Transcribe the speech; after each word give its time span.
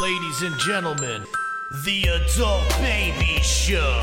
Ladies 0.00 0.42
and 0.42 0.58
gentlemen, 0.58 1.24
the 1.84 2.02
Adult 2.04 2.68
Baby 2.78 3.40
Show. 3.42 4.02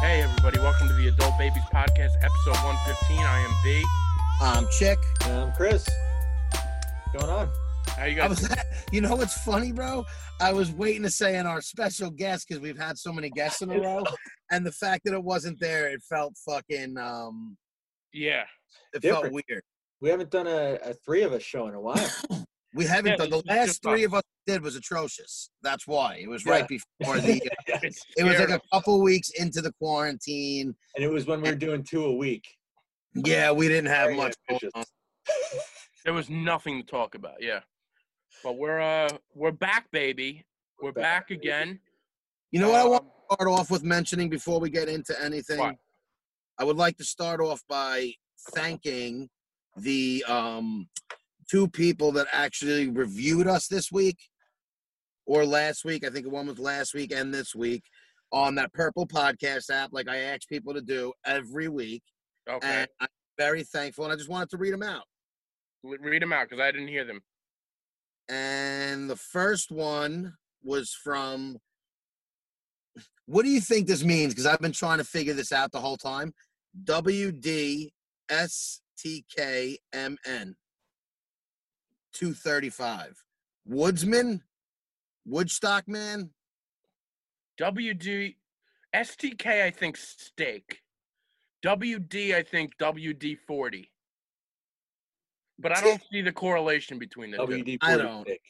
Hey, 0.00 0.22
everybody, 0.22 0.58
welcome 0.58 0.88
to 0.88 0.94
the 0.94 1.08
Adult 1.08 1.38
Babies 1.38 1.62
Podcast, 1.72 2.12
episode 2.22 2.56
115. 2.64 3.18
I 3.18 3.40
am 3.40 3.50
B. 3.62 3.84
I'm 4.40 4.66
Chick. 4.78 4.98
I 5.22 5.30
am 5.30 5.52
Chris, 5.52 5.86
what's 6.50 7.26
going 7.26 7.30
on? 7.30 7.48
How 7.88 8.04
you 8.04 8.12
I 8.22 8.28
guys? 8.28 8.40
was, 8.40 8.56
you 8.92 9.00
know 9.00 9.14
what's 9.14 9.38
funny, 9.42 9.70
bro? 9.70 10.04
I 10.40 10.52
was 10.52 10.72
waiting 10.72 11.02
to 11.02 11.10
say 11.10 11.36
in 11.36 11.46
our 11.46 11.60
special 11.60 12.10
guest 12.10 12.48
because 12.48 12.60
we've 12.60 12.78
had 12.78 12.98
so 12.98 13.12
many 13.12 13.30
guests 13.30 13.62
in 13.62 13.70
a 13.70 13.78
row, 13.80 14.02
and 14.50 14.66
the 14.66 14.72
fact 14.72 15.04
that 15.04 15.14
it 15.14 15.22
wasn't 15.22 15.60
there, 15.60 15.88
it 15.88 16.02
felt 16.02 16.34
fucking 16.44 16.96
um, 16.98 17.56
yeah. 18.12 18.44
it 18.94 19.02
felt 19.02 19.30
weird. 19.30 19.62
We 20.00 20.10
haven't 20.10 20.30
done 20.30 20.46
a, 20.46 20.78
a 20.84 20.94
three 20.94 21.22
of 21.22 21.32
us 21.32 21.42
show 21.42 21.66
in 21.68 21.74
a 21.74 21.80
while. 21.80 21.96
We 22.74 22.84
haven't 22.84 23.12
Yeah, 23.12 23.16
done 23.16 23.30
the 23.30 23.42
last 23.46 23.82
three 23.82 24.04
of 24.04 24.12
us 24.12 24.22
did 24.46 24.62
was 24.62 24.76
atrocious. 24.76 25.48
That's 25.62 25.86
why 25.88 26.16
it 26.22 26.28
was 26.28 26.44
right 26.44 26.68
before 26.68 27.18
the. 27.18 27.40
It's 27.82 28.04
It 28.18 28.24
was 28.24 28.38
like 28.38 28.50
a 28.50 28.60
couple 28.72 29.00
weeks 29.02 29.30
into 29.30 29.62
the 29.62 29.72
quarantine. 29.80 30.76
and 30.94 31.02
it 31.04 31.10
was 31.10 31.26
when 31.26 31.40
we 31.40 31.48
were 31.48 31.56
doing 31.56 31.82
two 31.82 32.04
a 32.04 32.14
week. 32.14 32.44
Yeah, 33.14 33.52
we 33.52 33.68
didn't 33.68 33.86
have 33.88 34.08
Very 34.08 34.16
much. 34.18 34.34
going 34.48 34.60
ambitious. 34.62 34.70
on. 34.74 34.84
There 36.04 36.12
was 36.12 36.28
nothing 36.28 36.78
to 36.82 36.86
talk 36.86 37.14
about. 37.14 37.36
Yeah. 37.40 37.60
But 38.44 38.58
we're 38.58 38.80
uh 38.80 39.08
we're 39.34 39.50
back, 39.50 39.90
baby. 39.90 40.44
We're 40.82 40.92
back, 40.92 41.02
back, 41.02 41.28
baby. 41.30 41.40
again. 41.40 41.80
You 42.52 42.60
know 42.60 42.68
what 42.68 42.80
I 42.80 42.84
want 42.86 43.02
Um, 43.04 43.08
to 43.30 43.34
start 43.34 43.50
off 43.50 43.70
with 43.70 43.82
mentioning 43.82 44.28
before 44.28 44.60
we 44.60 44.68
get 44.68 44.90
into 44.90 45.20
anything? 45.24 45.58
What? 45.58 45.76
I 46.58 46.64
would 46.64 46.76
like 46.76 46.98
to 46.98 47.04
start 47.04 47.40
off 47.40 47.62
by 47.66 48.12
thanking 48.54 49.30
the 49.80 50.24
um, 50.28 50.88
two 51.50 51.68
people 51.68 52.12
that 52.12 52.26
actually 52.32 52.88
reviewed 52.88 53.46
us 53.46 53.66
this 53.66 53.90
week 53.90 54.18
or 55.26 55.44
last 55.44 55.84
week. 55.84 56.06
I 56.06 56.10
think 56.10 56.30
one 56.30 56.46
was 56.46 56.58
last 56.58 56.94
week 56.94 57.12
and 57.12 57.32
this 57.32 57.54
week 57.54 57.84
on 58.32 58.54
that 58.56 58.72
Purple 58.72 59.06
Podcast 59.06 59.70
app, 59.70 59.90
like 59.92 60.08
I 60.08 60.18
ask 60.18 60.48
people 60.48 60.74
to 60.74 60.80
do 60.80 61.12
every 61.24 61.68
week. 61.68 62.02
Okay. 62.48 62.66
And 62.66 62.88
I'm 63.00 63.08
very 63.38 63.64
thankful. 63.64 64.04
And 64.04 64.12
I 64.12 64.16
just 64.16 64.28
wanted 64.28 64.50
to 64.50 64.58
read 64.58 64.72
them 64.72 64.82
out. 64.82 65.04
Read 65.82 66.22
them 66.22 66.32
out 66.32 66.48
because 66.48 66.62
I 66.62 66.72
didn't 66.72 66.88
hear 66.88 67.04
them. 67.04 67.20
And 68.28 69.08
the 69.08 69.16
first 69.16 69.70
one 69.70 70.34
was 70.62 70.94
from. 71.02 71.58
What 73.26 73.44
do 73.44 73.50
you 73.50 73.60
think 73.60 73.86
this 73.86 74.04
means? 74.04 74.32
Because 74.32 74.46
I've 74.46 74.60
been 74.60 74.72
trying 74.72 74.98
to 74.98 75.04
figure 75.04 75.34
this 75.34 75.52
out 75.52 75.70
the 75.70 75.80
whole 75.80 75.98
time. 75.98 76.32
WDSTKMN 78.98 80.54
235. 82.12 83.24
Woodsman? 83.66 84.42
Woodstock 85.26 85.88
man? 85.88 86.30
WD 87.60 88.36
STK, 88.94 89.62
I 89.62 89.70
think 89.70 89.96
steak. 89.96 90.80
WD, 91.64 92.34
I 92.34 92.42
think 92.42 92.76
WD 92.78 93.38
40. 93.46 93.90
But 95.58 95.76
I 95.76 95.80
don't 95.80 96.02
see 96.10 96.22
the 96.22 96.32
correlation 96.32 96.98
between 96.98 97.32
the 97.32 97.38
two. 97.38 97.46
WD 97.46 97.78
I 97.82 97.96
don't. 97.96 98.24
pick. 98.24 98.40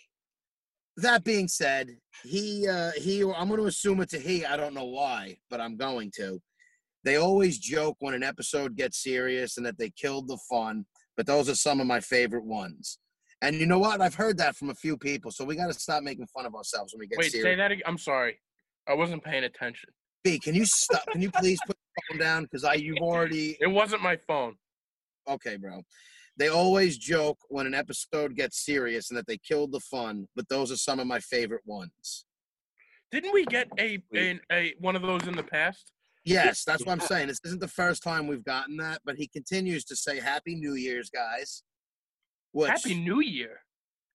That 0.98 1.24
being 1.24 1.48
said, 1.48 1.96
he 2.24 2.68
uh 2.68 2.90
he 2.96 3.22
I'm 3.22 3.48
going 3.48 3.60
to 3.60 3.66
assume 3.66 4.00
it's 4.00 4.14
a 4.14 4.18
he. 4.18 4.44
I 4.44 4.56
don't 4.56 4.74
know 4.74 4.84
why, 4.84 5.38
but 5.48 5.60
I'm 5.60 5.76
going 5.76 6.10
to. 6.16 6.40
They 7.08 7.16
always 7.16 7.56
joke 7.56 7.96
when 8.00 8.12
an 8.12 8.22
episode 8.22 8.76
gets 8.76 9.02
serious 9.02 9.56
and 9.56 9.64
that 9.64 9.78
they 9.78 9.88
killed 9.88 10.28
the 10.28 10.36
fun, 10.46 10.84
but 11.16 11.24
those 11.24 11.48
are 11.48 11.54
some 11.54 11.80
of 11.80 11.86
my 11.86 12.00
favorite 12.00 12.44
ones. 12.44 12.98
And 13.40 13.56
you 13.56 13.64
know 13.64 13.78
what? 13.78 14.02
I've 14.02 14.14
heard 14.16 14.36
that 14.36 14.56
from 14.56 14.68
a 14.68 14.74
few 14.74 14.98
people, 14.98 15.30
so 15.30 15.42
we 15.42 15.56
got 15.56 15.68
to 15.68 15.72
stop 15.72 16.02
making 16.02 16.26
fun 16.26 16.44
of 16.44 16.54
ourselves 16.54 16.92
when 16.92 17.00
we 17.00 17.06
get 17.06 17.18
Wait, 17.18 17.32
serious. 17.32 17.46
say 17.46 17.54
that 17.54 17.70
again. 17.70 17.82
I'm 17.86 17.96
sorry. 17.96 18.38
I 18.86 18.92
wasn't 18.92 19.24
paying 19.24 19.44
attention. 19.44 19.88
B, 20.22 20.38
can 20.38 20.54
you 20.54 20.66
stop? 20.66 21.06
Can 21.10 21.22
you 21.22 21.30
please 21.30 21.58
put 21.66 21.78
the 21.78 22.02
phone 22.10 22.18
down? 22.18 22.42
Because 22.42 22.62
I 22.62 22.74
you've 22.74 22.98
already 22.98 23.56
It 23.62 23.68
wasn't 23.68 24.02
my 24.02 24.18
phone. 24.26 24.56
okay, 25.26 25.56
bro. 25.56 25.80
They 26.36 26.48
always 26.48 26.98
joke 26.98 27.38
when 27.48 27.66
an 27.66 27.72
episode 27.72 28.36
gets 28.36 28.62
serious 28.66 29.08
and 29.08 29.16
that 29.16 29.26
they 29.26 29.38
killed 29.38 29.72
the 29.72 29.80
fun, 29.80 30.28
but 30.36 30.46
those 30.50 30.70
are 30.70 30.76
some 30.76 31.00
of 31.00 31.06
my 31.06 31.20
favorite 31.20 31.62
ones. 31.64 32.26
Didn't 33.10 33.32
we 33.32 33.46
get 33.46 33.66
a, 33.78 33.96
Wait. 34.12 34.40
a, 34.52 34.54
a 34.54 34.74
one 34.78 34.94
of 34.94 35.00
those 35.00 35.26
in 35.26 35.34
the 35.34 35.42
past? 35.42 35.92
Yes, 36.28 36.64
that's 36.64 36.84
what 36.84 36.92
I'm 36.92 37.00
saying. 37.00 37.28
This 37.28 37.40
isn't 37.44 37.60
the 37.60 37.68
first 37.68 38.02
time 38.02 38.26
we've 38.26 38.44
gotten 38.44 38.76
that, 38.78 39.00
but 39.04 39.16
he 39.16 39.26
continues 39.26 39.84
to 39.86 39.96
say 39.96 40.20
Happy 40.20 40.54
New 40.54 40.74
Year's, 40.74 41.10
guys. 41.10 41.62
Which 42.52 42.70
Happy 42.70 42.94
New 42.94 43.20
Year. 43.20 43.60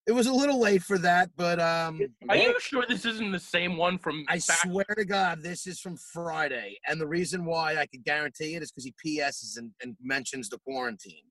it 0.08 0.12
was 0.12 0.28
a 0.28 0.34
little 0.34 0.60
late 0.60 0.82
for 0.84 0.98
that, 1.00 1.30
but 1.38 1.60
um 1.60 2.02
Are 2.30 2.36
you 2.36 2.60
sure 2.60 2.86
this 2.88 3.06
isn't 3.06 3.32
the 3.32 3.40
same 3.40 3.78
one 3.78 3.98
from 3.98 4.26
I 4.28 4.36
back? 4.36 4.60
swear 4.64 4.86
to 4.98 5.06
God, 5.06 5.42
this 5.42 5.68
is 5.68 5.80
from 5.80 5.98
Friday. 5.98 6.80
And 6.88 7.00
the 7.00 7.08
reason 7.08 7.46
why 7.46 7.78
I 7.78 7.86
could 7.86 8.04
guarantee 8.04 8.56
it 8.56 8.64
is 8.64 8.72
because 8.72 8.86
he 8.86 8.94
PSs 9.06 9.58
and, 9.58 9.72
and 9.82 9.96
mentions 10.02 10.50
the 10.50 10.58
quarantine. 10.60 11.24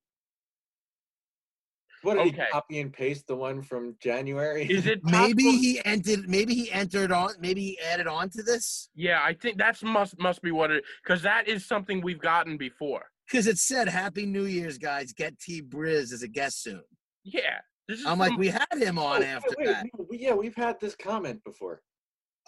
What 2.03 2.15
did 2.17 2.25
he 2.27 2.31
Okay. 2.33 2.47
copy 2.51 2.81
and 2.81 2.93
paste 2.93 3.27
the 3.27 3.37
one 3.37 3.63
from 3.63 3.97
January? 4.01 4.65
Is 4.65 4.87
it 4.87 5.01
Maybe 5.05 5.45
possible- 5.45 5.53
he 5.61 5.81
entered 5.85 6.29
maybe 6.29 6.55
he 6.55 6.71
entered 6.73 7.13
on 7.13 7.31
maybe 7.41 7.63
he 7.63 7.79
added 7.81 8.07
on 8.07 8.31
to 8.31 8.43
this. 8.43 8.89
Yeah, 8.95 9.21
I 9.23 9.35
think 9.35 9.59
that's 9.59 9.83
must 9.83 10.19
must 10.19 10.43
be 10.43 10.51
what 10.51 10.71
it 10.71 10.85
because 11.05 11.23
that 11.23 11.49
is 11.49 11.65
something 11.67 12.01
we've 12.01 12.21
gotten 12.21 12.57
before. 12.57 13.05
Because 13.31 13.47
it 13.47 13.59
said 13.59 13.89
Happy 13.89 14.27
New 14.27 14.45
Year's, 14.45 14.79
guys. 14.79 15.13
Get 15.13 15.39
T 15.39 15.63
Briz 15.63 16.13
as 16.13 16.23
a 16.23 16.29
guest 16.29 16.63
soon. 16.63 16.83
Yeah, 17.25 17.59
this 17.89 18.01
is 18.01 18.07
I'm 18.07 18.19
like, 18.19 18.37
we 18.37 18.49
had 18.49 18.67
him 18.79 18.99
Oh, 18.99 19.07
on 19.07 19.21
wait, 19.21 19.27
after 19.29 19.55
wait, 19.59 19.67
that. 19.69 19.87
no, 19.97 20.07
we- 20.11 20.19
yeah, 20.19 20.35
we've 20.35 20.57
had 20.57 20.81
this 20.81 20.97
comment 20.97 21.43
before. 21.45 21.83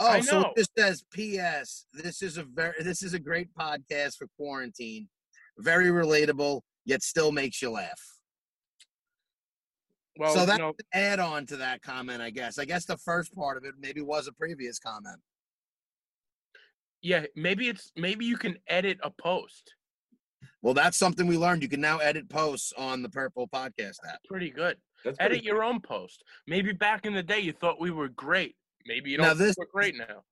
Oh, 0.01 0.09
I 0.09 0.21
so 0.21 0.41
know. 0.41 0.49
it 0.49 0.57
just 0.59 0.73
says 0.77 1.05
P.S. 1.13 1.87
This 1.93 2.21
is 2.23 2.37
a 2.39 2.43
very 2.43 2.75
this 2.81 3.03
is 3.05 3.15
a 3.15 3.19
great 3.21 3.49
podcast 3.55 4.17
for 4.17 4.27
quarantine. 4.37 5.09
Very 5.59 5.87
relatable, 5.87 6.63
yet 6.85 7.03
still 7.05 7.31
makes 7.31 7.63
you 7.63 7.71
laugh. 7.71 8.01
Well, 10.19 10.35
so 10.35 10.53
you 10.53 10.59
know, 10.59 10.69
an 10.69 10.75
add 10.93 11.21
on 11.21 11.47
to 11.47 11.57
that 11.59 11.83
comment, 11.83 12.23
I 12.23 12.31
guess. 12.31 12.59
I 12.59 12.65
guess 12.65 12.85
the 12.85 12.97
first 12.97 13.35
part 13.35 13.57
of 13.57 13.65
it 13.65 13.75
maybe 13.79 14.01
was 14.01 14.27
a 14.29 14.33
previous 14.33 14.79
comment. 14.79 15.21
yeah, 17.03 17.25
maybe 17.37 17.69
it's 17.69 17.93
maybe 17.97 18.25
you 18.25 18.37
can 18.37 18.57
edit 18.67 18.99
a 19.03 19.11
post. 19.11 19.75
Well, 20.63 20.75
that's 20.75 20.97
something 20.97 21.27
we 21.27 21.37
learned. 21.37 21.63
You 21.63 21.69
can 21.69 21.81
now 21.81 21.99
edit 21.99 22.29
posts 22.31 22.73
on 22.79 23.03
the 23.03 23.09
Purple 23.11 23.49
Podcast 23.49 23.97
app. 24.09 24.21
Pretty 24.29 24.51
good. 24.51 24.77
That's 25.05 25.19
pretty 25.19 25.35
Edit 25.37 25.45
your 25.45 25.63
own 25.63 25.81
post. 25.81 26.23
Maybe 26.47 26.73
back 26.73 27.05
in 27.05 27.13
the 27.13 27.23
day 27.23 27.41
you 27.41 27.53
thought 27.53 27.79
we 27.81 27.91
were 27.91 28.09
great. 28.09 28.57
Maybe 28.87 29.11
you 29.11 29.19
don't 29.19 29.27
Now 29.27 29.31
think 29.35 29.41
this- 29.41 29.57
we're 29.59 29.67
great 29.67 29.97
now. 29.97 30.23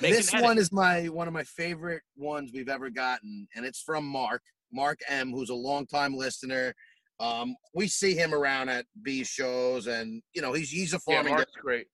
Make 0.00 0.12
this 0.14 0.30
one 0.32 0.58
is 0.58 0.72
my 0.72 1.06
one 1.08 1.26
of 1.26 1.32
my 1.32 1.44
favorite 1.44 2.02
ones 2.16 2.50
we've 2.52 2.68
ever 2.68 2.90
gotten, 2.90 3.48
and 3.54 3.64
it's 3.64 3.80
from 3.80 4.04
Mark, 4.04 4.42
Mark 4.70 4.98
M, 5.08 5.30
who's 5.30 5.48
a 5.48 5.54
longtime 5.54 6.14
listener. 6.14 6.74
Um, 7.18 7.56
we 7.74 7.88
see 7.88 8.14
him 8.14 8.34
around 8.34 8.68
at 8.68 8.86
B 9.02 9.24
shows, 9.24 9.86
and 9.86 10.22
you 10.34 10.42
know 10.42 10.52
he's 10.52 10.70
he's 10.70 10.92
a 10.92 11.00
yeah, 11.08 11.16
farming 11.16 11.32
guy. 11.32 11.36
Mark's 11.38 11.52
great. 11.60 11.86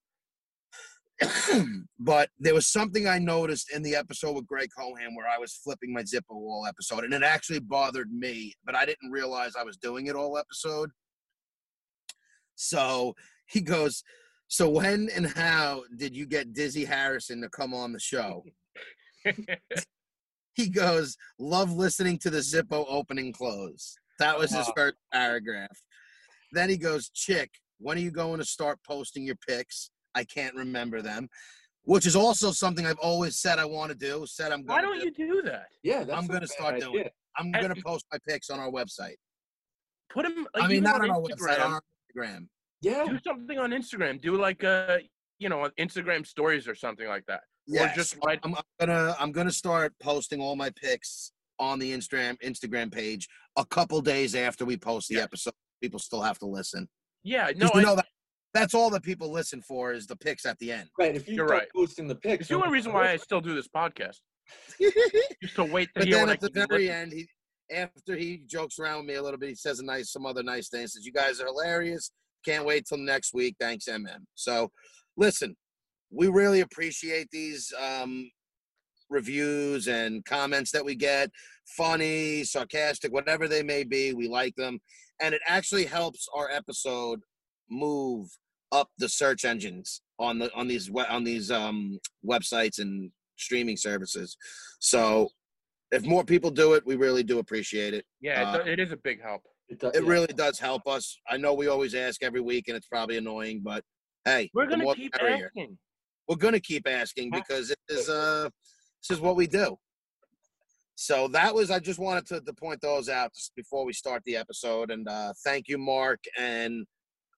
but 2.01 2.31
there 2.39 2.55
was 2.55 2.67
something 2.67 3.07
I 3.07 3.19
noticed 3.19 3.73
in 3.73 3.83
the 3.83 3.95
episode 3.95 4.35
with 4.35 4.47
Greg 4.47 4.69
Cohan 4.77 5.15
where 5.15 5.29
I 5.29 5.39
was 5.39 5.55
flipping 5.55 5.93
my 5.93 6.03
Zippo 6.03 6.31
all 6.31 6.67
episode, 6.67 7.05
and 7.05 7.15
it 7.15 7.23
actually 7.23 7.61
bothered 7.61 8.11
me, 8.11 8.55
but 8.65 8.75
I 8.75 8.85
didn't 8.85 9.11
realize 9.11 9.53
I 9.55 9.65
was 9.65 9.77
doing 9.77 10.07
it 10.07 10.17
all 10.17 10.37
episode. 10.37 10.91
So 12.57 13.15
he 13.47 13.61
goes, 13.61 14.03
So 14.49 14.69
when 14.69 15.09
and 15.15 15.27
how 15.27 15.85
did 15.97 16.17
you 16.17 16.27
get 16.27 16.53
Dizzy 16.53 16.85
Harrison 16.85 17.41
to 17.43 17.49
come 17.49 17.75
on 17.75 17.93
the 17.93 18.01
show? 18.01 18.45
He 20.55 20.69
goes, 20.69 21.17
Love 21.39 21.73
listening 21.73 22.19
to 22.19 22.31
the 22.31 22.41
Zippo 22.41 22.85
opening 22.89 23.33
close. 23.33 23.97
That 24.19 24.39
was 24.39 24.51
his 24.51 24.69
uh, 24.69 24.73
first 24.77 24.95
paragraph. 25.13 25.77
Then 26.53 26.69
he 26.69 26.77
goes, 26.77 27.09
Chick, 27.11 27.51
when 27.79 27.97
are 27.97 28.01
you 28.01 28.11
going 28.11 28.39
to 28.39 28.45
start 28.45 28.79
posting 28.87 29.25
your 29.25 29.37
pics? 29.49 29.91
I 30.15 30.25
can't 30.25 30.55
remember 30.55 31.01
them. 31.03 31.29
Which 31.85 32.07
is 32.07 32.15
also 32.15 32.53
something 32.53 32.87
I've 32.87 32.99
always 32.99 33.41
said 33.41 33.59
I 33.59 33.65
want 33.65 33.91
to 33.91 33.97
do. 33.99 34.25
Said 34.27 34.53
I'm 34.53 34.63
Why 34.65 34.81
going 34.83 35.01
don't 35.01 35.15
to. 35.15 35.23
you 35.23 35.33
do 35.35 35.43
that? 35.47 35.67
Yeah, 35.83 36.05
that's 36.05 36.17
I'm 36.17 36.27
gonna 36.29 36.41
bad 36.41 36.49
start 36.51 36.81
doing 36.81 37.07
It. 37.07 37.13
I'm 37.37 37.47
and- 37.47 37.55
going 37.55 37.75
to 37.75 37.83
post 37.83 38.05
my 38.13 38.19
pics 38.29 38.51
on 38.51 38.61
our 38.61 38.71
website. 38.71 39.17
Put 40.13 40.27
him. 40.27 40.47
I 40.55 40.61
Like, 40.61 40.69
mean, 40.69 40.77
even 40.79 40.85
not 40.85 41.01
on 41.01 41.11
on 41.11 41.17
our 41.17 41.23
website, 41.23 41.57
Instagram. 41.59 41.65
on 41.65 41.73
our 41.73 41.83
Instagram. 42.15 42.47
Yeah, 42.83 43.05
Do 43.07 43.19
something 43.27 43.59
on 43.59 43.71
Instagram. 43.71 44.21
Do 44.21 44.37
like 44.37 44.63
a, 44.63 44.99
you 45.39 45.49
know, 45.49 45.69
Instagram 45.81 46.27
stories 46.27 46.69
or 46.69 46.75
something 46.75 47.09
like 47.09 47.25
that. 47.27 47.41
Yes, 47.67 47.93
Or 47.93 47.97
just 47.97 48.17
write. 48.25 48.41
I'm, 48.43 48.55
I'm 48.55 48.63
gonna 48.79 49.17
I'm 49.19 49.33
gonna 49.33 49.51
start 49.53 49.95
posting 50.03 50.41
all 50.41 50.55
my 50.57 50.71
pics 50.71 51.33
on 51.59 51.79
the 51.79 51.93
Instagram 51.93 52.37
Instagram 52.45 52.91
page 52.93 53.29
a 53.57 53.65
couple 53.67 54.01
days 54.01 54.35
after 54.35 54.65
we 54.65 54.77
post 54.77 55.09
the 55.09 55.17
Yeah. 55.17 55.23
episode. 55.23 55.55
People 55.83 55.99
still 55.99 56.23
have 56.23 56.39
to 56.41 56.47
listen. 56.47 56.89
Yeah, 57.25 57.51
no, 57.57 57.71
you 57.75 57.81
I, 57.81 57.83
know 57.83 57.97
that 57.97 58.07
that's 58.55 58.75
all 58.75 58.91
that 58.91 59.03
people 59.03 59.31
listen 59.31 59.63
for 59.63 59.93
is 59.93 60.07
the 60.07 60.17
pics 60.17 60.45
at 60.45 60.59
the 60.59 60.73
end. 60.73 60.89
right. 60.99 61.15
If 61.17 61.27
you 61.29 61.37
You're 61.37 61.47
right. 61.47 61.69
posting 61.75 62.07
the 62.09 62.17
pics, 62.17 62.43
it's 62.43 62.49
the 62.49 62.57
only 62.57 62.69
reason 62.71 62.93
why 62.93 63.11
I 63.11 63.17
still 63.17 63.41
do 63.41 63.55
this 63.55 63.69
podcast. 63.69 64.17
Just 65.43 65.55
to 65.57 65.65
wait 65.65 65.87
to 65.95 66.01
but 66.01 66.05
hear 66.05 66.17
then 66.17 66.27
what 66.27 66.31
I 66.31 66.33
at 66.35 66.41
the 66.41 66.51
very 66.69 66.83
listen. 66.87 66.95
end, 66.95 67.13
he 67.13 67.29
after 67.73 68.17
he 68.17 68.43
jokes 68.47 68.79
around 68.79 68.99
with 68.99 69.07
me 69.07 69.15
a 69.15 69.23
little 69.23 69.39
bit, 69.39 69.49
he 69.51 69.55
says 69.55 69.79
a 69.81 69.85
nice 69.85 70.13
some 70.13 70.27
other 70.27 70.43
nice 70.43 70.69
things. 70.69 70.93
Says 70.93 71.07
you 71.07 71.13
guys 71.13 71.41
are 71.41 71.47
hilarious. 71.47 72.11
Can't 72.45 72.65
wait 72.67 72.85
till 72.87 72.99
next 72.99 73.33
week. 73.33 73.55
Thanks, 73.61 73.87
MM. 73.87 74.25
So, 74.35 74.71
listen, 75.17 75.55
we 76.11 76.27
really 76.29 76.61
appreciate 76.61 77.29
these 77.31 77.73
um, 77.81 78.29
reviews 79.13 79.87
and 79.89 80.25
comments 80.25 80.71
that 80.73 80.85
we 80.85 80.95
get. 80.95 81.31
Funny, 81.77 82.43
sarcastic, 82.45 83.13
whatever 83.13 83.47
they 83.49 83.63
may 83.63 83.85
be, 83.85 84.13
we 84.13 84.29
like 84.29 84.55
them, 84.57 84.81
and 85.21 85.35
it 85.35 85.41
actually 85.47 85.85
helps 85.85 86.27
our 86.35 86.51
episode 86.51 87.21
move 87.71 88.29
up 88.73 88.89
the 88.99 89.09
search 89.09 89.45
engines 89.45 90.03
on 90.19 90.39
the 90.39 90.53
on 90.55 90.67
these 90.67 90.91
on 91.09 91.25
these 91.25 91.51
um, 91.51 91.99
websites 92.29 92.79
and 92.79 93.11
streaming 93.37 93.77
services. 93.77 94.37
So, 94.81 95.29
if 95.93 96.05
more 96.05 96.25
people 96.25 96.51
do 96.51 96.75
it, 96.75 96.85
we 96.85 96.97
really 96.97 97.23
do 97.23 97.39
appreciate 97.39 97.95
it. 97.95 98.05
Yeah, 98.21 98.53
Uh, 98.53 98.59
it 98.65 98.81
is 98.81 98.93
a 98.93 98.97
big 98.97 99.23
help. 99.23 99.43
It, 99.69 99.79
do- 99.79 99.89
It 99.89 100.03
yeah. 100.03 100.09
really 100.11 100.27
does 100.35 100.59
help 100.59 100.87
us. 100.87 101.17
I 101.31 101.37
know 101.37 101.55
we 101.55 101.69
always 101.69 101.95
ask 101.95 102.23
every 102.23 102.41
week, 102.41 102.69
and 102.69 102.77
it's 102.77 102.89
probably 102.89 103.17
annoying, 103.19 103.61
but 103.65 103.85
hey, 104.25 104.51
We're 104.53 104.67
gonna 104.67 104.95
keep 104.95 105.13
merrier. 105.21 105.47
asking. 105.47 105.79
We're 106.29 106.37
gonna 106.37 106.61
keep 106.61 106.89
asking 106.89 107.31
because 107.31 107.71
it 107.71 107.79
is 107.89 108.09
uh 108.09 108.49
this 109.03 109.17
is 109.17 109.21
what 109.21 109.37
we 109.37 109.47
do. 109.47 109.77
So 110.95 111.29
that 111.29 111.55
was 111.55 111.71
I 111.71 111.79
just 111.79 111.99
wanted 111.99 112.27
to, 112.27 112.41
to 112.41 112.53
point 112.53 112.81
those 112.81 113.09
out 113.09 113.35
just 113.35 113.55
before 113.57 113.85
we 113.85 113.93
start 113.93 114.23
the 114.25 114.37
episode, 114.37 114.91
and 114.91 115.09
uh 115.09 115.33
thank 115.45 115.69
you, 115.69 115.79
Mark. 115.79 116.23
And 116.39 116.87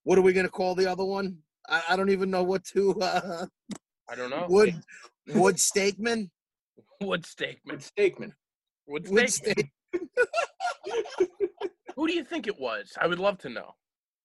what 0.03 0.17
are 0.17 0.21
we 0.21 0.33
gonna 0.33 0.49
call 0.49 0.75
the 0.75 0.89
other 0.89 1.05
one? 1.05 1.37
I, 1.67 1.81
I 1.89 1.95
don't 1.95 2.11
even 2.11 2.29
know 2.29 2.43
what 2.43 2.63
to 2.65 2.91
uh 3.01 3.45
I 4.09 4.15
don't 4.15 4.29
know. 4.29 4.45
Wood 4.49 4.75
Wood 5.33 5.55
Steakman. 5.55 6.29
Wood 7.01 7.25
Good 7.37 7.57
Steakman. 7.65 7.91
Steakman. 7.97 8.31
Wood 8.87 9.09
Wood 9.09 9.25
Steakman. 9.25 9.69
Who 11.95 12.07
do 12.07 12.13
you 12.13 12.23
think 12.23 12.47
it 12.47 12.59
was? 12.59 12.91
I 12.99 13.07
would 13.07 13.19
love 13.19 13.37
to 13.39 13.49
know. 13.49 13.71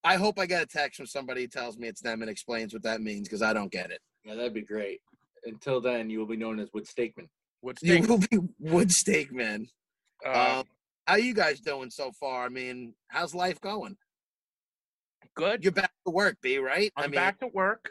I 0.02 0.16
hope 0.16 0.38
I 0.38 0.46
get 0.46 0.62
a 0.62 0.66
text 0.66 0.96
from 0.96 1.06
somebody 1.06 1.42
who 1.42 1.48
tells 1.48 1.78
me 1.78 1.86
it's 1.86 2.00
them 2.00 2.22
and 2.22 2.30
explains 2.30 2.72
what 2.72 2.82
that 2.82 3.00
means 3.00 3.28
because 3.28 3.42
I 3.42 3.52
don't 3.52 3.70
get 3.70 3.90
it. 3.90 4.00
Yeah, 4.24 4.34
that'd 4.34 4.54
be 4.54 4.62
great. 4.62 5.00
Until 5.44 5.80
then, 5.80 6.10
you 6.10 6.18
will 6.18 6.26
be 6.26 6.36
known 6.36 6.58
as 6.60 6.68
Wood 6.72 6.84
Steakman. 6.86 7.28
Wood 7.62 7.78
You 7.82 8.02
will 8.02 8.18
be 8.18 8.38
Wood 8.58 8.88
Steakman. 8.88 9.68
Uh, 10.24 10.60
Um, 10.60 10.66
how 11.06 11.16
you 11.16 11.34
guys 11.34 11.60
doing 11.60 11.90
so 11.90 12.12
far? 12.12 12.44
I 12.44 12.48
mean, 12.48 12.94
how's 13.08 13.34
life 13.34 13.60
going? 13.60 13.96
good. 15.36 15.62
You're 15.62 15.72
back 15.72 15.92
to 16.06 16.10
work, 16.12 16.36
B, 16.42 16.58
right? 16.58 16.92
I'm 16.96 17.04
I 17.04 17.06
mean, 17.06 17.14
back 17.14 17.38
to 17.40 17.46
work. 17.46 17.90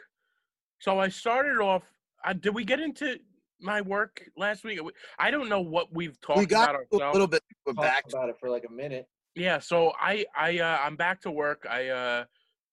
So 0.78 0.98
I 0.98 1.08
started 1.08 1.58
off. 1.58 1.82
Uh, 2.24 2.32
did 2.34 2.54
we 2.54 2.64
get 2.64 2.80
into 2.80 3.18
my 3.60 3.80
work 3.80 4.22
last 4.36 4.62
week? 4.62 4.78
I 5.18 5.30
don't 5.30 5.48
know 5.48 5.60
what 5.60 5.92
we've 5.92 6.20
talked 6.20 6.38
we 6.38 6.46
got 6.46 6.70
about 6.70 6.86
to 6.92 7.10
a 7.10 7.12
little 7.12 7.26
bit. 7.26 7.42
We're 7.66 7.72
Talked 7.72 7.86
back. 7.86 8.04
about 8.08 8.28
it 8.28 8.36
for 8.38 8.50
like 8.50 8.64
a 8.68 8.72
minute. 8.72 9.06
Yeah, 9.34 9.58
so 9.58 9.92
I 9.98 10.26
I 10.36 10.58
uh, 10.58 10.78
I'm 10.82 10.96
back 10.96 11.20
to 11.22 11.30
work. 11.30 11.66
I 11.68 11.88
uh 11.88 12.24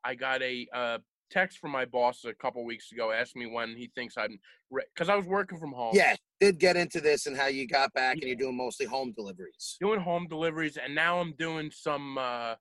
I 0.03 0.15
got 0.15 0.41
a 0.41 0.67
uh 0.73 0.97
text 1.29 1.59
from 1.59 1.71
my 1.71 1.85
boss 1.85 2.23
a 2.25 2.33
couple 2.33 2.63
weeks 2.65 2.91
ago, 2.91 3.11
asked 3.11 3.35
me 3.35 3.45
when 3.45 3.75
he 3.75 3.91
thinks 3.95 4.15
I'm 4.17 4.39
because 4.71 5.09
I 5.09 5.15
was 5.15 5.25
working 5.25 5.57
from 5.59 5.71
home. 5.71 5.91
Yeah, 5.95 6.15
did 6.39 6.59
get 6.59 6.75
into 6.77 7.01
this 7.01 7.25
and 7.25 7.35
how 7.35 7.47
you 7.47 7.67
got 7.67 7.93
back 7.93 8.15
and 8.15 8.23
you're 8.23 8.35
doing 8.35 8.57
mostly 8.57 8.85
home 8.85 9.13
deliveries. 9.15 9.77
doing 9.79 9.99
home 9.99 10.27
deliveries, 10.29 10.77
and 10.77 10.93
now 10.95 11.19
I'm 11.19 11.33
doing 11.37 11.71
some. 11.71 12.17
uh 12.17 12.55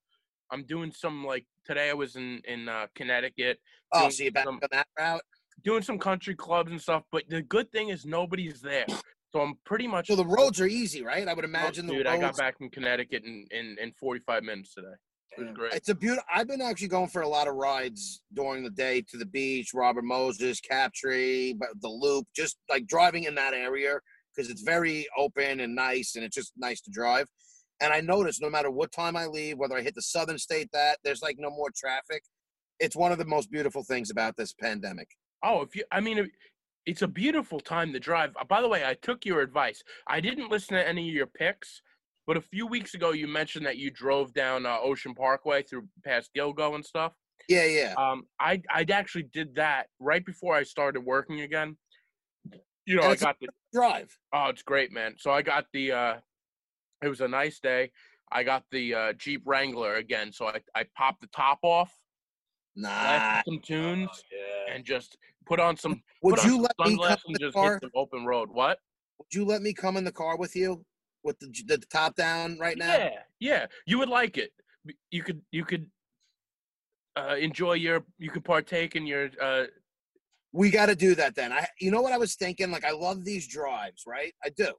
I'm 0.53 0.63
doing 0.65 0.93
some 0.93 1.25
like 1.27 1.45
today. 1.65 1.91
I 1.91 1.95
was 1.95 2.15
in 2.17 2.41
in 2.47 2.69
uh, 2.69 2.87
Connecticut 2.95 3.59
Oh, 3.93 4.01
doing 4.01 4.11
so 4.13 4.23
you're 4.23 4.33
back 4.33 4.45
some- 4.45 4.61
on 4.63 4.69
that 4.71 4.87
route? 4.99 5.23
doing 5.65 5.83
some 5.83 5.99
country 5.99 6.35
clubs 6.37 6.71
and 6.71 6.81
stuff. 6.81 7.03
But 7.11 7.25
the 7.29 7.43
good 7.43 7.71
thing 7.73 7.89
is 7.89 8.05
nobody's 8.07 8.61
there, 8.61 8.87
so 9.33 9.41
I'm 9.41 9.55
pretty 9.65 9.89
much. 9.89 10.07
So 10.07 10.15
the 10.15 10.25
roads 10.25 10.61
are 10.61 10.67
easy, 10.69 11.03
right? 11.03 11.27
I 11.27 11.35
would 11.35 11.45
Oh, 11.45 11.49
imagine 11.49 11.87
the 11.89 11.95
dude, 11.95 12.07
roads. 12.07 12.17
I 12.17 12.21
got 12.21 12.37
back 12.37 12.59
from 12.59 12.71
Connecticut 12.71 13.25
in 13.25 13.47
in, 13.51 13.77
in 13.81 13.93
45 13.93 14.45
minutes 14.45 14.75
today. 14.75 14.87
It 15.37 15.43
was 15.43 15.53
great. 15.53 15.73
It's 15.75 15.89
a 15.89 15.95
beautiful. 15.95 16.25
I've 16.33 16.49
been 16.49 16.63
actually 16.63 16.89
going 16.89 17.09
for 17.09 17.23
a 17.23 17.29
lot 17.29 17.49
of 17.49 17.55
rides 17.55 18.23
during 18.35 18.65
the 18.65 18.71
day 18.71 19.03
to 19.11 19.17
the 19.17 19.27
beach, 19.27 19.73
Robert 19.75 20.05
Moses, 20.05 20.61
Captree, 20.61 21.59
but 21.59 21.69
the 21.81 21.89
Loop, 21.89 22.27
just 22.35 22.57
like 22.71 22.87
driving 22.87 23.25
in 23.25 23.35
that 23.35 23.53
area 23.53 24.01
because 24.37 24.51
it's 24.51 24.63
very 24.63 25.07
open 25.17 25.61
and 25.61 25.75
nice, 25.75 26.15
and 26.17 26.25
it's 26.25 26.37
just 26.37 26.53
nice 26.57 26.81
to 26.83 26.91
drive. 26.91 27.27
And 27.81 27.93
I 27.93 28.01
noticed 28.01 28.41
no 28.41 28.51
matter 28.51 28.71
what 28.71 28.93
time 28.93 29.17
I 29.17 29.27
leave, 29.27 29.59
whether 29.59 29.77
I 29.77 29.83
hit 29.83 29.95
the 29.95 30.03
southern 30.03 30.39
state, 30.39 30.69
that 30.73 30.99
there's 31.05 31.23
like 31.23 31.37
no 31.39 31.51
more 31.51 31.71
traffic. 31.77 32.23
It's 32.79 32.97
one 32.97 33.13
of 33.13 33.19
the 33.19 33.25
most 33.25 33.51
beautiful 33.51 33.83
things 33.83 34.11
about 34.11 34.37
this 34.37 34.53
pandemic. 34.53 35.09
Oh, 35.43 35.63
if 35.63 35.75
you, 35.77 35.85
I 35.91 36.01
mean, 36.01 36.31
it's 36.85 37.03
a 37.03 37.09
beautiful 37.09 37.61
time 37.61 37.93
to 37.93 38.01
drive. 38.01 38.35
Uh, 38.39 38.45
By 38.45 38.61
the 38.61 38.69
way, 38.69 38.85
I 38.85 38.95
took 38.95 39.25
your 39.25 39.41
advice. 39.41 39.83
I 40.07 40.21
didn't 40.21 40.51
listen 40.51 40.77
to 40.77 40.87
any 40.87 41.09
of 41.09 41.15
your 41.15 41.27
picks, 41.27 41.83
but 42.27 42.37
a 42.37 42.41
few 42.41 42.67
weeks 42.67 42.95
ago 42.95 43.13
you 43.13 43.29
mentioned 43.29 43.65
that 43.67 43.77
you 43.79 43.91
drove 43.91 44.33
down 44.35 44.67
uh, 44.67 44.79
Ocean 44.81 45.15
Parkway 45.15 45.63
through 45.63 45.87
past 46.05 46.31
Gilgo 46.37 46.75
and 46.75 46.85
stuff. 46.85 47.13
Yeah, 47.49 47.65
yeah. 47.65 47.95
Um, 47.97 48.25
I 48.41 48.61
I 48.71 48.85
actually 48.91 49.25
did 49.25 49.55
that 49.55 49.87
right 50.01 50.25
before 50.25 50.55
I 50.55 50.65
started 50.65 51.01
working 51.05 51.43
again. 51.43 51.77
You 52.87 52.97
know, 52.97 53.03
And 53.03 53.13
I 53.13 53.17
got 53.17 53.37
the 53.41 53.49
Drive. 53.73 54.17
oh, 54.33 54.47
it's 54.47 54.63
great, 54.63 54.93
man. 54.93 55.15
So 55.19 55.31
I 55.31 55.43
got 55.43 55.67
the 55.73 55.93
uh, 55.93 56.15
it 57.03 57.09
was 57.09 57.21
a 57.21 57.29
nice 57.29 57.61
day. 57.61 57.93
I 58.33 58.43
got 58.43 58.65
the 58.73 58.95
uh, 58.95 59.13
Jeep 59.13 59.43
Wrangler 59.45 59.95
again, 59.97 60.33
so 60.33 60.47
I 60.49 60.61
I 60.75 60.85
popped 60.97 61.21
the 61.21 61.29
top 61.29 61.61
off, 61.63 61.93
Nah. 62.75 63.43
some 63.47 63.61
tunes, 63.61 64.09
Yeah. 64.33 64.75
and 64.75 64.85
just 64.85 65.17
put 65.47 65.61
on 65.61 65.77
some 65.77 66.03
Would 66.23 66.37
put 66.37 66.41
on 66.45 66.47
you 66.47 66.53
some 66.55 66.63
let 66.63 66.71
me 66.71 66.75
come 66.79 66.91
sunglasses 66.91 67.25
in 67.29 67.35
and 67.37 67.45
the 67.45 67.53
car? 67.53 67.79
hit 67.81 67.91
open 67.95 68.25
road. 68.27 68.49
What? 68.51 68.79
Would 69.19 69.33
you 69.33 69.45
let 69.45 69.63
me 69.63 69.73
come 69.73 69.97
in 69.97 70.05
the 70.05 70.13
car 70.13 70.37
with 70.37 70.57
you 70.57 70.85
with 71.27 71.39
the, 71.41 71.53
the 71.67 71.79
top 71.93 72.15
down 72.17 72.59
right 72.59 72.79
now? 72.79 72.97
Yeah, 72.97 73.11
yeah. 73.41 73.67
You 73.87 73.99
would 73.99 74.09
like 74.09 74.39
it. 74.39 74.53
You 75.11 75.23
could 75.23 75.43
you 75.51 75.65
could 75.65 75.91
uh, 77.17 77.37
enjoy 77.39 77.75
your 77.75 78.05
you 78.19 78.31
could 78.31 78.45
partake 78.45 78.97
in 78.97 79.07
your 79.07 79.29
uh, 79.43 79.65
We 80.53 80.71
got 80.71 80.87
to 80.87 80.97
do 80.97 81.15
that 81.17 81.35
then. 81.35 81.53
I, 81.53 81.67
you 81.81 81.91
know 81.91 82.01
what 82.01 82.13
I 82.13 82.19
was 82.19 82.35
thinking? 82.37 82.71
Like, 82.71 82.85
I 82.85 82.93
love 82.93 83.25
these 83.25 83.47
drives, 83.47 84.05
right? 84.07 84.33
I 84.45 84.49
do. 84.51 84.73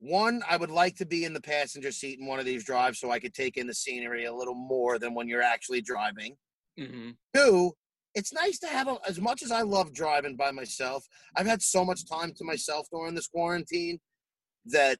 One, 0.00 0.42
I 0.50 0.56
would 0.56 0.70
like 0.70 0.96
to 0.96 1.06
be 1.06 1.24
in 1.24 1.32
the 1.32 1.40
passenger 1.40 1.92
seat 1.92 2.18
in 2.18 2.26
one 2.26 2.40
of 2.40 2.44
these 2.44 2.64
drives 2.64 2.98
so 2.98 3.10
I 3.12 3.20
could 3.20 3.34
take 3.34 3.56
in 3.56 3.66
the 3.68 3.74
scenery 3.74 4.24
a 4.24 4.34
little 4.34 4.54
more 4.54 4.98
than 4.98 5.14
when 5.14 5.28
you're 5.28 5.42
actually 5.54 5.80
driving. 5.80 6.36
mhm. 6.78 7.14
Two, 7.34 7.72
it's 8.14 8.32
nice 8.32 8.58
to 8.58 8.66
have 8.66 8.88
a, 8.88 8.96
as 9.06 9.20
much 9.20 9.42
as 9.42 9.52
I 9.52 9.62
love 9.62 9.94
driving 9.94 10.36
by 10.36 10.50
myself. 10.50 11.06
I've 11.36 11.46
had 11.46 11.62
so 11.62 11.84
much 11.84 12.04
time 12.06 12.32
to 12.34 12.44
myself 12.44 12.88
during 12.92 13.14
this 13.14 13.28
quarantine 13.28 14.00
that 14.66 14.98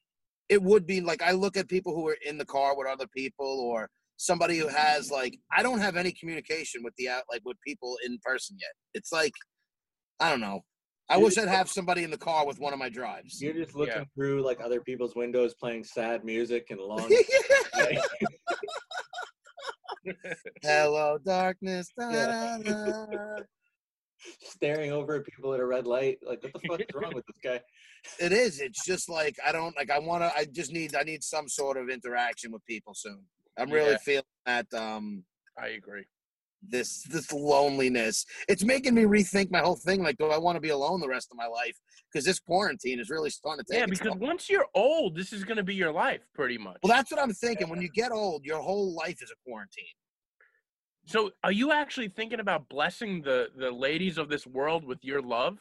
it 0.52 0.62
would 0.62 0.86
be 0.86 1.00
like 1.00 1.22
I 1.22 1.32
look 1.32 1.56
at 1.56 1.66
people 1.68 1.94
who 1.94 2.06
are 2.08 2.16
in 2.26 2.36
the 2.36 2.44
car 2.44 2.76
with 2.76 2.86
other 2.86 3.06
people 3.16 3.46
or 3.46 3.88
somebody 4.18 4.58
who 4.58 4.68
has 4.68 5.10
like 5.10 5.34
I 5.56 5.62
don't 5.62 5.80
have 5.80 5.96
any 5.96 6.12
communication 6.12 6.82
with 6.84 6.94
the 6.98 7.08
out 7.08 7.22
like 7.30 7.40
with 7.44 7.56
people 7.66 7.96
in 8.04 8.18
person 8.22 8.56
yet. 8.60 8.72
It's 8.94 9.10
like 9.12 9.32
I 10.20 10.28
don't 10.30 10.40
know. 10.40 10.60
I 11.08 11.14
Dude, 11.16 11.24
wish 11.24 11.38
I'd 11.38 11.48
have 11.48 11.68
somebody 11.68 12.04
in 12.04 12.10
the 12.10 12.18
car 12.18 12.46
with 12.46 12.58
one 12.60 12.72
of 12.72 12.78
my 12.78 12.88
drives. 12.88 13.40
You're 13.42 13.54
just 13.54 13.74
looking 13.74 13.94
Yeah. 13.96 14.04
through 14.14 14.42
like 14.44 14.60
other 14.62 14.80
people's 14.80 15.14
windows, 15.16 15.54
playing 15.54 15.84
sad 15.84 16.24
music 16.24 16.66
and 16.70 16.80
long. 16.80 17.10
Hello, 20.62 21.18
darkness. 21.24 21.88
da-da-da. 21.98 23.06
Staring 24.40 24.92
over 24.92 25.16
at 25.16 25.24
people 25.26 25.52
at 25.54 25.60
a 25.60 25.64
red 25.66 25.86
light. 25.86 26.18
Like, 26.26 26.42
what 26.42 26.52
the 26.52 26.60
fuck 26.68 26.80
is 26.80 26.86
wrong 26.94 27.14
with 27.14 27.24
this 27.26 27.38
guy? 27.42 27.60
It 28.18 28.32
is. 28.32 28.60
It's 28.60 28.84
just 28.84 29.08
like 29.08 29.36
I 29.46 29.52
don't 29.52 29.76
like. 29.76 29.90
I 29.90 29.98
want 29.98 30.22
to. 30.22 30.32
I 30.36 30.44
just 30.46 30.72
need. 30.72 30.94
I 30.96 31.02
need 31.02 31.22
some 31.22 31.48
sort 31.48 31.76
of 31.76 31.88
interaction 31.88 32.50
with 32.52 32.64
people 32.66 32.94
soon. 32.94 33.20
I'm 33.58 33.70
really 33.70 33.92
Yeah. 33.92 33.96
feeling 33.98 34.24
that. 34.46 34.72
Um, 34.74 35.24
I 35.60 35.68
agree. 35.68 36.04
this 36.68 37.02
this 37.10 37.32
loneliness. 37.32 38.24
It's 38.48 38.64
making 38.64 38.94
me 38.94 39.02
rethink 39.02 39.50
my 39.50 39.58
whole 39.58 39.74
thing. 39.76 40.02
Like, 40.02 40.16
do 40.18 40.26
I 40.26 40.38
want 40.38 40.56
to 40.56 40.60
be 40.60 40.68
alone 40.68 41.00
the 41.00 41.08
rest 41.08 41.28
of 41.32 41.36
my 41.36 41.46
life? 41.46 41.76
Because 42.12 42.24
this 42.24 42.38
quarantine 42.38 43.00
is 43.00 43.10
really 43.10 43.30
starting 43.30 43.64
to 43.64 43.72
take. 43.72 43.80
Yeah, 43.80 43.86
because 43.86 44.06
toll. 44.12 44.18
once 44.18 44.48
you're 44.48 44.66
old, 44.74 45.16
this 45.16 45.32
is 45.32 45.42
going 45.44 45.56
to 45.56 45.62
be 45.64 45.74
your 45.74 45.90
life, 45.92 46.20
pretty 46.34 46.58
much. 46.58 46.78
well, 46.82 46.92
that's 46.92 47.10
what 47.10 47.20
I'm 47.20 47.32
thinking. 47.32 47.68
When 47.68 47.80
you 47.82 47.88
get 47.88 48.12
old, 48.12 48.44
your 48.44 48.60
whole 48.62 48.94
life 48.94 49.18
is 49.22 49.30
a 49.32 49.38
quarantine. 49.44 49.84
So, 51.06 51.30
are 51.42 51.52
you 51.52 51.72
actually 51.72 52.08
thinking 52.08 52.40
about 52.40 52.68
blessing 52.68 53.22
the 53.22 53.48
the 53.56 53.70
ladies 53.70 54.18
of 54.18 54.28
this 54.28 54.46
world 54.46 54.84
with 54.84 54.98
your 55.04 55.20
love? 55.22 55.58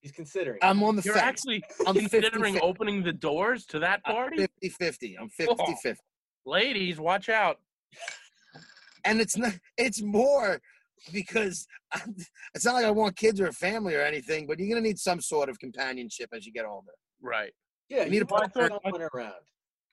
He's 0.00 0.12
considering. 0.12 0.58
I'm 0.62 0.82
on 0.82 0.96
the 0.96 1.02
You're 1.02 1.14
fence. 1.14 1.26
actually 1.26 1.64
I'm 1.86 1.94
considering 1.98 2.56
50-50. 2.56 2.60
opening 2.62 3.02
the 3.02 3.12
doors 3.12 3.64
to 3.66 3.78
that 3.78 4.04
party, 4.04 4.36
50 4.38 4.68
50. 4.68 5.16
I'm 5.18 5.28
50 5.30 5.54
50. 5.82 6.00
ladies. 6.44 7.00
Watch 7.00 7.28
out. 7.30 7.58
And 9.06 9.20
it's 9.20 9.36
not, 9.36 9.52
it's 9.78 10.02
more 10.02 10.60
because 11.12 11.66
I'm, 11.92 12.14
it's 12.54 12.64
not 12.64 12.74
like 12.74 12.84
I 12.84 12.90
want 12.90 13.16
kids 13.16 13.40
or 13.40 13.46
a 13.46 13.52
family 13.52 13.94
or 13.94 14.02
anything, 14.02 14.46
but 14.46 14.58
you're 14.58 14.68
going 14.68 14.82
to 14.82 14.86
need 14.86 14.98
some 14.98 15.20
sort 15.20 15.48
of 15.48 15.58
companionship 15.58 16.30
as 16.34 16.44
you 16.46 16.52
get 16.52 16.64
older. 16.66 16.92
Right. 17.22 17.52
yeah, 17.88 18.04
you 18.04 18.10
need 18.10 18.14
you 18.14 18.20
to 18.20 18.26
put 18.26 18.40
want 18.40 18.56
a- 18.56 18.78
someone 18.82 19.08
around. 19.14 19.32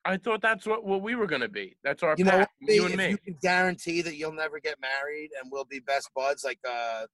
I 0.04 0.18
thought 0.18 0.42
that's 0.42 0.66
what, 0.66 0.84
what 0.84 1.02
we 1.02 1.16
were 1.16 1.28
going 1.28 1.42
to 1.42 1.50
be. 1.50 1.76
That's 1.84 2.02
our 2.02 2.16
You 2.18 2.26
know, 2.26 2.40
what, 2.40 2.50
you 2.62 2.86
and 2.86 2.96
me. 2.98 3.10
you 3.10 3.18
can 3.18 3.38
guarantee 3.42 4.02
that 4.02 4.16
you'll 4.16 4.34
never 4.34 4.60
get 4.60 4.78
married 4.82 5.30
and 5.42 5.52
we'll 5.52 5.66
be 5.66 5.80
best 5.80 6.10
buds, 6.16 6.44
like 6.44 6.60
uh, 6.68 7.06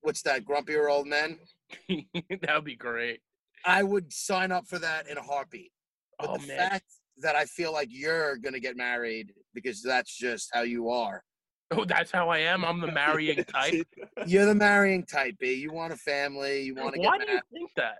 what's 0.00 0.22
that, 0.22 0.44
grumpier 0.44 0.90
old 0.90 1.06
men? 1.06 1.38
that 1.88 2.54
would 2.54 2.64
be 2.64 2.76
great. 2.76 3.20
I 3.66 3.82
would 3.82 4.12
sign 4.12 4.52
up 4.52 4.66
for 4.66 4.78
that 4.78 5.08
in 5.08 5.18
a 5.18 5.22
heartbeat. 5.22 5.72
But 6.18 6.30
Oh 6.30 6.36
the 6.36 6.46
man, 6.46 6.70
fact 6.70 6.86
that 7.18 7.36
I 7.36 7.44
feel 7.44 7.72
like 7.72 7.88
you're 7.90 8.36
gonna 8.36 8.60
get 8.60 8.76
married 8.76 9.32
because 9.54 9.82
that's 9.82 10.16
just 10.16 10.50
how 10.52 10.62
you 10.62 10.90
are. 10.90 11.22
Oh, 11.70 11.84
that's 11.84 12.10
how 12.10 12.28
I 12.28 12.38
am. 12.38 12.64
I'm 12.64 12.80
the 12.80 12.92
marrying 12.92 13.42
type. 13.48 13.86
You're 14.26 14.46
the 14.46 14.54
marrying 14.54 15.04
type, 15.04 15.36
B. 15.40 15.54
You 15.54 15.72
want 15.72 15.92
a 15.92 15.96
family. 15.96 16.62
You 16.62 16.74
want 16.74 16.94
to 16.94 17.00
get. 17.00 17.06
Why 17.06 17.18
do 17.18 17.32
you 17.32 17.40
think 17.52 17.70
that? 17.76 17.98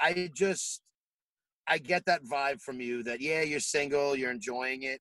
I 0.00 0.30
just, 0.34 0.80
I 1.68 1.78
get 1.78 2.04
that 2.06 2.24
vibe 2.24 2.60
from 2.60 2.80
you 2.80 3.02
that 3.04 3.20
yeah, 3.20 3.42
you're 3.42 3.60
single, 3.60 4.16
you're 4.16 4.30
enjoying 4.30 4.82
it, 4.82 5.00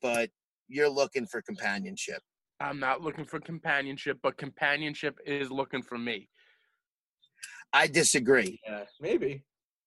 but 0.00 0.30
you're 0.68 0.88
looking 0.88 1.26
for 1.26 1.42
companionship. 1.42 2.22
I'm 2.60 2.78
not 2.78 3.00
looking 3.00 3.24
for 3.24 3.40
companionship, 3.40 4.18
but 4.22 4.36
companionship 4.36 5.18
is 5.26 5.50
looking 5.50 5.82
for 5.82 5.98
me. 5.98 6.28
I 7.72 7.86
disagree. 7.86 8.60
yeah, 8.66 8.84
maybe. 9.00 9.42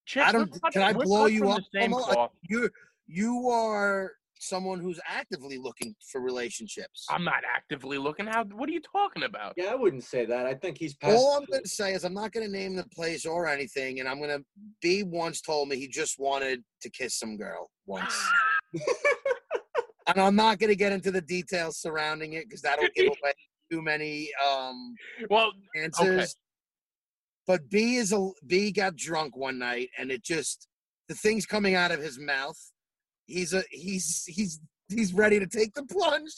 Chip, 0.05 0.27
I 0.27 0.31
don't- 0.31 0.51
can 0.71 0.81
I 0.81 0.93
blow 0.93 1.25
you 1.25 1.39
from 1.39 1.51
up, 1.51 1.63
same 1.73 1.91
Homo? 1.91 2.31
You 2.43 2.69
you 3.07 3.49
are 3.49 4.13
someone 4.39 4.79
who's 4.79 4.99
actively 5.07 5.57
looking 5.57 5.95
for 6.11 6.21
relationships. 6.21 7.05
I'm 7.09 7.23
not 7.23 7.43
actively 7.53 7.97
looking. 7.97 8.27
How? 8.27 8.43
What 8.45 8.69
are 8.69 8.71
you 8.71 8.81
talking 8.81 9.23
about? 9.23 9.53
Yeah, 9.57 9.71
I 9.71 9.75
wouldn't 9.75 10.03
say 10.03 10.25
that. 10.25 10.45
I 10.45 10.53
think 10.53 10.77
he's 10.77 10.95
past. 10.95 11.15
All 11.17 11.37
I'm 11.37 11.45
going 11.45 11.63
to 11.63 11.69
say 11.69 11.93
is 11.93 12.03
I'm 12.03 12.13
not 12.13 12.31
going 12.31 12.45
to 12.45 12.51
name 12.51 12.75
the 12.75 12.85
place 12.87 13.25
or 13.25 13.47
anything, 13.47 13.99
and 13.99 14.09
I'm 14.09 14.19
going 14.19 14.37
to. 14.37 14.45
B 14.81 15.03
once 15.03 15.41
told 15.41 15.69
me 15.69 15.77
he 15.77 15.87
just 15.87 16.19
wanted 16.19 16.63
to 16.81 16.89
kiss 16.89 17.17
some 17.17 17.37
girl 17.37 17.69
once, 17.85 18.15
and 20.07 20.19
I'm 20.19 20.35
not 20.35 20.59
going 20.59 20.69
to 20.69 20.75
get 20.75 20.91
into 20.91 21.11
the 21.11 21.21
details 21.21 21.77
surrounding 21.77 22.33
it 22.33 22.45
because 22.47 22.61
that'll 22.61 22.87
give 22.95 23.07
away 23.23 23.33
too 23.71 23.81
many 23.81 24.29
um, 24.47 24.95
well, 25.29 25.51
answers. 25.75 26.35
But 27.47 27.69
B 27.69 27.95
is 27.95 28.11
a 28.11 28.29
B 28.45 28.71
got 28.71 28.95
drunk 28.95 29.37
one 29.37 29.59
night, 29.59 29.89
and 29.97 30.11
it 30.11 30.23
just 30.23 30.67
the 31.07 31.15
things 31.15 31.45
coming 31.45 31.75
out 31.75 31.91
of 31.91 31.99
his 31.99 32.19
mouth. 32.19 32.57
He's 33.25 33.53
a 33.53 33.63
he's 33.71 34.25
he's 34.25 34.59
he's 34.89 35.13
ready 35.13 35.39
to 35.39 35.47
take 35.47 35.73
the 35.73 35.83
plunge, 35.83 36.33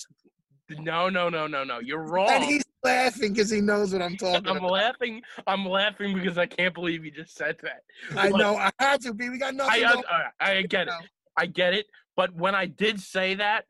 no, 0.70 1.10
no, 1.10 1.30
no, 1.30 1.48
no, 1.48 1.64
no. 1.64 1.80
You're 1.80 2.04
wrong. 2.04 2.30
and 2.30 2.44
he's 2.44 2.64
laughing 2.84 3.34
because 3.34 3.50
he 3.50 3.62
knows 3.62 3.94
what 3.94 4.02
I'm 4.02 4.16
talking 4.18 4.48
I'm 4.48 4.58
about. 4.58 4.72
laughing. 4.72 5.22
I'm 5.46 5.66
laughing 5.66 6.14
because 6.14 6.38
I 6.38 6.46
can't 6.46 6.74
believe 6.74 7.06
you 7.06 7.12
just 7.12 7.36
said 7.36 7.58
that. 7.64 7.82
I 8.18 8.30
know 8.30 8.56
I 8.58 8.72
had 8.80 9.02
to 9.02 9.14
be. 9.14 9.30
We 9.30 9.38
got 9.38 9.56
nothing. 9.56 9.84
I, 9.86 10.04
I, 10.40 10.52
I 10.52 10.62
get 10.64 10.88
it. 10.88 10.94
I 11.38 11.46
get 11.46 11.74
it. 11.74 11.86
But 12.16 12.34
when 12.36 12.56
I 12.56 12.66
did 12.66 13.00
say 13.00 13.36
that, 13.36 13.66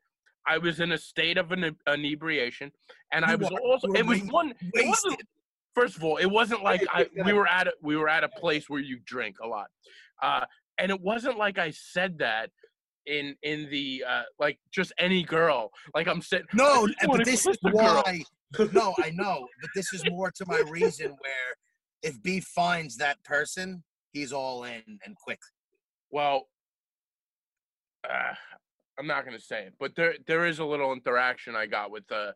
I 0.48 0.58
was 0.58 0.80
in 0.80 0.92
a 0.94 0.98
state 0.98 1.38
of 1.38 1.52
ine- 1.52 1.76
inebriation, 1.92 2.72
and 3.12 3.26
I 3.26 3.36
was 3.36 3.50
also. 3.64 3.92
It 3.94 4.06
was 4.06 4.22
wa- 4.24 4.30
one. 4.32 4.54
It 4.74 4.88
wasn't. 4.88 5.22
First 5.76 5.98
of 5.98 6.04
all, 6.04 6.18
it 6.18 6.26
wasn't 6.26 6.64
like 6.64 6.82
I, 6.92 7.08
we 7.26 7.34
were 7.34 7.48
at 7.48 7.68
a 7.68 7.74
we 7.82 7.96
were 7.98 8.10
at 8.10 8.24
a 8.24 8.30
place 8.30 8.70
where 8.70 8.80
you 8.80 9.00
drink 9.06 9.36
a 9.44 9.48
lot, 9.48 9.68
uh, 10.24 10.46
and 10.80 10.90
it 10.90 11.00
wasn't 11.00 11.38
like 11.38 11.60
I 11.60 11.72
said 11.72 12.20
that 12.20 12.50
in 13.08 13.36
in 13.44 13.70
the 13.70 14.04
uh, 14.08 14.24
like 14.40 14.60
just 14.72 14.94
any 15.00 15.24
girl. 15.24 15.72
Like 15.96 16.08
I'm 16.08 16.22
sitting. 16.22 16.48
No, 16.54 16.88
just 16.88 17.00
but 17.08 17.26
this 17.26 17.46
is 17.46 17.58
why. 17.62 18.24
No, 18.72 18.94
I 19.04 19.10
know, 19.12 19.46
but 19.62 19.70
this 19.76 19.92
is 19.94 20.04
more 20.10 20.32
to 20.32 20.46
my 20.48 20.64
reason 20.70 21.10
where 21.10 21.56
if 22.04 22.22
B 22.22 22.40
finds 22.40 22.96
that 22.98 23.22
person, 23.24 23.84
he's 24.12 24.32
all 24.32 24.64
in 24.64 24.84
and 25.06 25.16
quick. 25.16 25.40
Well, 26.12 26.48
uh, 28.10 28.34
I'm 28.98 29.08
not 29.08 29.26
gonna 29.26 29.40
say 29.40 29.64
it, 29.64 29.74
but 29.80 29.96
there 29.96 30.16
there 30.28 30.46
is 30.46 30.60
a 30.60 30.66
little 30.66 30.94
interaction 30.94 31.56
I 31.56 31.66
got 31.66 31.92
with 31.92 32.10
uh, 32.12 32.32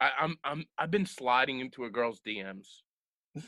I, 0.00 0.10
I'm 0.20 0.36
I'm 0.44 0.64
I've 0.78 0.90
been 0.90 1.06
sliding 1.06 1.60
into 1.60 1.84
a 1.84 1.90
girl's 1.90 2.20
DMs. 2.20 2.66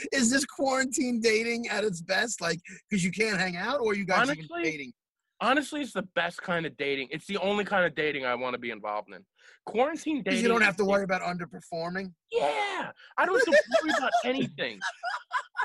Ooh. 0.00 0.08
is 0.12 0.30
this 0.30 0.44
quarantine 0.44 1.20
dating 1.20 1.68
at 1.68 1.84
its 1.84 2.00
best? 2.00 2.40
Like, 2.40 2.60
because 2.88 3.04
you 3.04 3.10
can't 3.10 3.38
hang 3.38 3.56
out, 3.56 3.80
or 3.80 3.94
you 3.94 4.04
guys 4.04 4.28
even 4.30 4.38
Honestly, 4.38 4.62
dating? 4.62 4.92
Honestly, 5.40 5.80
it's 5.82 5.92
the 5.92 6.06
best 6.14 6.42
kind 6.42 6.66
of 6.66 6.76
dating. 6.76 7.08
It's 7.10 7.26
the 7.26 7.38
only 7.38 7.64
kind 7.64 7.84
of 7.84 7.94
dating 7.94 8.26
I 8.26 8.34
want 8.34 8.54
to 8.54 8.58
be 8.58 8.70
involved 8.70 9.08
in. 9.14 9.24
Quarantine 9.66 10.22
dating. 10.22 10.42
you 10.42 10.48
don't 10.48 10.62
have 10.62 10.76
to 10.76 10.84
worry 10.84 11.04
about 11.04 11.22
underperforming. 11.22 12.12
Yeah, 12.32 12.90
I 13.16 13.26
don't 13.26 13.36
have 13.36 13.44
to 13.44 13.60
worry 13.82 13.94
about 13.96 14.12
anything. 14.24 14.80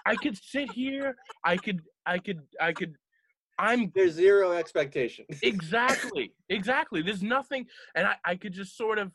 I 0.06 0.16
could 0.16 0.38
sit 0.38 0.72
here. 0.74 1.16
I 1.44 1.58
could. 1.58 1.82
I 2.06 2.20
could. 2.20 2.42
I 2.62 2.74
could. 2.74 2.96
I'm 3.60 3.92
There's 3.96 4.14
zero 4.14 4.52
expectation. 4.54 5.26
exactly 5.44 6.34
exactly 6.50 7.02
there's 7.02 7.22
nothing 7.22 7.66
and 7.96 8.08
I, 8.08 8.16
I 8.26 8.36
could 8.36 8.52
just 8.52 8.76
sort 8.76 8.98
of 8.98 9.12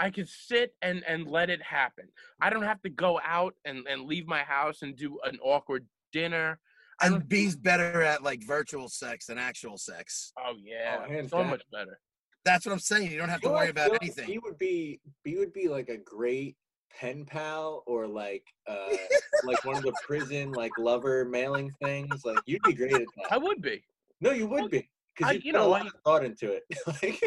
i 0.00 0.10
could 0.10 0.28
sit 0.28 0.74
and 0.82 1.02
and 1.06 1.26
let 1.26 1.50
it 1.50 1.62
happen 1.62 2.06
i 2.40 2.48
don't 2.50 2.62
have 2.64 2.80
to 2.82 2.88
go 2.90 3.20
out 3.24 3.54
and 3.64 3.86
and 3.88 4.02
leave 4.04 4.26
my 4.26 4.40
house 4.40 4.82
and 4.82 4.96
do 4.96 5.18
an 5.24 5.38
awkward 5.42 5.86
dinner 6.12 6.58
And 7.02 7.12
don't- 7.14 7.28
B's 7.28 7.56
better 7.56 8.02
at 8.02 8.22
like 8.22 8.42
virtual 8.46 8.88
sex 8.88 9.26
than 9.26 9.38
actual 9.38 9.76
sex. 9.78 10.32
oh 10.38 10.54
yeah 10.62 11.06
hands 11.06 11.30
so 11.30 11.44
much 11.44 11.62
better 11.72 11.98
That's 12.44 12.64
what 12.64 12.72
I'm 12.72 12.78
saying. 12.92 13.10
You 13.12 13.18
don't 13.18 13.28
have 13.28 13.40
to 13.42 13.48
You 13.48 13.52
know 13.52 13.58
worry 13.58 13.70
about 13.70 13.90
like 13.92 14.02
anything. 14.02 14.26
He 14.26 14.38
would 14.38 14.56
be 14.58 15.00
he 15.24 15.36
would 15.36 15.52
be 15.52 15.66
like 15.68 15.88
a 15.90 15.98
great 15.98 16.56
pen 16.98 17.24
pal 17.26 17.82
or 17.86 18.06
like 18.06 18.44
uh 18.66 18.88
like 19.50 19.62
one 19.64 19.76
of 19.76 19.82
the 19.82 19.92
prison 20.06 20.52
like 20.52 20.72
lover 20.78 21.24
mailing 21.26 21.70
things. 21.84 22.24
Like 22.24 22.38
you'd 22.46 22.62
be 22.62 22.72
great 22.80 22.92
at 22.94 23.00
that. 23.16 23.32
i 23.32 23.36
would 23.36 23.60
be 23.60 23.82
No, 24.24 24.30
you 24.40 24.46
would 24.46 24.70
be. 24.70 24.88
Because 25.14 25.34
you, 25.34 25.40
you 25.46 25.52
put 25.52 25.60
a 25.60 25.66
lot 25.76 25.82
I- 25.82 25.86
of 25.88 25.94
thought 26.06 26.24
into 26.24 26.46
it. 26.56 26.62
like 27.02 27.20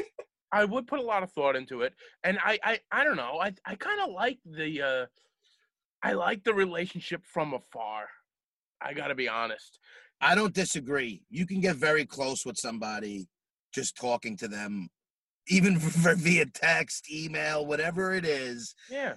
i 0.51 0.65
would 0.65 0.87
put 0.87 0.99
a 0.99 1.03
lot 1.03 1.23
of 1.23 1.31
thought 1.31 1.55
into 1.55 1.81
it 1.81 1.93
and 2.23 2.37
i 2.43 2.57
i, 2.63 2.79
I 2.91 3.03
don't 3.03 3.17
know 3.17 3.39
i 3.41 3.53
i 3.65 3.75
kind 3.75 4.01
of 4.01 4.09
like 4.11 4.39
the 4.45 4.81
uh 4.81 5.05
i 6.03 6.13
like 6.13 6.43
the 6.43 6.53
relationship 6.53 7.21
from 7.25 7.53
afar 7.53 8.07
i 8.81 8.93
gotta 8.93 9.15
be 9.15 9.27
honest 9.27 9.79
I 10.23 10.35
don't 10.35 10.53
disagree. 10.53 11.23
You 11.31 11.47
can 11.47 11.61
get 11.61 11.77
very 11.77 12.05
close 12.05 12.45
with 12.45 12.55
somebody 12.55 13.27
just 13.73 13.97
talking 13.97 14.37
to 14.37 14.47
them, 14.47 14.87
even 15.47 15.79
via 15.79 16.45
text, 16.45 17.11
email, 17.11 17.65
whatever 17.65 18.13
it 18.13 18.23
is, 18.23 18.75
yeah 18.87 19.15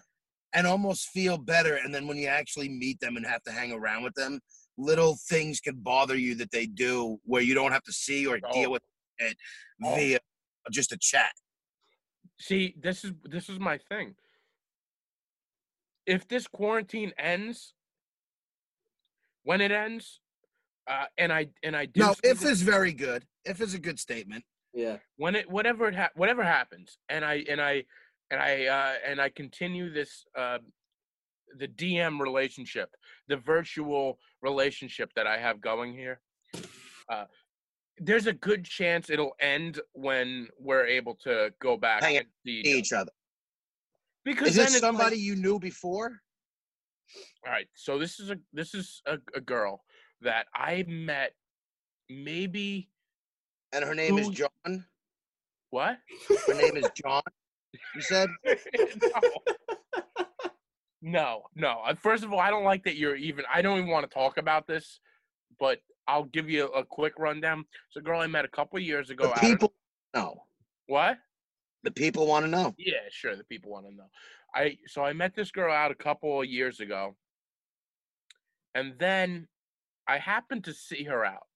and 0.55 0.67
almost 0.67 1.09
feel 1.11 1.37
better. 1.37 1.75
And 1.77 1.95
then 1.95 2.07
when 2.07 2.17
you 2.17 2.29
actually 2.29 2.71
meet 2.71 3.01
them 3.01 3.19
and 3.19 3.27
have 3.27 3.43
to 3.43 3.53
hang 3.53 3.71
around 3.73 4.03
with 4.05 4.15
them, 4.15 4.41
little 4.79 5.19
things 5.29 5.61
can 5.61 5.75
bother 5.77 6.17
you 6.17 6.37
that 6.37 6.51
they 6.53 6.65
do 6.65 7.19
where 7.25 7.43
you 7.43 7.53
don't 7.55 7.73
have 7.73 7.83
to 7.83 7.93
see 7.93 8.27
or 8.27 8.41
Oh. 8.43 8.53
deal 8.55 8.71
with 8.71 8.83
it 9.19 9.37
Oh. 9.85 9.97
via 9.97 10.19
just 10.71 10.93
a 10.93 10.97
chat. 10.99 11.33
See, 12.41 12.75
this 12.81 13.05
is 13.05 13.13
this 13.25 13.49
is 13.49 13.59
my 13.61 13.79
thing. 13.79 14.15
If 16.07 16.29
this 16.29 16.47
quarantine 16.47 17.13
ends, 17.19 17.75
when 19.43 19.61
it 19.61 19.71
ends, 19.71 20.21
uh, 20.87 21.07
and 21.17 21.33
I 21.33 21.49
and 21.63 21.77
I 21.77 21.87
do 21.87 22.01
No, 22.01 22.13
see 22.13 22.21
if 22.25 22.41
that- 22.41 22.49
is 22.51 22.63
very 22.63 22.93
good. 22.93 23.27
If 23.45 23.61
is 23.61 23.75
a 23.75 23.79
good 23.79 23.99
statement. 23.99 24.45
yeah. 24.73 24.99
when 25.17 25.35
it 25.37 25.49
whatever 25.51 25.89
it 25.89 25.95
ha- 25.95 26.11
whatever 26.15 26.43
happens, 26.43 26.99
and 27.09 27.25
I 27.25 27.45
and 27.49 27.61
I 27.61 27.85
and 28.31 28.41
I 28.41 28.67
uh, 28.67 28.95
and 29.07 29.21
I 29.21 29.29
continue 29.31 29.93
this 29.93 30.25
uh, 30.37 30.59
the 31.59 31.69
DM 31.69 32.21
relationship, 32.21 32.91
the 33.29 33.37
virtual 33.37 34.19
relationship 34.43 35.13
that 35.15 35.27
I 35.27 35.39
have 35.39 35.61
going 35.61 35.93
here. 35.93 36.21
Uh, 37.09 37.25
there's 37.99 38.27
a 38.27 38.33
good 38.33 38.65
chance 38.65 39.09
it'll 39.11 39.35
end 39.41 39.81
when 39.93 40.49
we're 40.59 40.87
able 40.87 41.15
to 41.25 41.53
go 41.61 41.77
back 41.77 42.03
Hang 42.03 42.17
and 42.19 42.27
see 42.45 42.61
each 42.61 42.93
other. 42.93 43.03
other. 43.03 43.13
Because 44.25 44.49
Is 44.49 44.57
then 44.57 44.65
this 44.67 44.75
it's 44.77 44.83
like- 44.83 44.89
somebody 44.89 45.17
you 45.19 45.37
knew 45.37 45.59
before? 45.59 46.21
All 47.47 47.53
right, 47.53 47.69
so 47.75 47.99
this 47.99 48.19
is 48.19 48.31
a 48.31 48.37
this 48.53 48.75
is 48.75 49.03
a, 49.07 49.19
a 49.37 49.41
girl 49.41 49.85
that 50.23 50.47
I 50.55 50.85
met 50.89 51.35
maybe 52.09 52.89
And 53.73 53.85
her 53.85 53.95
name 53.95 54.19
is 54.19 54.29
John. 54.31 54.87
what? 55.71 55.99
Her 56.47 56.55
name 56.55 56.77
is 56.79 56.89
John. 57.05 57.23
You 57.95 58.01
said 58.01 58.29
no, 61.03 61.43
no. 61.55 61.81
Uh, 61.85 61.95
First 61.95 62.25
of 62.25 62.33
all, 62.33 62.41
I 62.41 62.51
don't 62.51 62.65
like 62.65 62.85
that 62.85 62.97
you're 62.97 63.17
even. 63.17 63.45
I 63.53 63.61
don't 63.63 63.79
even 63.79 63.91
want 63.91 64.09
to 64.09 64.15
talk 64.15 64.39
about 64.39 64.67
this, 64.67 65.01
but 65.61 65.81
I'll 66.07 66.25
give 66.25 66.51
you 66.51 66.67
a, 66.67 66.85
quick 66.85 67.15
rundown. 67.19 67.65
It's 67.89 67.97
a 67.97 68.01
girl 68.01 68.21
I 68.21 68.27
met 68.27 68.45
a 68.45 68.49
couple 68.49 68.77
of 68.77 68.83
years 68.83 69.11
ago. 69.11 69.33
the 69.35 69.41
people 69.41 69.73
know. 70.15 70.43
what? 70.87 71.19
The 71.83 71.91
people 71.91 72.27
want 72.27 72.45
to 72.45 72.51
know. 72.51 72.75
Yeah, 72.79 73.01
sure. 73.11 73.37
The 73.37 73.45
people 73.45 73.71
want 73.71 73.87
to 73.87 73.95
know. 73.95 74.09
I 74.55 74.79
so 74.87 75.03
I 75.03 75.13
met 75.13 75.35
this 75.35 75.51
girl 75.51 75.75
out 75.75 75.91
a 75.91 75.95
couple 75.95 76.41
of 76.41 76.47
years 76.47 76.81
ago, 76.81 77.17
and 78.75 78.95
then 78.99 79.49
I 80.09 80.19
happened 80.19 80.65
to 80.65 80.73
see 80.73 81.05
her 81.05 81.25
out. 81.25 81.47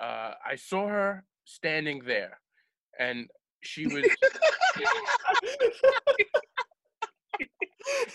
Uh, 0.00 0.34
I 0.44 0.56
saw 0.56 0.88
her 0.88 1.24
standing 1.44 2.02
there, 2.04 2.40
and 2.98 3.28
she 3.62 3.86
was. 3.86 4.04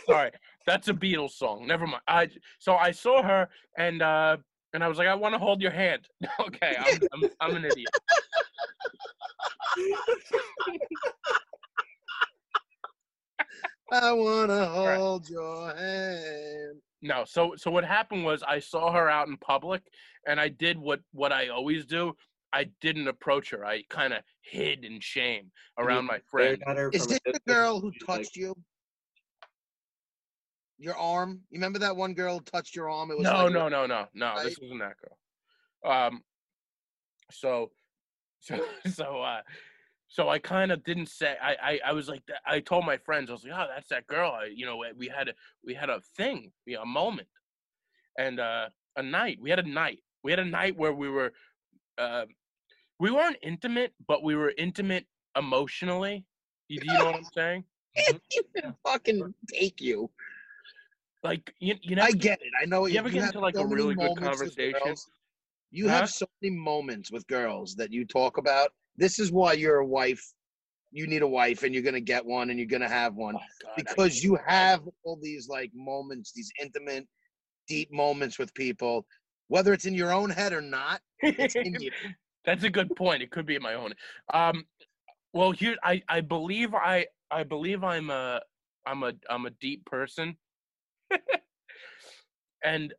Sorry, 0.05 0.31
that's 0.65 0.87
a 0.89 0.93
Beatles 0.93 1.31
song. 1.31 1.65
Never 1.65 1.87
mind. 1.87 2.03
I 2.07 2.29
so 2.59 2.75
I 2.75 2.91
saw 2.91 3.23
her 3.23 3.49
and 3.77 4.01
uh 4.01 4.37
and 4.77 4.83
I 4.83 4.87
was 4.87 4.99
like, 4.99 5.07
I 5.07 5.15
want 5.15 5.33
to 5.33 5.39
hold 5.39 5.59
your 5.59 5.71
hand. 5.71 6.07
okay, 6.39 6.75
I'm, 6.79 7.01
I'm 7.11 7.29
I'm 7.39 7.55
an 7.55 7.65
idiot. 7.65 7.89
I 13.91 14.11
want 14.11 14.51
to 14.51 14.53
Right. 14.85 14.97
hold 14.99 15.27
your 15.27 15.75
hand. 15.75 16.79
No, 17.01 17.25
so 17.25 17.55
so 17.57 17.71
what 17.71 17.85
happened 17.85 18.23
was 18.23 18.43
I 18.43 18.59
saw 18.59 18.91
her 18.91 19.09
out 19.09 19.27
in 19.29 19.37
public, 19.37 19.81
and 20.27 20.39
I 20.39 20.49
did 20.49 20.77
what 20.77 20.99
what 21.11 21.33
I 21.33 21.47
always 21.47 21.87
do. 21.87 22.13
I 22.53 22.69
didn't 22.79 23.07
approach 23.07 23.49
her. 23.49 23.65
I 23.65 23.81
kind 23.89 24.13
of 24.13 24.21
hid 24.41 24.85
in 24.85 24.99
shame 24.99 25.49
around 25.79 26.05
my 26.05 26.19
Stared 26.27 26.61
friend. 26.61 26.91
Is 26.93 27.07
this 27.07 27.19
the 27.25 27.39
girl 27.47 27.79
who 27.79 27.91
she's 27.91 28.07
like, 28.07 28.21
touched 28.21 28.35
you? 28.35 28.53
Your 30.79 30.95
arm? 30.95 31.41
You 31.49 31.57
remember 31.57 31.79
that 31.79 31.95
one 31.95 32.13
girl 32.13 32.39
touched 32.39 32.75
your 32.75 32.89
arm? 32.89 33.11
It 33.11 33.17
was 33.17 33.23
No, 33.23 33.45
like, 33.45 33.53
no, 33.53 33.67
no, 33.67 33.85
no, 33.85 34.07
no. 34.13 34.25
right? 34.27 34.45
This 34.45 34.59
wasn't 34.61 34.79
that 34.81 34.95
girl. 34.97 35.91
Um. 35.91 36.23
So, 37.31 37.71
so, 38.39 38.59
so, 38.93 39.21
uh, 39.21 39.41
so 40.07 40.29
I 40.29 40.39
kind 40.39 40.71
of 40.71 40.83
didn't 40.83 41.09
say. 41.09 41.35
I, 41.41 41.55
I, 41.61 41.79
I 41.87 41.93
was 41.93 42.07
like, 42.07 42.23
I 42.45 42.59
told 42.59 42.85
my 42.85 42.97
friends, 42.97 43.29
I 43.29 43.33
was 43.33 43.43
like, 43.43 43.53
oh, 43.55 43.67
that's 43.73 43.89
that 43.89 44.07
girl. 44.07 44.31
I, 44.31 44.45
you 44.45 44.65
know, 44.65 44.81
we 44.95 45.07
had 45.07 45.29
a, 45.29 45.33
we 45.65 45.73
had 45.73 45.89
a 45.89 45.99
thing, 46.15 46.51
you 46.65 46.75
know, 46.75 46.83
a 46.83 46.85
moment, 46.85 47.27
and 48.17 48.39
uh, 48.39 48.69
a 48.95 49.03
night. 49.03 49.39
We 49.41 49.49
had 49.49 49.59
a 49.59 49.67
night. 49.67 49.99
We 50.23 50.31
had 50.31 50.39
a 50.39 50.45
night 50.45 50.77
where 50.77 50.93
we 50.93 51.09
were, 51.09 51.33
uh, 51.97 52.25
we 52.99 53.11
weren't 53.11 53.37
intimate, 53.41 53.93
but 54.07 54.23
we 54.23 54.35
were 54.35 54.53
intimate 54.57 55.05
emotionally. 55.37 56.25
You, 56.67 56.81
you 56.83 56.93
know 56.93 57.05
what 57.05 57.15
I'm 57.15 57.23
saying? 57.23 57.63
even 58.55 58.73
fucking 58.85 59.33
take 59.53 59.81
you. 59.81 60.09
Like, 61.23 61.53
you, 61.59 61.75
you 61.81 61.95
know, 61.95 62.03
I 62.03 62.11
get 62.11 62.39
it. 62.41 62.53
I 62.61 62.65
know 62.65 62.85
You 62.85 62.99
ever 62.99 63.09
get 63.09 63.23
have 63.23 63.29
into, 63.29 63.39
like, 63.39 63.55
a 63.55 63.59
so 63.59 63.67
many 63.67 63.81
really 63.81 63.95
good 63.95 64.17
conversation? 64.17 64.95
You 65.71 65.87
Huh? 65.87 65.95
have 66.01 66.09
so 66.09 66.27
many 66.41 66.55
moments 66.55 67.11
with 67.11 67.27
girls 67.27 67.75
that 67.75 67.91
you 67.91 68.05
talk 68.05 68.37
about. 68.37 68.69
This 68.97 69.19
is 69.19 69.31
why 69.31 69.53
you're 69.53 69.77
a 69.77 69.85
wife. 69.85 70.23
You 70.91 71.05
need 71.07 71.21
a 71.21 71.27
wife, 71.27 71.63
and 71.63 71.73
you're 71.73 71.83
gonna 71.83 71.99
get 71.99 72.25
one, 72.25 72.49
and 72.49 72.57
you're 72.57 72.67
gonna 72.67 72.87
have 72.87 73.15
one 73.15 73.35
Oh, 73.35 73.39
God, 73.61 73.73
because 73.75 74.23
you 74.23 74.37
have 74.47 74.87
all 75.03 75.19
these 75.21 75.49
like 75.49 75.71
moments, 75.73 76.31
these 76.33 76.51
intimate, 76.61 77.05
deep 77.67 77.91
moments 77.91 78.39
with 78.39 78.53
people, 78.53 79.05
whether 79.49 79.73
it's 79.73 79.85
in 79.85 79.93
your 79.93 80.13
own 80.13 80.29
head 80.29 80.53
or 80.53 80.61
not. 80.61 81.01
It's 81.37 81.55
in 81.63 81.75
you. 81.79 81.91
That's 82.45 82.63
a 82.63 82.69
good 82.69 82.95
point. 82.95 83.21
It 83.21 83.31
could 83.31 83.45
be 83.45 83.55
in 83.55 83.61
my 83.61 83.73
own. 83.73 83.93
Um, 84.33 84.65
well, 85.33 85.51
here 85.51 85.75
I 85.83 86.01
I 86.07 86.21
believe 86.21 86.73
I 86.73 87.07
I 87.29 87.43
believe 87.43 87.83
I'm 87.83 88.09
a 88.09 88.41
I'm 88.85 89.03
a 89.03 89.13
I'm 89.29 89.45
a 89.45 89.51
deep 89.51 89.85
person, 89.85 90.37
and 92.63 92.93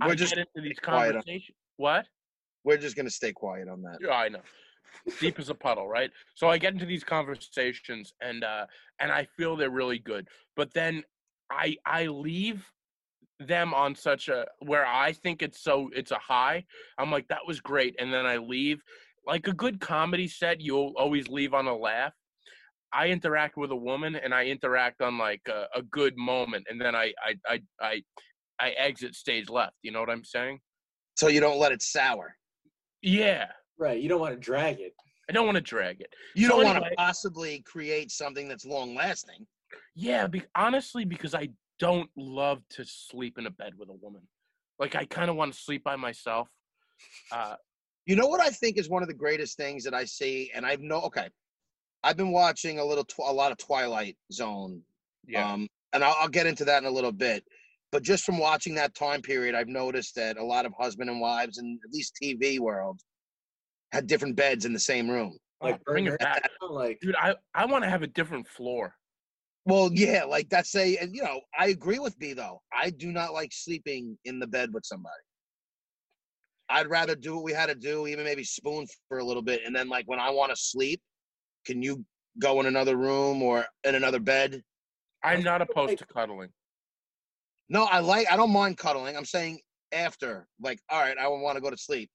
We're 0.00 0.12
I 0.12 0.14
just 0.14 0.34
get 0.34 0.46
into 0.46 0.68
these 0.68 0.78
conversations. 0.78 1.56
What? 1.76 2.06
we're 2.66 2.76
just 2.76 2.96
gonna 2.96 3.08
stay 3.08 3.32
quiet 3.32 3.68
on 3.68 3.80
that. 3.82 3.98
Yeah, 4.02 4.10
I 4.10 4.28
know. 4.28 4.40
Deep 5.20 5.38
as 5.38 5.48
a 5.48 5.54
puddle, 5.54 5.88
right? 5.88 6.10
So 6.34 6.48
I 6.48 6.58
get 6.58 6.74
into 6.74 6.84
these 6.84 7.04
conversations 7.04 8.12
and 8.20 8.44
uh 8.44 8.66
and 8.98 9.10
I 9.10 9.26
feel 9.36 9.56
they're 9.56 9.70
really 9.70 10.00
good. 10.00 10.28
But 10.56 10.74
then 10.74 11.04
I 11.50 11.76
I 11.86 12.06
leave 12.06 12.66
them 13.38 13.72
on 13.72 13.94
such 13.94 14.28
a 14.28 14.46
where 14.58 14.84
I 14.84 15.12
think 15.12 15.42
it's 15.42 15.60
so 15.60 15.90
it's 15.94 16.10
a 16.10 16.18
high. 16.18 16.64
I'm 16.98 17.10
like 17.10 17.28
that 17.28 17.46
was 17.46 17.60
great 17.60 17.94
and 18.00 18.12
then 18.12 18.26
I 18.26 18.36
leave 18.38 18.82
like 19.26 19.46
a 19.46 19.52
good 19.52 19.80
comedy 19.80 20.28
set 20.28 20.60
you'll 20.60 20.92
always 20.96 21.28
leave 21.28 21.54
on 21.54 21.66
a 21.68 21.76
laugh. 21.76 22.12
I 22.92 23.08
interact 23.08 23.56
with 23.56 23.70
a 23.70 23.76
woman 23.76 24.16
and 24.16 24.34
I 24.34 24.46
interact 24.46 25.02
on 25.02 25.18
like 25.18 25.42
a, 25.48 25.66
a 25.74 25.82
good 25.82 26.16
moment 26.16 26.66
and 26.70 26.80
then 26.80 26.94
I 26.94 27.12
I 27.24 27.34
I 27.46 27.60
I 27.80 28.02
I 28.60 28.70
exit 28.70 29.14
stage 29.14 29.48
left. 29.48 29.74
You 29.82 29.92
know 29.92 30.00
what 30.00 30.10
I'm 30.10 30.24
saying? 30.24 30.60
So 31.16 31.28
you 31.28 31.40
don't 31.40 31.58
let 31.58 31.72
it 31.72 31.82
sour. 31.82 32.36
Yeah. 33.02 33.46
Right. 33.78 34.00
You 34.00 34.08
don't 34.08 34.20
want 34.20 34.34
to 34.34 34.40
drag 34.40 34.80
it. 34.80 34.92
I 35.28 35.32
don't 35.32 35.44
want 35.46 35.56
to 35.56 35.62
drag 35.62 36.00
it. 36.00 36.12
You 36.34 36.48
So 36.48 36.56
don't 36.62 36.64
want 36.64 36.84
to 36.84 36.90
possibly 36.96 37.62
create 37.66 38.10
something 38.10 38.48
that's 38.48 38.64
long 38.64 38.94
lasting. 38.94 39.46
Yeah, 39.94 40.26
be- 40.26 40.44
honestly, 40.54 41.04
because 41.04 41.34
I 41.34 41.48
don't 41.78 42.08
love 42.16 42.62
to 42.70 42.84
sleep 42.84 43.38
in 43.38 43.46
a 43.46 43.50
bed 43.50 43.72
with 43.76 43.88
a 43.88 43.94
woman. 43.94 44.22
Like 44.78 44.94
I 44.94 45.04
kind 45.04 45.28
of 45.30 45.36
want 45.36 45.52
to 45.52 45.58
sleep 45.58 45.82
by 45.82 45.96
myself. 45.96 46.48
Uh, 47.32 47.56
You 48.06 48.14
know 48.14 48.28
what 48.28 48.40
I 48.40 48.50
think 48.50 48.78
is 48.78 48.88
one 48.88 49.02
of 49.02 49.08
the 49.08 49.14
greatest 49.14 49.56
things 49.56 49.82
that 49.84 49.94
I 49.94 50.04
see, 50.04 50.50
and 50.54 50.64
I've 50.64 50.80
no 50.80 51.00
okay. 51.02 51.28
I've 52.06 52.16
been 52.16 52.30
watching 52.30 52.78
a 52.78 52.84
little, 52.84 53.02
tw- 53.02 53.18
a 53.26 53.32
lot 53.32 53.50
of 53.50 53.58
Twilight 53.58 54.16
Zone, 54.32 54.80
yeah, 55.26 55.52
um, 55.52 55.66
and 55.92 56.04
I'll, 56.04 56.14
I'll 56.20 56.28
get 56.28 56.46
into 56.46 56.64
that 56.66 56.80
in 56.80 56.88
a 56.88 56.92
little 56.92 57.10
bit. 57.10 57.42
But 57.90 58.04
just 58.04 58.22
from 58.22 58.38
watching 58.38 58.76
that 58.76 58.94
time 58.94 59.22
period, 59.22 59.56
I've 59.56 59.66
noticed 59.66 60.14
that 60.14 60.38
a 60.38 60.44
lot 60.44 60.66
of 60.66 60.72
husband 60.78 61.10
and 61.10 61.20
wives, 61.20 61.58
in 61.58 61.80
at 61.84 61.92
least 61.92 62.16
TV 62.22 62.60
world, 62.60 63.00
had 63.90 64.06
different 64.06 64.36
beds 64.36 64.66
in 64.66 64.72
the 64.72 64.78
same 64.78 65.10
room. 65.10 65.36
Like 65.60 65.80
Oh, 65.80 65.92
bring 65.92 66.04
burn 66.04 66.14
it 66.14 66.20
back, 66.20 66.48
Like 66.70 67.00
dude. 67.00 67.16
I 67.16 67.34
I 67.54 67.66
want 67.66 67.82
to 67.82 67.90
have 67.90 68.02
a 68.02 68.06
different 68.06 68.46
floor. 68.46 68.94
Well, 69.64 69.90
yeah, 69.92 70.22
like 70.22 70.48
that's 70.48 70.76
a, 70.76 70.96
and 70.98 71.12
you 71.12 71.24
know, 71.24 71.40
I 71.58 71.68
agree 71.68 71.98
with 71.98 72.16
B 72.20 72.34
though. 72.34 72.62
I 72.72 72.90
do 72.90 73.10
not 73.10 73.32
like 73.32 73.50
sleeping 73.52 74.16
in 74.24 74.38
the 74.38 74.46
bed 74.46 74.72
with 74.72 74.84
somebody. 74.86 75.14
I'd 76.68 76.88
rather 76.88 77.16
do 77.16 77.34
what 77.34 77.44
we 77.44 77.52
had 77.52 77.66
to 77.66 77.74
do, 77.74 78.06
even 78.06 78.24
maybe 78.24 78.44
spoon 78.44 78.86
for 79.08 79.18
a 79.18 79.24
little 79.24 79.42
bit, 79.42 79.62
and 79.66 79.74
then 79.74 79.88
like 79.88 80.06
when 80.06 80.20
I 80.20 80.30
want 80.30 80.50
to 80.50 80.56
sleep, 80.56 81.00
can 81.66 81.82
you 81.82 82.04
go 82.38 82.60
in 82.60 82.66
another 82.66 82.96
room 82.96 83.42
or 83.42 83.66
in 83.84 83.94
another 83.94 84.20
bed? 84.20 84.62
I'm 85.22 85.42
not 85.42 85.60
opposed 85.60 85.98
to 85.98 86.06
cuddling. 86.06 86.50
No, 87.68 87.84
I 87.84 87.98
like, 87.98 88.30
I 88.30 88.36
don't 88.36 88.52
mind 88.52 88.78
cuddling. 88.78 89.16
I'm 89.16 89.24
saying 89.24 89.58
after, 89.92 90.46
like, 90.60 90.80
all 90.88 91.00
right, 91.00 91.18
I 91.18 91.26
want 91.28 91.56
to 91.56 91.60
go 91.60 91.70
to 91.70 91.76
sleep. 91.76 92.10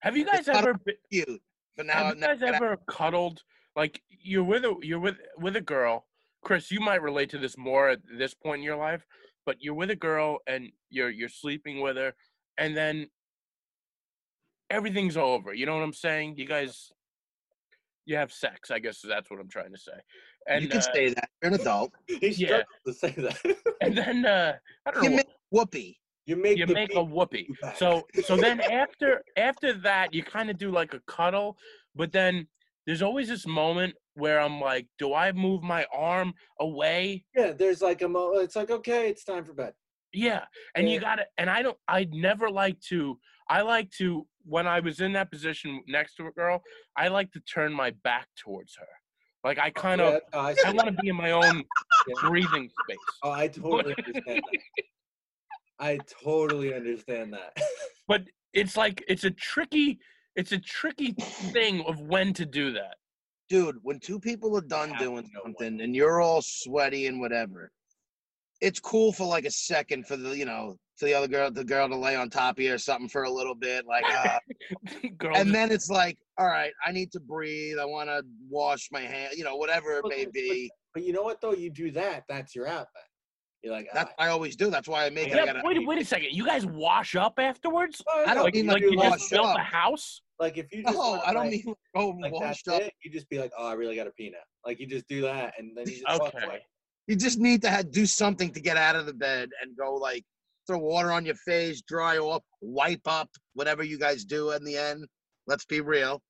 Have 0.00 0.16
you 0.16 0.24
guys 0.26 0.40
It's 0.40 0.48
ever 0.48 0.74
been, 0.74 0.96
Cute, 1.10 1.40
but 1.76 1.86
now, 1.86 1.94
have 1.94 2.14
you 2.16 2.20
now 2.20 2.34
guys 2.34 2.42
ever 2.42 2.76
cuddled? 2.88 3.40
Like 3.76 4.02
you're 4.08 4.44
with 4.44 4.64
a 4.64 4.74
you're 4.82 5.00
with 5.00 5.16
with 5.38 5.56
a 5.56 5.60
girl. 5.60 6.06
Chris, 6.44 6.70
you 6.70 6.78
might 6.78 7.02
relate 7.02 7.30
to 7.30 7.38
this 7.38 7.56
more 7.56 7.88
at 7.88 8.00
this 8.18 8.34
point 8.34 8.58
in 8.58 8.64
your 8.64 8.76
life, 8.76 9.04
but 9.46 9.56
you're 9.60 9.74
with 9.74 9.90
a 9.90 9.96
girl 9.96 10.38
and 10.46 10.68
you're 10.90 11.10
you're 11.10 11.30
sleeping 11.30 11.80
with 11.80 11.96
her, 11.96 12.12
and 12.58 12.76
then 12.76 13.08
everything's 14.70 15.16
over. 15.16 15.54
You 15.54 15.66
know 15.66 15.74
what 15.74 15.82
I'm 15.82 15.94
saying? 15.94 16.34
You 16.36 16.46
guys, 16.46 16.92
you 18.06 18.16
have 18.16 18.32
sex. 18.32 18.70
I 18.70 18.78
guess 18.78 19.00
that's 19.06 19.30
what 19.30 19.40
I'm 19.40 19.48
trying 19.48 19.72
to 19.72 19.78
say. 19.78 19.92
And 20.48 20.62
you 20.62 20.68
can 20.68 20.78
uh, 20.80 20.94
say 20.94 21.08
that. 21.08 21.28
You're 21.42 21.54
an 21.54 21.60
adult. 21.60 21.92
he 22.08 22.28
Yeah. 22.28 22.62
to 22.86 22.92
say 22.92 23.10
that. 23.12 23.38
and 23.80 23.96
then 23.96 24.26
uh, 24.26 24.54
I 24.86 24.90
don't 24.90 25.04
You 25.04 25.10
know. 25.10 25.16
make 25.16 25.28
whoopee. 25.50 25.98
you 26.26 26.36
make 26.36 26.58
you 26.58 26.66
the 26.66 26.74
make 26.74 26.94
a 26.94 27.02
beat 27.04 27.12
whoopee. 27.12 27.48
back. 27.60 27.76
So 27.76 28.02
so 28.24 28.36
then 28.44 28.60
after 28.60 29.22
after 29.36 29.72
that, 29.80 30.12
you 30.14 30.22
kind 30.22 30.50
of 30.50 30.58
do 30.58 30.70
like 30.70 30.94
a 30.94 31.00
cuddle, 31.06 31.56
but 31.94 32.12
then 32.12 32.46
there's 32.86 33.02
always 33.02 33.28
this 33.28 33.46
moment 33.46 33.94
where 34.14 34.40
I'm 34.40 34.60
like, 34.60 34.86
do 34.98 35.14
I 35.14 35.32
move 35.32 35.62
my 35.62 35.86
arm 35.92 36.34
away? 36.60 37.24
yeah, 37.34 37.52
there's 37.52 37.80
like 37.82 38.02
a 38.02 38.08
mo. 38.08 38.32
It's 38.38 38.56
like 38.56 38.70
okay, 38.70 39.08
it's 39.08 39.24
time 39.24 39.44
for 39.44 39.54
bed. 39.54 39.72
Yeah, 40.12 40.44
and 40.76 40.88
you 40.88 41.00
got 41.00 41.16
to 41.16 41.26
And 41.38 41.50
I 41.50 41.62
don't. 41.62 41.78
I 41.88 42.06
never 42.12 42.48
like 42.50 42.78
to. 42.90 43.18
I 43.48 43.62
like 43.62 43.90
to 43.98 44.26
when 44.44 44.66
I 44.66 44.80
was 44.80 45.00
in 45.00 45.12
that 45.12 45.30
position 45.30 45.82
next 45.86 46.14
to 46.16 46.26
a 46.26 46.30
girl. 46.32 46.62
I 46.96 47.08
like 47.08 47.32
to 47.32 47.40
turn 47.40 47.72
my 47.72 47.92
back 48.02 48.28
towards 48.36 48.76
her. 48.78 48.86
Like 49.42 49.58
I 49.58 49.70
kind 49.70 50.00
of. 50.00 50.20
that's 50.32 50.62
how 50.62 50.70
I, 50.70 50.70
I 50.70 50.72
want 50.72 50.86
to 50.86 51.02
be 51.02 51.08
in 51.08 51.16
my 51.16 51.32
own 51.32 51.64
Yeah. 52.06 52.28
breathing 52.28 52.68
space. 52.82 52.98
Oh, 53.22 53.30
I 53.30 53.48
totally 53.48 53.94
understand 53.96 54.42
that. 54.52 54.84
I 55.78 55.98
totally 56.22 56.74
understand 56.74 57.32
that. 57.32 57.56
but 58.08 58.24
it's 58.52 58.76
like 58.76 59.02
it's 59.08 59.24
a 59.24 59.30
tricky 59.30 59.98
it's 60.36 60.52
a 60.52 60.58
tricky 60.58 61.12
thing 61.12 61.82
of 61.86 62.00
when 62.00 62.34
to 62.34 62.44
do 62.44 62.72
that 62.72 62.96
dude, 63.48 63.76
when 63.82 64.00
two 64.00 64.18
people 64.18 64.56
are 64.56 64.62
done 64.62 64.92
doing 64.98 65.22
to 65.24 65.30
know 65.32 65.40
something 65.44 65.80
and 65.80 65.94
you're 65.94 66.20
all 66.20 66.42
sweaty 66.42 67.06
and 67.06 67.20
whatever, 67.20 67.70
it's 68.60 68.80
cool 68.80 69.12
for 69.12 69.26
like 69.26 69.44
a 69.44 69.50
second 69.50 70.06
for 70.06 70.16
the 70.16 70.36
you 70.36 70.44
know 70.44 70.76
for 70.96 71.06
the 71.06 71.14
other 71.14 71.28
girl 71.28 71.50
the 71.50 71.64
girl 71.64 71.88
to 71.88 71.96
lay 71.96 72.14
on 72.16 72.30
top 72.30 72.58
of 72.58 72.64
you 72.64 72.74
or 72.74 72.78
something 72.78 73.08
for 73.08 73.24
a 73.24 73.30
little 73.30 73.54
bit 73.54 73.84
like 73.86 74.04
uh, 74.04 74.38
girl 75.18 75.36
and 75.36 75.54
then 75.54 75.70
it's 75.70 75.90
like 75.90 76.16
all 76.38 76.46
right 76.46 76.72
i 76.86 76.92
need 76.92 77.10
to 77.10 77.20
breathe 77.20 77.78
i 77.78 77.84
want 77.84 78.08
to 78.08 78.22
wash 78.48 78.88
my 78.92 79.00
hand 79.00 79.32
you 79.36 79.44
know 79.44 79.56
whatever 79.56 79.98
it 79.98 80.04
may 80.08 80.26
be 80.32 80.70
But 80.92 81.04
you 81.04 81.12
know 81.12 81.22
what 81.22 81.40
though? 81.40 81.52
You 81.52 81.70
do 81.70 81.90
that, 81.92 82.24
that's 82.28 82.54
your 82.54 82.68
outlet. 82.68 82.88
You're 83.62 83.72
like, 83.72 83.88
that's 83.94 84.12
ah, 84.18 84.24
i 84.24 84.28
always 84.28 84.56
do 84.56 84.70
that's 84.70 84.86
why 84.86 85.06
i 85.06 85.10
make 85.10 85.28
it 85.28 85.34
I 85.34 85.38
yeah, 85.38 85.46
gotta, 85.46 85.62
wait, 85.64 85.86
wait 85.86 86.00
a 86.00 86.04
second 86.04 86.28
you 86.32 86.44
guys 86.44 86.66
wash 86.66 87.16
up 87.16 87.38
afterwards 87.38 88.02
oh, 88.06 88.24
I 88.26 88.34
don't 88.34 88.44
like, 88.44 88.54
mean 88.54 88.66
you 88.66 88.70
like 88.70 88.82
like 88.82 88.82
you 88.82 88.90
do 88.90 88.96
just 89.02 89.10
wash 89.10 89.30
built 89.30 89.46
up. 89.46 89.58
a 89.58 89.62
house 89.62 90.20
like 90.38 90.58
if 90.58 90.66
you 90.72 90.82
just 90.82 90.94
no 90.94 91.22
i 91.24 91.32
don't 91.32 91.44
like, 91.44 91.64
mean 91.64 91.74
go 91.96 92.08
like 92.20 92.32
wash 92.32 92.62
up 92.68 92.82
it. 92.82 92.92
You 93.02 93.10
just 93.10 93.28
be 93.28 93.38
like, 93.38 93.52
oh, 93.56 93.66
I 93.66 93.72
really 93.74 93.96
got 93.96 94.06
a 94.06 94.10
pee 94.10 94.30
now. 94.30 94.38
Like 94.66 94.80
you 94.80 94.86
just 94.86 95.06
do 95.08 95.22
that, 95.22 95.54
and 95.58 95.76
then 95.76 95.86
you 95.86 96.02
just 96.02 96.20
walk 96.20 96.34
okay 96.34 96.44
away. 96.44 96.60
you 97.06 97.16
just 97.16 97.38
need 97.38 97.62
to 97.62 97.70
have, 97.70 97.90
do 97.90 98.06
something 98.06 98.52
to 98.52 98.60
get 98.60 98.76
out 98.76 98.96
of 98.96 99.06
the 99.06 99.12
bed 99.12 99.50
and 99.62 99.76
go 99.76 99.94
like 99.94 100.24
throw 100.66 100.78
water 100.78 101.12
on 101.12 101.24
your 101.26 101.34
face 101.36 101.82
dry 101.82 102.18
off 102.18 102.42
wipe 102.60 103.06
up 103.06 103.28
whatever 103.54 103.82
you 103.82 103.98
guys 103.98 104.24
do 104.24 104.50
in 104.52 104.64
the 104.64 104.76
end 104.76 105.04
let's 105.46 105.64
be 105.64 105.80
real 105.80 106.22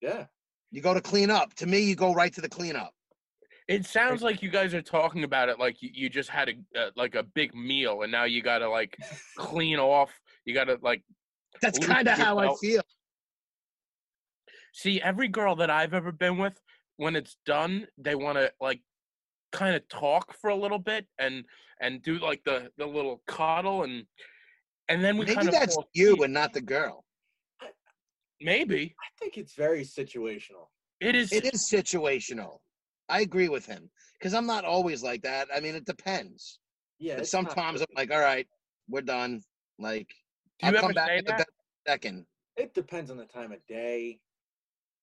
Yeah. 0.00 0.26
You 0.70 0.82
go 0.82 0.92
to 0.92 1.00
clean 1.00 1.30
up. 1.30 1.54
To 1.54 1.66
me, 1.66 1.78
you 1.80 1.96
go 1.96 2.12
right 2.12 2.30
to 2.34 2.42
the 2.42 2.48
cleanup. 2.48 2.92
it 3.68 3.86
sounds 3.86 4.20
like 4.22 4.42
you 4.42 4.50
guys 4.50 4.74
are 4.74 4.82
talking 4.82 5.24
about 5.24 5.48
it 5.48 5.58
like 5.58 5.80
you, 5.80 5.88
you 5.94 6.08
just 6.10 6.28
had 6.28 6.50
a 6.50 6.78
uh, 6.78 6.90
like 6.94 7.14
a 7.14 7.22
big 7.22 7.54
meal 7.54 8.02
and 8.02 8.12
now 8.12 8.24
you 8.24 8.42
gotta 8.42 8.68
like 8.68 8.96
clean 9.38 9.78
off 9.78 10.10
you 10.44 10.52
gotta 10.54 10.78
like 10.82 11.02
That's 11.62 11.78
kind 11.78 12.06
of 12.06 12.18
how 12.18 12.38
I 12.38 12.54
feel. 12.60 12.82
see 14.74 15.00
every 15.00 15.28
girl 15.28 15.56
that 15.56 15.70
i've 15.70 15.94
ever 15.94 16.12
been 16.12 16.36
with 16.38 16.60
when 16.96 17.16
it's 17.16 17.36
done 17.46 17.86
they 17.96 18.14
want 18.14 18.36
to 18.38 18.52
like 18.60 18.80
kind 19.52 19.74
of 19.74 19.86
talk 19.88 20.34
for 20.40 20.50
a 20.50 20.54
little 20.56 20.78
bit 20.78 21.06
and 21.18 21.44
and 21.80 22.02
do 22.02 22.18
like 22.18 22.42
the 22.44 22.70
the 22.78 22.86
little 22.86 23.22
cuddle 23.26 23.82
and 23.84 24.04
and 24.88 25.04
then 25.04 25.16
we 25.16 25.24
Maybe 25.26 25.34
kind 25.36 25.48
of 25.48 25.54
that's 25.54 25.74
fall 25.74 25.88
you 25.92 26.16
and 26.24 26.32
not 26.32 26.52
the 26.52 26.60
girl. 26.60 27.04
Maybe 28.40 28.94
I 29.00 29.08
think 29.18 29.36
it's 29.36 29.54
very 29.54 29.82
situational. 29.84 30.68
it 31.00 31.14
is. 31.16 31.32
It 31.32 31.44
is 31.52 31.68
situational. 31.70 32.58
I 33.08 33.20
agree 33.22 33.48
with 33.48 33.66
him 33.66 33.90
because 34.18 34.32
I'm 34.34 34.46
not 34.46 34.64
always 34.64 35.02
like 35.02 35.22
that. 35.22 35.48
I 35.54 35.60
mean, 35.60 35.74
it 35.74 35.84
depends. 35.86 36.58
Yeah. 36.98 37.14
But 37.14 37.22
it's 37.22 37.32
not 37.32 37.46
sometimes 37.50 37.80
I'm 37.80 37.86
like, 37.96 38.12
all 38.12 38.20
right, 38.20 38.46
we're 38.88 39.00
done. 39.02 39.42
Like, 39.78 40.08
Do 40.60 40.66
I'll 40.68 40.74
you 40.74 40.80
come 40.80 40.92
back 40.92 41.08
say 41.08 41.18
at 41.18 41.24
the 41.26 41.30
that? 41.32 41.38
best 41.38 41.50
second. 41.86 42.26
it 42.56 42.74
depends 42.74 43.10
on 43.10 43.16
the 43.16 43.24
time 43.26 43.52
of 43.52 43.64
day. 43.66 44.20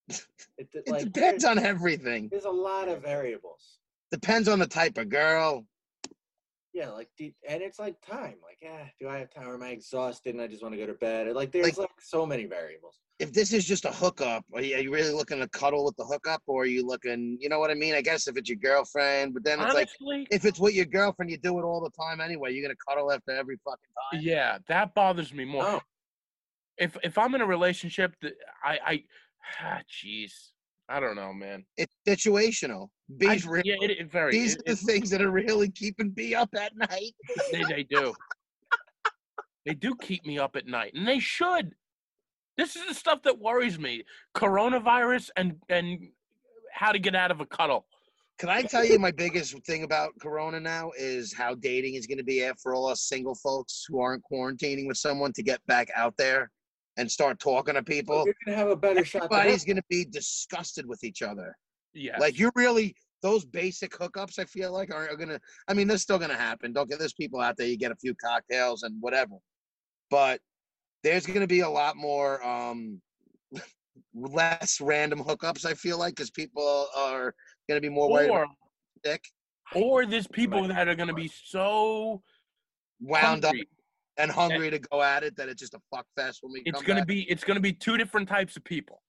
It, 0.57 0.71
de- 0.71 0.79
It 0.79 0.88
like, 0.89 1.03
depends 1.11 1.43
on 1.43 1.59
everything. 1.59 2.29
there's 2.29 2.45
a 2.45 2.49
lot 2.49 2.88
of 2.88 3.01
variables. 3.01 3.79
Depends 4.11 4.47
on 4.47 4.59
the 4.59 4.67
type 4.67 4.97
of 4.97 5.09
girl. 5.09 5.65
Yeah, 6.75 6.89
like 6.89 7.07
and 7.17 7.61
it's 7.63 7.79
like 7.79 7.95
time. 8.05 8.35
Like, 8.43 8.57
yeah, 8.61 8.83
do 8.99 9.07
I 9.07 9.17
have 9.19 9.29
time? 9.33 9.47
Or 9.47 9.53
am 9.53 9.63
I 9.63 9.69
exhausted 9.69 10.33
and 10.35 10.41
I 10.41 10.47
just 10.47 10.61
want 10.61 10.73
to 10.73 10.77
go 10.77 10.85
to 10.85 10.93
bed? 10.95 11.33
Like, 11.33 11.53
there's 11.53 11.67
Like- 11.67 11.77
like, 11.77 12.01
so 12.01 12.25
many 12.25 12.43
variables. 12.45 12.99
If 13.17 13.31
this 13.31 13.53
is 13.53 13.63
just 13.63 13.85
a 13.85 13.93
hookup, 13.93 14.43
are 14.53 14.61
you, 14.61 14.75
are 14.75 14.81
you 14.81 14.91
really 14.93 15.13
looking 15.13 15.39
to 15.39 15.47
cuddle 15.47 15.85
with 15.85 15.95
the 15.95 16.03
hookup, 16.03 16.41
or 16.47 16.63
are 16.63 16.65
you 16.65 16.85
looking? 16.85 17.38
You 17.39 17.47
know 17.47 17.59
what 17.59 17.71
I 17.71 17.75
mean? 17.75 17.95
I 17.95 18.01
guess 18.01 18.27
if 18.27 18.35
it's 18.35 18.49
your 18.49 18.57
girlfriend, 18.57 19.33
but 19.33 19.45
then 19.45 19.61
it's 19.61 19.73
like 19.73 19.88
if 20.31 20.43
it's 20.43 20.59
with 20.59 20.73
your 20.73 20.83
girlfriend, 20.83 21.31
you 21.31 21.38
do 21.38 21.57
it 21.57 21.63
all 21.63 21.79
the 21.79 21.91
time 21.91 22.19
anyway. 22.19 22.51
You're 22.53 22.61
gonna 22.65 22.75
cuddle 22.85 23.09
after 23.13 23.31
every 23.31 23.55
fucking 23.63 23.89
time. 24.11 24.21
yeah, 24.21 24.57
that 24.67 24.93
bothers 24.93 25.33
me 25.33 25.45
more. 25.45 25.63
Oh, 25.65 25.81
If 26.77 26.97
if 27.05 27.17
I'm 27.17 27.33
in 27.35 27.39
a 27.39 27.45
relationship, 27.45 28.13
that 28.21 28.33
I 28.61 28.79
I, 28.85 29.03
ah, 29.63 29.79
jeez, 29.89 30.33
I 30.89 30.99
don't 30.99 31.15
know, 31.15 31.31
man. 31.31 31.65
It's 31.77 31.95
situational. 32.05 32.89
B's 33.17 33.45
I- 33.45 33.49
real. 33.49 33.63
yeah, 33.65 33.75
it, 33.81 33.91
it 33.91 34.11
very. 34.11 34.31
These 34.31 34.55
it- 34.55 34.61
are 34.61 34.63
the 34.65 34.71
it- 34.71 34.85
things 34.85 35.09
that 35.11 35.21
are 35.21 35.31
really 35.31 35.69
keeping 35.69 36.09
B 36.09 36.35
up 36.35 36.49
at 36.57 36.75
night. 36.75 37.13
they, 37.51 37.63
they 37.63 37.83
do. 37.83 38.13
they 39.65 39.73
do 39.73 39.95
keep 40.01 40.25
me 40.25 40.37
up 40.39 40.55
at 40.55 40.67
night, 40.67 40.93
and 40.93 41.07
they 41.07 41.19
should. 41.19 41.73
This 42.57 42.75
is 42.75 42.87
the 42.87 42.93
stuff 42.93 43.21
that 43.23 43.37
worries 43.39 43.77
me: 43.79 44.03
coronavirus 44.35 45.29
and 45.35 45.55
and 45.69 45.99
how 46.71 46.91
to 46.91 46.99
get 46.99 47.15
out 47.15 47.31
of 47.31 47.41
a 47.41 47.45
cuddle. 47.45 47.85
Can 48.37 48.49
I 48.49 48.63
tell 48.63 48.83
you 48.83 48.99
my 48.99 49.11
biggest 49.11 49.55
thing 49.65 49.83
about 49.83 50.11
Corona 50.19 50.59
now 50.59 50.91
is 50.97 51.31
how 51.33 51.55
dating 51.55 51.93
is 51.95 52.05
going 52.05 52.17
to 52.17 52.23
be 52.23 52.43
after 52.43 52.75
all 52.75 52.87
us 52.87 53.03
single 53.03 53.33
folks 53.35 53.85
who 53.87 54.01
aren't 54.01 54.23
quarantining 54.29 54.87
with 54.87 54.97
someone 54.97 55.31
to 55.33 55.41
get 55.43 55.65
back 55.67 55.87
out 55.95 56.13
there 56.17 56.51
and 56.97 57.09
start 57.09 57.39
talking 57.39 57.75
to 57.75 57.83
people. 57.83 58.23
you're 58.25 58.35
gonna 58.45 58.57
have 58.57 58.67
a 58.67 58.75
better 58.75 59.05
shot. 59.05 59.21
than 59.29 59.31
Everybody's 59.39 59.63
going 59.63 59.77
to 59.77 59.83
be 59.89 60.03
disgusted 60.03 60.85
with 60.85 61.01
each 61.05 61.21
other. 61.21 61.55
Yeah, 61.95 62.19
Like 62.19 62.38
you're 62.38 62.51
really 62.55 62.95
those 63.21 63.45
basic 63.45 63.91
hookups. 63.93 64.38
I 64.38 64.45
feel 64.45 64.71
like 64.71 64.93
are, 64.93 65.10
are 65.10 65.15
gonna. 65.15 65.39
I 65.67 65.73
mean, 65.73 65.88
they're 65.88 65.97
still 65.97 66.19
gonna 66.19 66.36
happen. 66.36 66.73
Don't 66.73 66.89
get 66.89 66.99
there's 66.99 67.13
people 67.13 67.39
out 67.41 67.58
there. 67.58 67.67
You 67.67 67.77
get 67.77 67.91
a 67.91 67.95
few 67.95 68.13
cocktails 68.15 68.84
and 68.84 68.95
whatever, 69.01 69.36
but 70.10 70.39
there's 71.03 71.25
gonna 71.25 71.47
be 71.47 71.62
a 71.62 71.69
lot 71.69 71.95
more 71.97 72.45
um 72.45 73.01
less 74.13 74.79
random 74.81 75.23
hookups. 75.23 75.65
I 75.65 75.73
feel 75.73 75.97
like 75.97 76.15
because 76.15 76.29
people 76.31 76.88
are 76.95 77.34
gonna 77.67 77.81
be 77.81 77.89
more 77.89 78.12
worried 78.12 78.29
or 78.29 78.43
about 78.43 78.55
dick, 79.03 79.23
or 79.73 80.05
there's 80.05 80.27
people 80.27 80.67
that 80.67 80.88
are 80.88 80.95
going 80.95 81.08
to 81.08 81.13
be 81.13 81.31
so 81.45 82.21
wound 82.99 83.45
up 83.45 83.49
hungry. 83.51 83.69
and 84.17 84.31
hungry 84.31 84.69
to 84.71 84.79
go 84.79 85.01
at 85.01 85.23
it 85.23 85.36
that 85.38 85.49
it's 85.49 85.60
just 85.62 85.73
a 85.73 85.79
fuck 85.93 86.05
fest 86.15 86.39
when 86.41 86.53
we 86.53 86.62
It's 86.65 86.77
come 86.77 86.86
going 86.86 86.95
to 86.97 87.01
back. 87.01 87.08
be 87.08 87.21
it's 87.29 87.43
going 87.43 87.55
to 87.55 87.62
be 87.62 87.73
two 87.73 87.97
different 87.97 88.27
types 88.27 88.55
of 88.58 88.63
people. 88.63 89.01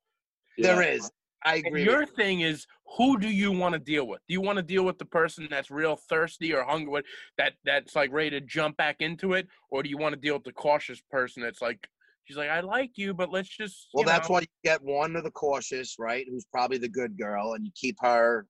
There 0.59 0.83
Yeah. 0.83 0.95
is. 0.95 1.11
I 1.45 1.57
And 1.57 1.67
agree. 1.67 1.85
your 1.85 2.01
with 2.01 2.11
thing 2.11 2.41
is 2.41 2.67
who 2.97 3.19
do 3.19 3.29
you 3.29 3.53
want 3.53 3.75
to 3.75 3.79
deal 3.79 4.07
with? 4.07 4.21
Do 4.29 4.33
you 4.33 4.41
want 4.41 4.57
to 4.57 4.63
deal 4.63 4.85
with 4.85 4.99
the 4.99 5.05
person 5.05 5.47
that's 5.51 5.71
real 5.71 5.97
thirsty 5.97 6.53
or 6.55 6.63
hungry 6.65 7.03
that 7.39 7.55
that's 7.65 7.95
like 7.95 8.13
ready 8.13 8.31
to 8.31 8.41
jump 8.41 8.77
back 8.77 8.97
into 9.01 9.35
it, 9.35 9.49
or 9.71 9.83
do 9.83 9.89
you 9.89 9.99
want 9.99 10.15
to 10.15 10.21
deal 10.21 10.35
with 10.35 10.45
the 10.45 10.53
cautious 10.53 11.01
person 11.11 11.43
that's 11.43 11.61
like 11.61 11.87
she's 12.25 12.37
like 12.37 12.51
I 12.51 12.61
like 12.61 12.93
you, 12.97 13.15
but 13.15 13.31
let's 13.31 13.49
just 13.49 13.89
Well, 13.93 14.03
you 14.03 14.07
that's 14.07 14.29
know, 14.29 14.35
why 14.35 14.41
you 14.41 14.47
get 14.65 14.83
one 14.83 15.17
of 15.17 15.25
the 15.25 15.31
cautious, 15.31 15.97
right? 15.99 16.27
Who's 16.29 16.47
probably 16.53 16.79
the 16.79 16.89
good 16.89 17.19
girl, 17.19 17.55
and 17.55 17.65
you 17.65 17.73
keep 17.75 17.97
her 18.01 18.47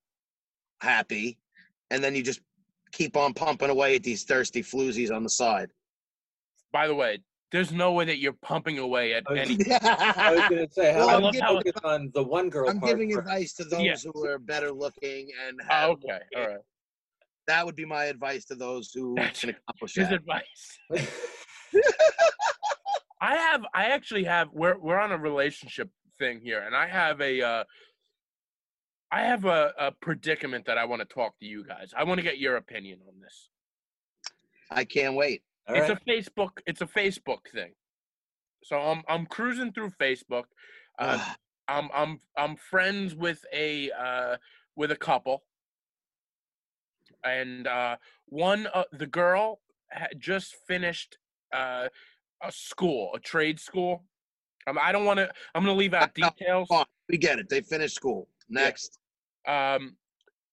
happy, 0.80 1.38
and 1.90 2.02
then 2.02 2.14
you 2.14 2.22
just 2.22 2.40
keep 2.92 3.16
on 3.16 3.34
pumping 3.34 3.70
away 3.70 3.96
at 3.96 4.02
these 4.02 4.24
thirsty 4.24 4.62
floozies 4.62 5.14
on 5.14 5.22
the 5.22 5.30
side. 5.30 5.70
By 6.72 6.86
the 6.86 6.94
way, 6.94 7.18
there's 7.56 7.72
no 7.72 7.92
way 7.92 8.04
that 8.04 8.18
you're 8.18 8.34
pumping 8.34 8.78
away 8.78 9.14
at 9.14 9.24
I 9.26 9.32
was- 9.32 9.40
any. 9.40 9.56
I 9.80 10.32
was 10.32 10.40
gonna 10.50 10.70
say, 10.70 10.92
how 10.92 11.06
Well, 11.06 11.08
I'm 11.08 11.22
about 11.24 11.32
giving- 11.32 11.46
focus 11.48 11.72
on 11.84 12.10
the 12.12 12.22
one 12.22 12.50
girl 12.50 12.68
I'm 12.68 12.78
part 12.80 12.90
giving 12.92 13.10
first? 13.14 13.20
advice 13.26 13.52
to 13.54 13.64
those 13.64 13.80
Yeah. 13.80 13.96
who 14.12 14.26
are 14.26 14.38
better 14.38 14.70
looking, 14.70 15.30
and 15.46 15.58
have, 15.66 15.88
Oh, 15.88 15.92
okay, 15.92 16.18
all 16.36 16.46
right. 16.48 16.58
that 17.46 17.64
would 17.64 17.74
be 17.74 17.86
my 17.86 18.04
advice 18.04 18.44
to 18.46 18.54
those 18.56 18.92
who 18.92 19.14
That's 19.16 19.40
can 19.40 19.50
accomplish 19.50 19.94
His 19.94 20.08
that. 20.10 20.16
advice. 20.16 20.78
I 23.20 23.34
have. 23.36 23.64
I 23.74 23.86
actually 23.86 24.24
have. 24.24 24.48
We're 24.52 24.76
we're 24.78 24.98
on 25.00 25.10
a 25.12 25.16
relationship 25.18 25.88
thing 26.18 26.40
here, 26.42 26.60
and 26.60 26.76
I 26.76 26.86
have 26.86 27.20
a. 27.22 27.40
Uh, 27.40 27.64
I 29.10 29.22
have 29.22 29.44
a, 29.46 29.72
a 29.78 29.92
predicament 29.92 30.66
that 30.66 30.76
I 30.78 30.84
want 30.84 31.00
to 31.00 31.06
talk 31.06 31.38
to 31.38 31.46
you 31.46 31.64
guys. 31.64 31.92
I 31.96 32.04
want 32.04 32.18
to 32.18 32.22
get 32.24 32.38
your 32.38 32.56
opinion 32.56 32.98
on 33.08 33.14
this. 33.20 33.48
I 34.70 34.84
can't 34.84 35.14
wait. 35.14 35.42
All 35.68 35.76
it's 35.76 35.88
right. 35.88 35.98
a 35.98 36.10
Facebook. 36.10 36.50
It's 36.66 36.80
a 36.80 36.86
Facebook 36.86 37.48
thing. 37.52 37.72
So 38.62 38.78
I'm 38.78 39.02
I'm 39.08 39.26
cruising 39.26 39.72
through 39.72 39.90
Facebook. 40.00 40.44
Uh, 40.98 41.24
I'm 41.68 41.88
I'm 41.94 42.20
I'm 42.36 42.56
friends 42.56 43.14
with 43.14 43.44
a 43.52 43.90
uh, 43.90 44.36
with 44.76 44.90
a 44.90 44.96
couple, 44.96 45.44
and 47.24 47.66
uh, 47.66 47.96
one 48.26 48.68
uh, 48.72 48.84
the 48.92 49.06
girl 49.06 49.60
had 49.90 50.18
just 50.18 50.56
finished 50.66 51.18
uh, 51.52 51.88
a 52.42 52.52
school, 52.52 53.10
a 53.14 53.20
trade 53.20 53.60
school. 53.60 54.04
Um, 54.66 54.78
I 54.80 54.92
don't 54.92 55.04
want 55.04 55.18
to. 55.18 55.30
I'm 55.54 55.64
going 55.64 55.74
to 55.74 55.78
leave 55.78 55.94
out 55.94 56.14
details. 56.14 56.68
we 57.08 57.18
get 57.18 57.38
it. 57.38 57.48
They 57.48 57.60
finished 57.60 57.94
school. 57.94 58.28
Next. 58.48 58.98
Um, 59.46 59.96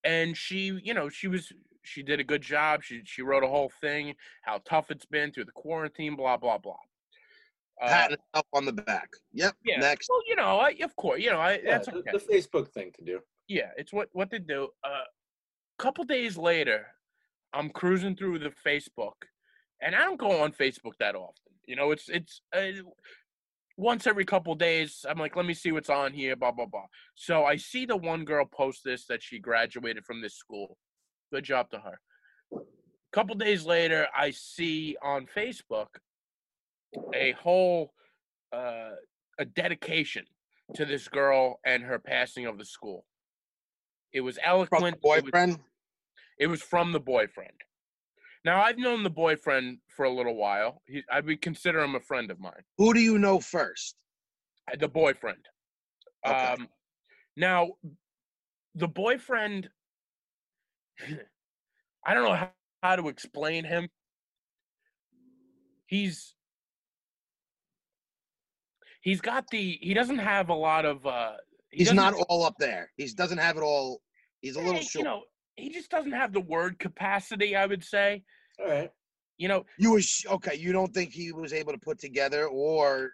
and 0.04 0.38
she, 0.38 0.80
you 0.84 0.93
know, 0.93 1.10
she 1.10 1.28
was 1.28 1.52
she 1.84 2.04
did 2.04 2.19
a 2.19 2.24
good 2.24 2.41
job. 2.41 2.84
She 2.84 3.02
she 3.06 3.22
wrote 3.22 3.43
a 3.43 3.48
whole 3.48 3.72
thing 3.82 4.15
how 4.43 4.62
tough 4.65 4.91
it's 4.91 5.06
been 5.06 5.32
through 5.32 5.46
the 5.46 5.52
quarantine. 5.52 6.15
Blah 6.15 6.38
blah 6.38 6.58
blah. 6.58 6.78
Uh, 7.82 7.88
Patting 7.88 8.17
up 8.34 8.48
on 8.54 8.65
the 8.65 8.72
back. 8.74 9.10
Yep. 9.34 9.56
yeah. 9.65 9.80
Next. 9.80 10.08
Well, 10.10 10.22
you 10.28 10.36
know, 10.36 10.60
I, 10.60 10.76
of 10.84 10.96
course, 10.96 11.19
you 11.19 11.32
know, 11.32 11.39
I, 11.39 11.54
Yeah, 11.54 11.72
that's 11.72 11.88
the, 11.88 11.96
okay. 11.96 12.12
the 12.13 12.19
Facebook 12.19 12.69
thing 12.69 12.91
to 12.98 13.04
do. 13.04 13.19
yeah, 13.48 13.72
it's 13.78 13.91
what 13.91 14.10
what 14.13 14.30
they 14.30 14.39
do. 14.39 14.69
A 14.86 14.88
uh, 14.88 15.04
couple 15.80 16.04
days 16.04 16.38
later, 16.38 16.86
I'm 17.54 17.69
cruising 17.69 18.15
through 18.15 18.39
the 18.39 18.54
Facebook, 18.65 19.13
and 19.82 19.96
I 19.96 20.00
don't 20.04 20.19
go 20.19 20.41
on 20.43 20.52
Facebook 20.52 20.93
that 21.00 21.15
often. 21.15 21.54
You 21.65 21.76
know, 21.76 21.91
it's 21.91 22.10
it's 22.10 22.41
uh, 22.56 22.84
once 23.78 24.06
every 24.08 24.26
couple 24.26 24.54
days. 24.56 25.06
I'm 25.10 25.17
like, 25.17 25.36
let 25.36 25.46
me 25.46 25.54
see 25.54 25.72
what's 25.72 25.89
on 25.89 26.13
here. 26.13 26.36
Blah 26.36 26.52
blah 26.52 26.67
blah. 26.67 26.86
So 27.15 27.46
I 27.46 27.58
see 27.58 27.86
the 27.86 27.98
one 27.98 28.24
girl 28.24 28.46
post 28.46 28.82
this 28.86 29.06
that 29.08 29.24
she 29.24 29.39
graduated 29.39 30.06
from 30.06 30.22
this 30.22 30.36
school. 30.36 30.78
Good 31.34 31.46
job 31.46 31.72
to 31.72 31.80
her. 31.80 32.00
A 32.54 32.60
couple 33.12 33.34
days 33.36 33.65
later, 33.65 34.08
I 34.15 34.30
see 34.30 34.96
on 35.02 35.26
Facebook 35.36 35.88
a 37.15 37.32
whole 37.32 37.91
uh, 38.56 38.91
a 39.39 39.46
dedication 39.46 40.26
to 40.76 40.86
this 40.86 41.08
girl 41.08 41.60
and 41.65 41.82
her 41.84 41.98
passing 41.98 42.46
of 42.46 42.60
the 42.60 42.65
school. 42.65 43.04
It 44.13 44.22
was 44.22 44.36
From 44.36 44.43
eloquent. 44.46 45.02
the 45.02 45.08
it 45.10 45.10
was- 45.10 45.22
boyfriend. 45.24 45.60
it 46.38 46.46
was 46.48 46.62
from 46.62 46.91
the 46.91 47.00
boyfriend. 47.00 47.60
Now 48.46 48.62
I've 48.62 48.78
known 48.78 49.02
the 49.02 49.10
boyfriend 49.10 49.80
for 49.96 50.06
a 50.06 50.13
little 50.13 50.36
while. 50.36 50.84
He, 50.86 51.02
I 51.12 51.22
would 51.22 51.41
consider 51.41 51.80
him 51.80 51.96
a 51.96 52.00
friend 52.00 52.30
of 52.30 52.39
mine. 52.39 52.62
Who 52.78 52.93
do 52.93 53.00
you 53.00 53.17
know 53.17 53.39
first? 53.39 53.96
The 54.80 54.88
boyfriend. 54.88 55.43
Okay. 56.28 56.36
Um, 56.38 56.67
now, 57.36 57.72
the 58.76 58.88
boyfriend. 58.88 59.69
I 62.06 62.13
don't 62.13 62.23
know 62.23 62.34
how, 62.36 62.51
how 62.82 62.95
to 62.95 63.08
explain 63.08 63.63
him. 63.63 63.89
He's. 65.88 66.36
He's 69.01 69.21
got 69.21 69.45
the. 69.51 69.77
He 69.82 69.93
doesn't 69.93 70.19
have 70.19 70.49
a 70.49 70.53
lot 70.53 70.86
of. 70.86 71.06
uh 71.06 71.34
he 71.69 71.79
He's 71.79 71.91
doesn't- 71.91 72.21
all 72.29 72.43
up 72.45 72.56
there. 72.60 72.91
He 72.97 73.08
doesn't 73.08 73.38
have 73.38 73.58
it 73.58 73.62
all. 73.63 74.01
He's 74.41 74.56
a 74.56 74.60
little 74.60 74.75
eh, 74.75 74.82
short. 74.82 74.95
You 74.95 75.03
know, 75.03 75.23
he 75.56 75.69
just 75.69 75.89
doesn't 75.89 76.12
have 76.12 76.34
the 76.34 76.41
word 76.41 76.79
capacity. 76.79 77.56
I 77.56 77.65
would 77.65 77.84
say. 77.84 78.23
All 78.60 78.67
right. 78.69 78.89
You 79.38 79.47
know, 79.47 79.65
You 79.79 79.91
was 79.93 80.23
okay. 80.29 80.56
You 80.56 80.71
don't 80.71 80.93
think 80.93 81.12
he 81.12 81.32
was 81.32 81.53
able 81.53 81.73
to 81.73 81.79
put 81.79 81.99
together, 81.99 82.47
or 82.47 83.12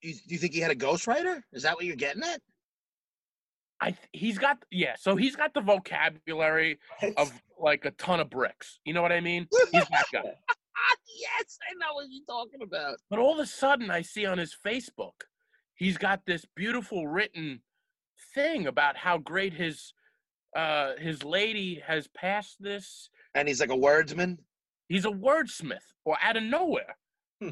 you, 0.00 0.14
you 0.26 0.38
think 0.38 0.54
he 0.54 0.60
had 0.60 0.70
a 0.70 0.74
ghostwriter? 0.76 1.42
Is 1.52 1.62
that 1.64 1.74
what 1.76 1.84
you're 1.84 1.96
getting 1.96 2.22
at? 2.22 2.40
I 3.82 3.96
he's 4.12 4.38
got 4.38 4.64
yeah, 4.70 4.94
so 4.98 5.16
he's 5.16 5.34
got 5.34 5.54
the 5.54 5.60
vocabulary 5.60 6.78
of 7.16 7.32
like 7.58 7.84
a 7.84 7.90
ton 7.92 8.20
of 8.20 8.30
bricks. 8.30 8.78
You 8.84 8.94
know 8.94 9.02
what 9.02 9.12
I 9.12 9.20
mean? 9.20 9.48
He's 9.72 9.88
that 9.88 10.06
guy. 10.12 10.22
yes, 11.18 11.58
I 11.68 11.74
know 11.78 11.94
what 11.94 12.06
you're 12.08 12.24
talking 12.26 12.62
about. 12.62 12.98
But 13.10 13.18
all 13.18 13.32
of 13.32 13.40
a 13.40 13.46
sudden, 13.46 13.90
I 13.90 14.02
see 14.02 14.24
on 14.24 14.38
his 14.38 14.56
Facebook, 14.64 15.22
he's 15.74 15.98
got 15.98 16.24
this 16.26 16.46
beautiful 16.54 17.08
written 17.08 17.60
thing 18.34 18.68
about 18.68 18.96
how 18.96 19.18
great 19.18 19.52
his 19.52 19.92
uh 20.54 20.92
his 20.98 21.24
lady 21.24 21.82
has 21.84 22.06
passed 22.08 22.62
this. 22.62 23.10
And 23.34 23.48
he's 23.48 23.60
like 23.60 23.70
a 23.70 23.76
wordsman. 23.76 24.38
He's 24.88 25.06
a 25.06 25.10
wordsmith, 25.10 25.78
or 26.04 26.16
out 26.22 26.36
of 26.36 26.44
nowhere. 26.44 26.96
Hmm. 27.40 27.50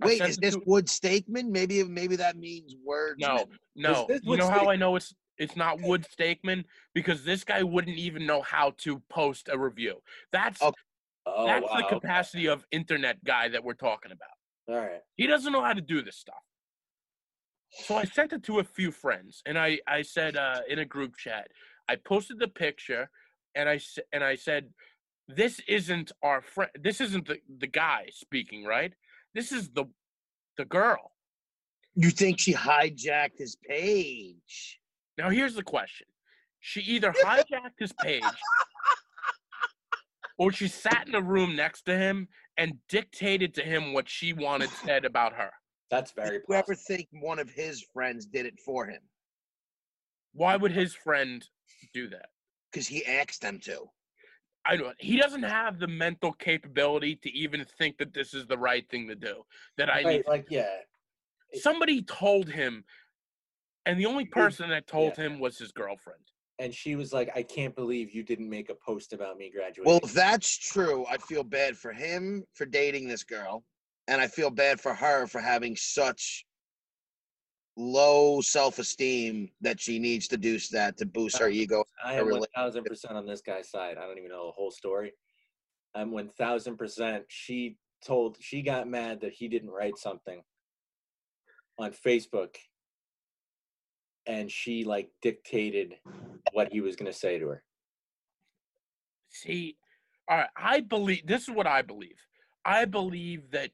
Wait, 0.00 0.20
is 0.20 0.36
this 0.36 0.54
to- 0.54 0.62
Wood 0.66 0.86
Steakman? 0.86 1.48
Maybe 1.48 1.82
maybe 1.84 2.16
that 2.16 2.36
means 2.36 2.74
words. 2.84 3.20
No, 3.20 3.46
no. 3.74 4.06
You 4.22 4.36
know 4.36 4.48
how 4.48 4.68
I 4.68 4.76
know 4.76 4.96
it's 4.96 5.14
it's 5.38 5.56
not 5.56 5.80
Wood 5.80 6.06
Steakman 6.18 6.64
because 6.94 7.24
this 7.24 7.44
guy 7.44 7.62
wouldn't 7.62 7.98
even 7.98 8.26
know 8.26 8.42
how 8.42 8.72
to 8.78 9.02
post 9.08 9.48
a 9.50 9.58
review. 9.58 10.02
That's 10.32 10.60
Okay. 10.62 10.80
Oh, 11.26 11.44
that's 11.44 11.66
wow. 11.68 11.78
the 11.78 11.82
capacity 11.88 12.46
of 12.46 12.64
internet 12.70 13.22
guy 13.24 13.48
that 13.48 13.64
we're 13.64 13.74
talking 13.74 14.12
about. 14.12 14.28
All 14.68 14.80
right. 14.80 15.00
He 15.16 15.26
doesn't 15.26 15.52
know 15.52 15.62
how 15.62 15.72
to 15.72 15.80
do 15.80 16.00
this 16.02 16.16
stuff. 16.16 16.36
So 17.70 17.96
I 17.96 18.04
sent 18.04 18.32
it 18.32 18.44
to 18.44 18.60
a 18.60 18.64
few 18.64 18.90
friends, 18.92 19.42
and 19.44 19.58
I 19.58 19.80
I 19.86 20.02
said 20.02 20.36
uh, 20.36 20.60
in 20.68 20.78
a 20.78 20.84
group 20.84 21.16
chat, 21.16 21.48
I 21.88 21.96
posted 21.96 22.38
the 22.38 22.48
picture, 22.48 23.10
and 23.54 23.68
I 23.68 23.80
and 24.12 24.22
I 24.22 24.36
said, 24.36 24.70
this 25.28 25.60
isn't 25.66 26.12
our 26.22 26.42
friend. 26.42 26.70
This 26.80 27.00
isn't 27.00 27.26
the 27.26 27.38
the 27.58 27.66
guy 27.66 28.06
speaking, 28.12 28.64
right? 28.64 28.94
This 29.36 29.52
is 29.52 29.68
the 29.68 29.84
the 30.56 30.64
girl. 30.64 31.12
You 31.94 32.08
think 32.08 32.40
she 32.40 32.54
hijacked 32.54 33.36
his 33.36 33.54
page? 33.68 34.80
Now 35.18 35.28
here's 35.28 35.54
the 35.54 35.62
question: 35.62 36.06
She 36.60 36.80
either 36.80 37.12
hijacked 37.24 37.78
his 37.78 37.92
page, 37.92 38.24
or 40.38 40.52
she 40.52 40.68
sat 40.68 41.06
in 41.06 41.14
a 41.14 41.20
room 41.20 41.54
next 41.54 41.82
to 41.82 41.96
him 41.96 42.28
and 42.56 42.78
dictated 42.88 43.52
to 43.56 43.62
him 43.62 43.92
what 43.92 44.08
she 44.08 44.32
wanted 44.32 44.70
said 44.70 45.04
about 45.04 45.34
her. 45.34 45.50
That's 45.90 46.12
very 46.12 46.40
You 46.48 46.54
ever 46.54 46.74
think 46.74 47.06
one 47.12 47.38
of 47.38 47.50
his 47.50 47.84
friends 47.92 48.24
did 48.24 48.46
it 48.46 48.58
for 48.64 48.86
him? 48.86 49.02
Why 50.32 50.56
would 50.56 50.72
his 50.72 50.94
friend 50.94 51.46
do 51.92 52.08
that? 52.08 52.30
Because 52.72 52.86
he 52.86 53.04
asked 53.04 53.42
them 53.42 53.60
to. 53.64 53.90
I 54.66 54.76
know 54.76 54.92
he 54.98 55.16
doesn't 55.16 55.42
have 55.42 55.78
the 55.78 55.86
mental 55.86 56.32
capability 56.32 57.16
to 57.16 57.30
even 57.30 57.64
think 57.78 57.98
that 57.98 58.12
this 58.12 58.34
is 58.34 58.46
the 58.46 58.58
right 58.58 58.88
thing 58.88 59.08
to 59.08 59.14
do. 59.14 59.42
That 59.78 59.92
I 59.92 60.02
need. 60.02 60.06
Right, 60.06 60.28
like 60.28 60.46
yeah. 60.50 60.66
Somebody 61.54 62.02
told 62.02 62.48
him, 62.48 62.84
and 63.86 63.98
the 63.98 64.06
only 64.06 64.24
person 64.24 64.68
that 64.70 64.86
told 64.86 65.16
him 65.16 65.38
was 65.38 65.58
his 65.58 65.72
girlfriend. 65.72 66.20
And 66.58 66.74
she 66.74 66.96
was 66.96 67.12
like, 67.12 67.30
I 67.36 67.42
can't 67.42 67.76
believe 67.76 68.14
you 68.14 68.22
didn't 68.22 68.48
make 68.48 68.70
a 68.70 68.74
post 68.74 69.12
about 69.12 69.36
me 69.36 69.50
graduating. 69.54 69.84
Well, 69.84 70.00
if 70.02 70.12
that's 70.12 70.56
true, 70.56 71.04
I 71.08 71.18
feel 71.18 71.44
bad 71.44 71.76
for 71.76 71.92
him 71.92 72.44
for 72.54 72.64
dating 72.64 73.08
this 73.08 73.22
girl, 73.22 73.62
and 74.08 74.20
I 74.20 74.26
feel 74.26 74.50
bad 74.50 74.80
for 74.80 74.94
her 74.94 75.26
for 75.26 75.40
having 75.40 75.76
such 75.76 76.44
low 77.76 78.40
self-esteem 78.40 79.50
that 79.60 79.78
she 79.78 79.98
needs 79.98 80.26
to 80.28 80.36
do 80.36 80.58
that 80.72 80.96
to 80.96 81.06
boost 81.06 81.38
her 81.38 81.48
ego. 81.48 81.84
I 82.04 82.14
am 82.14 82.42
thousand 82.54 82.84
percent 82.84 83.16
on 83.16 83.26
this 83.26 83.42
guy's 83.42 83.70
side. 83.70 83.98
I 83.98 84.06
don't 84.06 84.18
even 84.18 84.30
know 84.30 84.46
the 84.46 84.52
whole 84.52 84.70
story. 84.70 85.12
I'm 85.94 86.10
one 86.10 86.28
thousand 86.28 86.76
percent. 86.76 87.24
She 87.28 87.76
told 88.04 88.36
she 88.40 88.62
got 88.62 88.88
mad 88.88 89.20
that 89.20 89.32
he 89.32 89.48
didn't 89.48 89.70
write 89.70 89.98
something 89.98 90.42
on 91.78 91.92
Facebook, 91.92 92.56
and 94.26 94.50
she 94.50 94.84
like 94.84 95.10
dictated 95.20 95.94
what 96.52 96.72
he 96.72 96.80
was 96.80 96.96
gonna 96.96 97.12
say 97.12 97.38
to 97.38 97.48
her. 97.48 97.62
See, 99.30 99.76
all 100.28 100.38
right, 100.38 100.48
I 100.56 100.80
believe 100.80 101.26
this 101.26 101.42
is 101.42 101.50
what 101.50 101.66
I 101.66 101.82
believe. 101.82 102.16
I 102.64 102.84
believe 102.84 103.50
that 103.52 103.70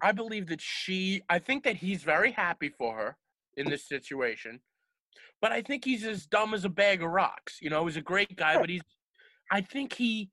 I 0.00 0.12
believe 0.12 0.48
that 0.48 0.60
she 0.60 1.22
I 1.28 1.38
think 1.38 1.64
that 1.64 1.76
he's 1.76 2.02
very 2.02 2.32
happy 2.32 2.68
for 2.68 2.96
her 2.96 3.16
in 3.56 3.68
this 3.68 3.88
situation. 3.88 4.60
But 5.40 5.52
I 5.52 5.62
think 5.62 5.84
he's 5.84 6.04
as 6.04 6.26
dumb 6.26 6.54
as 6.54 6.64
a 6.64 6.68
bag 6.68 7.02
of 7.02 7.10
rocks. 7.10 7.58
You 7.60 7.70
know, 7.70 7.86
he's 7.86 7.96
a 7.96 8.02
great 8.02 8.36
guy, 8.36 8.58
but 8.58 8.68
he's 8.68 8.82
I 9.50 9.60
think 9.60 9.92
he 9.92 10.30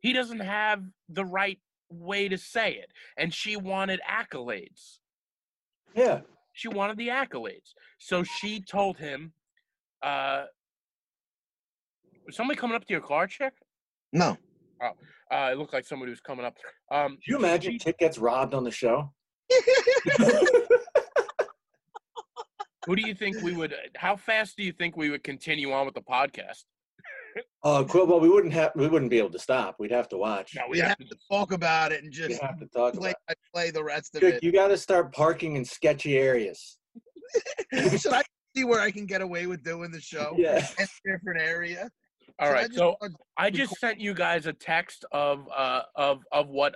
he 0.00 0.12
doesn't 0.12 0.40
have 0.40 0.82
the 1.08 1.24
right 1.24 1.58
way 1.90 2.28
to 2.28 2.38
say 2.38 2.74
it. 2.74 2.90
And 3.16 3.32
she 3.32 3.56
wanted 3.56 4.00
accolades. 4.08 4.98
Yeah. 5.94 6.20
She 6.52 6.68
wanted 6.68 6.96
the 6.96 7.08
accolades. 7.08 7.74
So 7.98 8.22
she 8.22 8.60
told 8.60 8.98
him, 8.98 9.32
uh 10.02 10.44
was 12.26 12.36
somebody 12.36 12.58
coming 12.58 12.76
up 12.76 12.84
to 12.84 12.92
your 12.92 13.00
car, 13.00 13.26
Chick? 13.26 13.54
No, 14.12 14.36
Uh, 15.30 15.50
it 15.52 15.58
looked 15.58 15.72
like 15.72 15.84
somebody 15.86 16.10
was 16.10 16.20
coming 16.20 16.44
up. 16.46 16.56
Um, 16.90 17.12
Can 17.12 17.18
you 17.26 17.36
imagine 17.36 17.72
she- 17.72 17.78
Chick 17.78 17.98
gets 17.98 18.18
robbed 18.18 18.54
on 18.54 18.64
the 18.64 18.70
show? 18.70 19.12
who 22.86 22.96
do 22.96 23.06
you 23.06 23.14
think 23.14 23.40
we 23.42 23.52
would? 23.52 23.74
How 23.96 24.16
fast 24.16 24.56
do 24.56 24.62
you 24.62 24.72
think 24.72 24.96
we 24.96 25.10
would 25.10 25.22
continue 25.22 25.72
on 25.72 25.84
with 25.86 25.94
the 25.94 26.00
podcast? 26.02 26.64
Oh, 27.62 27.84
cool. 27.84 28.06
Well, 28.06 28.20
we 28.20 28.28
wouldn't 28.28 28.52
have. 28.54 28.72
We 28.74 28.88
wouldn't 28.88 29.10
be 29.10 29.18
able 29.18 29.30
to 29.30 29.38
stop. 29.38 29.76
We'd 29.78 29.90
have 29.92 30.08
to 30.08 30.16
watch. 30.16 30.54
No, 30.56 30.62
we 30.70 30.78
have 30.78 30.96
to 30.96 31.16
talk 31.30 31.52
about 31.52 31.92
it 31.92 32.02
and 32.02 32.06
We'd 32.12 32.28
just 32.30 32.42
have 32.42 32.58
to 32.58 32.66
talk 32.66 32.94
play, 32.94 33.10
about. 33.10 33.36
play 33.54 33.70
the 33.70 33.84
rest 33.84 34.14
of 34.14 34.22
Chick, 34.22 34.36
it. 34.36 34.42
you 34.42 34.50
got 34.52 34.68
to 34.68 34.78
start 34.78 35.12
parking 35.12 35.56
in 35.56 35.64
sketchy 35.64 36.16
areas. 36.16 36.78
Should 37.72 38.12
I 38.14 38.22
see 38.56 38.64
where 38.64 38.80
I 38.80 38.90
can 38.90 39.04
get 39.06 39.20
away 39.20 39.46
with 39.46 39.62
doing 39.62 39.90
the 39.90 40.00
show 40.00 40.34
Yeah. 40.38 40.66
in 40.78 40.84
a 40.84 41.12
different 41.12 41.42
area? 41.42 41.90
All 42.40 42.48
Should 42.48 42.56
I 42.56 42.62
just 42.62 42.76
so 42.76 42.96
I 43.36 43.50
just 43.50 43.76
sent 43.78 44.00
you 44.00 44.14
guys 44.14 44.46
a 44.46 44.52
text 44.52 45.04
of 45.12 45.46
uh 45.54 45.82
of 45.96 46.20
of 46.32 46.48
what 46.48 46.74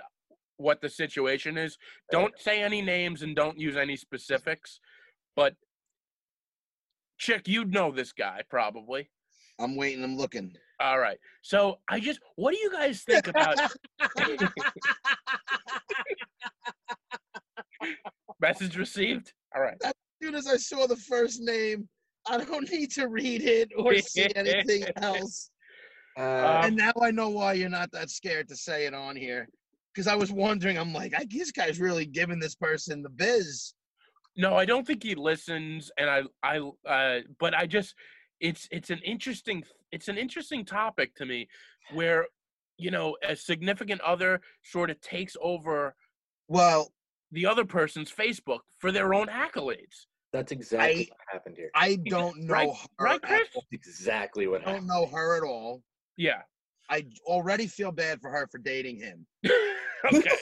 what 0.57 0.81
the 0.81 0.89
situation 0.89 1.57
is. 1.57 1.77
Don't 2.11 2.33
say 2.39 2.61
any 2.61 2.81
names 2.81 3.21
and 3.21 3.35
don't 3.35 3.57
use 3.57 3.75
any 3.75 3.95
specifics, 3.95 4.79
but 5.35 5.55
chick, 7.17 7.47
you'd 7.47 7.73
know 7.73 7.91
this 7.91 8.11
guy 8.11 8.41
probably. 8.49 9.09
I'm 9.59 9.75
waiting. 9.75 10.03
I'm 10.03 10.17
looking. 10.17 10.55
All 10.79 10.99
right, 10.99 11.17
so 11.41 11.77
I 11.89 11.99
just 11.99 12.19
what 12.35 12.53
do 12.53 12.59
you 12.59 12.71
guys 12.71 13.03
think 13.03 13.27
about 13.27 13.57
message 18.39 18.75
received? 18.75 19.31
All 19.55 19.61
right. 19.61 19.77
As 19.83 19.93
soon 20.21 20.35
as 20.35 20.47
I 20.47 20.57
saw 20.57 20.87
the 20.87 20.95
first 20.95 21.41
name, 21.41 21.87
I 22.27 22.37
don't 22.37 22.69
need 22.71 22.91
to 22.93 23.07
read 23.07 23.43
it 23.43 23.69
or 23.77 23.95
see 23.99 24.27
anything 24.35 24.85
else. 25.01 25.51
Uh, 26.17 26.61
and 26.65 26.75
now 26.75 26.91
I 27.01 27.11
know 27.11 27.29
why 27.29 27.53
you're 27.53 27.69
not 27.69 27.91
that 27.91 28.09
scared 28.09 28.47
to 28.49 28.55
say 28.55 28.85
it 28.85 28.93
on 28.93 29.15
here. 29.15 29.47
Because 29.93 30.07
I 30.07 30.15
was 30.15 30.31
wondering, 30.31 30.77
I'm 30.77 30.93
like, 30.93 31.13
I 31.15 31.25
this 31.29 31.51
guy's 31.51 31.79
really 31.79 32.05
giving 32.05 32.39
this 32.39 32.55
person 32.55 33.03
the 33.03 33.09
biz. 33.09 33.73
No, 34.35 34.55
I 34.55 34.65
don't 34.65 34.85
think 34.87 35.03
he 35.03 35.13
listens, 35.13 35.91
and 35.97 36.09
I, 36.09 36.23
I, 36.41 36.57
uh, 36.89 37.19
but 37.39 37.53
I 37.53 37.67
just, 37.67 37.93
it's, 38.39 38.67
it's 38.71 38.89
an 38.89 38.97
interesting, 39.05 39.63
it's 39.91 40.07
an 40.07 40.17
interesting 40.17 40.65
topic 40.65 41.13
to 41.17 41.25
me, 41.27 41.47
where, 41.93 42.25
you 42.79 42.89
know, 42.89 43.15
a 43.27 43.35
significant 43.35 44.01
other 44.01 44.41
sort 44.63 44.89
of 44.89 44.99
takes 45.01 45.37
over 45.39 45.93
Well, 46.47 46.91
the 47.31 47.45
other 47.45 47.63
person's 47.65 48.11
Facebook 48.11 48.61
for 48.79 48.91
their 48.91 49.13
own 49.13 49.27
accolades. 49.27 50.07
that's 50.31 50.51
exactly 50.51 51.01
I- 51.05 51.09
what 51.11 51.19
happened 51.31 51.57
here. 51.57 51.69
I 51.75 51.97
don't 52.07 52.37
know 52.45 52.53
Right- 52.53 52.69
her. 52.97 53.05
right, 53.05 53.21
Chris? 53.21 53.47
That's 53.53 53.87
exactly 53.87 54.47
what 54.47 54.67
I 54.67 54.71
don't 54.73 54.87
know 54.87 55.05
her 55.05 55.37
at 55.37 55.43
all. 55.43 55.83
Yeah. 56.17 56.41
I 56.89 57.05
already 57.25 57.67
feel 57.67 57.91
bad 57.91 58.21
for 58.21 58.29
her 58.29 58.47
for 58.51 58.57
dating 58.57 58.97
him. 58.99 59.25
okay. 60.13 60.29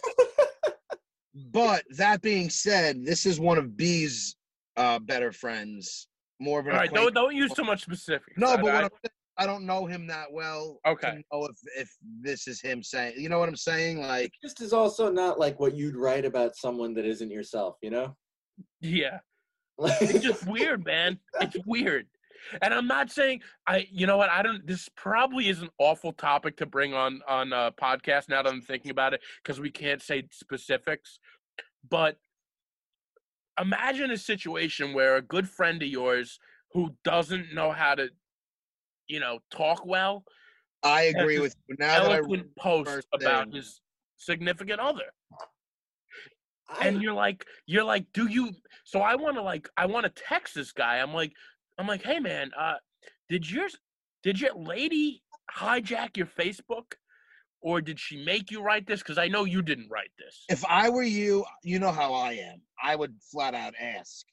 But 1.53 1.84
that 1.91 2.21
being 2.21 2.49
said, 2.49 3.05
this 3.05 3.25
is 3.25 3.39
one 3.39 3.57
of 3.57 3.77
B's 3.77 4.36
uh, 4.75 4.99
better 4.99 5.31
friends. 5.31 6.07
More 6.41 6.60
of 6.60 6.65
an 6.67 6.73
All 6.73 6.77
right. 6.79 6.93
Don't 6.93 7.13
don't 7.13 7.36
use 7.36 7.53
too 7.53 7.63
much 7.63 7.84
specific. 7.84 8.38
No, 8.38 8.47
I- 8.47 8.55
but 8.57 8.63
what 8.65 8.75
I- 8.75 8.84
I'm 8.84 8.89
I 9.38 9.45
don't 9.45 9.65
know 9.65 9.86
him 9.86 10.07
that 10.07 10.27
well. 10.31 10.79
Okay. 10.86 11.10
To 11.10 11.23
know 11.31 11.45
if 11.45 11.55
if 11.77 11.89
this 12.21 12.47
is 12.47 12.62
him 12.62 12.84
saying, 12.84 13.13
you 13.17 13.29
know 13.29 13.39
what 13.39 13.47
I'm 13.47 13.55
saying? 13.55 14.01
Like, 14.01 14.31
This 14.43 14.60
is 14.60 14.73
also 14.73 15.10
not 15.10 15.39
like 15.39 15.60
what 15.60 15.73
you'd 15.73 15.95
write 15.95 16.25
about 16.25 16.55
someone 16.57 16.93
that 16.95 17.05
isn't 17.05 17.31
yourself. 17.31 17.77
You 17.81 17.91
know. 17.91 18.15
yeah. 18.81 19.19
It's 19.79 20.19
just 20.23 20.45
weird, 20.45 20.86
man. 20.86 21.17
It's 21.39 21.57
weird. 21.65 22.07
And 22.62 22.73
I'm 22.73 22.88
not 22.88 23.12
saying 23.12 23.41
I 23.67 23.88
you 23.91 24.08
know 24.08 24.17
what, 24.17 24.30
I 24.30 24.41
don't 24.41 24.65
this 24.65 24.89
probably 24.95 25.49
is 25.49 25.62
an 25.62 25.69
awful 25.77 26.13
topic 26.13 26.58
to 26.58 26.65
bring 26.65 26.93
on 26.93 27.21
on 27.27 27.54
a 27.54 27.71
podcast 27.71 28.30
now 28.30 28.41
that 28.43 28.51
I'm 28.51 28.62
thinking 28.62 28.91
about 28.91 29.13
it 29.13 29.21
because 29.43 29.60
we 29.60 29.71
can't 29.71 30.01
say 30.01 30.27
specifics. 30.32 31.19
But 31.89 32.17
imagine 33.60 34.12
a 34.12 34.17
situation 34.17 34.93
where 34.93 35.17
a 35.17 35.21
good 35.21 35.47
friend 35.47 35.82
of 35.82 35.88
yours 35.88 36.39
who 36.73 36.95
doesn't 37.04 37.54
know 37.54 37.71
how 37.71 37.95
to 37.95 38.10
you 39.12 39.19
know, 39.19 39.39
talk 39.51 39.86
well, 39.86 40.23
I 40.84 41.04
agree 41.04 41.39
with 41.39 41.56
you. 41.67 41.75
Now 41.77 42.08
that 42.08 42.23
I 42.23 42.43
post 42.58 43.08
about 43.13 43.45
thing. 43.45 43.56
his 43.56 43.82
significant 44.17 44.80
other. 44.80 45.04
And 46.82 47.01
you're 47.01 47.13
like 47.13 47.45
you're 47.65 47.84
like 47.84 48.06
do 48.13 48.27
you 48.27 48.51
so 48.86 49.01
i 49.01 49.13
want 49.15 49.36
to 49.36 49.41
like 49.41 49.67
i 49.75 49.86
want 49.86 50.06
to 50.06 50.23
text 50.23 50.56
this 50.56 50.71
guy 50.71 50.99
i'm 50.99 51.13
like 51.13 51.34
i'm 51.82 51.88
like 51.88 52.04
hey 52.04 52.20
man 52.20 52.52
uh 52.60 52.76
did 53.28 53.50
your 53.50 53.67
did 54.22 54.39
your 54.39 54.54
lady 54.56 55.24
hijack 55.58 56.15
your 56.15 56.28
facebook 56.28 56.94
or 57.62 57.82
did 57.82 58.00
she 58.00 58.24
make 58.24 58.52
you 58.52 58.62
write 58.62 58.86
this 58.86 59.00
because 59.00 59.17
i 59.17 59.28
know 59.28 59.46
you 59.46 59.63
didn't 59.63 59.89
write 59.89 60.12
this 60.20 60.46
if 60.48 60.63
I 60.65 60.89
were 60.89 61.04
you, 61.04 61.46
you 61.63 61.80
know 61.80 61.91
how 61.91 62.13
I 62.13 62.34
am. 62.34 62.62
I 62.84 62.96
would 62.96 63.15
flat 63.32 63.54
out 63.56 63.74
ask. 63.80 64.26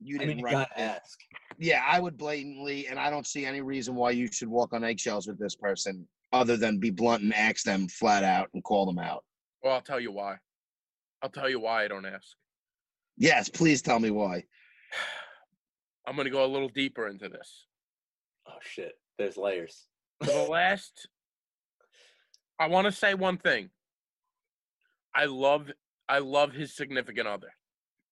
You 0.00 0.18
didn't 0.18 0.36
mean, 0.36 0.44
write 0.44 0.52
gotta 0.52 0.70
this. 0.76 0.84
ask. 0.84 1.18
Yeah, 1.58 1.82
I 1.86 1.98
would 1.98 2.16
blatantly, 2.16 2.86
and 2.86 2.98
I 2.98 3.10
don't 3.10 3.26
see 3.26 3.44
any 3.44 3.60
reason 3.60 3.96
why 3.96 4.12
you 4.12 4.30
should 4.30 4.48
walk 4.48 4.72
on 4.72 4.84
eggshells 4.84 5.26
with 5.26 5.38
this 5.38 5.56
person 5.56 6.06
other 6.32 6.56
than 6.56 6.78
be 6.78 6.90
blunt 6.90 7.22
and 7.22 7.34
ask 7.34 7.64
them 7.64 7.88
flat 7.88 8.22
out 8.22 8.48
and 8.54 8.62
call 8.62 8.86
them 8.86 8.98
out. 8.98 9.24
well 9.62 9.72
i'll 9.74 9.80
tell 9.80 9.98
you 9.98 10.12
why 10.12 10.36
I'll 11.22 11.30
tell 11.30 11.48
you 11.48 11.58
why 11.58 11.84
I 11.84 11.88
don't 11.88 12.06
ask. 12.06 12.28
Yes, 13.16 13.48
please 13.48 13.82
tell 13.82 13.98
me 13.98 14.12
why. 14.12 14.44
I'm 16.08 16.16
going 16.16 16.24
to 16.24 16.30
go 16.30 16.42
a 16.42 16.46
little 16.46 16.70
deeper 16.70 17.06
into 17.06 17.28
this. 17.28 17.66
Oh 18.46 18.58
shit. 18.62 18.92
There's 19.18 19.36
layers. 19.36 19.88
For 20.24 20.32
the 20.32 20.42
last, 20.50 21.06
I 22.58 22.68
want 22.68 22.86
to 22.86 22.92
say 22.92 23.12
one 23.12 23.36
thing. 23.36 23.68
I 25.14 25.26
love, 25.26 25.70
I 26.08 26.20
love 26.20 26.52
his 26.52 26.74
significant 26.74 27.28
other. 27.28 27.52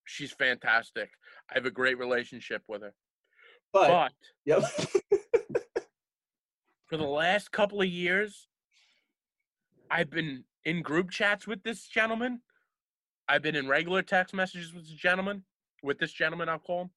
She's 0.04 0.32
fantastic. 0.32 1.08
I 1.50 1.54
have 1.54 1.64
a 1.64 1.70
great 1.70 1.98
relationship 1.98 2.62
with 2.68 2.82
her. 2.82 2.92
But, 3.72 3.88
But 3.88 4.12
yep. 4.44 4.62
for 6.86 6.98
the 6.98 7.04
last 7.04 7.50
couple 7.50 7.80
of 7.80 7.88
years, 7.88 8.46
I've 9.90 10.10
been 10.10 10.44
in 10.66 10.82
group 10.82 11.10
chats 11.10 11.46
with 11.46 11.62
this 11.62 11.88
gentleman. 11.88 12.42
I've 13.26 13.42
been 13.42 13.56
in 13.56 13.68
regular 13.68 14.02
text 14.02 14.34
messages 14.34 14.74
with 14.74 14.84
this 14.84 14.92
gentleman, 14.92 15.44
with 15.82 15.98
this 15.98 16.12
gentleman, 16.12 16.50
I'll 16.50 16.58
call 16.58 16.82
him. 16.82 16.90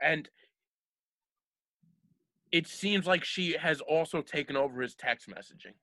And 0.00 0.28
it 2.58 2.66
seems 2.68 3.04
like 3.06 3.24
she 3.24 3.46
has 3.58 3.80
also 3.80 4.22
taken 4.22 4.56
over 4.56 4.80
his 4.80 4.94
text 4.94 5.28
messaging. 5.28 5.74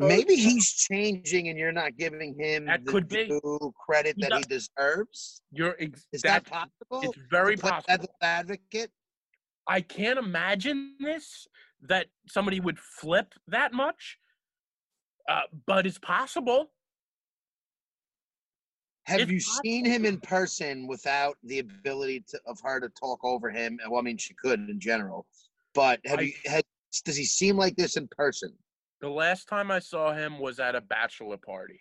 Oh, 0.00 0.06
Maybe 0.08 0.34
he's 0.34 0.72
changing 0.72 1.48
and 1.48 1.58
you're 1.58 1.72
not 1.72 1.96
giving 1.96 2.34
him 2.38 2.66
That 2.66 2.84
the 2.84 2.92
could 2.92 3.08
be. 3.08 3.26
due 3.28 3.72
credit 3.86 4.14
He 4.16 4.22
that 4.22 4.32
he 4.38 4.42
deserves. 4.44 5.42
You're 5.50 5.76
ex- 5.78 6.06
Is 6.12 6.22
that 6.22 6.44
that's- 6.44 6.50
possible? 6.90 7.10
it's 7.10 7.18
very 7.30 7.56
possible. 7.56 7.84
devil's 7.88 8.16
advocate. 8.20 8.90
I 9.66 9.80
can't 9.80 10.18
imagine 10.18 10.96
this 11.00 11.46
that 11.82 12.06
somebody 12.26 12.58
would 12.60 12.78
flip 12.78 13.34
that 13.48 13.72
much, 13.72 14.18
uh, 15.28 15.42
but 15.66 15.86
it's 15.86 15.98
possible. 15.98 16.72
Have 19.04 19.20
It's 19.20 19.30
you 19.30 19.40
seen 19.40 19.84
him 19.84 20.04
in 20.04 20.20
person 20.20 20.86
without 20.86 21.36
the 21.42 21.58
ability 21.58 22.24
to, 22.28 22.40
of 22.46 22.60
her 22.62 22.80
to 22.80 22.88
talk 22.90 23.18
over 23.24 23.50
him? 23.50 23.78
Well, 23.88 23.98
I 24.00 24.02
mean, 24.02 24.16
she 24.16 24.34
could 24.34 24.60
in 24.60 24.78
general, 24.78 25.26
but 25.74 26.00
have 26.06 26.20
I- 26.20 26.22
you? 26.22 26.32
Has, 26.44 26.62
does 27.04 27.16
he 27.16 27.24
seem 27.24 27.56
like 27.56 27.74
this 27.76 27.96
in 27.96 28.06
person? 28.08 28.52
The 29.00 29.08
last 29.08 29.48
time 29.48 29.70
I 29.70 29.80
saw 29.80 30.12
him 30.12 30.38
was 30.38 30.60
at 30.60 30.76
a 30.76 30.80
bachelor 30.80 31.36
party. 31.36 31.80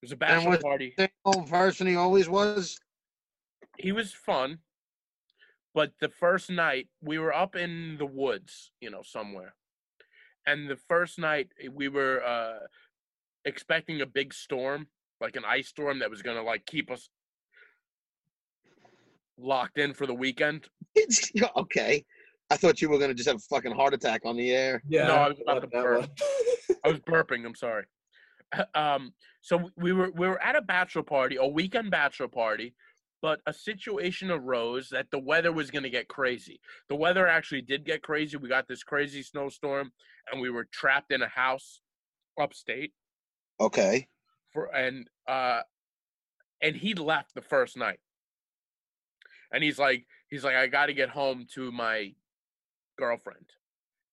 It 0.00 0.06
was 0.06 0.12
a 0.12 0.16
bachelor 0.16 0.50
was- 0.52 0.62
party. 0.62 0.94
Same 0.98 1.44
person 1.46 1.86
he 1.86 1.96
always 1.96 2.28
was. 2.28 2.78
He 3.76 3.92
was 3.92 4.12
fun, 4.12 4.58
but 5.74 5.92
the 6.00 6.08
first 6.08 6.50
night 6.50 6.88
we 7.02 7.18
were 7.18 7.34
up 7.34 7.54
in 7.56 7.96
the 7.98 8.06
woods, 8.06 8.72
you 8.80 8.90
know, 8.90 9.02
somewhere. 9.02 9.54
And 10.46 10.68
the 10.70 10.76
first 10.76 11.18
night 11.18 11.48
we 11.70 11.88
were 11.88 12.22
uh, 12.24 12.60
expecting 13.44 14.00
a 14.00 14.06
big 14.06 14.34
storm, 14.34 14.86
like 15.20 15.36
an 15.36 15.44
ice 15.46 15.68
storm 15.68 16.00
that 16.00 16.10
was 16.10 16.22
gonna 16.22 16.42
like 16.42 16.66
keep 16.66 16.90
us 16.90 17.08
locked 19.38 19.78
in 19.78 19.94
for 19.94 20.06
the 20.06 20.14
weekend. 20.14 20.68
It's, 20.94 21.30
okay. 21.56 22.04
I 22.50 22.56
thought 22.56 22.82
you 22.82 22.90
were 22.90 22.98
gonna 22.98 23.14
just 23.14 23.28
have 23.28 23.36
a 23.36 23.54
fucking 23.54 23.72
heart 23.72 23.94
attack 23.94 24.22
on 24.24 24.36
the 24.36 24.50
air. 24.50 24.82
yeah. 24.88 25.06
No, 25.06 25.14
I 25.14 25.28
was 25.28 25.40
about 25.40 25.60
to 25.60 25.68
burp. 25.68 26.10
I 26.84 26.88
was 26.88 26.98
burping. 27.00 27.44
I'm 27.44 27.54
sorry. 27.54 27.84
Um, 28.74 29.12
so 29.42 29.70
we 29.76 29.92
were 29.92 30.10
we 30.10 30.26
were 30.26 30.42
at 30.42 30.56
a 30.56 30.60
bachelor 30.60 31.04
party, 31.04 31.36
a 31.36 31.46
weekend 31.46 31.92
bachelor 31.92 32.26
party, 32.26 32.74
but 33.22 33.40
a 33.46 33.52
situation 33.52 34.30
arose 34.30 34.88
that 34.88 35.06
the 35.12 35.20
weather 35.20 35.52
was 35.52 35.70
going 35.70 35.82
to 35.82 35.90
get 35.90 36.08
crazy. 36.08 36.60
The 36.88 36.96
weather 36.96 37.28
actually 37.28 37.62
did 37.62 37.84
get 37.84 38.02
crazy. 38.02 38.36
We 38.36 38.48
got 38.48 38.66
this 38.66 38.82
crazy 38.82 39.22
snowstorm, 39.22 39.92
and 40.32 40.40
we 40.40 40.50
were 40.50 40.66
trapped 40.72 41.12
in 41.12 41.22
a 41.22 41.28
house 41.28 41.80
upstate 42.40 42.92
Okay. 43.60 44.08
for 44.52 44.74
and 44.74 45.08
uh, 45.28 45.60
and 46.62 46.74
he 46.76 46.94
left 46.94 47.34
the 47.34 47.42
first 47.42 47.76
night, 47.76 48.00
and 49.52 49.62
he's 49.62 49.78
like 49.78 50.06
he's 50.28 50.44
like 50.44 50.54
I 50.54 50.66
got 50.66 50.86
to 50.86 50.94
get 50.94 51.10
home 51.10 51.46
to 51.54 51.70
my 51.70 52.14
girlfriend 52.98 53.46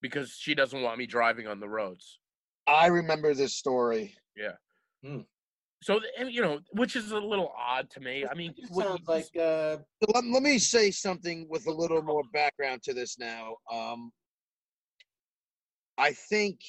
because 0.01 0.31
she 0.31 0.53
doesn't 0.53 0.81
want 0.81 0.97
me 0.97 1.05
driving 1.05 1.47
on 1.47 1.60
the 1.60 1.69
roads. 1.69 2.19
I 2.67 2.88
remember 2.88 3.33
this 3.33 3.55
story. 3.55 4.13
Yeah. 4.36 4.53
So 5.81 5.99
and, 6.17 6.31
you 6.31 6.41
know, 6.41 6.60
which 6.71 6.95
is 6.95 7.12
a 7.12 7.19
little 7.19 7.53
odd 7.57 7.89
to 7.91 7.99
me. 7.99 8.25
I 8.29 8.33
mean, 8.33 8.53
It 8.57 8.67
sounds 8.73 9.07
like 9.07 9.29
uh, 9.39 9.77
Let, 10.13 10.25
let 10.25 10.43
me 10.43 10.57
say 10.57 10.91
something 10.91 11.47
with 11.49 11.67
a 11.67 11.71
little 11.71 12.01
more 12.01 12.23
background 12.33 12.83
to 12.83 12.93
this 12.93 13.17
now. 13.19 13.55
Um, 13.71 14.12
I 15.97 16.13
think 16.13 16.60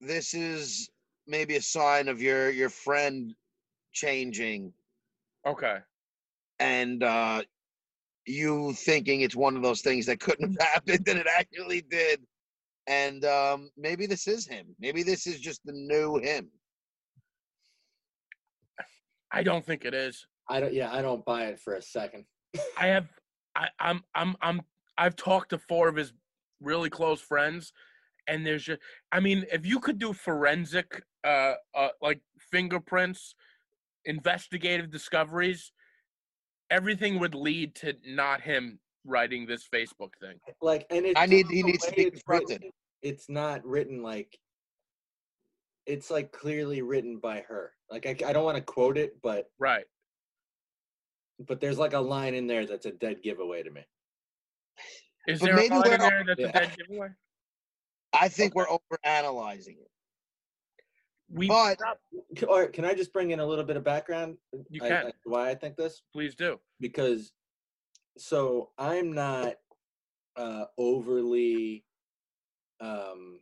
this 0.00 0.34
is 0.34 0.90
maybe 1.30 1.56
a 1.56 1.62
sign 1.62 2.08
of 2.08 2.20
your 2.20 2.50
your 2.50 2.68
friend 2.68 3.34
changing 3.92 4.72
okay. 5.46 5.78
and 6.58 7.02
uh, 7.02 7.42
you 8.26 8.72
thinking 8.74 9.22
it's 9.22 9.36
one 9.36 9.56
of 9.56 9.62
those 9.62 9.80
things 9.80 10.06
that 10.06 10.20
couldn't 10.20 10.60
have 10.60 10.68
happened 10.68 11.08
and 11.08 11.18
it 11.18 11.26
actually 11.26 11.82
did. 11.82 12.20
And 12.86 13.24
um, 13.24 13.70
maybe 13.76 14.06
this 14.06 14.26
is 14.26 14.46
him. 14.46 14.66
Maybe 14.80 15.02
this 15.02 15.26
is 15.26 15.38
just 15.38 15.60
the 15.64 15.72
new 15.72 16.18
him. 16.18 16.48
I 19.32 19.44
don't 19.44 19.64
think 19.64 19.84
it 19.84 19.94
is. 19.94 20.26
I 20.48 20.58
don't. 20.58 20.72
Yeah, 20.72 20.92
I 20.92 21.02
don't 21.02 21.24
buy 21.24 21.44
it 21.44 21.60
for 21.60 21.74
a 21.74 21.82
second. 21.82 22.24
I 22.76 22.88
have 22.88 23.06
I, 23.54 23.68
I'm 23.78 24.02
I'm 24.16 24.34
I'm 24.42 24.62
I've 24.98 25.14
talked 25.14 25.50
to 25.50 25.58
four 25.58 25.88
of 25.88 25.94
his 25.94 26.12
really 26.60 26.90
close 26.90 27.20
friends 27.20 27.72
and 28.26 28.46
there's 28.46 28.64
just 28.64 28.80
I 29.12 29.20
mean, 29.20 29.44
if 29.52 29.64
you 29.66 29.80
could 29.80 29.98
do 29.98 30.12
forensic 30.12 31.02
uh 31.24 31.54
uh 31.74 31.88
like 32.00 32.20
fingerprints, 32.38 33.34
investigative 34.04 34.90
discoveries, 34.90 35.72
everything 36.70 37.18
would 37.18 37.34
lead 37.34 37.74
to 37.76 37.94
not 38.06 38.40
him 38.40 38.78
writing 39.04 39.46
this 39.46 39.66
Facebook 39.72 40.10
thing. 40.20 40.38
Like, 40.60 40.86
and 40.90 41.06
it's 41.06 41.18
I 41.20 41.26
need- 41.26 41.48
he 41.48 41.62
needs 41.62 41.84
to 41.86 41.92
be 41.92 42.02
it's 42.02 42.22
written, 42.26 42.46
confronted. 42.46 42.70
It's 43.02 43.28
not 43.28 43.64
written 43.64 44.02
like. 44.02 44.38
It's 45.86 46.10
like 46.10 46.30
clearly 46.30 46.82
written 46.82 47.18
by 47.18 47.40
her. 47.48 47.72
Like 47.90 48.06
I, 48.06 48.10
I 48.26 48.32
don't 48.32 48.44
want 48.44 48.56
to 48.56 48.62
quote 48.62 48.96
it, 48.98 49.16
but 49.22 49.46
Right. 49.58 49.84
but 51.48 51.60
there's 51.60 51.78
like 51.78 51.94
a 51.94 51.98
line 51.98 52.34
in 52.34 52.46
there 52.46 52.66
that's 52.66 52.86
a 52.86 52.92
dead 52.92 53.22
giveaway 53.22 53.62
to 53.62 53.70
me. 53.70 53.80
Is 55.26 55.40
But 55.40 55.46
there 55.46 55.54
a 55.54 55.56
maybe 55.56 55.74
line 55.74 55.92
in 55.94 56.00
there 56.00 56.24
that's 56.26 56.40
Yeah. 56.40 56.48
a 56.48 56.52
dead 56.52 56.76
giveaway? 56.76 57.08
I 58.12 58.28
think 58.28 58.54
we're 58.54 58.68
over 58.68 58.98
analyzing 59.04 59.76
it. 59.80 59.90
We 61.28 61.46
But- 61.46 61.78
C- 62.36 62.44
All 62.46 62.58
right, 62.60 62.72
can 62.72 62.84
I 62.84 62.94
just 62.94 63.12
bring 63.12 63.30
in 63.30 63.38
a 63.40 63.46
little 63.46 63.64
bit 63.64 63.76
of 63.76 63.84
background? 63.84 64.36
You 64.68 64.82
I- 64.84 64.88
can. 64.88 65.06
I- 65.08 65.12
why 65.24 65.50
I 65.50 65.54
think 65.54 65.76
this? 65.76 66.02
please 66.12 66.34
do. 66.34 66.60
because 66.80 67.32
so 68.18 68.72
I'm 68.76 69.12
not 69.12 69.54
uh 70.36 70.64
overly 70.76 71.84
um 72.80 73.40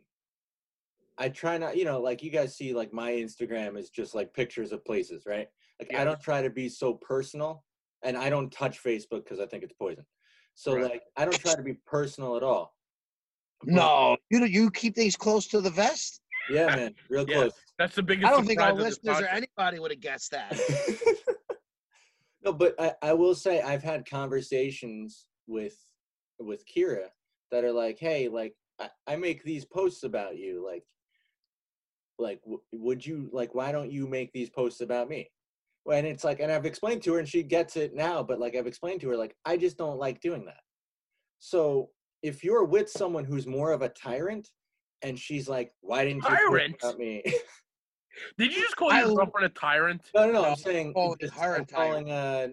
I 1.17 1.29
try 1.29 1.57
not, 1.57 1.75
you 1.75 1.83
know, 1.85 1.99
like 1.99 2.23
you 2.23 2.29
guys 2.29 2.55
see 2.55 2.73
like 2.73 2.93
my 2.93 3.11
Instagram 3.11 3.77
is 3.77 3.89
just 3.89 4.15
like 4.15 4.33
pictures 4.33 4.71
of 4.71 4.85
places, 4.85 5.25
right? 5.25 5.49
Like 5.79 5.91
Yeah. 5.91 6.01
I 6.01 6.05
don't 6.05 6.21
try 6.21 6.41
to 6.41 6.49
be 6.49 6.69
so 6.69 6.93
personal 6.93 7.65
and 8.03 8.15
I 8.15 8.29
don't 8.29 8.51
touch 8.51 8.81
Facebook 8.81 9.23
because 9.25 9.39
I 9.39 9.45
think 9.47 9.63
it's 9.63 9.73
poison. 9.73 10.05
So 10.55 10.75
Right. 10.75 10.83
like 10.91 11.03
I 11.17 11.25
don't 11.25 11.37
try 11.39 11.55
to 11.55 11.63
be 11.63 11.73
personal 11.85 12.37
at 12.37 12.43
all. 12.43 12.75
But- 13.61 13.73
No, 13.73 14.17
you 14.29 14.39
know, 14.39 14.45
you 14.45 14.71
keep 14.71 14.95
things 14.95 15.15
close 15.15 15.47
to 15.47 15.61
the 15.61 15.69
vest. 15.69 16.21
Yeah, 16.49 16.67
man, 16.75 16.95
real 17.09 17.25
Yeah. 17.29 17.35
close. 17.35 17.53
That's 17.77 17.95
the 17.95 18.03
biggest 18.03 18.27
I 18.27 18.31
don't 18.31 18.45
think 18.45 18.59
our 18.59 18.69
surprise 18.69 18.97
of 18.97 19.03
listeners 19.03 19.21
or 19.21 19.27
anybody 19.27 19.79
would 19.79 19.91
have 19.91 19.99
guessed 19.99 20.31
that. 20.31 20.57
no, 22.43 22.53
but 22.53 22.75
I, 22.79 22.93
I 23.01 23.13
will 23.13 23.35
say 23.35 23.61
I've 23.61 23.83
had 23.83 24.09
conversations 24.09 25.25
with 25.47 25.77
with 26.39 26.63
Kira 26.65 27.07
that 27.51 27.63
are 27.63 27.71
like, 27.71 27.97
hey, 27.99 28.27
like 28.29 28.55
I, 28.79 28.89
I 29.07 29.15
make 29.17 29.43
these 29.43 29.65
posts 29.65 30.03
about 30.03 30.37
you, 30.37 30.65
like 30.65 30.83
like 32.17 32.41
w- 32.41 32.61
would 32.73 33.05
you 33.05 33.29
like 33.31 33.53
why 33.55 33.71
don't 33.71 33.91
you 33.91 34.07
make 34.07 34.31
these 34.33 34.49
posts 34.49 34.81
about 34.81 35.07
me? 35.09 35.29
Well, 35.85 35.97
and 35.97 36.05
it's 36.07 36.23
like, 36.23 36.39
and 36.39 36.51
I've 36.51 36.65
explained 36.65 37.03
to 37.03 37.13
her, 37.13 37.19
and 37.19 37.27
she 37.27 37.43
gets 37.43 37.77
it 37.77 37.93
now. 37.95 38.23
But 38.23 38.39
like 38.39 38.55
I've 38.55 38.67
explained 38.67 39.01
to 39.01 39.09
her, 39.09 39.17
like 39.17 39.35
I 39.45 39.55
just 39.57 39.77
don't 39.77 39.97
like 39.99 40.19
doing 40.21 40.45
that. 40.45 40.61
So 41.39 41.89
if 42.21 42.43
you're 42.43 42.63
with 42.65 42.89
someone 42.89 43.23
who's 43.25 43.47
more 43.47 43.71
of 43.71 43.81
a 43.81 43.89
tyrant, 43.89 44.49
and 45.01 45.17
she's 45.17 45.47
like, 45.47 45.71
why 45.81 46.03
didn't 46.03 46.17
you 46.23 46.29
post 46.29 46.41
Tyrant? 46.49 46.75
about 46.81 46.97
me? 46.99 47.23
Did 48.37 48.53
you 48.53 48.61
just 48.61 48.75
call 48.75 48.91
I 48.91 48.99
your 48.99 49.09
l- 49.09 49.15
girlfriend 49.15 49.45
a 49.45 49.49
tyrant? 49.49 50.01
no, 50.13 50.25
no, 50.25 50.31
no. 50.33 50.41
No, 50.41 50.49
I'm 50.49 50.55
saying 50.57 50.93
calling 50.93 51.17
just- 51.21 51.33
her 51.35 51.55
a 51.55 51.59
I'm 51.59 51.65
calling 51.65 52.09
a 52.11 52.49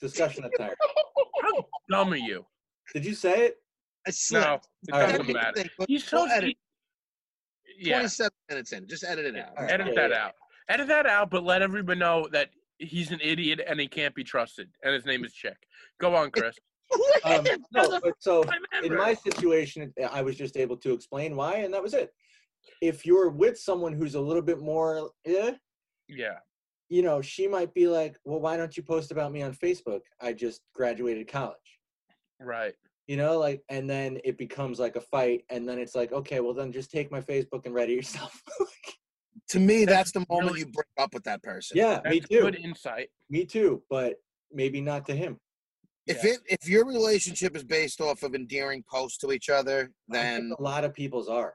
discussion 0.00 0.44
a 0.44 0.50
tyrant. 0.56 0.78
How 1.42 1.64
dumb 1.90 2.12
are 2.12 2.16
you? 2.16 2.46
Did 2.94 3.04
you 3.04 3.14
say 3.14 3.46
it? 3.46 3.56
I 4.06 4.10
slipped. 4.10 4.68
No, 4.88 4.96
it 4.96 5.00
All 5.00 5.00
right. 5.06 5.18
doesn't 5.18 5.32
matter. 5.34 5.48
Anything, 5.56 5.70
but 5.78 5.88
we'll 5.90 6.00
so 6.00 6.24
edit. 6.26 6.56
yeah. 7.78 7.96
27 7.98 8.30
minutes 8.48 8.72
in. 8.72 8.88
Just 8.88 9.04
edit 9.04 9.26
it 9.26 9.36
out. 9.36 9.48
All 9.58 9.64
right. 9.64 9.72
Edit 9.72 9.88
Yeah, 9.88 9.94
that 9.94 10.10
yeah. 10.10 10.24
out. 10.26 10.32
Edit 10.70 10.88
that 10.88 11.06
out, 11.06 11.30
but 11.30 11.44
let 11.44 11.60
everyone 11.62 11.98
know 11.98 12.26
that 12.32 12.48
he's 12.78 13.10
an 13.10 13.20
idiot 13.22 13.60
and 13.66 13.80
he 13.80 13.86
can't 13.86 14.14
be 14.14 14.24
trusted. 14.24 14.68
And 14.82 14.94
his 14.94 15.04
name 15.04 15.24
is 15.24 15.32
Chick. 15.32 15.56
Go 16.00 16.14
on, 16.14 16.30
Chris. 16.30 16.56
Um, 17.24 17.44
no, 17.70 18.00
but 18.02 18.14
so 18.18 18.42
in 18.82 18.96
my 18.96 19.12
situation, 19.12 19.92
I 20.10 20.22
was 20.22 20.36
just 20.36 20.56
able 20.56 20.76
to 20.78 20.94
explain 20.94 21.36
why, 21.36 21.56
and 21.56 21.74
that 21.74 21.82
was 21.82 21.92
it. 21.92 22.14
If 22.80 23.04
you're 23.04 23.28
with 23.28 23.58
someone 23.58 23.92
who's 23.92 24.14
a 24.14 24.20
little 24.20 24.40
bit 24.40 24.60
more, 24.60 25.10
eh, 25.26 25.52
yeah, 26.08 26.38
you 26.88 27.02
know, 27.02 27.20
she 27.20 27.46
might 27.46 27.74
be 27.74 27.88
like, 27.88 28.16
"Well, 28.24 28.40
why 28.40 28.56
don't 28.56 28.74
you 28.74 28.82
post 28.82 29.10
about 29.10 29.32
me 29.32 29.42
on 29.42 29.52
Facebook? 29.52 30.00
I 30.18 30.32
just 30.32 30.62
graduated 30.74 31.28
college." 31.28 31.56
right. 32.40 32.72
You 33.06 33.18
know, 33.18 33.38
like, 33.38 33.62
and 33.68 33.88
then 33.88 34.18
it 34.24 34.38
becomes 34.38 34.78
like 34.78 34.96
a 34.96 35.00
fight, 35.02 35.44
and 35.50 35.68
then 35.68 35.78
it's 35.78 35.94
like, 35.94 36.12
okay, 36.12 36.40
well, 36.40 36.54
then 36.54 36.72
just 36.72 36.90
take 36.90 37.10
my 37.10 37.20
Facebook 37.20 37.66
and 37.66 37.74
ready 37.74 37.92
yourself. 37.92 38.42
To 39.50 39.60
me, 39.60 39.84
That's 39.84 39.96
that's 39.96 40.12
the 40.12 40.26
moment 40.28 40.48
really- 40.52 40.60
you 40.60 40.66
break 40.66 40.86
up 40.98 41.14
with 41.14 41.24
that 41.24 41.42
person. 41.42 41.76
yeah, 41.76 42.00
me 42.04 42.20
too. 42.20 42.40
good 42.40 42.56
insight. 42.56 43.10
Me 43.30 43.44
too, 43.44 43.82
but 43.90 44.16
maybe 44.52 44.80
not 44.80 45.06
to 45.06 45.14
him. 45.14 45.38
If 46.06 46.24
Yeah. 46.24 46.30
it 46.32 46.40
if 46.46 46.68
your 46.68 46.86
relationship 46.86 47.54
is 47.56 47.64
based 47.64 48.00
off 48.00 48.22
of 48.22 48.34
endearing 48.34 48.82
posts 48.84 49.18
to 49.18 49.32
each 49.32 49.48
other, 49.50 49.92
then 50.08 50.52
a 50.58 50.62
lot 50.62 50.84
of 50.84 50.94
people's 50.94 51.28
are. 51.28 51.54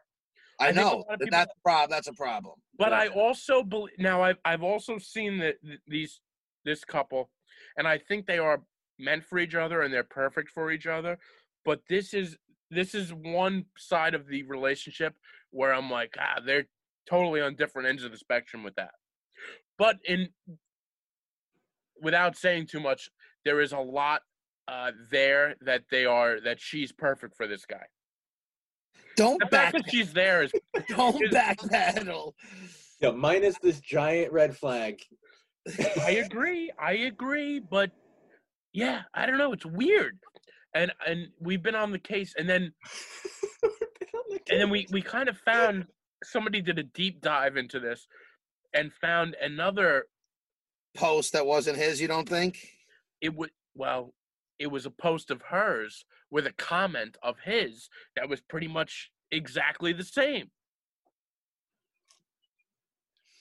I, 0.59 0.67
I 0.67 0.73
think 0.73 0.77
a 0.77 0.81
know 0.81 1.05
that 1.09 1.19
people- 1.19 1.31
that's 1.31 1.51
a 1.51 1.61
problem. 1.63 1.89
That's 1.89 2.07
a 2.07 2.13
problem. 2.13 2.55
But 2.77 2.93
I 2.93 3.07
also 3.07 3.63
believe 3.63 3.97
now. 3.97 4.21
I've 4.21 4.38
I've 4.45 4.63
also 4.63 4.97
seen 4.99 5.39
that 5.39 5.55
these 5.88 6.21
this 6.65 6.86
couple, 6.86 7.31
and 7.77 7.88
I 7.88 7.97
think 7.97 8.27
they 8.27 8.38
are 8.38 8.63
meant 8.99 9.23
for 9.25 9.39
each 9.39 9.55
other 9.55 9.81
and 9.81 9.91
they're 9.93 10.03
perfect 10.03 10.49
for 10.51 10.71
each 10.71 10.86
other. 10.88 11.17
But 11.65 11.81
this 11.89 12.13
is 12.13 12.38
this 12.69 12.93
is 12.95 13.11
one 13.13 13.65
side 13.77 14.13
of 14.13 14.27
the 14.27 14.43
relationship 14.43 15.15
where 15.51 15.73
I'm 15.73 15.89
like, 15.89 16.15
ah, 16.19 16.39
they're 16.45 16.67
totally 17.10 17.41
on 17.41 17.56
different 17.56 17.88
ends 17.88 18.04
of 18.04 18.12
the 18.12 18.18
spectrum 18.18 18.64
with 18.64 18.76
that. 18.76 18.91
But 19.78 19.97
in 20.06 20.30
without 22.01 22.36
saying 22.38 22.68
too 22.68 22.80
much, 22.80 23.10
there 23.45 23.62
is 23.62 23.72
a 23.72 23.80
lot 23.80 24.22
uh, 24.68 24.91
there 25.12 25.56
that 25.62 25.84
they 25.91 26.06
are 26.06 26.39
that 26.41 26.60
she's 26.60 26.91
perfect 26.91 27.36
for 27.36 27.47
this 27.47 27.66
guy. 27.66 27.86
Don't 29.16 29.39
The 29.39 29.45
back. 29.47 29.74
fact 29.74 29.86
that 29.86 29.91
she's 29.91 30.14
there 30.14 30.43
is 30.43 30.51
Don't 30.89 31.22
is- 31.24 31.34
backpedal. 31.34 32.34
Yeah, 33.01 33.12
minus 33.12 33.58
this 33.60 33.80
giant 33.82 34.32
red 34.32 34.56
flag. 34.56 34.99
I 36.01 36.12
agree. 36.26 36.72
I 36.80 36.93
agree, 36.93 37.60
but 37.60 37.91
yeah, 38.74 39.01
I 39.14 39.26
don't 39.26 39.38
know. 39.38 39.51
It's 39.54 39.66
weird, 39.66 40.18
and 40.74 40.91
and 41.06 41.28
we've 41.39 41.62
been 41.62 41.76
on 41.76 41.91
the 41.91 41.99
case, 41.99 42.34
and 42.38 42.49
then 42.49 42.72
and 44.49 44.62
then 44.62 44.70
we 44.70 44.88
we 44.91 45.01
kind 45.01 45.28
of 45.30 45.38
found 45.39 45.86
somebody 46.24 46.61
did 46.61 46.80
a 46.80 46.84
deep 46.84 47.21
dive 47.21 47.57
into 47.57 47.80
this, 47.80 48.07
and 48.74 48.91
found 48.93 49.36
another. 49.41 50.05
Post 50.95 51.34
that 51.34 51.45
wasn't 51.45 51.78
his. 51.78 51.99
You 51.99 52.07
don't 52.07 52.30
think? 52.30 52.57
It 53.21 53.36
would 53.36 53.51
well, 53.76 54.13
it 54.59 54.67
was 54.67 54.86
a 54.86 54.91
post 54.91 55.32
of 55.32 55.41
hers 55.41 56.05
with 56.30 56.45
a 56.45 56.53
comment 56.53 57.17
of 57.24 57.38
his 57.43 57.89
that 58.15 58.30
was 58.30 58.41
pretty 58.41 58.67
much 58.67 59.11
exactly 59.32 59.93
the 59.93 60.03
same. 60.03 60.51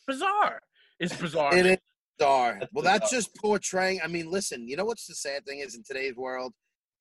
Bizarre. 0.07 0.61
It's 0.99 1.17
bizarre. 1.17 1.55
It 1.57 1.67
is 1.67 1.79
bizarre. 2.19 2.57
That's 2.61 2.73
Well, 2.73 2.85
that's 2.85 3.11
just 3.11 3.35
portraying. 3.37 4.01
I 4.03 4.09
mean, 4.09 4.31
listen. 4.31 4.69
You 4.69 4.77
know 4.77 4.85
what's 4.85 5.07
the 5.07 5.15
sad 5.15 5.45
thing 5.45 5.61
is 5.61 5.75
in 5.75 5.83
today's 5.83 6.17
world, 6.17 6.53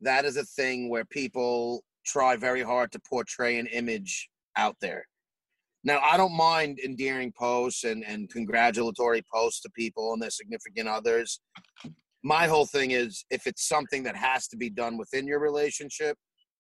that 0.02 0.26
is 0.26 0.38
a 0.38 0.44
thing 0.44 0.90
where 0.90 1.06
people 1.06 1.84
try 2.06 2.36
very 2.36 2.64
hard 2.64 2.92
to 2.92 3.00
portray 3.00 3.60
an 3.60 3.68
image 3.68 4.30
out 4.56 4.76
there. 4.82 5.08
Now, 5.84 6.00
I 6.04 6.16
don't 6.18 6.36
mind 6.36 6.80
endearing 6.84 7.34
posts 7.38 7.84
and, 7.84 8.04
and 8.06 8.30
congratulatory 8.30 9.24
posts 9.34 9.62
to 9.62 9.70
people 9.72 10.14
and 10.14 10.22
their 10.22 10.30
significant 10.30 10.88
others. 10.88 11.40
My 12.24 12.46
whole 12.48 12.68
thing 12.68 12.92
is 12.92 13.26
if 13.32 13.48
it's 13.48 13.68
something 13.68 14.04
that 14.04 14.16
has 14.16 14.48
to 14.50 14.58
be 14.58 14.70
done 14.70 14.98
within 14.98 15.26
your 15.26 15.40
relationship, 15.40 16.18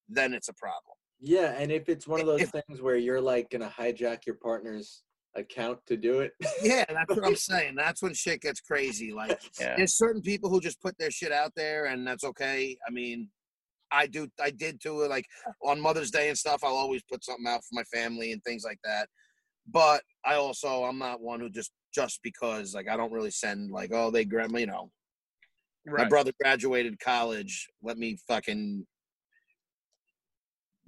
then 0.09 0.33
it's 0.33 0.49
a 0.49 0.53
problem. 0.53 0.95
Yeah, 1.19 1.53
and 1.55 1.71
if 1.71 1.87
it's 1.87 2.07
one 2.07 2.19
of 2.19 2.25
those 2.25 2.41
If- 2.41 2.49
things 2.49 2.81
where 2.81 2.95
you're 2.97 3.21
like 3.21 3.49
gonna 3.51 3.71
hijack 3.77 4.25
your 4.25 4.37
partner's 4.41 5.03
account 5.35 5.79
to 5.85 5.95
do 5.95 6.21
it, 6.21 6.31
Yeah, 6.63 6.83
that's 6.89 7.15
what 7.15 7.23
I'm 7.25 7.35
saying. 7.51 7.75
That's 7.75 8.01
when 8.01 8.15
shit 8.15 8.41
gets 8.41 8.59
crazy. 8.59 9.13
Like, 9.13 9.39
Yeah. 9.59 9.75
there's 9.77 9.93
certain 9.95 10.21
people 10.23 10.49
who 10.49 10.59
just 10.59 10.81
put 10.81 10.97
their 10.97 11.11
shit 11.11 11.31
out 11.31 11.51
there, 11.55 11.85
and 11.85 12.05
that's 12.07 12.23
okay. 12.23 12.75
I 12.87 12.91
mean, 12.91 13.29
I 13.91 14.07
do, 14.07 14.27
I 14.41 14.51
did 14.51 14.81
too. 14.81 15.05
Like 15.07 15.25
on 15.63 15.79
Mother's 15.79 16.11
Day 16.11 16.29
and 16.29 16.37
stuff, 16.37 16.63
I'll 16.63 16.75
always 16.75 17.03
put 17.03 17.23
something 17.23 17.47
out 17.47 17.61
for 17.63 17.73
my 17.73 17.83
family 17.83 18.31
and 18.31 18.43
things 18.43 18.63
like 18.63 18.79
that. 18.83 19.07
But 19.67 20.01
I 20.25 20.35
also, 20.35 20.83
I'm 20.83 20.97
not 20.97 21.21
one 21.21 21.39
who 21.39 21.49
just 21.49 21.71
just 21.93 22.21
because 22.23 22.73
like 22.73 22.87
I 22.89 22.97
don't 22.97 23.11
really 23.11 23.31
send 23.31 23.71
like, 23.71 23.91
oh, 23.93 24.11
they 24.11 24.25
grab 24.25 24.51
you 24.57 24.65
know, 24.65 24.91
my 25.85 26.05
brother 26.05 26.31
graduated 26.41 26.99
college. 26.99 27.67
Let 27.81 27.97
me 27.97 28.17
fucking 28.27 28.85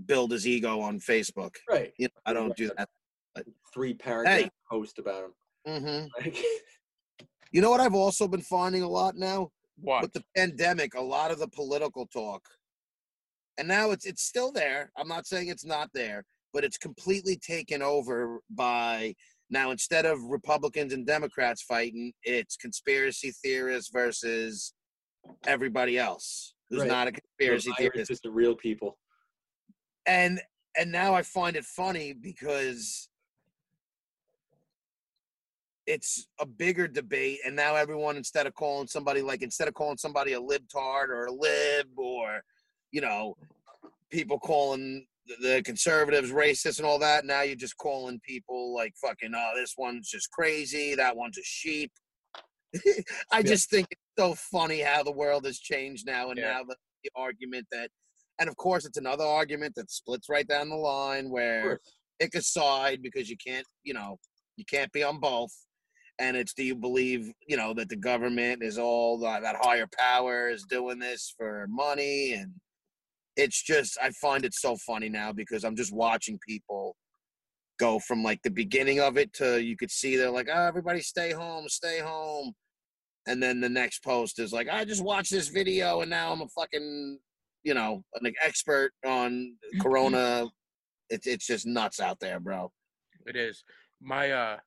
build 0.05 0.31
his 0.31 0.47
ego 0.47 0.79
on 0.81 0.99
Facebook. 0.99 1.55
right? 1.69 1.91
You 1.97 2.07
know, 2.07 2.21
I 2.25 2.33
don't 2.33 2.55
do 2.55 2.71
that. 2.77 2.89
Three 3.73 3.93
paragraph 3.93 4.49
post 4.69 4.99
about 4.99 5.25
him. 5.25 5.81
hmm 5.81 6.05
Like, 6.23 6.37
You 7.51 7.61
know 7.61 7.69
what 7.69 7.79
I've 7.81 7.93
also 7.93 8.27
been 8.27 8.41
finding 8.41 8.81
a 8.81 8.87
lot 8.89 9.15
now 9.15 9.51
What? 9.79 10.01
with 10.01 10.13
the 10.13 10.23
pandemic, 10.35 10.95
a 10.95 11.01
lot 11.01 11.29
of 11.31 11.37
the 11.39 11.47
political 11.47 12.07
talk, 12.07 12.41
and 13.57 13.67
now 13.67 13.91
it's 13.91 14.05
it's 14.05 14.23
still 14.23 14.51
there. 14.51 14.91
I'm 14.97 15.07
not 15.07 15.27
saying 15.27 15.49
it's 15.49 15.65
not 15.65 15.89
there, 15.93 16.23
but 16.53 16.63
it's 16.63 16.77
completely 16.77 17.37
taken 17.37 17.81
over 17.81 18.39
by 18.49 19.13
now 19.49 19.71
instead 19.71 20.05
of 20.05 20.21
Republicans 20.23 20.93
and 20.93 21.05
Democrats 21.05 21.61
fighting, 21.61 22.13
it's 22.23 22.55
conspiracy 22.57 23.31
theorists 23.43 23.91
versus 23.93 24.73
everybody 25.45 25.97
else 25.97 26.55
who's 26.69 26.81
Right. 26.81 26.87
not 26.87 27.07
a 27.07 27.11
conspiracy 27.11 27.69
virus 27.77 27.91
theorist. 27.93 28.11
is 28.11 28.21
the 28.21 28.31
real 28.31 28.55
people. 28.55 28.97
And 30.05 30.41
and 30.77 30.91
now 30.91 31.13
I 31.13 31.21
find 31.21 31.55
it 31.55 31.65
funny 31.65 32.13
because 32.13 33.09
it's 35.85 36.27
a 36.39 36.45
bigger 36.45 36.87
debate 36.87 37.39
and 37.45 37.55
now 37.55 37.75
everyone 37.75 38.15
instead 38.15 38.47
of 38.47 38.53
calling 38.55 38.87
somebody 38.87 39.21
like 39.21 39.41
instead 39.41 39.67
of 39.67 39.73
calling 39.73 39.97
somebody 39.97 40.31
a 40.33 40.39
libtard 40.39 41.09
or 41.09 41.25
a 41.25 41.31
lib 41.31 41.87
or 41.97 42.41
you 42.93 43.01
know 43.01 43.35
people 44.09 44.39
calling 44.39 45.05
the- 45.41 45.61
conservatives 45.65 46.31
racist 46.31 46.77
and 46.79 46.87
all 46.87 46.99
that 46.99 47.25
now 47.25 47.41
you're 47.41 47.55
just 47.55 47.75
calling 47.77 48.19
people 48.25 48.73
like 48.73 48.93
fucking 49.01 49.33
oh 49.35 49.51
this 49.55 49.73
one's 49.77 50.09
just 50.09 50.29
crazy 50.31 50.95
that 50.95 51.15
one's 51.15 51.37
a 51.37 51.43
sheep 51.43 51.91
i 53.31 53.39
Yeah. 53.39 53.41
just 53.41 53.69
think 53.69 53.87
it's 53.91 54.01
so 54.17 54.35
funny 54.35 54.79
how 54.79 55.03
the 55.03 55.11
world 55.11 55.45
has 55.45 55.59
changed 55.59 56.05
now 56.05 56.29
and 56.29 56.39
Yeah. 56.39 56.53
now 56.53 56.63
the, 56.63 56.75
the 57.03 57.11
argument 57.15 57.67
that 57.71 57.89
and 58.39 58.47
of 58.49 58.55
course 58.57 58.85
it's 58.85 58.97
another 58.97 59.25
argument 59.25 59.73
that 59.75 59.91
splits 59.91 60.29
right 60.29 60.47
down 60.47 60.69
the 60.69 60.75
line 60.75 61.29
where 61.29 61.79
pick 62.19 62.35
a 62.35 62.41
side 62.41 63.01
because 63.01 63.29
you 63.29 63.35
can't, 63.45 63.65
you 63.83 63.93
know, 63.93 64.17
you 64.55 64.63
can't 64.65 64.91
be 64.91 65.03
on 65.03 65.19
both. 65.19 65.51
And 66.19 66.37
it's 66.37 66.53
do 66.53 66.63
you 66.63 66.75
believe, 66.75 67.31
you 67.47 67.57
know, 67.57 67.73
that 67.73 67.89
the 67.89 67.95
government 67.95 68.61
is 68.63 68.77
all 68.77 69.17
that 69.19 69.43
higher 69.61 69.87
power 69.97 70.49
is 70.49 70.63
doing 70.63 70.99
this 70.99 71.33
for 71.37 71.65
money? 71.69 72.33
And 72.33 72.51
it's 73.35 73.61
just, 73.61 73.97
I 74.01 74.11
find 74.11 74.45
it 74.45 74.53
so 74.53 74.75
funny 74.77 75.09
now 75.09 75.31
because 75.31 75.63
I'm 75.63 75.75
just 75.75 75.93
watching 75.93 76.39
people 76.47 76.95
go 77.79 77.99
from 77.99 78.23
like 78.23 78.41
the 78.43 78.51
beginning 78.51 78.99
of 78.99 79.17
it 79.17 79.33
to 79.33 79.61
you 79.61 79.75
could 79.75 79.91
see 79.91 80.15
they're 80.15 80.29
like, 80.29 80.49
oh, 80.51 80.65
everybody 80.65 81.01
stay 81.01 81.31
home, 81.31 81.67
stay 81.67 81.99
home. 81.99 82.53
And 83.27 83.41
then 83.41 83.61
the 83.61 83.69
next 83.69 84.03
post 84.03 84.39
is 84.39 84.51
like, 84.51 84.67
I 84.69 84.85
just 84.85 85.03
watched 85.03 85.31
this 85.31 85.47
video 85.47 86.01
and 86.01 86.09
now 86.09 86.31
I'm 86.31 86.41
a 86.41 86.47
fucking, 86.49 87.19
you 87.63 87.73
know, 87.73 88.03
an 88.21 88.31
expert 88.43 88.91
on 89.05 89.55
Corona 89.81 90.47
it's 91.09 91.27
it's 91.27 91.45
just 91.45 91.65
nuts 91.65 91.99
out 91.99 92.19
there, 92.19 92.39
bro. 92.39 92.71
It 93.25 93.35
is. 93.35 93.63
My 94.01 94.31
uh 94.31 94.57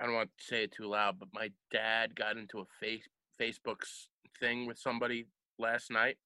I 0.00 0.04
don't 0.04 0.14
want 0.14 0.30
to 0.36 0.44
say 0.44 0.64
it 0.64 0.72
too 0.72 0.88
loud, 0.88 1.18
but 1.18 1.28
my 1.32 1.50
dad 1.72 2.14
got 2.14 2.36
into 2.36 2.58
a 2.58 2.64
face 2.80 3.08
Facebook's 3.40 4.08
thing 4.40 4.66
with 4.66 4.78
somebody 4.78 5.26
last 5.58 5.90
night. 5.90 6.18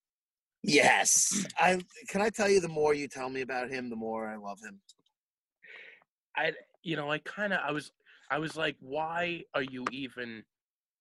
Yes. 0.63 1.47
I 1.59 1.81
can 2.09 2.21
I 2.21 2.31
tell 2.31 2.49
you 2.49 2.61
the 2.61 2.69
more 2.69 2.95
you 2.95 3.09
tell 3.09 3.31
me 3.31 3.41
about 3.41 3.71
him, 3.71 3.89
the 3.89 3.97
more 3.97 4.29
I 4.29 4.37
love 4.37 4.61
him. 4.61 4.81
I 6.37 6.53
you 6.83 6.97
know, 6.97 7.11
I 7.11 7.19
kind 7.19 7.53
of 7.53 7.61
I 7.67 7.73
was 7.73 7.93
I 8.31 8.39
was 8.39 8.57
like, 8.57 8.77
why 8.81 9.45
are 9.55 9.63
you 9.63 9.85
even 9.91 10.45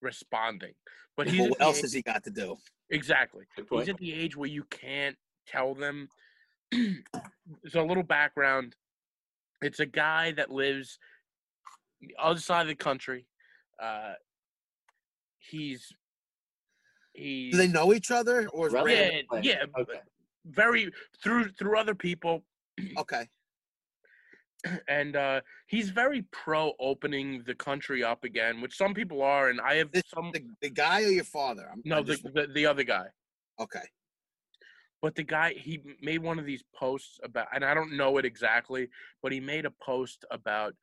responding? 0.02 0.74
But 1.18 1.28
he's 1.28 1.40
Well, 1.42 1.50
what 1.50 1.62
else 1.62 1.78
age- 1.78 1.82
has 1.84 1.94
he 1.94 2.02
got 2.02 2.24
to 2.24 2.32
do? 2.32 2.58
exactly. 2.90 3.46
He's 3.70 3.90
at 3.90 3.98
the 3.98 4.14
age 4.14 4.36
where 4.36 4.50
you 4.50 4.64
can't 4.64 5.18
tell 5.48 5.76
them. 5.76 6.10
so 6.74 7.82
a 7.82 7.86
little 7.86 8.04
background. 8.04 8.76
It's 9.62 9.80
a 9.80 9.86
guy 9.86 10.32
that 10.34 10.50
lives 10.52 10.98
the 12.02 12.16
other 12.18 12.40
side 12.40 12.62
of 12.62 12.68
the 12.68 12.76
country. 12.76 13.26
Uh, 13.82 14.14
he's 15.40 15.92
he's 17.20 17.52
Do 17.52 17.58
they 17.58 17.68
know 17.68 17.94
each 17.94 18.12
other 18.12 18.48
or 18.50 18.68
is 18.68 18.74
Relative? 18.74 19.24
yeah 19.32 19.40
yeah 19.42 19.66
Okay. 19.78 20.00
very 20.46 20.92
through 21.22 21.50
through 21.58 21.78
other 21.78 21.96
people 21.96 22.44
Okay. 22.98 23.28
and 24.88 25.16
uh 25.16 25.40
he's 25.68 25.90
very 25.90 26.22
pro 26.32 26.74
opening 26.80 27.44
the 27.46 27.56
country 27.56 28.04
up 28.04 28.24
again 28.24 28.60
which 28.62 28.76
some 28.76 28.94
people 28.94 29.22
are 29.22 29.50
and 29.50 29.60
i 29.62 29.76
have 29.76 29.92
This, 29.92 30.04
some 30.14 30.32
the, 30.34 30.42
the 30.62 30.70
guy 30.70 31.04
or 31.04 31.08
your 31.20 31.24
father? 31.24 31.70
I'm, 31.72 31.82
no 31.86 31.98
I 31.98 32.02
the, 32.02 32.14
just- 32.14 32.24
the 32.34 32.48
the 32.54 32.66
other 32.66 32.84
guy 32.84 33.06
okay. 33.60 33.86
but 35.02 35.16
the 35.16 35.24
guy 35.24 35.54
he 35.54 35.80
made 36.02 36.22
one 36.22 36.40
of 36.40 36.46
these 36.46 36.64
posts 36.76 37.20
about, 37.24 37.48
and 37.54 37.64
I 37.64 37.74
don't 37.74 37.96
know 37.96 38.18
it 38.20 38.26
exactly, 38.26 38.84
but 39.22 39.32
he 39.32 39.40
made 39.40 39.66
a 39.66 39.72
post 39.82 40.24
about 40.32 40.74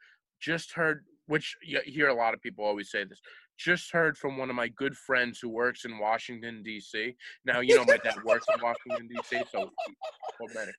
just 0.41 0.73
heard, 0.73 1.05
which 1.27 1.57
you 1.63 1.81
hear 1.85 2.09
a 2.09 2.15
lot 2.23 2.33
of 2.35 2.41
people 2.43 2.63
always 2.65 2.91
say 2.91 3.05
this. 3.05 3.21
Just 3.59 3.91
heard 3.91 4.19
from 4.19 4.37
one 4.37 4.51
of 4.51 4.57
my 4.57 4.69
good 4.69 4.95
friends 4.97 5.39
who 5.41 5.49
works 5.49 5.85
in 5.87 5.99
Washington 5.99 6.63
D.C. 6.63 7.15
Now 7.45 7.61
you 7.61 7.75
know 7.75 7.85
my 7.87 7.97
dad 7.97 8.23
works 8.25 8.47
in 8.55 8.61
Washington 8.63 9.09
D.C., 9.09 9.41
so 9.51 9.71
what 10.39 10.53
better? 10.55 10.75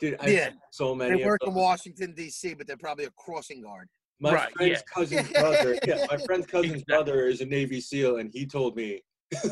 Dude, 0.00 0.16
I 0.20 0.26
Yeah. 0.28 0.50
so 0.72 0.94
many. 0.94 1.16
They 1.16 1.22
of 1.22 1.26
work 1.26 1.40
in. 1.46 1.54
Washington 1.54 2.14
D.C., 2.14 2.54
but 2.54 2.66
they're 2.66 2.76
probably 2.76 3.04
a 3.04 3.10
crossing 3.16 3.62
guard. 3.62 3.88
My 4.18 4.34
Right, 4.34 4.52
friend's 4.54 4.72
yeah. 4.72 4.92
cousin's 4.92 5.30
brother. 5.32 5.78
Yeah, 5.86 6.06
my 6.10 6.16
friend's 6.18 6.46
cousin's 6.46 6.72
Exactly. 6.82 6.94
brother 6.94 7.26
is 7.28 7.40
a 7.42 7.46
Navy 7.46 7.80
SEAL, 7.80 8.16
and 8.18 8.30
he 8.32 8.44
told 8.46 8.76
me. 8.76 9.02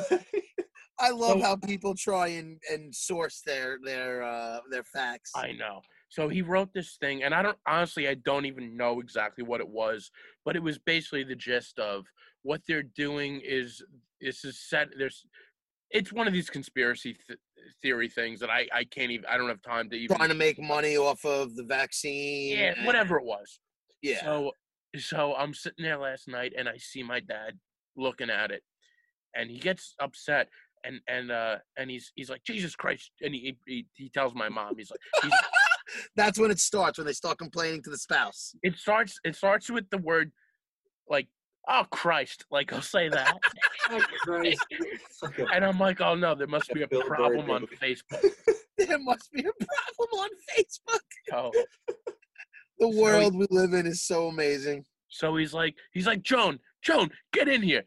I 0.99 1.11
love 1.11 1.39
So- 1.41 1.43
how 1.43 1.57
people 1.57 1.95
try 1.95 2.29
and, 2.29 2.61
and 2.71 2.95
source 2.95 3.43
their 3.47 3.79
their 3.85 4.23
uh, 4.23 4.61
their 4.71 4.85
facts. 4.85 5.31
I 5.37 5.53
know. 5.53 5.81
So 6.09 6.29
he 6.29 6.43
wrote 6.43 6.73
this 6.73 6.97
thing, 7.01 7.25
and 7.25 7.35
I 7.35 7.43
don't 7.43 7.59
honestly, 7.67 8.09
I 8.09 8.15
don't 8.15 8.47
even 8.47 8.77
know 8.77 9.01
exactly 9.01 9.43
what 9.45 9.61
it 9.61 9.69
was, 9.69 10.11
but 10.45 10.55
it 10.57 10.63
was 10.63 10.79
basically 10.79 11.25
the 11.25 11.35
gist 11.35 11.79
of 11.81 12.05
what 12.45 12.61
they're 12.69 12.85
doing 12.85 13.41
is 13.45 13.83
this 14.21 14.45
is 14.45 14.61
set. 14.61 14.89
There's, 14.97 15.27
it's 15.91 16.13
one 16.13 16.27
of 16.29 16.33
these 16.33 16.49
conspiracy 16.49 17.17
th- 17.27 17.39
theory 17.83 18.09
things 18.09 18.39
that 18.41 18.51
I 18.51 18.69
I 18.73 18.85
can't 18.85 19.11
even 19.11 19.27
I 19.27 19.37
don't 19.37 19.49
have 19.49 19.63
time 19.63 19.91
to 19.91 19.97
even 19.97 20.17
trying 20.17 20.29
to 20.29 20.35
make 20.35 20.61
money 20.61 20.97
off 20.97 21.25
of 21.25 21.57
the 21.57 21.65
vaccine. 21.65 22.57
yeah 22.59 22.75
and- 22.77 22.87
whatever 22.87 23.19
it 23.19 23.25
was. 23.25 23.59
Yeah. 24.03 24.23
So 24.23 24.53
so 24.97 25.35
I'm 25.35 25.53
sitting 25.55 25.83
there 25.85 25.99
last 25.99 26.29
night 26.29 26.53
and 26.57 26.69
I 26.69 26.77
see 26.79 27.03
my 27.03 27.19
dad 27.21 27.59
looking 27.97 28.31
at 28.31 28.51
it, 28.53 28.63
and 29.35 29.51
he 29.51 29.59
gets 29.59 29.95
upset. 30.01 30.49
And 30.87 31.01
and 31.09 31.31
uh 31.31 31.57
and 31.79 31.91
he's 31.91 32.13
he's 32.15 32.29
like 32.29 32.43
Jesus 32.45 32.77
Christ 32.77 33.11
and 33.23 33.35
he 33.35 33.57
he, 33.67 33.87
he 33.95 34.11
tells 34.11 34.35
my 34.35 34.51
mom 34.51 34.75
he's 34.77 34.91
like 34.91 35.01
he's, 35.23 35.33
That's 36.17 36.39
when 36.39 36.51
it 36.51 36.59
starts 36.59 36.99
when 36.99 37.07
they 37.07 37.15
start 37.15 37.39
complaining 37.39 37.83
to 37.85 37.91
the 37.91 37.97
spouse. 37.97 38.55
it 38.63 38.77
starts 38.77 39.19
it 39.25 39.35
starts 39.35 39.71
with 39.71 39.89
the 39.89 39.97
word 39.97 40.31
like 41.09 41.29
oh 41.69 41.85
christ 41.91 42.45
like 42.51 42.73
i'll 42.73 42.83
say 42.83 43.09
that 43.09 43.37
"Oh, 43.91 44.01
Christ." 44.23 44.65
Like 45.23 45.39
a- 45.39 45.47
and 45.55 45.65
i'm 45.65 45.79
like 45.79 46.01
oh 46.01 46.15
no 46.15 46.35
there 46.35 46.47
must 46.47 46.73
be 46.73 46.83
a 46.83 46.89
Bill 46.89 47.03
Burr 47.03 47.15
problem 47.17 47.51
on 47.51 47.61
movie. 47.63 47.77
facebook 47.77 48.31
There 48.77 48.99
must 48.99 49.31
be 49.33 49.41
a 49.41 49.45
problem 49.45 50.21
on 50.25 50.29
Facebook. 50.59 51.01
so, 51.31 51.53
The 52.79 52.93
So- 52.93 53.01
world 53.01 53.37
we 53.37 53.47
live 53.51 53.73
in 53.73 53.87
is 53.87 54.03
so 54.03 54.27
amazing. 54.29 54.85
so 55.09 55.37
he's 55.37 55.55
like 55.55 55.75
he's 55.93 56.07
like 56.07 56.23
joan 56.23 56.59
joan 56.83 57.11
get 57.33 57.49
in 57.49 57.63
here 57.63 57.85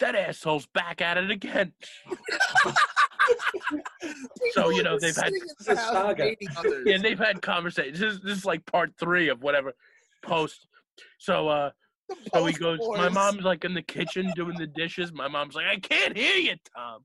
that 0.00 0.14
asshole's 0.16 0.66
back 0.74 1.00
at 1.00 1.16
it 1.18 1.30
again 1.30 1.72
So, 4.52 4.68
you 4.70 4.82
know, 4.82 4.98
they've 4.98 5.16
had- 5.16 5.32
sitting 5.32 5.48
the 5.66 5.72
a 5.72 5.76
saga. 5.76 6.24
dating 6.24 6.48
yeah 6.86 6.98
they've 6.98 7.18
had 7.18 7.40
conversations 7.40 7.98
this 8.00 8.14
is, 8.14 8.20
this 8.20 8.36
is 8.38 8.44
like 8.44 8.64
part 8.66 8.92
three 9.00 9.28
of 9.28 9.42
whatever 9.42 9.72
post 10.22 10.66
so 11.18 11.48
uh 11.48 11.70
The 11.70 11.74
so 12.32 12.44
he 12.44 12.52
goes 12.52 12.78
my 12.80 13.08
mom's 13.08 13.42
like 13.42 13.64
in 13.64 13.74
the 13.74 13.82
kitchen 13.82 14.32
doing 14.36 14.56
the 14.58 14.66
dishes. 14.66 15.12
My 15.12 15.28
mom's 15.28 15.54
like 15.54 15.66
i 15.66 15.78
can't 15.78 16.16
hear 16.16 16.36
you 16.36 16.54
tom. 16.76 17.00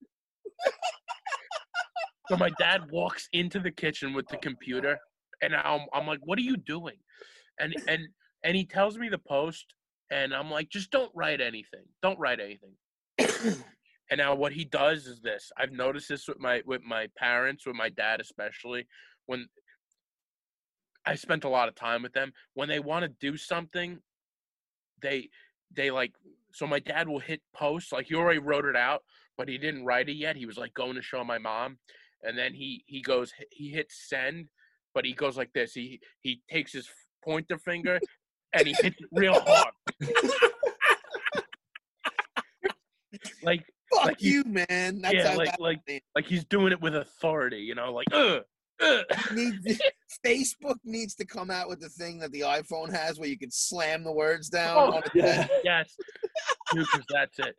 So 2.30 2.38
my 2.38 2.52
dad 2.60 2.82
walks 2.92 3.28
into 3.34 3.60
the 3.60 3.72
kitchen 3.72 4.14
with 4.14 4.28
the 4.28 4.38
computer 4.38 4.98
and 5.42 5.56
I'm, 5.56 5.82
I'm 5.94 6.06
like 6.06 6.20
what 6.24 6.38
are 6.38 6.44
you 6.44 6.58
doing? 6.58 6.98
And 7.60 7.76
and 7.88 8.02
and 8.44 8.56
he 8.56 8.66
tells 8.66 8.98
me 8.98 9.10
the 9.10 9.20
post 9.20 9.66
and 10.12 10.34
i'm 10.34 10.50
like 10.50 10.70
just 10.70 10.92
don't 10.92 11.12
write 11.16 11.42
anything. 11.42 11.86
Don't 12.02 12.20
write 12.20 12.40
anything. 12.40 12.74
And 14.12 14.18
now 14.18 14.34
what 14.34 14.54
he 14.54 14.66
does 14.66 15.06
is 15.06 15.22
this. 15.22 15.52
I've 15.56 15.72
noticed 15.72 16.10
this 16.10 16.28
with 16.28 16.40
my 16.40 16.64
with 16.66 16.82
my 16.84 17.08
parents 17.18 17.66
with 17.66 17.76
my 17.76 17.90
dad 17.90 18.20
especially 18.20 18.88
when 19.28 19.48
i 21.06 21.16
spent 21.16 21.44
a 21.44 21.50
lot 21.50 21.70
of 21.70 21.76
time 21.76 22.02
with 22.02 22.14
them 22.14 22.32
when 22.56 22.68
they 22.68 22.80
want 22.80 23.04
to 23.04 23.12
do 23.22 23.38
something 23.38 24.00
they 25.02 25.30
they 25.76 25.92
like 25.92 26.14
so 26.54 26.66
my 26.66 26.80
dad 26.80 27.08
will 27.08 27.20
hit 27.20 27.42
post 27.54 27.92
like 27.92 28.08
he 28.08 28.16
already 28.16 28.40
wrote 28.40 28.66
it 28.66 28.76
out 28.76 29.04
but 29.38 29.48
he 29.48 29.58
didn't 29.58 29.86
write 29.86 30.10
it 30.10 30.14
yet 30.14 30.36
he 30.36 30.46
was 30.46 30.58
like 30.58 30.74
going 30.74 30.96
to 30.96 31.02
show 31.02 31.24
my 31.24 31.38
mom 31.38 31.78
and 32.24 32.38
then 32.38 32.54
he 32.54 32.84
he 32.88 33.02
goes 33.02 33.34
he 33.52 33.70
hits 33.70 33.96
send 34.10 34.50
but 34.94 35.06
he 35.06 35.14
goes 35.14 35.38
like 35.38 35.52
this 35.54 35.74
he 35.74 36.00
he 36.22 36.42
takes 36.50 36.74
his 36.74 36.90
pointer 37.24 37.58
finger 37.58 38.00
and 38.54 38.68
he 38.68 38.74
hits 38.82 38.98
it 39.00 39.08
real 39.12 39.40
hard 39.40 39.74
like 43.44 43.64
Fuck 43.94 44.06
like 44.06 44.22
you- 44.22 44.44
man. 44.46 45.02
That's 45.02 45.16
yeah 45.16 45.36
like 45.36 45.60
like 45.60 45.80
like 46.16 46.26
he's 46.26 46.46
doing 46.46 46.72
it 46.72 46.82
with 46.82 46.96
authority 46.96 47.58
you 47.60 47.76
know 47.76 47.92
like 47.94 48.08
uh. 48.12 48.40
Needs- 49.34 49.82
Facebook 50.26 50.78
needs 50.84 51.16
to 51.16 51.26
come 51.26 51.52
out 51.52 51.70
with 51.70 51.80
the 51.80 51.90
thing 51.90 52.20
that 52.20 52.32
the 52.32 52.42
iPhone 52.42 52.92
has 52.92 53.20
where 53.20 53.30
you 53.30 53.38
can 53.38 53.52
slam 53.52 54.04
the 54.04 54.12
words 54.12 54.50
down. 54.50 54.78
Oh, 54.78 54.98
on 54.98 55.04
a 55.04 55.12
yeah. 55.14 55.48
yes 55.64 55.96
because 56.74 57.06
that's 57.10 57.40
it 57.40 57.56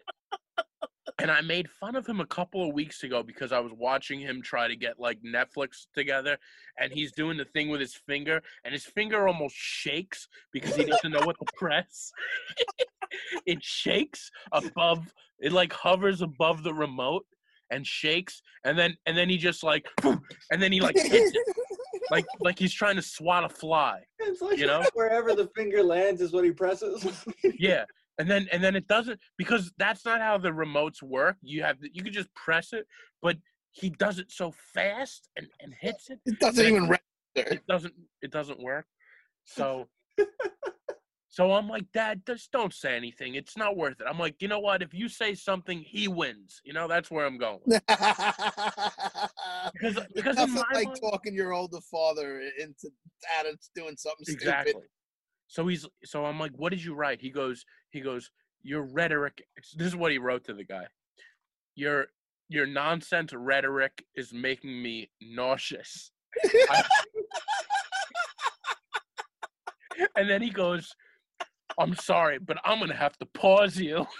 and 1.18 1.30
i 1.30 1.40
made 1.40 1.68
fun 1.68 1.96
of 1.96 2.06
him 2.06 2.20
a 2.20 2.26
couple 2.26 2.66
of 2.66 2.74
weeks 2.74 3.02
ago 3.02 3.22
because 3.22 3.52
i 3.52 3.58
was 3.58 3.72
watching 3.76 4.20
him 4.20 4.40
try 4.42 4.68
to 4.68 4.76
get 4.76 4.98
like 4.98 5.18
netflix 5.22 5.86
together 5.94 6.36
and 6.78 6.92
he's 6.92 7.12
doing 7.12 7.36
the 7.36 7.44
thing 7.44 7.68
with 7.68 7.80
his 7.80 7.94
finger 7.94 8.42
and 8.64 8.72
his 8.72 8.84
finger 8.84 9.26
almost 9.26 9.54
shakes 9.56 10.28
because 10.52 10.74
he 10.74 10.84
doesn't 10.84 11.12
know 11.12 11.24
what 11.24 11.36
to 11.38 11.46
press 11.56 12.12
it 13.46 13.62
shakes 13.62 14.30
above 14.52 15.12
it 15.40 15.52
like 15.52 15.72
hovers 15.72 16.22
above 16.22 16.62
the 16.62 16.74
remote 16.74 17.26
and 17.70 17.86
shakes 17.86 18.42
and 18.64 18.78
then 18.78 18.94
and 19.06 19.16
then 19.16 19.28
he 19.28 19.36
just 19.36 19.62
like 19.62 19.86
and 20.04 20.60
then 20.62 20.72
he 20.72 20.80
like 20.80 20.96
hits 20.96 21.32
it 21.34 21.54
like 22.10 22.26
like 22.40 22.58
he's 22.58 22.72
trying 22.72 22.96
to 22.96 23.02
swat 23.02 23.44
a 23.44 23.48
fly 23.48 24.00
It's 24.18 24.42
like 24.42 24.58
You 24.58 24.66
know? 24.66 24.82
wherever 24.94 25.34
the 25.34 25.48
finger 25.56 25.82
lands 25.82 26.20
is 26.20 26.32
what 26.32 26.44
he 26.44 26.50
presses. 26.52 27.06
yeah 27.58 27.84
and 28.18 28.28
then 28.30 28.48
and 28.52 28.62
then 28.62 28.74
it 28.76 28.86
doesn't 28.88 29.18
because 29.38 29.72
that's 29.78 30.04
not 30.04 30.20
how 30.20 30.36
the 30.38 30.50
remotes 30.50 31.02
work 31.02 31.36
you 31.42 31.62
have 31.62 31.76
you 31.80 32.02
can 32.02 32.12
just 32.12 32.32
press 32.34 32.72
it 32.72 32.86
but 33.22 33.36
he 33.72 33.90
does 33.90 34.18
it 34.18 34.30
so 34.32 34.52
fast 34.74 35.28
and, 35.36 35.46
and 35.60 35.72
hits 35.80 36.10
it 36.10 36.18
It 36.26 36.38
doesn't 36.40 36.66
even 36.66 36.82
register. 36.88 37.54
it 37.54 37.66
doesn't 37.68 37.94
it 38.22 38.30
doesn't 38.32 38.60
work 38.60 38.86
so 39.44 39.88
so 41.32 41.52
i'm 41.52 41.68
like 41.68 41.84
dad 41.92 42.20
just 42.26 42.50
don't 42.52 42.74
say 42.74 42.96
anything. 42.96 43.36
It's 43.36 43.56
not 43.56 43.76
worth 43.76 44.00
it. 44.00 44.06
I'm 44.10 44.18
like 44.18 44.42
you 44.42 44.48
know 44.48 44.58
what? 44.58 44.82
If 44.82 44.92
you 44.92 45.08
say 45.08 45.34
something 45.34 45.80
he 45.80 46.08
wins. 46.08 46.60
You 46.64 46.72
know 46.72 46.88
that's 46.88 47.10
where 47.10 47.24
i'm 47.26 47.38
going. 47.38 47.60
Because 49.74 49.98
because 50.14 50.36
in 50.38 50.52
Nothing 50.52 50.54
my 50.54 50.64
like 50.74 50.86
mind- 50.88 50.98
talking 51.02 51.34
your 51.34 51.52
older 51.52 51.80
father 51.90 52.40
into 52.58 52.88
out 53.38 53.46
of 53.46 53.58
doing 53.74 53.94
something 53.96 54.24
exactly. 54.28 54.72
Stupid. 54.72 54.88
so 55.48 55.66
he's 55.66 55.86
so 56.04 56.24
i'm 56.24 56.38
like 56.40 56.52
what 56.56 56.70
did 56.70 56.82
you 56.82 56.94
write? 56.94 57.20
He 57.20 57.30
goes 57.30 57.64
he 57.90 58.00
goes 58.00 58.30
your 58.62 58.82
rhetoric 58.82 59.42
this 59.76 59.86
is 59.86 59.96
what 59.96 60.12
he 60.12 60.18
wrote 60.18 60.44
to 60.44 60.54
the 60.54 60.64
guy. 60.64 60.86
Your 61.76 62.06
your 62.48 62.66
nonsense 62.66 63.32
rhetoric 63.32 64.04
is 64.16 64.32
making 64.32 64.82
me 64.82 65.10
nauseous. 65.20 66.10
I- 66.70 66.82
and 70.16 70.28
then 70.28 70.42
he 70.42 70.50
goes 70.50 70.94
i'm 71.78 71.94
sorry 71.94 72.38
but 72.38 72.56
i'm 72.64 72.78
gonna 72.80 72.94
have 72.94 73.16
to 73.18 73.26
pause 73.26 73.76
you. 73.78 74.06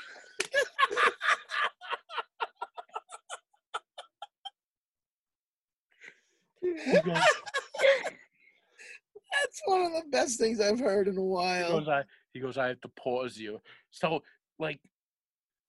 That's 9.42 9.62
one 9.64 9.82
of 9.82 9.92
the 9.92 10.02
best 10.10 10.38
things 10.38 10.60
I've 10.60 10.80
heard 10.80 11.08
in 11.08 11.14
a 11.16 11.20
he 11.20 11.26
while. 11.26 11.78
goes 11.78 11.88
i 11.88 12.02
he 12.32 12.40
goes 12.40 12.58
i 12.58 12.68
have 12.68 12.80
to 12.82 12.88
pause 12.88 13.36
you. 13.36 13.60
So 13.90 14.22
like 14.58 14.80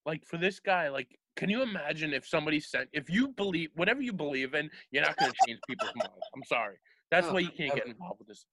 like 0.06 0.26
for 0.26 0.38
this 0.38 0.60
guy 0.60 0.90
like 0.90 1.08
can 1.36 1.50
you 1.50 1.62
imagine 1.62 2.14
if 2.14 2.28
somebody 2.28 2.60
sent 2.60 2.90
if 2.92 3.10
you 3.10 3.30
believe 3.30 3.70
whatever 3.76 4.02
you 4.02 4.14
believe 4.14 4.54
in 4.54 4.70
you're 4.92 5.04
not 5.04 5.18
going 5.18 5.32
to 5.32 5.38
change 5.48 5.60
people's 5.68 5.92
minds 5.96 6.12
i'm 6.36 6.44
sorry. 6.46 6.78
That's 7.12 7.28
No, 7.28 7.34
why 7.34 7.40
you 7.40 7.50
can't 7.56 7.74
get 7.76 7.86
involved 7.88 8.20
with 8.20 8.28
this 8.28 8.46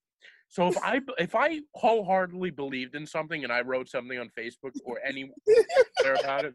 so 0.49 0.69
if 0.69 0.77
i 0.83 1.01
if 1.19 1.35
i 1.35 1.61
wholeheartedly 1.75 2.51
believed 2.51 2.95
in 2.95 3.07
something 3.07 3.45
and 3.45 3.53
i 3.53 3.61
wrote 3.61 3.89
something 3.89 4.19
on 4.19 4.31
facebook 4.39 4.73
or 4.85 4.99
anywhere 5.05 5.35
about 6.21 6.45
it 6.45 6.55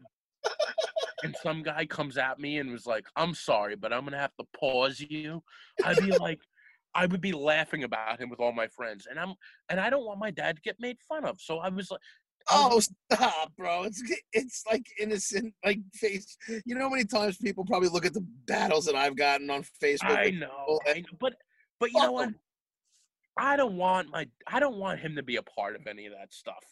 and 1.22 1.34
some 1.42 1.62
guy 1.62 1.86
comes 1.86 2.18
at 2.18 2.38
me 2.38 2.58
and 2.58 2.70
was 2.70 2.86
like 2.86 3.06
i'm 3.16 3.34
sorry 3.34 3.76
but 3.76 3.92
i'm 3.92 4.00
going 4.00 4.12
to 4.12 4.18
have 4.18 4.34
to 4.38 4.46
pause 4.58 5.00
you 5.00 5.42
i'd 5.84 5.98
be 5.98 6.16
like 6.18 6.40
I 6.96 7.06
would 7.06 7.20
be 7.20 7.32
laughing 7.32 7.82
about 7.82 8.20
him 8.20 8.30
with 8.30 8.38
all 8.38 8.52
my 8.52 8.68
friends, 8.68 9.08
and 9.10 9.18
I'm 9.18 9.34
and 9.68 9.80
I 9.80 9.90
don't 9.90 10.04
want 10.04 10.20
my 10.20 10.30
dad 10.30 10.54
to 10.54 10.62
get 10.62 10.76
made 10.78 10.96
fun 11.08 11.24
of. 11.24 11.40
So 11.40 11.58
I 11.58 11.68
was 11.68 11.90
like, 11.90 11.98
Oh, 12.50 12.80
stop, 12.80 13.52
bro! 13.56 13.84
It's 13.84 14.02
it's 14.32 14.64
like 14.70 14.86
innocent, 15.00 15.54
like 15.64 15.80
face. 15.94 16.36
You 16.66 16.74
know 16.74 16.82
how 16.82 16.90
many 16.90 17.04
times 17.04 17.38
people 17.38 17.64
probably 17.64 17.88
look 17.88 18.04
at 18.04 18.12
the 18.12 18.26
battles 18.46 18.84
that 18.86 18.94
I've 18.94 19.16
gotten 19.16 19.48
on 19.50 19.64
Facebook. 19.82 20.16
I 20.16 20.30
know, 20.30 20.78
I 20.86 20.98
know, 20.98 21.18
but 21.18 21.36
but 21.80 21.90
you 21.92 22.00
know 22.00 22.12
what? 22.12 22.30
I 23.36 23.56
don't 23.56 23.76
want 23.76 24.10
my 24.10 24.26
I 24.46 24.60
don't 24.60 24.76
want 24.76 25.00
him 25.00 25.16
to 25.16 25.22
be 25.22 25.36
a 25.36 25.42
part 25.42 25.74
of 25.74 25.86
any 25.86 26.06
of 26.06 26.12
that 26.12 26.32
stuff. 26.32 26.64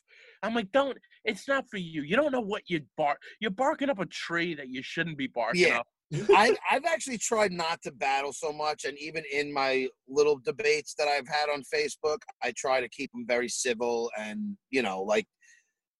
I'm 0.43 0.55
like, 0.55 0.71
don't. 0.73 0.97
It's 1.25 1.49
not 1.49 1.69
for 1.71 1.77
you. 1.79 2.03
You 2.03 2.17
don't 2.17 2.33
know 2.33 2.41
what 2.41 2.63
you 2.69 2.81
bark. 2.97 3.19
You're 3.41 3.51
barking 3.51 3.91
up 3.91 3.99
a 3.99 4.07
tree 4.07 4.55
that 4.55 4.69
you 4.69 4.83
shouldn't 4.83 5.19
be 5.19 5.27
barking 5.27 5.63
Yeah. 5.63 5.79
up. 5.81 5.89
I, 6.31 6.55
I've 6.71 6.85
actually 6.85 7.17
tried 7.17 7.53
not 7.53 7.81
to 7.83 7.91
battle 7.91 8.35
so 8.35 8.53
much, 8.53 8.85
and 8.85 8.99
even 8.99 9.25
in 9.33 9.51
my 9.53 9.89
little 10.07 10.39
debates 10.39 10.95
that 10.99 11.09
I've 11.09 11.27
had 11.27 11.49
on 11.51 11.63
Facebook, 11.75 12.19
I 12.43 12.53
try 12.55 12.81
to 12.83 12.89
keep 12.89 13.11
them 13.13 13.25
very 13.27 13.49
civil. 13.49 14.11
And 14.19 14.57
you 14.71 14.83
know, 14.83 15.03
like 15.03 15.27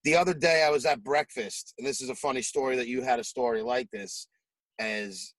the 0.05 0.17
other 0.17 0.35
day, 0.35 0.65
I 0.65 0.71
was 0.71 0.85
at 0.85 1.03
breakfast, 1.03 1.75
and 1.79 1.87
this 1.87 2.03
is 2.03 2.11
a 2.11 2.15
funny 2.15 2.43
story 2.43 2.77
that 2.77 2.89
you 2.89 3.03
had 3.03 3.21
a 3.21 3.25
story 3.25 3.63
like 3.63 3.91
this, 3.91 4.29
as 4.79 5.33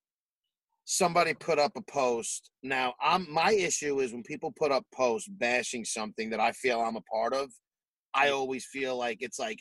somebody 0.85 1.33
put 1.33 1.59
up 1.59 1.73
a 1.75 1.81
post. 1.81 2.51
Now, 2.61 2.93
I'm 3.01 3.31
my 3.31 3.51
issue 3.51 3.99
is 3.99 4.13
when 4.13 4.23
people 4.23 4.53
put 4.57 4.71
up 4.71 4.83
posts 4.93 5.29
bashing 5.29 5.85
something 5.85 6.29
that 6.29 6.39
I 6.39 6.51
feel 6.51 6.79
I'm 6.81 6.95
a 6.95 7.01
part 7.01 7.33
of. 7.33 7.49
I 8.13 8.27
mm. 8.27 8.33
always 8.33 8.65
feel 8.65 8.97
like 8.97 9.17
it's 9.21 9.39
like 9.39 9.59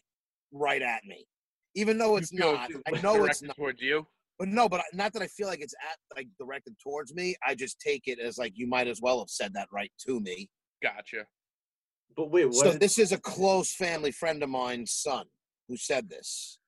right 0.52 0.82
at 0.82 1.04
me, 1.04 1.26
even 1.74 1.98
though 1.98 2.16
it's 2.16 2.32
not. 2.32 2.70
I 2.86 3.00
know 3.00 3.24
it's 3.24 3.42
not. 3.42 3.56
towards 3.56 3.80
you. 3.80 4.06
But 4.38 4.48
no, 4.48 4.68
but 4.68 4.82
not 4.92 5.12
that 5.12 5.22
I 5.22 5.28
feel 5.28 5.46
like 5.46 5.60
it's 5.60 5.74
at 5.88 5.98
like 6.16 6.26
directed 6.38 6.74
towards 6.82 7.14
me. 7.14 7.36
I 7.46 7.54
just 7.54 7.78
take 7.80 8.02
it 8.06 8.18
as 8.18 8.38
like 8.38 8.52
you 8.56 8.66
might 8.66 8.88
as 8.88 9.00
well 9.00 9.20
have 9.20 9.30
said 9.30 9.52
that 9.54 9.68
right 9.72 9.92
to 10.06 10.20
me. 10.20 10.48
Gotcha. 10.82 11.26
But 12.16 12.30
wait, 12.30 12.46
what? 12.46 12.56
so 12.56 12.68
is- 12.70 12.78
this 12.78 12.98
is 12.98 13.12
a 13.12 13.18
close 13.18 13.74
family 13.74 14.10
friend 14.10 14.42
of 14.42 14.48
mine's 14.48 14.92
son 14.92 15.26
who 15.68 15.76
said 15.76 16.08
this. 16.08 16.58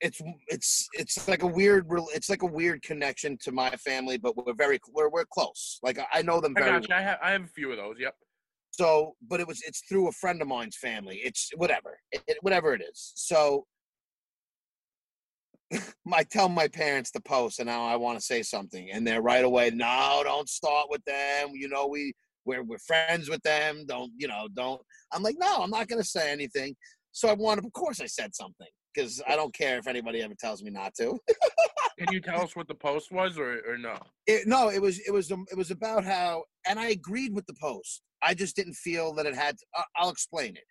It's 0.00 0.20
it's 0.46 0.88
it's 0.92 1.26
like 1.26 1.42
a 1.42 1.46
weird 1.46 1.86
it's 2.14 2.30
like 2.30 2.42
a 2.42 2.46
weird 2.46 2.82
connection 2.82 3.36
to 3.42 3.52
my 3.52 3.70
family, 3.70 4.16
but 4.16 4.36
we're 4.36 4.54
very 4.54 4.78
we're 4.92 5.10
we're 5.10 5.24
close. 5.24 5.80
Like 5.82 5.98
I- 6.12 6.22
know 6.22 6.40
them 6.40 6.54
I 6.56 6.60
very 6.60 6.80
gotcha. 6.80 6.96
I 6.96 7.00
have 7.00 7.18
I 7.22 7.30
have 7.32 7.42
a 7.44 7.48
few 7.48 7.70
of 7.72 7.78
those. 7.78 7.96
Yep. 7.98 8.14
so, 8.70 9.16
but 9.28 9.40
it 9.40 9.48
was 9.48 9.60
it's 9.66 9.82
through 9.88 10.08
a 10.08 10.12
friend 10.12 10.40
of 10.40 10.46
mine's 10.48 10.76
family. 10.76 11.20
It's 11.24 11.50
whatever, 11.56 11.98
it, 12.12 12.22
it- 12.28 12.38
whatever 12.42 12.74
it 12.74 12.82
is. 12.82 13.12
So, 13.16 13.66
I 16.12 16.22
tell 16.22 16.48
my 16.48 16.68
parents 16.68 17.10
to 17.12 17.20
post, 17.20 17.58
and 17.58 17.66
now 17.66 17.84
I 17.84 17.96
want 17.96 18.18
to 18.18 18.24
say 18.24 18.42
something, 18.42 18.90
and 18.92 19.04
they're 19.04 19.22
right 19.22 19.44
away. 19.44 19.70
No, 19.70 20.20
don't 20.24 20.48
start 20.48 20.86
with 20.90 21.04
them. 21.06 21.50
You 21.54 21.68
know, 21.68 21.88
we 21.88 22.12
we're 22.44 22.62
we're 22.62 22.78
friends 22.78 23.28
with 23.28 23.42
them. 23.42 23.84
Don't 23.86 24.12
you 24.16 24.28
know? 24.28 24.46
Don't. 24.54 24.80
I'm 25.12 25.24
like, 25.24 25.36
no, 25.38 25.56
I'm 25.62 25.70
not 25.70 25.88
going 25.88 26.00
to 26.00 26.08
say 26.08 26.30
anything. 26.30 26.76
So 27.10 27.28
I 27.28 27.32
wanted, 27.32 27.64
of 27.64 27.72
course, 27.72 28.00
I 28.00 28.06
said 28.06 28.34
something 28.34 28.68
because 28.94 29.22
I 29.28 29.36
don't 29.36 29.54
care 29.54 29.78
if 29.78 29.86
anybody 29.86 30.22
ever 30.22 30.34
tells 30.34 30.62
me 30.62 30.70
not 30.70 30.94
to. 30.96 31.18
Can 31.98 32.12
you 32.12 32.20
tell 32.20 32.42
us 32.42 32.54
what 32.54 32.68
the 32.68 32.74
post 32.74 33.10
was, 33.10 33.38
or 33.38 33.60
or 33.68 33.76
no? 33.76 33.98
It, 34.26 34.46
no, 34.46 34.70
it 34.70 34.80
was 34.80 35.00
it 35.00 35.12
was 35.12 35.32
um, 35.32 35.46
it 35.50 35.56
was 35.56 35.70
about 35.70 36.04
how, 36.04 36.44
and 36.68 36.78
I 36.78 36.88
agreed 36.88 37.34
with 37.34 37.46
the 37.46 37.54
post. 37.60 38.02
I 38.22 38.34
just 38.34 38.56
didn't 38.56 38.74
feel 38.74 39.12
that 39.14 39.26
it 39.26 39.34
had. 39.34 39.56
I- 39.74 39.84
I'll 39.96 40.10
explain 40.10 40.56
it. 40.56 40.64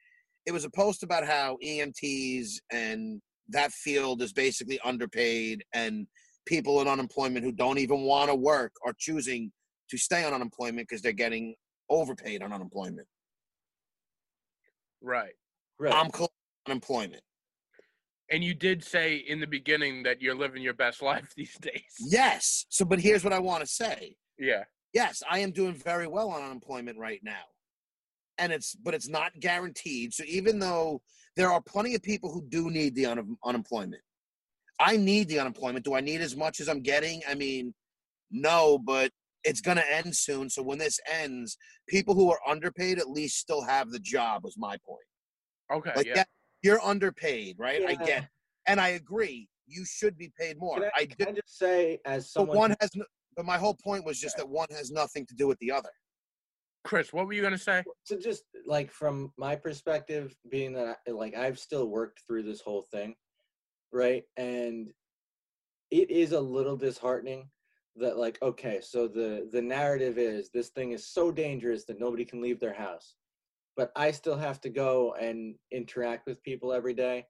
It 0.46 0.54
was 0.54 0.64
a 0.64 0.70
post 0.70 1.04
about 1.04 1.26
how 1.26 1.58
EMTs 1.64 2.60
and 2.72 3.22
that 3.50 3.72
field 3.72 4.22
is 4.22 4.32
basically 4.32 4.80
underpaid, 4.86 5.64
and 5.74 6.08
people 6.46 6.82
in 6.82 6.88
unemployment 6.88 7.44
who 7.44 7.52
don't 7.52 7.78
even 7.78 8.02
want 8.02 8.30
to 8.30 8.36
work 8.36 8.72
are 8.86 8.94
choosing 8.98 9.52
to 9.90 9.98
stay 9.98 10.24
on 10.24 10.34
unemployment 10.34 10.88
because 10.88 11.02
they're 11.02 11.12
getting 11.12 11.56
overpaid 11.90 12.42
on 12.42 12.54
unemployment. 12.54 13.08
Right. 15.02 15.34
right. 15.80 15.94
I'm 15.94 16.10
collecting 16.10 16.36
unemployment. 16.68 17.22
And 18.30 18.44
you 18.44 18.54
did 18.54 18.84
say 18.84 19.16
in 19.16 19.40
the 19.40 19.48
beginning 19.48 20.04
that 20.04 20.22
you're 20.22 20.36
living 20.36 20.62
your 20.62 20.74
best 20.74 21.02
life 21.12 21.32
these 21.36 21.58
days. 21.58 21.96
Yes. 22.00 22.66
So, 22.70 22.86
but 22.86 23.00
here's 23.00 23.24
what 23.24 23.34
I 23.34 23.40
want 23.40 23.62
to 23.62 23.68
say. 23.68 24.16
Yeah. 24.40 24.64
yes, 24.94 25.24
I 25.30 25.40
am 25.40 25.52
doing 25.52 25.74
very 25.74 26.08
well 26.08 26.30
on 26.30 26.44
unemployment 26.44 27.00
right 27.00 27.22
now. 27.24 27.46
And 28.38 28.52
it's 28.52 28.76
but 28.76 28.94
it's 28.94 29.10
not 29.10 29.32
guaranteed. 29.40 30.14
So 30.14 30.24
even 30.28 30.60
though 30.60 31.02
there 31.38 31.54
are 31.54 31.62
plenty 31.62 31.94
of 31.94 32.02
people 32.02 32.32
who 32.32 32.44
do 32.50 32.70
need 32.70 32.96
the 32.96 33.06
un- 33.06 33.38
unemployment. 33.46 34.02
I 34.80 34.98
need 34.98 35.30
the 35.30 35.40
unemployment. 35.40 35.86
Do 35.86 35.94
I 35.94 36.02
need 36.02 36.20
as 36.20 36.36
much 36.36 36.60
as 36.60 36.68
I'm 36.68 36.82
getting? 36.82 37.22
I 37.30 37.36
mean, 37.36 37.74
no, 38.32 38.80
but 38.80 39.12
it's 39.44 39.62
going 39.62 39.78
to 39.78 39.94
end 39.94 40.16
soon. 40.16 40.50
So 40.50 40.64
when 40.64 40.80
this 40.80 41.00
ends, 41.12 41.58
people 41.88 42.16
who 42.16 42.32
are 42.32 42.40
underpaid 42.48 42.98
at 42.98 43.10
least 43.10 43.38
still 43.38 43.64
have 43.64 43.92
the 43.92 44.00
job 44.00 44.44
was 44.44 44.56
my 44.58 44.78
point. 44.86 45.06
Okay. 45.72 45.92
Like 45.96 46.08
yeah. 46.08 46.24
Yeah, 46.62 46.72
you're 46.72 46.82
underpaid, 46.82 47.58
right? 47.60 47.82
I 47.88 47.92
Yeah. 47.92 48.06
get 48.06 48.30
and 48.68 48.82
I 48.82 48.90
agree. 48.90 49.50
You 49.66 49.86
should 49.86 50.18
be 50.18 50.32
paid 50.40 50.58
more. 50.60 50.76
Can 50.76 50.84
I, 50.84 51.02
I 51.02 51.06
can 51.06 51.28
I 51.30 51.32
just 51.32 51.58
say, 51.58 52.00
as 52.06 52.32
someone, 52.32 52.56
but 52.56 52.58
one 52.58 52.76
has 52.82 52.96
no, 52.96 53.06
but 53.36 53.46
my 53.46 53.58
whole 53.58 53.76
point 53.76 54.06
was 54.06 54.20
just 54.20 54.38
that 54.38 54.48
one 54.48 54.68
has 54.72 54.92
nothing 54.92 55.26
to 55.28 55.36
do 55.36 55.48
with 55.48 55.58
the 55.60 55.72
other. 55.72 55.92
Chris, 56.84 57.12
what 57.12 57.28
were 57.28 57.34
you 57.34 57.42
gonna 57.42 57.58
say? 57.58 57.84
so 58.04 58.18
just 58.18 58.44
like 58.66 58.92
from 58.92 59.32
my 59.38 59.56
perspective, 59.56 60.36
being 60.50 60.74
that 60.74 60.98
I, 61.08 61.12
like 61.12 61.36
I've 61.36 61.60
still 61.60 61.88
worked 61.88 62.22
through 62.26 62.44
this 62.44 62.62
whole 62.62 62.84
thing, 62.92 63.16
right? 63.92 64.24
And 64.38 64.90
it 65.92 66.10
is 66.10 66.32
a 66.32 66.40
little 66.40 66.78
disheartening 66.78 67.50
that 67.98 68.18
like 68.18 68.38
okay, 68.42 68.80
so 68.82 69.08
the 69.08 69.50
the 69.52 69.62
narrative 69.62 70.18
is 70.18 70.50
this 70.54 70.70
thing 70.70 70.92
is 70.92 71.08
so 71.08 71.32
dangerous 71.32 71.86
that 71.86 72.00
nobody 72.00 72.26
can 72.26 72.42
leave 72.42 72.60
their 72.60 72.74
house, 72.74 73.16
but 73.78 73.92
I 73.96 74.12
still 74.12 74.38
have 74.38 74.60
to 74.62 74.70
go 74.70 75.14
and 75.14 75.56
interact 75.72 76.26
with 76.26 76.44
people 76.44 76.74
every 76.74 76.94
day. 76.94 77.28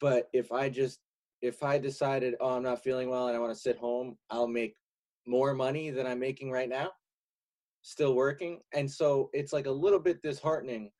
But 0.00 0.28
if 0.32 0.52
I 0.52 0.70
just 0.70 1.00
if 1.42 1.62
I 1.62 1.78
decided, 1.78 2.34
oh, 2.40 2.56
I'm 2.56 2.62
not 2.62 2.82
feeling 2.82 3.10
well 3.10 3.28
and 3.28 3.36
I 3.36 3.40
want 3.40 3.52
to 3.52 3.60
sit 3.60 3.76
home, 3.76 4.16
I'll 4.30 4.48
make 4.48 4.74
more 5.26 5.52
money 5.52 5.90
than 5.90 6.06
I'm 6.06 6.20
making 6.20 6.50
right 6.50 6.68
now 6.68 6.90
still 7.86 8.14
working 8.14 8.58
and 8.74 8.90
so 8.90 9.30
it's 9.32 9.52
like 9.52 9.66
a 9.66 9.70
little 9.70 10.00
bit 10.00 10.20
disheartening 10.20 10.90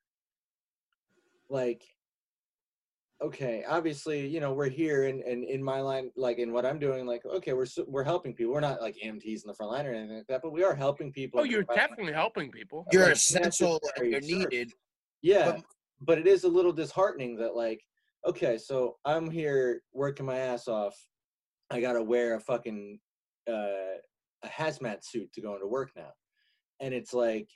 like 1.49 1.83
okay 3.21 3.63
obviously 3.67 4.27
you 4.27 4.39
know 4.39 4.53
we're 4.53 4.69
here 4.69 5.05
and, 5.05 5.21
and 5.23 5.43
in 5.43 5.63
my 5.63 5.81
line 5.81 6.11
like 6.15 6.37
in 6.37 6.51
what 6.53 6.65
i'm 6.67 6.77
doing 6.77 7.05
like 7.07 7.25
okay 7.25 7.53
we're 7.53 7.65
we're 7.87 8.03
helping 8.03 8.31
people 8.33 8.53
we're 8.53 8.59
not 8.59 8.79
like 8.79 8.95
emts 9.03 9.25
in 9.25 9.41
the 9.47 9.53
front 9.55 9.71
line 9.71 9.87
or 9.87 9.91
anything 9.93 10.17
like 10.17 10.27
that 10.27 10.39
but 10.43 10.51
we 10.51 10.63
are 10.63 10.75
helping 10.75 11.11
people 11.11 11.39
Oh, 11.39 11.43
you're 11.43 11.65
providing- 11.65 11.89
definitely 11.89 12.13
helping 12.13 12.51
people. 12.51 12.85
You're 12.91 13.05
Like, 13.05 13.13
essential 13.13 13.79
and 13.97 14.11
you're 14.11 14.21
service. 14.21 14.37
needed. 14.51 14.71
yeah 15.23 15.51
but- 15.53 15.63
but 15.99 16.17
it 16.19 16.27
is 16.27 16.43
a 16.43 16.47
little 16.47 16.71
disheartening 16.71 17.35
that 17.37 17.55
like 17.55 17.81
okay 18.27 18.55
so 18.55 18.97
i'm 19.03 19.31
here 19.31 19.81
working 19.93 20.27
my 20.27 20.37
ass 20.37 20.67
off 20.67 20.95
i 21.71 21.81
gotta 21.81 22.03
wear 22.03 22.35
a 22.35 22.39
fucking 22.39 22.99
uh, 23.49 23.97
a 24.43 24.47
hazmat 24.47 25.03
suit 25.03 25.33
to 25.33 25.41
go 25.41 25.55
into 25.55 25.65
work 25.65 25.89
now 25.95 26.11
and 26.81 26.93
it's 26.93 27.13
like 27.15 27.49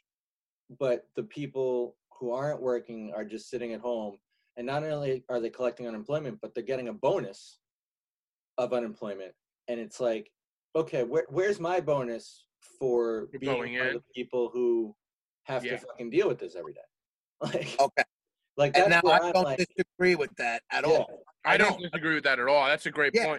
but 0.80 1.03
the 1.16 1.22
people 1.24 1.95
who 2.20 2.32
aren't 2.32 2.62
working 2.64 3.14
are 3.16 3.26
just 3.26 3.47
sitting 3.47 3.74
at 3.74 3.80
home 3.80 4.18
and 4.58 4.68
not 4.68 4.84
only 4.84 5.24
are 5.30 5.39
they 5.39 5.49
collecting 5.49 5.88
unemployment 5.88 6.39
but 6.41 6.54
they're 6.54 6.64
getting 6.64 6.88
a 6.89 6.93
bonus 6.93 7.60
of 8.58 8.74
unemployment 8.74 9.34
and 9.68 9.80
it's 9.80 9.99
like 9.99 10.32
okay 10.76 11.04
where, 11.04 11.26
where's 11.30 11.60
my 11.60 11.80
bonus 11.80 12.45
for 12.80 13.28
For 13.32 13.39
being 13.39 13.54
going 13.54 13.78
one 13.78 13.88
of 13.88 13.93
the 13.93 14.04
people 14.16 14.49
who 14.54 14.95
have 15.45 15.64
Yeah. 15.66 15.78
to 15.78 15.86
fucking 15.86 16.10
deal 16.10 16.28
with 16.28 16.39
this 16.39 16.56
every 16.56 16.74
day 16.74 16.80
like 17.41 17.76
Okay. 17.80 18.04
like 18.58 18.78
And 18.78 18.89
now 18.89 19.02
I 19.06 19.20
I'm 19.20 19.34
don't 19.34 19.43
like, 19.43 19.58
disagree 19.58 20.16
with 20.16 20.36
that 20.38 20.62
at 20.72 20.86
Yeah. 20.86 20.97
all. 20.97 21.24
I 21.43 21.54
I 21.54 21.58
don't 21.58 21.72
don't. 21.72 21.82
disagree 21.84 22.16
with 22.16 22.24
that 22.26 22.39
at 22.39 22.47
all. 22.47 22.68
That's 22.68 22.86
a 22.86 22.91
great 22.91 23.14
Yeah. 23.16 23.38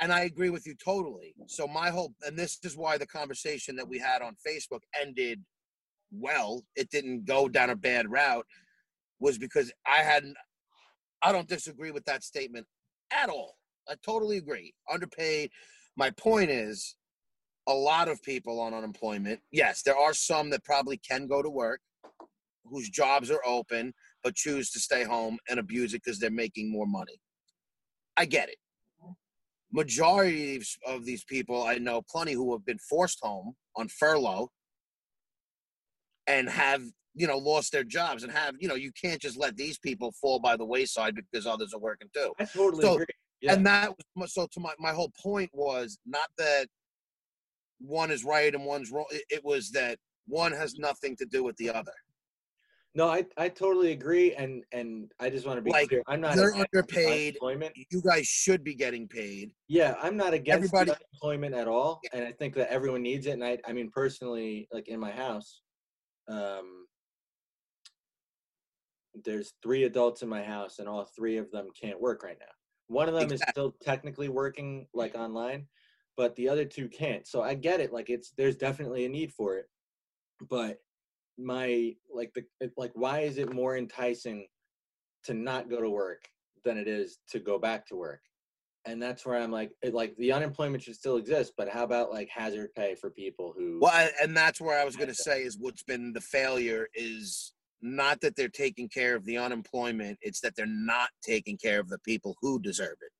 And 0.00 0.12
I 0.12 0.20
agree 0.22 0.50
with 0.50 0.64
you 0.66 0.74
totally. 0.76 1.34
So 1.46 1.66
my 1.66 1.90
whole 1.90 2.14
and 2.26 2.38
this 2.38 2.58
is 2.62 2.76
why 2.76 2.98
the 2.98 3.06
conversation 3.06 3.74
that 3.76 3.88
we 3.88 3.98
had 3.98 4.22
on 4.22 4.36
Facebook 4.46 4.80
ended 5.00 5.42
well. 6.12 6.62
It 6.76 6.90
didn't 6.90 7.24
go 7.24 7.48
down 7.48 7.70
a 7.70 7.76
bad 7.76 8.10
route 8.10 8.46
was 9.20 9.38
because 9.38 9.72
I 9.86 9.98
hadn't 10.02 10.36
I 11.22 11.32
don't 11.32 11.48
disagree 11.48 11.90
with 11.90 12.04
that 12.04 12.22
statement 12.22 12.66
at 13.12 13.28
all. 13.28 13.56
I 13.88 13.94
totally 14.04 14.36
agree. 14.36 14.74
Underpaid. 14.92 15.50
My 15.96 16.10
point 16.10 16.50
is 16.50 16.96
a 17.66 17.74
lot 17.74 18.08
of 18.08 18.22
people 18.22 18.60
on 18.60 18.74
unemployment. 18.74 19.40
Yes, 19.50 19.82
there 19.82 19.96
are 19.96 20.14
some 20.14 20.50
that 20.50 20.64
probably 20.64 20.98
can 20.98 21.26
go 21.26 21.42
to 21.42 21.50
work 21.50 21.80
whose 22.64 22.88
jobs 22.88 23.30
are 23.30 23.44
open 23.46 23.94
but 24.22 24.34
choose 24.34 24.70
to 24.70 24.80
stay 24.80 25.04
home 25.04 25.38
and 25.48 25.58
abuse 25.58 25.94
it 25.94 26.02
because 26.04 26.18
they're 26.18 26.30
making 26.30 26.70
more 26.70 26.86
money. 26.86 27.20
I 28.16 28.24
get 28.24 28.48
it. 28.48 28.56
Majority 29.72 30.60
of- 30.86 31.04
these 31.04 31.24
people, 31.24 31.62
I 31.62 31.76
know 31.76 32.02
plenty 32.02 32.32
who 32.32 32.52
have 32.52 32.64
been 32.64 32.78
forced 32.78 33.20
home 33.22 33.54
on 33.76 33.88
furlough 33.88 34.50
and 36.26 36.48
have, 36.48 36.82
you 37.18 37.26
know, 37.26 37.36
lost 37.38 37.72
their 37.72 37.84
jobs 37.84 38.22
and 38.22 38.32
have, 38.32 38.54
you 38.60 38.68
know, 38.68 38.74
you 38.74 38.92
can't 38.92 39.20
just 39.20 39.36
let 39.36 39.56
these 39.56 39.78
people 39.78 40.12
fall 40.20 40.38
by 40.38 40.56
the 40.56 40.64
wayside 40.64 41.14
because 41.16 41.46
others 41.46 41.72
are 41.74 41.80
working 41.80 42.08
too. 42.14 42.32
I 42.38 42.44
totally 42.44 42.82
So- 42.82 42.94
agree. 42.94 43.06
Yeah. 43.40 43.52
And 43.52 43.64
that 43.66 43.92
was 44.16 44.34
so 44.34 44.48
to 44.50 44.58
my, 44.60 44.72
my 44.80 44.92
whole 44.92 45.12
point 45.22 45.48
was 45.52 45.96
not 46.04 46.28
that 46.38 46.66
one 47.78 48.10
is 48.10 48.24
right 48.24 48.52
and 48.52 48.64
one's 48.64 48.90
wrong. 48.90 49.04
It, 49.10 49.22
it 49.30 49.44
was 49.44 49.70
that 49.70 49.96
one 50.26 50.50
has 50.50 50.74
nothing 50.74 51.14
to 51.18 51.24
do 51.24 51.44
with 51.44 51.56
the 51.56 51.70
other. 51.70 51.92
no, 52.96 53.06
I, 53.08 53.24
I 53.36 53.48
totally 53.48 53.92
agree, 53.92 54.34
and 54.34 54.64
and 54.72 55.12
I 55.20 55.30
just 55.30 55.46
want 55.46 55.58
to 55.58 55.62
be 55.62 55.70
Like, 55.70 55.88
clear. 55.90 56.02
I'm 56.08 56.20
not 56.20 56.34
They're 56.34 56.52
underpaid. 56.52 57.36
unemployment. 57.40 57.72
You 57.92 58.02
guys 58.02 58.26
should 58.26 58.64
be 58.64 58.74
getting 58.74 59.06
paid. 59.06 59.52
Yeah, 59.68 59.94
I'm 60.02 60.16
not 60.16 60.34
against 60.34 60.74
Everybody- 60.74 60.90
unemployment 60.90 61.54
at 61.54 61.68
all, 61.68 62.00
and 62.12 62.24
I 62.24 62.32
think 62.32 62.54
that 62.56 62.72
everyone 62.72 63.02
needs 63.02 63.26
it. 63.26 63.32
And 63.34 63.44
I, 63.44 63.58
I 63.68 63.72
mean, 63.72 63.88
personally, 63.94 64.66
like 64.72 64.88
in 64.88 64.98
my 64.98 65.12
house, 65.12 65.60
um, 66.28 66.77
there's 69.24 69.54
three 69.62 69.84
adults 69.84 70.22
in 70.22 70.28
my 70.28 70.42
house, 70.42 70.78
and 70.78 70.88
all 70.88 71.04
three 71.04 71.36
of 71.36 71.50
them 71.50 71.68
can't 71.80 72.00
work 72.00 72.22
right 72.22 72.38
now. 72.38 72.46
One 72.88 73.08
of 73.08 73.14
them 73.14 73.30
is 73.30 73.42
still 73.50 73.74
technically 73.82 74.28
working 74.28 74.86
like 74.94 75.12
mm-hmm. 75.12 75.22
online, 75.22 75.66
but 76.16 76.34
the 76.36 76.48
other 76.48 76.64
two 76.64 76.88
can't. 76.88 77.26
So 77.26 77.42
I 77.42 77.54
get 77.54 77.80
it. 77.80 77.92
Like 77.92 78.10
it's 78.10 78.32
there's 78.36 78.56
definitely 78.56 79.04
a 79.04 79.08
need 79.08 79.32
for 79.32 79.56
it, 79.56 79.66
but 80.48 80.78
my 81.38 81.94
like 82.12 82.32
the 82.34 82.44
like 82.76 82.90
why 82.94 83.20
is 83.20 83.38
it 83.38 83.52
more 83.52 83.76
enticing 83.76 84.46
to 85.24 85.34
not 85.34 85.70
go 85.70 85.80
to 85.80 85.90
work 85.90 86.22
than 86.64 86.76
it 86.76 86.88
is 86.88 87.18
to 87.30 87.38
go 87.38 87.58
back 87.58 87.86
to 87.86 87.96
work? 87.96 88.20
And 88.84 89.02
that's 89.02 89.26
where 89.26 89.38
I'm 89.38 89.50
like, 89.50 89.72
it, 89.82 89.92
like 89.92 90.16
the 90.16 90.32
unemployment 90.32 90.82
should 90.82 90.94
still 90.94 91.16
exist, 91.16 91.52
but 91.58 91.68
how 91.68 91.84
about 91.84 92.10
like 92.10 92.30
hazard 92.30 92.70
pay 92.74 92.94
for 92.94 93.10
people 93.10 93.52
who? 93.56 93.80
Well, 93.82 94.08
and 94.22 94.34
that's 94.34 94.60
where 94.60 94.80
I 94.80 94.84
was 94.84 94.96
going 94.96 95.08
to 95.08 95.14
say 95.14 95.42
is 95.42 95.58
what's 95.58 95.82
been 95.82 96.12
the 96.14 96.22
failure 96.22 96.88
is 96.94 97.52
not 97.80 98.20
that 98.22 98.36
they're 98.36 98.48
taking 98.48 98.88
care 98.88 99.14
of 99.14 99.24
the 99.24 99.38
unemployment; 99.38 100.18
it's 100.22 100.40
that 100.40 100.54
they're 100.56 100.66
not 100.66 101.10
taking 101.22 101.56
care 101.56 101.80
of 101.80 101.88
the 101.88 101.98
people 102.00 102.36
who 102.40 102.60
deserve 102.60 102.96
it. 103.00 103.12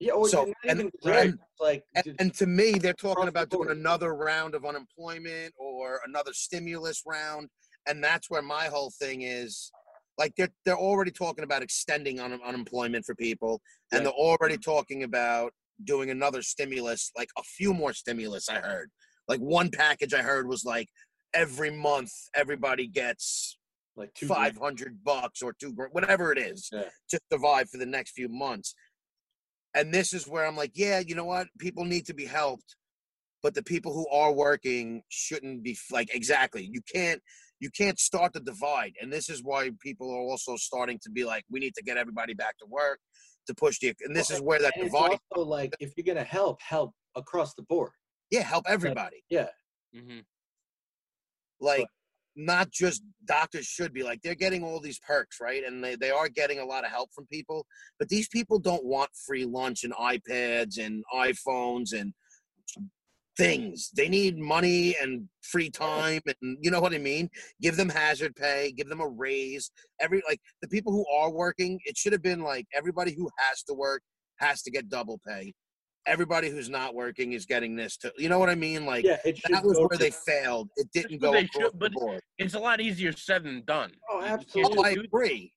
yeah, 0.00 0.12
or 0.12 0.28
so- 0.28 0.52
and- 0.68 0.80
and- 1.04 1.38
like 1.60 1.84
And, 1.94 2.16
and 2.18 2.34
to 2.34 2.46
me, 2.46 2.72
they're 2.72 2.92
talking 2.92 3.10
Across 3.12 3.24
the 3.24 3.28
about 3.30 3.50
doing 3.50 3.70
another 3.70 4.14
round 4.14 4.54
of 4.54 4.64
unemployment 4.66 5.54
or 5.56 6.00
another 6.04 6.32
stimulus 6.34 7.02
round, 7.06 7.48
and 7.86 8.02
that's 8.02 8.28
where 8.28 8.42
my 8.42 8.66
whole 8.66 8.90
thing 8.90 9.22
is. 9.22 9.70
Like 10.18 10.34
they're 10.36 10.50
they're 10.64 10.76
already 10.76 11.10
talking 11.10 11.42
about 11.44 11.62
extending 11.62 12.20
un- 12.20 12.40
unemployment 12.44 13.04
for 13.04 13.14
people, 13.16 13.60
and 13.92 14.04
they're 14.04 14.12
already 14.12 14.58
talking 14.58 15.02
about 15.02 15.52
doing 15.82 16.10
another 16.10 16.40
stimulus, 16.42 17.10
like 17.16 17.30
a 17.36 17.42
few 17.42 17.74
more 17.74 17.92
stimulus. 17.92 18.48
I 18.48 18.60
heard, 18.60 18.90
like 19.26 19.40
one 19.40 19.70
package 19.70 20.14
I 20.14 20.22
heard 20.22 20.46
was 20.48 20.64
like 20.64 20.88
every 21.32 21.70
month 21.70 22.12
everybody 22.34 22.86
gets 22.86 23.58
like 23.96 24.12
two 24.14 24.26
grand. 24.26 24.42
five 24.42 24.56
hundred 24.56 25.02
bucks 25.04 25.42
or 25.42 25.52
two 25.52 25.72
grand, 25.72 25.92
whatever 25.92 26.32
it 26.32 26.38
is, 26.38 26.68
Yeah. 26.72 26.88
to 27.10 27.20
survive 27.32 27.70
for 27.70 27.78
the 27.78 27.86
next 27.86 28.12
few 28.12 28.28
months. 28.28 28.74
And 29.74 29.92
this 29.92 30.12
is 30.12 30.28
where 30.28 30.46
I'm 30.46 30.56
like, 30.56 30.72
yeah, 30.74 31.00
you 31.00 31.14
know 31.14 31.24
what? 31.24 31.48
People 31.58 31.84
need 31.84 32.06
to 32.06 32.14
be 32.14 32.24
helped, 32.24 32.76
but 33.42 33.54
the 33.54 33.62
people 33.62 33.92
who 33.92 34.08
are 34.08 34.32
working 34.32 35.02
shouldn't 35.08 35.62
be 35.64 35.76
like 35.90 36.14
exactly. 36.14 36.68
You 36.70 36.80
can't 36.92 37.20
you 37.60 37.70
can't 37.70 37.98
start 37.98 38.32
the 38.32 38.40
divide, 38.40 38.94
and 39.00 39.12
this 39.12 39.30
is 39.30 39.42
why 39.42 39.70
people 39.80 40.10
are 40.10 40.20
also 40.20 40.56
starting 40.56 40.98
to 41.02 41.10
be 41.10 41.24
like, 41.24 41.44
we 41.50 41.60
need 41.60 41.74
to 41.74 41.82
get 41.82 41.96
everybody 41.96 42.34
back 42.34 42.58
to 42.58 42.66
work 42.66 42.98
to 43.46 43.54
push 43.54 43.78
the. 43.78 43.94
And 44.02 44.14
this 44.14 44.30
Well, 44.30 44.38
is 44.38 44.42
where 44.42 44.58
that 44.60 44.74
divide, 44.78 45.18
also 45.32 45.48
like 45.48 45.74
if 45.80 45.92
you're 45.96 46.04
gonna 46.04 46.24
help, 46.26 46.60
help 46.60 46.92
across 47.14 47.54
the 47.54 47.62
board. 47.62 47.92
yeah, 48.30 48.42
help 48.42 48.64
everybody. 48.68 49.24
Yeah, 49.30 49.48
hmm 49.94 50.20
like 51.60 51.86
not 52.36 52.70
just 52.70 53.02
doctors 53.26 53.66
should 53.66 53.92
be 53.92 54.02
like 54.02 54.20
they're 54.22 54.34
getting 54.34 54.64
all 54.64 54.80
these 54.80 54.98
perks 54.98 55.38
right? 55.40 55.64
And 55.64 55.82
they, 55.82 55.94
they 55.96 56.10
are 56.10 56.28
getting 56.28 56.58
a 56.58 56.64
lot 56.64 56.84
of 56.84 56.90
help 56.90 57.10
from 57.14 57.26
people 57.26 57.66
but 57.98 58.08
these 58.08 58.28
people 58.28 58.58
don't 58.58 58.84
want 58.84 59.10
free 59.26 59.44
lunch 59.44 59.84
and 59.84 59.92
ipads 59.94 60.78
and 60.78 61.04
iphones 61.14 61.92
and 61.98 62.12
things. 63.36 63.90
They 63.96 64.08
need 64.08 64.38
money 64.38 64.94
and 65.00 65.28
free 65.42 65.70
time 65.70 66.22
and 66.26 66.56
you 66.60 66.70
know 66.70 66.80
what 66.80 66.94
i 66.94 66.98
mean? 66.98 67.28
Give 67.60 67.76
them 67.76 67.88
hazard 67.88 68.34
pay 68.36 68.72
give 68.76 68.88
them 68.88 69.00
a 69.00 69.08
raise. 69.08 69.70
Every 70.00 70.22
like 70.28 70.40
the 70.62 70.68
people 70.68 70.92
who 70.92 71.06
are 71.12 71.30
working 71.30 71.80
it 71.84 71.96
should 71.96 72.12
have 72.12 72.22
been 72.22 72.42
like 72.42 72.66
everybody 72.74 73.14
who 73.14 73.28
has 73.38 73.62
to 73.64 73.74
work 73.74 74.02
has 74.38 74.62
to 74.62 74.70
get 74.70 74.88
double 74.88 75.20
pay 75.26 75.54
everybody 76.06 76.48
who's 76.50 76.68
not 76.68 76.94
working 76.94 77.32
is 77.32 77.46
getting 77.46 77.74
this 77.76 77.96
too 77.96 78.10
you 78.18 78.28
know 78.28 78.38
what 78.38 78.50
i 78.50 78.54
mean 78.54 78.84
like 78.84 79.04
yeah. 79.04 79.16
That 79.50 79.64
was 79.64 79.78
where 79.78 79.88
to- 79.88 79.96
they 79.98 80.10
failed. 80.10 80.68
It 80.76 80.88
didn't 80.92 81.18
go 81.20 81.32
they 81.32 81.40
across 81.44 81.62
should, 81.64 81.72
the 81.72 81.78
but- 81.78 81.92
board. 81.92 82.20
It's 82.38 82.54
a 82.54 82.58
lot 82.58 82.80
easier 82.80 83.12
said 83.12 83.44
than 83.44 83.62
done. 83.64 83.92
Oh, 84.10 84.18
You- 84.18 84.24
you 84.24 84.28
can't 84.30 84.40
absolutely. 84.42 84.78
Oh, 84.78 84.82
I 84.84 84.90
agree. 85.04 85.52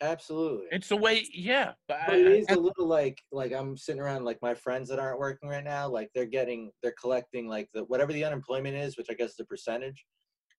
absolutely. 0.00 0.66
It's 0.72 0.88
the 0.88 0.96
way, 0.96 1.26
yeah. 1.34 1.72
But, 1.88 1.98
But 2.06 2.14
I, 2.14 2.18
it 2.18 2.26
I- 2.26 2.30
is 2.30 2.46
a 2.50 2.56
little 2.60 2.86
like 2.86 3.20
like 3.32 3.52
I'm 3.52 3.76
sitting 3.76 4.00
around 4.00 4.24
like 4.24 4.38
my 4.42 4.54
friends 4.54 4.88
that 4.88 4.98
aren't 4.98 5.18
working 5.18 5.48
right 5.48 5.64
now, 5.64 5.88
like 5.88 6.08
they're 6.14 6.24
getting 6.26 6.70
they're 6.82 6.94
collecting 7.00 7.48
like 7.48 7.68
the 7.74 7.84
whatever 7.84 8.12
the 8.12 8.24
unemployment 8.24 8.76
is, 8.76 8.96
which 8.96 9.08
I 9.10 9.14
guess 9.14 9.30
is 9.32 9.40
a 9.40 9.44
percentage, 9.44 10.04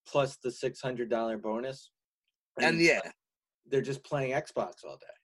plus 0.08 0.38
the 0.44 0.52
six 0.52 0.82
hundred 0.82 1.10
dollar 1.10 1.38
bonus. 1.38 1.92
And 2.60 2.80
it's 2.80 2.88
yeah, 2.90 3.00
they're 3.66 3.82
just 3.82 4.04
playing 4.04 4.32
Xbox 4.34 4.84
all 4.86 4.98
day. 4.98 5.16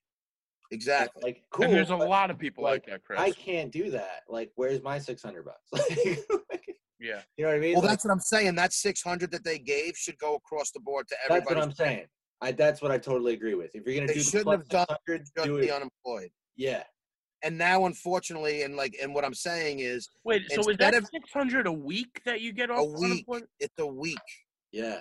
Exactly. 0.70 1.22
Like 1.22 1.42
cool. 1.50 1.66
and 1.66 1.74
there's 1.74 1.90
a 1.90 1.96
lot 1.96 2.30
of 2.30 2.38
people 2.38 2.64
like, 2.64 2.82
like, 2.82 2.86
that, 2.86 3.04
Chris. 3.04 3.20
I 3.20 3.30
can't 3.32 3.70
do 3.72 3.90
that. 3.90 4.22
Like, 4.28 4.50
where's 4.56 4.82
my 4.82 4.98
six 4.98 5.22
hundred 5.22 5.44
bucks? 5.44 5.88
Yeah. 7.00 7.20
you 7.36 7.44
know 7.44 7.50
what 7.50 7.56
I 7.56 7.60
mean? 7.60 7.72
Well, 7.74 7.82
Like, 7.82 7.90
that's 7.92 8.04
what 8.04 8.10
I'm 8.10 8.20
saying. 8.20 8.56
That 8.56 8.72
600 8.72 9.30
that 9.30 9.44
they 9.44 9.58
gave 9.58 9.96
should 9.96 10.18
go 10.18 10.34
across 10.34 10.72
the 10.72 10.80
board 10.80 11.06
to 11.08 11.16
everybody. 11.24 11.54
that's 11.54 11.54
what 11.54 11.64
I'm 11.64 11.72
saying. 11.72 12.06
I 12.40 12.52
that's 12.52 12.82
what 12.82 12.90
I 12.90 12.98
totally 12.98 13.34
agree 13.34 13.54
with. 13.54 13.74
If 13.74 13.86
you're 13.86 13.94
gonna 13.94 14.06
They 14.08 14.14
do 14.14 14.18
the 14.20 14.24
shouldn't 14.24 14.44
plus 14.44 14.58
have 14.58 14.68
done 14.68 14.86
600, 15.06 15.26
Just 15.36 15.46
do 15.46 15.60
the 15.60 15.70
unemployed. 15.74 16.30
Yeah. 16.56 16.82
And 17.44 17.56
now, 17.56 17.86
unfortunately, 17.86 18.62
and 18.62 18.74
like, 18.76 18.96
and 19.00 19.14
what 19.14 19.24
I'm 19.24 19.34
saying 19.34 19.78
is, 19.78 20.08
Wait, 20.24 20.42
so 20.50 20.68
is 20.68 20.76
that 20.78 20.94
of- 20.94 21.06
600 21.12 21.68
a 21.68 21.72
week 21.72 22.20
that 22.24 22.40
you 22.40 22.52
get 22.52 22.68
off? 22.70 22.80
a 22.80 22.84
week. 22.84 23.04
unemployment? 23.12 23.50
It's 23.60 23.78
a 23.78 23.86
week. 23.86 24.18
Yeah. 24.72 25.00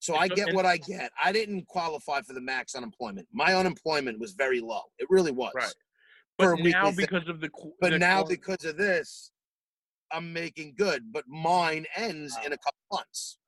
So 0.00 0.14
I 0.14 0.28
get 0.28 0.54
what 0.54 0.64
I 0.64 0.76
get. 0.76 1.10
I 1.22 1.32
didn't 1.32 1.66
qualify 1.66 2.22
for 2.22 2.32
the 2.32 2.40
max 2.40 2.74
unemployment. 2.74 3.26
My 3.32 3.54
unemployment 3.54 4.18
was 4.20 4.32
very 4.32 4.60
low. 4.60 4.82
It 4.98 5.08
really 5.10 5.32
was. 5.32 5.52
Right. 5.54 5.74
But 6.38 6.60
now 6.60 6.86
thing. 6.86 6.96
because 6.96 7.28
of 7.28 7.40
the 7.40 7.50
But 7.80 7.90
the 7.90 7.98
now 7.98 8.22
because 8.22 8.64
of 8.64 8.76
this, 8.76 9.32
I'm 10.12 10.32
making 10.32 10.74
good. 10.78 11.12
But 11.12 11.24
mine 11.26 11.84
ends 11.96 12.36
in 12.46 12.52
a 12.52 12.58
couple 12.58 12.78
months. 12.92 13.38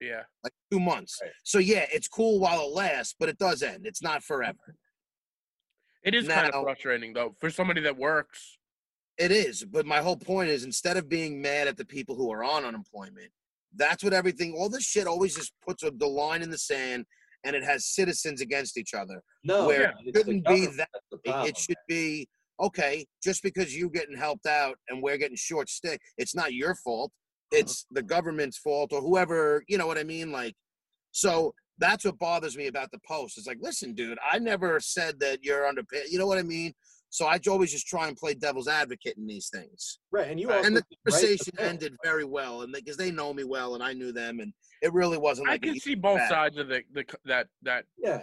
yeah, 0.00 0.22
like 0.42 0.54
two 0.70 0.80
months. 0.80 1.18
Right. 1.22 1.30
So 1.44 1.58
yeah, 1.58 1.84
it's 1.92 2.08
cool 2.08 2.40
while 2.40 2.62
it 2.62 2.72
lasts, 2.72 3.14
but 3.18 3.28
it 3.28 3.38
does 3.38 3.62
end. 3.62 3.86
It's 3.86 4.02
not 4.02 4.20
mm-hmm. 4.20 4.34
forever. 4.34 4.76
it 6.04 6.14
is 6.14 6.26
kind 6.26 6.50
of 6.50 6.64
frustrating 6.64 7.12
though 7.12 7.34
for 7.38 7.50
somebody 7.50 7.82
that 7.82 7.98
works. 7.98 8.58
It 9.18 9.30
is, 9.30 9.62
but 9.62 9.84
my 9.84 9.98
whole 9.98 10.16
point 10.16 10.48
is 10.48 10.64
instead 10.64 10.96
of 10.96 11.06
being 11.06 11.42
mad 11.42 11.68
at 11.68 11.76
the 11.76 11.84
people 11.84 12.16
who 12.16 12.32
are 12.32 12.42
on 12.42 12.64
unemployment, 12.64 13.30
that's 13.76 14.02
what 14.04 14.12
everything. 14.12 14.54
All 14.56 14.68
this 14.68 14.84
shit 14.84 15.06
always 15.06 15.34
just 15.34 15.52
puts 15.66 15.82
a, 15.82 15.90
the 15.90 16.06
line 16.06 16.42
in 16.42 16.50
the 16.50 16.58
sand, 16.58 17.04
and 17.44 17.56
it 17.56 17.64
has 17.64 17.86
citizens 17.86 18.40
against 18.40 18.76
each 18.78 18.94
other. 18.94 19.22
No, 19.44 19.66
Where 19.66 19.82
Yeah. 19.82 20.12
the 20.12 20.18
shouldn't 20.18 20.46
be 20.46 20.66
that- 20.66 20.88
It, 21.12 21.24
problem. 21.24 21.48
it 21.48 21.56
should 21.58 21.76
be 21.88 22.28
okay. 22.60 23.06
Just 23.22 23.42
because 23.42 23.76
you're 23.76 23.90
getting 23.90 24.16
helped 24.16 24.46
out 24.46 24.76
and 24.88 25.02
we're 25.02 25.16
getting 25.16 25.36
short 25.36 25.68
stick, 25.68 26.00
it's 26.18 26.34
not 26.34 26.52
your 26.54 26.74
fault. 26.76 27.10
Uh-huh. 27.52 27.60
It's 27.60 27.86
the 27.90 28.02
government's 28.02 28.58
fault 28.58 28.92
or 28.92 29.00
whoever. 29.00 29.64
You 29.68 29.78
know 29.78 29.86
what 29.86 29.98
I 29.98 30.04
mean? 30.04 30.30
Like, 30.32 30.54
so 31.10 31.54
that's 31.78 32.04
what 32.04 32.18
bothers 32.18 32.56
me 32.56 32.66
about 32.68 32.90
the 32.92 33.00
post. 33.06 33.36
It's 33.38 33.46
like, 33.46 33.58
listen, 33.60 33.94
dude, 33.94 34.18
I 34.30 34.38
never 34.38 34.78
said 34.80 35.18
that 35.20 35.42
you're 35.42 35.66
underpaid. 35.66 36.04
You 36.10 36.18
know 36.18 36.26
what 36.26 36.38
I 36.38 36.42
mean? 36.42 36.72
So 37.12 37.26
I 37.26 37.38
always 37.46 37.70
just 37.70 37.86
try 37.86 38.08
and 38.08 38.16
play 38.16 38.32
devil's 38.32 38.68
advocate 38.68 39.18
in 39.18 39.26
these 39.26 39.50
things. 39.50 39.98
right, 40.10 40.30
and 40.30 40.40
you 40.40 40.48
Right. 40.48 40.56
also 40.56 40.66
And 40.68 40.76
the 40.78 40.80
did 40.80 40.98
right 41.04 41.12
conversation 41.12 41.52
ended 41.58 41.94
very 42.02 42.24
well, 42.24 42.62
and 42.62 42.72
because 42.72 42.96
they 42.96 43.10
know 43.10 43.34
me 43.34 43.44
well 43.44 43.74
and 43.74 43.82
I 43.84 43.92
knew 43.92 44.12
them, 44.12 44.40
and 44.40 44.50
it 44.80 44.94
really 44.94 45.18
wasn't 45.18 45.48
I 45.48 45.52
like. 45.52 45.64
a 45.66 45.66
can 45.68 45.78
see 45.78 45.94
both 45.94 46.16
bad. 46.16 46.30
sides 46.30 46.56
of 46.56 46.68
the, 46.68 46.82
the 46.94 47.04
that 47.26 47.48
that 47.64 47.84
Yeah, 47.98 48.22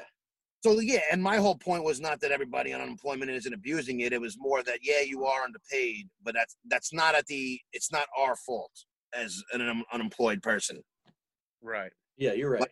So 0.64 0.80
yeah, 0.80 1.02
and 1.12 1.22
my 1.22 1.38
whole 1.38 1.56
point 1.56 1.84
was 1.84 2.02
not 2.02 2.20
that 2.22 2.32
everybody 2.32 2.74
on 2.74 2.82
unemployment 2.82 3.30
isn't 3.30 3.54
abusing 3.54 4.00
it. 4.00 4.12
It 4.12 4.20
was 4.20 4.38
more 4.40 4.64
that 4.64 4.80
yeah, 4.82 5.02
you 5.02 5.24
are 5.24 5.44
underpaid, 5.44 6.10
but 6.24 6.34
that's 6.34 6.58
that's 6.66 6.92
not 6.92 7.14
at 7.14 7.28
the. 7.28 7.62
It's 7.72 7.92
not 7.92 8.08
our 8.18 8.36
fault 8.38 8.72
as 9.14 9.40
an 9.54 9.62
un- 9.62 9.84
unemployed 9.94 10.42
person. 10.42 10.82
right. 11.62 11.92
yeah, 12.18 12.34
you're 12.34 12.50
right. 12.50 12.72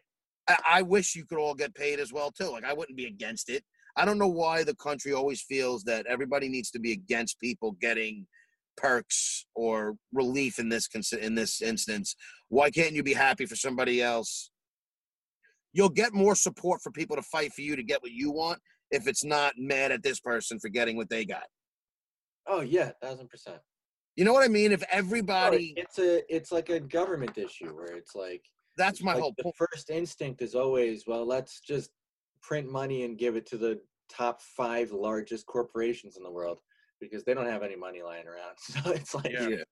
I, 0.49 0.57
I 0.67 0.81
wish 0.81 1.15
you 1.15 1.25
could 1.27 1.37
all 1.37 1.53
get 1.53 1.75
paid 1.75 1.99
as 1.99 2.11
well 2.11 2.31
too. 2.31 2.49
Like 2.49 2.63
I 2.63 2.73
wouldn't 2.73 2.97
be 2.97 3.05
against 3.05 3.49
it. 3.49 3.63
I 3.97 4.05
don't 4.05 4.19
know 4.19 4.27
why 4.27 4.63
the 4.63 4.75
country 4.75 5.11
always 5.11 5.41
feels 5.41 5.83
that 5.85 6.05
everybody 6.05 6.47
needs 6.47 6.69
to 6.71 6.79
be 6.79 6.91
against 6.91 7.39
people 7.39 7.75
getting 7.81 8.27
perks 8.77 9.45
or 9.55 9.95
relief 10.13 10.59
in 10.59 10.69
this 10.69 10.87
in 11.19 11.33
this 11.33 11.61
instance. 11.61 12.15
Why 12.49 12.69
can't 12.69 12.93
you 12.93 13.01
be 13.01 13.13
happy 13.13 13.47
for 13.47 13.55
somebody 13.55 14.01
else? 14.01 14.51
You'll 15.73 15.89
get 15.89 16.13
more 16.13 16.35
support 16.35 16.81
for 16.81 16.91
people 16.91 17.15
to 17.15 17.23
fight 17.23 17.53
for 17.53 17.61
you 17.61 17.75
to 17.75 17.83
get 17.83 18.01
what 18.03 18.11
you 18.11 18.31
want 18.31 18.59
if 18.91 19.07
it's 19.07 19.25
not 19.25 19.55
mad 19.57 19.91
at 19.91 20.03
this 20.03 20.19
person 20.19 20.59
for 20.59 20.69
getting 20.69 20.95
what 20.95 21.09
they 21.09 21.25
got. 21.25 21.45
Oh 22.47 22.61
yeah, 22.61 22.91
thousand 23.01 23.29
percent. 23.29 23.57
You 24.15 24.25
know 24.25 24.33
what 24.33 24.43
I 24.43 24.47
mean? 24.47 24.71
If 24.71 24.81
No, 24.81 24.87
everybody, 24.91 25.73
it's 25.75 25.97
a 25.97 26.21
it's 26.33 26.51
like 26.51 26.69
a 26.69 26.79
government 26.79 27.37
issue 27.37 27.75
where 27.75 27.95
it's 27.95 28.15
like 28.15 28.43
that's 28.77 29.01
my 29.01 29.13
like 29.13 29.21
whole 29.21 29.33
the 29.37 29.43
point. 29.43 29.55
first 29.57 29.89
instinct 29.89 30.41
is 30.43 30.53
always 30.53 31.05
well 31.07 31.25
let's 31.25 31.59
just 31.59 31.89
print 32.47 32.71
money 32.71 33.03
and 33.03 33.17
give 33.17 33.35
it 33.35 33.45
to 33.45 33.57
the 33.57 33.79
top 34.09 34.41
five 34.41 34.91
largest 34.93 35.45
corporations 35.47 36.15
in 36.15 36.23
the 36.23 36.31
world 36.31 36.59
because 37.01 37.25
they 37.25 37.33
don't 37.33 37.45
have 37.49 37.61
any 37.61 37.75
money 37.75 38.01
lying 38.01 38.25
around 38.25 38.55
so 38.57 38.91
it's 38.91 39.13
like 39.13 39.33
Yeah. 39.33 39.63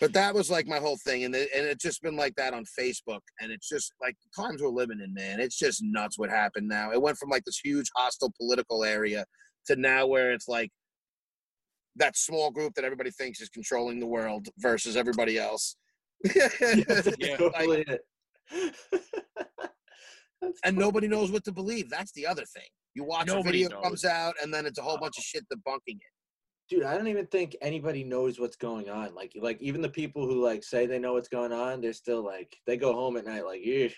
But 0.00 0.14
that 0.14 0.34
was 0.34 0.50
like 0.50 0.66
my 0.66 0.78
whole 0.78 0.96
thing, 1.04 1.24
and 1.24 1.34
it, 1.34 1.50
and 1.54 1.66
it's 1.66 1.82
just 1.82 2.00
been 2.00 2.16
like 2.16 2.34
that 2.36 2.54
on 2.54 2.64
Facebook, 2.78 3.20
and 3.40 3.50
it's 3.50 3.68
just 3.68 3.92
like 4.00 4.14
the 4.22 4.42
times 4.42 4.62
we're 4.62 4.68
living 4.68 5.00
in, 5.04 5.12
man. 5.12 5.40
It's 5.40 5.58
just 5.58 5.82
nuts 5.82 6.16
what 6.16 6.30
happened 6.30 6.68
now. 6.68 6.92
It 6.92 7.02
went 7.02 7.18
from 7.18 7.28
like 7.28 7.44
this 7.44 7.60
huge 7.62 7.88
hostile 7.96 8.32
political 8.40 8.84
area 8.84 9.26
to 9.66 9.76
now 9.76 10.06
where 10.06 10.32
it's 10.32 10.48
like 10.48 10.70
that 11.96 12.16
small 12.16 12.50
group 12.52 12.72
that 12.76 12.84
everybody 12.84 13.10
thinks 13.10 13.40
is 13.40 13.48
controlling 13.50 13.98
the 13.98 14.06
world 14.06 14.48
versus 14.58 14.96
everybody 14.96 15.36
else. 15.38 15.76
That's 16.24 17.16
Yeah. 17.18 17.36
totally 17.36 17.84
it. 17.88 18.00
That's 20.40 20.58
and 20.64 20.74
totally- 20.76 20.84
nobody 20.86 21.08
knows 21.08 21.30
what 21.30 21.44
to 21.44 21.52
believe. 21.52 21.90
That's 21.90 22.12
the 22.12 22.26
other 22.26 22.44
thing. 22.44 22.68
You 22.94 23.04
watch 23.04 23.26
Nobody 23.28 23.62
a 23.62 23.64
video 23.64 23.68
knows. 23.76 23.84
comes 23.84 24.04
out, 24.04 24.34
and 24.42 24.52
then 24.52 24.66
it's 24.66 24.78
a 24.78 24.82
whole 24.82 24.98
bunch 24.98 25.16
of 25.16 25.22
shit 25.24 25.44
debunking 25.52 25.96
it. 25.96 26.12
dude, 26.68 26.84
I 26.84 26.96
don't 26.96 27.06
even 27.08 27.26
think 27.26 27.56
anybody 27.62 28.04
knows 28.04 28.38
what's 28.40 28.56
going 28.56 28.88
on. 28.90 29.14
Like, 29.14 29.32
like 29.40 29.60
even 29.60 29.80
the 29.80 29.88
people 29.88 30.26
who 30.26 30.42
like 30.42 30.62
say 30.64 30.86
they 30.86 30.98
know 30.98 31.12
what's 31.14 31.28
going 31.28 31.52
on, 31.52 31.80
they're 31.80 31.92
still 31.92 32.24
like 32.24 32.54
they 32.66 32.76
go 32.76 32.92
home 32.92 33.16
at 33.16 33.26
night 33.26 33.44
like, 33.44 33.60
yeah. 33.64 33.88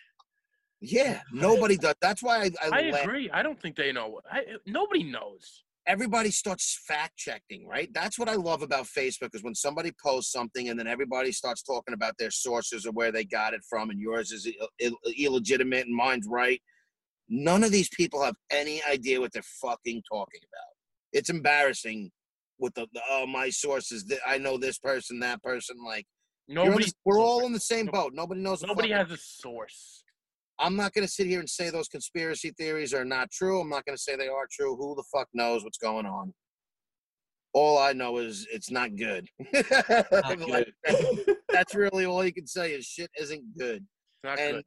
Yeah, 0.81 1.21
nobody 1.33 1.77
does. 1.77 1.95
That's 2.01 2.23
why 2.23 2.45
I, 2.45 2.51
I, 2.63 2.69
I 2.71 2.81
agree. 3.03 3.31
I 3.31 3.43
don't 3.43 3.61
think 3.61 3.77
they 3.77 3.93
know. 3.93 4.21
I, 4.31 4.43
nobody 4.67 5.05
knows. 5.05 5.65
Everybody 5.87 6.31
starts 6.31 6.81
fact 6.87 7.17
checking, 7.17 7.67
right? 7.67 7.89
That's 7.93 8.19
what 8.19 8.29
I 8.29 8.35
love 8.35 8.63
about 8.63 8.87
Facebook 8.87 9.35
is 9.35 9.43
when 9.43 9.55
somebody 9.55 9.93
posts 10.03 10.33
something 10.33 10.69
and 10.69 10.79
then 10.79 10.87
everybody 10.87 11.33
starts 11.33 11.63
talking 11.63 11.95
about 11.95 12.15
their 12.19 12.31
sources 12.31 12.87
or 12.87 12.93
where 12.93 13.13
they 13.13 13.25
got 13.25 13.55
it 13.55 13.63
from, 13.69 13.91
and 13.91 14.01
yours 14.01 14.33
is 14.33 14.47
Ill- 14.47 14.69
Ill- 14.81 15.13
illegitimate 15.19 15.87
and 15.87 15.95
mine's 15.95 16.27
right. 16.29 16.61
None 17.29 17.65
of 17.65 17.73
these 17.73 17.89
people 17.89 18.23
have 18.23 18.37
any 18.51 18.83
idea 18.85 19.21
what 19.21 19.33
they're 19.33 19.43
fucking 19.61 20.03
talking 20.11 20.41
about. 20.43 20.73
It's 21.13 21.31
embarrassing 21.31 22.11
with 22.59 22.75
the, 22.75 22.87
the 22.93 23.01
oh 23.11 23.27
my 23.27 23.49
sources. 23.51 24.05
That 24.07 24.21
I 24.27 24.39
know 24.39 24.59
this 24.59 24.79
person, 24.79 25.21
that 25.21 25.43
person. 25.43 25.77
Like 25.85 26.07
Nobody. 26.49 26.85
the- 26.87 26.93
we're 27.05 27.21
all 27.21 27.45
in 27.47 27.53
the 27.53 27.61
same 27.61 27.87
boat. 27.87 28.13
Nobody 28.15 28.41
knows. 28.41 28.63
Nobody 28.63 28.91
has 28.91 29.11
a 29.11 29.17
source. 29.17 30.05
I'm 30.59 30.77
not 30.77 30.93
going 30.93 31.07
to 31.07 31.13
sit 31.13 31.27
here 31.27 31.41
and 31.41 31.49
say 31.49 31.71
those 31.71 31.89
conspiracy 31.89 32.53
theories 32.57 32.95
are 32.95 33.05
not 33.05 33.31
true. 33.31 33.61
I'm 33.61 33.69
not 33.69 33.85
going 33.85 33.97
to 33.97 34.03
say 34.03 34.17
they 34.17 34.29
are 34.29 34.47
true. 34.51 34.77
Who 34.77 34.95
the 34.95 35.05
fuck 35.13 35.29
knows 35.33 35.65
what's 35.65 35.79
going 35.79 36.07
on? 36.07 36.33
All 37.55 37.79
I 37.79 37.93
know 37.93 38.19
is 38.19 38.47
it's 38.51 38.71
not 38.71 38.97
good. 38.97 39.29
Not 39.53 40.39
good. 40.39 40.73
that's 41.51 41.75
really 41.75 42.07
all 42.07 42.25
you 42.25 42.33
can 42.33 42.47
say 42.47 42.73
is 42.73 42.87
shit 42.87 43.11
isn't 43.21 43.59
good. 43.59 43.85
Not 44.25 44.39
and 44.39 44.57
good. 44.57 44.65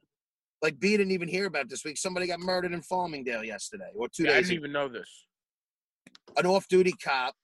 like 0.62 0.78
B 0.78 0.96
didn't 0.96 1.10
even 1.10 1.26
hear 1.26 1.46
about 1.46 1.68
this 1.68 1.84
week. 1.84 1.98
Somebody 1.98 2.28
got 2.28 2.38
murdered 2.38 2.72
in 2.72 2.80
Farmingdale 2.82 3.44
yesterday 3.44 3.90
or 3.96 4.06
two 4.08 4.22
Yeah, 4.24 4.30
I 4.30 4.34
didn't 4.34 4.50
ago. 4.52 4.58
even 4.58 4.72
know 4.72 4.88
this. 4.88 5.26
An 6.36 6.46
off-duty 6.46 6.92
cop. 7.02 7.34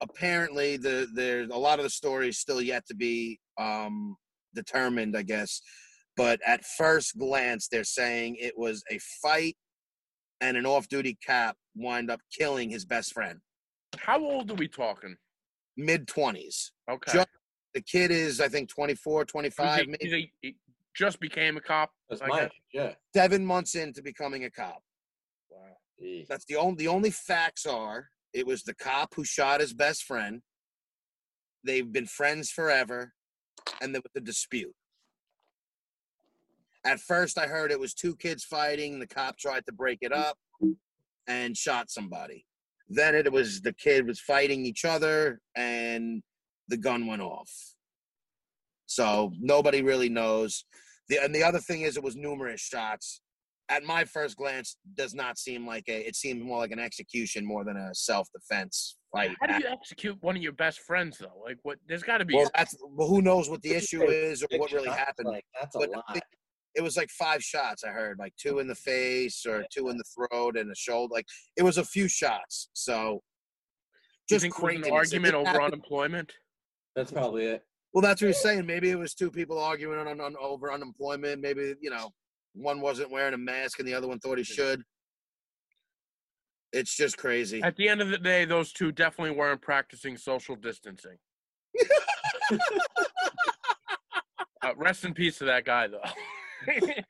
Apparently, 0.00 0.78
the 0.78 1.06
there's 1.14 1.50
a 1.50 1.58
lot 1.58 1.78
of 1.78 1.82
the 1.82 1.90
stories 1.90 2.38
still 2.38 2.62
yet 2.62 2.86
to 2.86 2.94
be 2.94 3.38
um, 3.58 4.16
determined. 4.54 5.14
I 5.14 5.22
guess, 5.24 5.60
but 6.20 6.38
at 6.46 6.62
first 6.66 7.16
glance, 7.16 7.66
they're 7.68 7.82
saying 7.82 8.36
it 8.38 8.52
was 8.58 8.84
a 8.90 8.98
fight, 9.22 9.56
and 10.42 10.54
an 10.58 10.66
off-duty 10.66 11.16
cop 11.26 11.56
wind 11.74 12.10
up 12.10 12.20
killing 12.38 12.68
his 12.68 12.84
best 12.84 13.14
friend. 13.14 13.38
How 13.98 14.22
old 14.22 14.50
are 14.50 14.54
we 14.54 14.68
talking? 14.68 15.16
Mid 15.78 16.06
twenties. 16.06 16.72
Okay. 16.90 17.12
Ju- 17.12 17.24
The 17.72 17.80
kid 17.80 18.10
is, 18.10 18.38
I 18.38 18.48
think, 18.48 18.68
24, 18.68 19.24
25, 19.24 19.78
he's 19.78 19.86
maybe 19.88 20.14
a- 20.14 20.32
he 20.46 20.56
just 20.94 21.20
became 21.20 21.56
a 21.56 21.60
cop. 21.62 21.90
That's 22.10 22.20
I 22.20 22.26
mine. 22.26 22.40
guess. 22.40 22.50
Yeah. 22.74 22.94
seven 23.16 23.46
months 23.46 23.74
into 23.74 24.02
becoming 24.02 24.44
a 24.44 24.50
cop. 24.50 24.82
Wow. 25.48 25.58
Yeah. 25.98 26.24
That's 26.28 26.44
the 26.44 26.56
only 26.56 26.76
the 26.84 26.88
only 26.88 27.10
facts 27.12 27.64
are 27.64 28.10
it 28.34 28.46
was 28.46 28.62
the 28.64 28.74
cop 28.74 29.14
who 29.14 29.24
shot 29.24 29.60
his 29.60 29.72
best 29.72 30.02
friend. 30.02 30.42
They've 31.64 31.90
been 31.90 32.06
friends 32.06 32.50
forever, 32.50 33.14
and 33.80 33.94
there 33.94 34.02
was 34.02 34.12
a 34.16 34.20
dispute. 34.20 34.74
At 36.84 37.00
first, 37.00 37.38
I 37.38 37.46
heard 37.46 37.70
it 37.70 37.80
was 37.80 37.94
two 37.94 38.16
kids 38.16 38.44
fighting. 38.44 38.98
The 38.98 39.06
cop 39.06 39.38
tried 39.38 39.66
to 39.66 39.72
break 39.72 39.98
it 40.00 40.12
up 40.12 40.38
and 41.26 41.56
shot 41.56 41.90
somebody. 41.90 42.46
Then 42.88 43.14
it 43.14 43.30
was 43.30 43.60
the 43.60 43.74
kid 43.74 44.06
was 44.06 44.20
fighting 44.20 44.64
each 44.64 44.84
other, 44.84 45.40
and 45.54 46.22
the 46.68 46.76
gun 46.76 47.06
went 47.06 47.22
off. 47.22 47.50
So 48.86 49.32
nobody 49.38 49.82
really 49.82 50.08
knows. 50.08 50.64
The 51.08 51.22
and 51.22 51.34
the 51.34 51.44
other 51.44 51.60
thing 51.60 51.82
is, 51.82 51.96
it 51.96 52.02
was 52.02 52.16
numerous 52.16 52.60
shots 52.60 53.20
at 53.70 53.84
my 53.84 54.04
first 54.04 54.36
glance 54.36 54.76
does 54.96 55.14
not 55.14 55.38
seem 55.38 55.66
like 55.66 55.84
a 55.88 56.06
it 56.06 56.16
seemed 56.16 56.42
more 56.42 56.58
like 56.58 56.72
an 56.72 56.78
execution 56.78 57.46
more 57.46 57.64
than 57.64 57.76
a 57.76 57.94
self-defense 57.94 58.98
fight 59.12 59.30
How 59.40 59.46
do 59.46 59.64
you 59.64 59.70
execute 59.70 60.18
one 60.20 60.36
of 60.36 60.42
your 60.42 60.52
best 60.52 60.80
friends 60.80 61.18
though? 61.18 61.40
Like 61.42 61.58
what? 61.62 61.78
There's 61.88 62.02
got 62.02 62.18
to 62.18 62.24
be. 62.24 62.34
well 62.34 62.50
that's 62.54 62.76
well 62.82 63.08
who 63.08 63.22
knows 63.22 63.48
what 63.48 63.62
the 63.62 63.70
issue 63.70 64.02
is 64.02 64.42
or 64.42 64.48
what 64.58 64.72
really 64.72 64.90
happened 64.90 65.28
Like, 65.28 65.44
that's 65.58 65.74
a 65.76 65.78
But 65.78 65.90
lot. 65.90 66.20
It- 66.74 66.80
it 66.80 66.82
was 66.82 66.96
like 66.96 67.10
five 67.10 67.42
shots 67.42 67.84
i 67.84 67.88
heard 67.88 68.18
like 68.18 68.34
two 68.36 68.58
in 68.58 68.66
the 68.68 68.74
face 68.74 69.44
or 69.46 69.64
two 69.72 69.88
in 69.88 69.96
the 69.96 70.04
throat 70.14 70.56
and 70.56 70.70
the 70.70 70.74
shoulder 70.74 71.12
like 71.12 71.26
it 71.56 71.62
was 71.62 71.78
a 71.78 71.84
few 71.84 72.08
shots 72.08 72.68
so 72.72 73.22
Do 74.28 74.34
you 74.34 74.36
just 74.36 74.42
think 74.42 74.54
crazy 74.54 74.88
an 74.88 74.92
argument 74.94 75.34
over 75.34 75.60
unemployment? 75.62 76.32
That's 76.96 77.12
probably 77.12 77.44
it. 77.46 77.62
well 77.92 78.02
that's 78.02 78.20
what 78.22 78.28
he's 78.28 78.40
saying 78.40 78.66
maybe 78.66 78.90
it 78.90 78.98
was 78.98 79.14
two 79.14 79.30
people 79.30 79.58
arguing 79.58 79.98
on, 80.06 80.20
on 80.20 80.34
over 80.40 80.72
unemployment 80.72 81.40
maybe 81.40 81.74
you 81.80 81.90
know 81.90 82.10
one 82.54 82.80
wasn't 82.80 83.10
wearing 83.10 83.34
a 83.34 83.38
mask 83.38 83.78
and 83.78 83.86
the 83.88 83.94
other 83.94 84.08
one 84.08 84.18
thought 84.18 84.38
he 84.38 84.44
should 84.44 84.82
it's 86.72 86.96
just 86.96 87.18
crazy 87.18 87.60
At 87.62 87.76
the 87.76 87.88
end 87.88 88.00
of 88.00 88.10
the 88.10 88.18
day, 88.18 88.44
those 88.44 88.72
two 88.72 88.92
definitely 88.92 89.34
weren't 89.36 89.60
practicing 89.60 90.16
social 90.16 90.54
distancing. 90.54 91.16
Uh, 94.62 94.74
rest 94.76 95.04
in 95.06 95.14
peace 95.14 95.38
to 95.38 95.44
that 95.46 95.64
guy 95.64 95.86
though. 95.88 96.02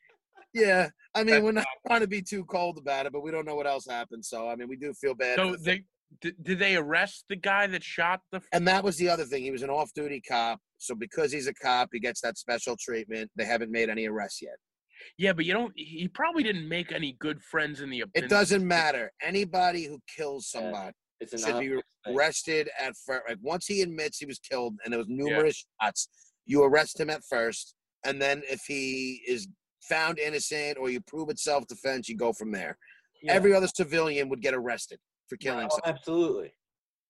Yeah, 0.53 0.89
I 1.15 1.23
mean, 1.23 1.35
That's 1.35 1.45
we're 1.45 1.53
not 1.53 1.67
trying 1.87 2.01
to 2.01 2.09
be 2.09 2.23
too 2.23 2.45
cold 2.45 2.79
about 2.79 3.07
it, 3.07 3.13
but 3.13 3.23
we 3.23 3.31
don't 3.31 3.47
know 3.47 3.55
what 3.55 3.67
else 3.67 3.87
happened. 3.89 4.25
So, 4.25 4.49
I 4.49 4.57
mean, 4.57 4.69
we 4.69 4.77
do 4.77 4.93
feel 4.95 5.15
bad. 5.15 5.37
so 5.37 5.55
they 5.57 5.85
did, 6.21 6.35
did 6.43 6.59
they 6.59 6.75
arrest 6.75 7.25
the 7.29 7.37
guy 7.37 7.69
that 7.69 7.85
shot 7.85 8.21
the? 8.33 8.41
and 8.53 8.67
that 8.67 8.83
was 8.83 8.97
the 8.97 9.09
other 9.09 9.25
thing. 9.25 9.45
He 9.45 9.53
was 9.53 9.63
an 9.63 9.71
off-duty 9.71 10.23
cop, 10.29 10.59
so 10.79 10.95
because 10.95 11.31
he's 11.31 11.47
a 11.47 11.55
cop, 11.55 11.91
he 11.93 12.01
gets 12.01 12.21
that 12.23 12.37
special 12.37 12.77
treatment. 12.81 13.31
They 13.37 13.45
haven't 13.45 13.71
made 13.71 13.89
any 13.89 14.09
arrests 14.09 14.43
yet. 14.43 14.57
Yeah, 15.17 15.33
but 15.33 15.45
you 15.45 15.53
don't. 15.53 15.73
He 15.77 16.09
probably 16.09 16.43
didn't 16.43 16.69
make 16.69 16.91
any 16.91 17.17
good 17.21 17.41
friends 17.43 17.81
in 17.81 17.89
the. 17.91 18.05
It 18.15 18.29
doesn't 18.29 18.67
matter. 18.67 19.13
Anybody 19.23 19.85
who 19.85 20.01
kills 20.15 20.51
somebody 20.51 20.95
It's 21.21 21.33
an 21.33 21.39
should 21.39 21.47
be 21.47 21.53
obvious 21.69 21.83
thing. 22.05 22.17
arrested 22.17 22.71
at 22.79 22.95
first. 23.07 23.23
Like 23.29 23.39
once 23.41 23.67
he 23.67 23.83
admits 23.83 24.19
he 24.19 24.27
was 24.27 24.41
killed, 24.41 24.75
and 24.85 24.93
there 24.93 24.99
was 24.99 25.09
numerous 25.09 25.65
shots, 25.81 26.09
you 26.45 26.65
arrest 26.65 26.99
him 26.99 27.09
at 27.09 27.23
first, 27.31 27.75
and 28.05 28.21
then 28.21 28.43
if 28.49 28.63
he 28.67 29.23
is 29.27 29.49
found 29.83 30.19
innocent 30.19 30.79
or 30.79 30.91
you 30.91 31.01
prove 31.01 31.29
it's 31.31 31.45
self-defense, 31.45 32.09
you 32.09 32.17
go 32.17 32.33
from 32.33 32.53
there. 32.53 32.77
Yeah. 33.23 33.33
Every 33.33 33.55
other 33.55 33.69
civilian 33.69 34.29
would 34.29 34.41
get 34.41 34.55
arrested 34.55 34.99
for 35.29 35.37
killing. 35.37 35.67
Oh, 35.71 35.77
someone. 35.83 35.97
absolutely. 35.97 36.55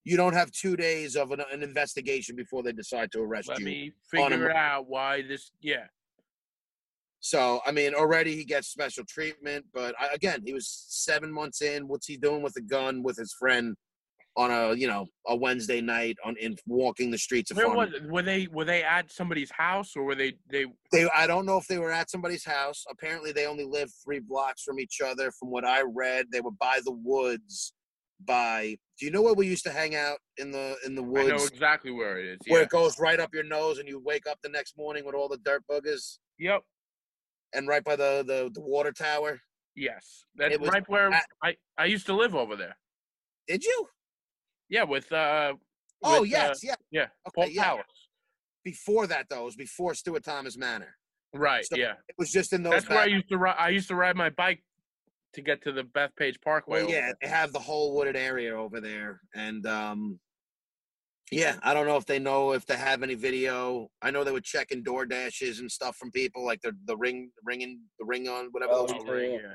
you 0.05 0.17
don't 0.17 0.33
have 0.35 0.51
two 0.51 0.77
days 0.77 1.15
of 1.17 1.31
an, 1.31 1.41
an 1.53 1.63
investigation 1.63 2.35
before 2.37 2.63
they 2.63 2.73
decide 2.73 3.13
to 3.13 3.21
arrest 3.21 3.49
Let 3.49 3.61
you. 3.61 3.65
me 3.67 3.93
on 4.19 4.33
a 4.33 4.37
figure 4.37 4.53
out 4.53 4.87
why 4.89 5.23
this. 5.23 5.53
Yeah, 5.61 5.87
So, 7.21 7.61
I 7.67 7.71
mean, 7.73 7.95
already 7.95 8.35
he 8.35 8.45
gets 8.45 8.69
special 8.69 9.05
treatment, 9.07 9.67
but 9.75 9.95
I, 10.01 10.09
again, 10.15 10.43
he 10.45 10.53
was 10.55 10.67
seven 10.89 11.31
months 11.33 11.61
in. 11.61 11.87
What's 11.87 12.07
he 12.07 12.17
doing 12.17 12.43
with 12.43 12.57
a 12.57 12.63
gun 12.63 13.03
with 13.03 13.17
his 13.19 13.33
friend 13.39 13.77
on 14.37 14.51
a, 14.51 14.75
you 14.75 14.87
know, 14.87 15.07
a 15.27 15.37
Wednesday 15.37 15.81
night 15.81 16.17
on 16.25 16.37
in 16.37 16.57
walking 16.67 17.11
the 17.11 17.19
streets 17.19 17.51
of 17.51 17.57
where 17.57 17.69
was 17.69 17.93
it? 17.93 18.09
Were 18.11 18.23
they 18.23 18.47
were 18.51 18.65
they 18.65 18.83
at 18.83 19.11
somebody's 19.11 19.51
house 19.51 19.97
or 19.97 20.05
were 20.05 20.15
they 20.15 20.35
they? 20.51 20.67
They, 20.93 21.09
I 21.15 21.27
don't 21.27 21.47
know 21.47 21.57
if 21.59 21.67
they 21.67 21.79
were 21.79 21.93
at 21.93 22.11
somebody's 22.11 22.45
house. 22.45 22.85
Apparently, 22.91 23.33
they 23.33 23.47
only 23.47 23.65
lived 23.65 23.93
three 24.05 24.21
blocks 24.21 24.63
from 24.63 24.79
each 24.79 25.01
other. 25.05 25.31
From 25.33 25.51
what 25.51 25.65
I 25.65 25.83
read, 25.83 26.27
they 26.33 26.41
were 26.41 26.53
by 26.53 26.81
the 26.85 26.93
woods. 26.93 27.73
By, 28.23 28.77
do 28.99 29.07
you 29.07 29.11
know 29.11 29.23
where 29.23 29.33
we 29.33 29.47
used 29.47 29.65
to 29.65 29.71
hang 29.71 29.95
out 29.97 30.19
in 30.37 30.53
the 30.53 30.77
in 30.85 30.95
the 30.95 31.03
woods? 31.03 31.33
I 31.33 31.37
know 31.37 31.45
exactly 31.45 31.91
where 31.91 32.19
it 32.19 32.27
is. 32.27 32.39
where 32.49 32.61
it 32.63 32.69
goes 32.69 32.99
right 32.99 33.19
up 33.19 33.33
your 33.33 33.45
nose, 33.45 33.79
and 33.79 33.89
you 33.89 33.99
wake 34.05 34.27
up 34.27 34.39
the 34.43 34.51
next 34.51 34.77
morning 34.77 35.07
with 35.07 35.15
all 35.15 35.27
the 35.27 35.39
dirt 35.39 35.63
boogers? 35.71 36.19
Yep. 36.39 36.63
and 37.55 37.67
right 37.67 37.83
by 37.83 37.97
the 37.97 38.23
the, 38.27 38.51
the 38.53 38.61
water 38.61 38.93
tower. 38.93 39.41
Yes. 39.75 40.27
That's 40.37 40.59
right 40.59 40.87
where 40.89 41.11
at- 41.13 41.25
I 41.43 41.57
I 41.79 41.87
used 41.87 42.07
to 42.07 42.13
live 42.15 42.35
over 42.35 42.57
there. 42.57 42.77
Did 43.49 43.65
you? 43.65 43.87
Yeah, 44.71 44.85
with 44.85 45.13
uh. 45.13 45.55
Oh 46.03 46.23
with, 46.23 46.31
uh, 46.33 46.37
yes, 46.37 46.61
yeah. 46.63 46.75
yeah. 46.91 47.03
Okay, 47.29 47.33
Paul 47.35 47.49
yeah. 47.51 47.65
Palace. 47.65 47.85
Before 48.65 49.07
that 49.07 49.27
though, 49.29 49.43
it 49.43 49.45
was 49.45 49.57
before 49.57 49.95
Stuart 49.95 50.25
Thomas 50.25 50.57
Manor. 50.57 50.97
Right. 51.35 51.65
So 51.65 51.77
yeah. 51.77 51.95
It 52.09 52.15
was 52.19 52.33
just 52.33 52.53
in 52.53 52.63
those. 52.63 52.73
That's 52.73 52.89
where 52.89 53.01
I 53.01 53.07
used 53.07 53.29
to 53.29 53.37
ride. 53.39 53.57
I 53.59 53.69
used 53.69 53.89
to 53.89 53.95
ride 53.95 54.17
my 54.17 54.31
bike 54.31 54.63
to 55.35 55.43
get 55.43 55.63
to 55.63 55.73
the 55.73 55.83
Bethpage 55.83 56.41
Parkway. 56.43 56.83
well, 56.83 56.91
yeah, 56.91 57.01
there. 57.01 57.15
they 57.23 57.29
have 57.29 57.53
the 57.53 57.59
whole 57.59 57.95
wooded 57.95 58.17
area 58.17 58.57
over 58.57 58.81
there, 58.81 59.21
and 59.35 59.65
um, 59.67 60.19
yeah, 61.31 61.57
I 61.63 61.73
don't 61.75 61.87
know 61.87 61.97
if 61.97 62.07
they 62.07 62.19
know 62.19 62.53
if 62.53 62.67
they 62.67 62.77
have 62.77 63.03
any 63.03 63.15
video. 63.15 63.89
I 64.03 64.11
know 64.11 64.25
they 64.25 64.33
were 64.33 64.41
checking 64.41 64.83
door 64.83 65.07
dashes 65.07 65.61
and 65.61 65.71
stuff 65.71 65.97
from 65.97 66.11
people, 66.11 66.45
like 66.45 66.61
the 66.63 66.73
the 66.87 66.97
ring, 66.97 67.31
ringing 67.45 67.81
the 67.99 68.07
ring 68.07 68.29
on 68.29 68.49
whatever, 68.51 68.73
Oh, 68.75 68.87
those- 68.87 68.97
Oh, 69.01 69.13
right, 69.13 69.31
yeah. 69.31 69.37
yeah. 69.37 69.55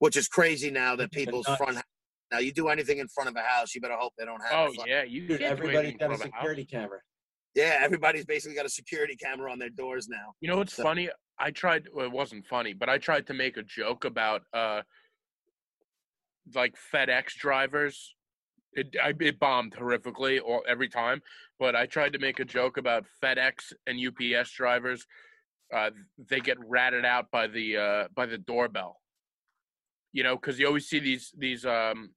which 0.00 0.16
is 0.16 0.26
crazy 0.26 0.70
now 0.70 0.96
that 0.96 1.12
people's 1.12 1.46
nuts. 1.46 1.58
front. 1.58 1.78
Now 2.32 2.38
you 2.38 2.52
do 2.52 2.68
anything 2.68 2.98
in 2.98 3.08
front 3.08 3.28
of 3.28 3.36
a 3.36 3.42
house, 3.42 3.74
you 3.74 3.80
better 3.80 3.96
hope 3.96 4.14
they 4.18 4.24
don't 4.24 4.40
have. 4.42 4.52
a 4.52 4.70
Oh 4.80 4.84
yeah, 4.86 5.02
you 5.02 5.26
Dude, 5.28 5.40
can't 5.40 5.56
do 5.58 5.64
everybody's 5.64 5.96
got 5.98 6.10
a 6.12 6.16
from 6.16 6.20
a 6.22 6.24
house. 6.24 6.32
security 6.40 6.64
camera. 6.64 6.98
Yeah, 7.54 7.76
everybody's 7.80 8.24
basically 8.24 8.56
got 8.56 8.64
a 8.64 8.70
security 8.70 9.14
camera 9.14 9.52
on 9.52 9.58
their 9.58 9.68
doors 9.68 10.08
now. 10.08 10.32
You 10.40 10.48
know 10.48 10.56
what's 10.56 10.74
So- 10.74 10.82
funny? 10.82 11.10
I 11.38 11.50
tried. 11.50 11.88
Well, 11.92 12.06
it 12.06 12.12
wasn't 12.12 12.46
funny, 12.46 12.72
but 12.72 12.88
I 12.88 12.98
tried 12.98 13.26
to 13.26 13.34
make 13.34 13.56
a 13.58 13.62
joke 13.62 14.04
about 14.04 14.42
uh, 14.54 14.82
like 16.54 16.74
FedEx 16.92 17.34
drivers. 17.34 18.14
It 18.74 18.96
I, 19.02 19.12
it 19.20 19.38
bombed 19.38 19.74
horrifically 19.74 20.40
all 20.40 20.62
every 20.66 20.88
time, 20.88 21.20
but 21.58 21.76
I 21.76 21.86
tried 21.86 22.12
to 22.14 22.18
make 22.18 22.40
a 22.40 22.44
joke 22.44 22.76
about 22.78 23.04
FedEx 23.22 23.72
and 23.86 23.98
UPS 23.98 24.52
drivers. 24.52 25.06
Uh, 25.74 25.90
they 26.30 26.40
get 26.40 26.58
ratted 26.66 27.04
out 27.04 27.30
by 27.30 27.46
the 27.46 27.76
uh, 27.76 28.08
by 28.14 28.26
the 28.26 28.38
doorbell. 28.38 29.00
You 30.12 30.22
know, 30.22 30.36
because 30.36 30.58
you 30.58 30.66
always 30.66 30.86
see 30.88 31.00
these 31.00 31.32
these 31.36 31.64
um, 31.66 32.10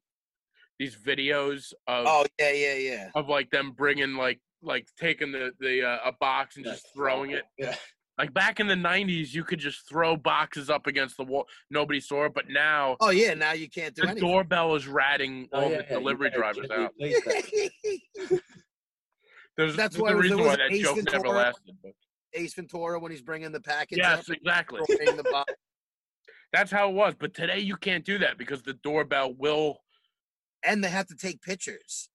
these 0.80 0.96
videos 0.96 1.74
of 1.88 2.06
Oh 2.08 2.26
yeah, 2.40 2.52
yeah, 2.52 2.74
yeah. 2.76 3.10
of 3.16 3.28
like 3.30 3.50
them 3.50 3.72
bringing 3.72 4.16
like 4.16 4.40
like 4.62 4.88
taking 5.00 5.32
the 5.32 5.52
the 5.60 5.84
uh, 5.86 6.00
a 6.06 6.12
box 6.14 6.58
and 6.58 6.66
Yeah, 6.66 6.72
just 6.74 6.88
throwing 6.94 7.32
it. 7.32 7.44
Yeah. 7.58 7.76
Like 8.18 8.34
back 8.34 8.60
in 8.62 8.68
the 8.68 8.76
'90s, 8.76 9.34
you 9.34 9.44
could 9.44 9.60
just 9.60 9.88
throw 9.90 10.16
boxes 10.16 10.70
up 10.70 10.88
against 10.88 11.18
the 11.18 11.24
wall, 11.26 11.48
nobody 11.70 12.00
saw 12.00 12.26
it. 12.26 12.34
But 12.34 12.46
now 12.50 12.96
Oh 13.02 13.10
yeah, 13.10 13.34
now 13.34 13.52
you 13.54 13.70
can't 13.70 13.94
do 13.94 14.04
the 14.04 14.10
anything. 14.10 14.30
doorbell 14.30 14.76
is 14.76 14.88
ratting 14.88 15.50
Oh, 15.52 15.64
all 15.64 15.70
yeah, 15.72 15.78
the 15.78 15.84
yeah, 15.84 15.94
delivery 16.00 16.30
drivers 16.32 16.70
out. 16.72 16.94
There's, 19.58 19.76
That's 19.78 19.96
there's 19.96 20.02
why 20.02 20.10
a 20.10 20.14
there 20.14 20.22
reason 20.22 20.38
was 20.40 20.48
why 20.48 20.56
that 20.58 20.72
Ace 20.72 20.82
joke 20.84 20.96
never 20.98 21.12
Ventura- 21.12 21.38
lasted. 21.38 21.76
But 21.82 21.94
Ace 22.34 22.54
Ventura 22.54 23.00
when 23.00 23.12
he's 23.12 23.22
bringing 23.22 23.52
the 23.54 23.62
package 23.62 24.00
yes, 24.00 24.30
up, 24.30 24.36
exactly. 24.36 24.82
the 24.90 25.24
box. 25.32 25.54
That's 26.54 26.70
how 26.72 26.90
it 26.90 26.94
was. 26.94 27.14
But 27.18 27.34
today 27.34 27.60
you 27.60 27.78
can't 27.78 28.04
do 28.04 28.18
that 28.18 28.38
because 28.38 28.62
the 28.64 28.74
doorbell 28.74 29.34
will. 29.34 29.80
And 30.66 30.84
they 30.84 30.90
have 30.90 31.08
to 31.08 31.16
take 31.16 31.42
pictures. 31.42 32.10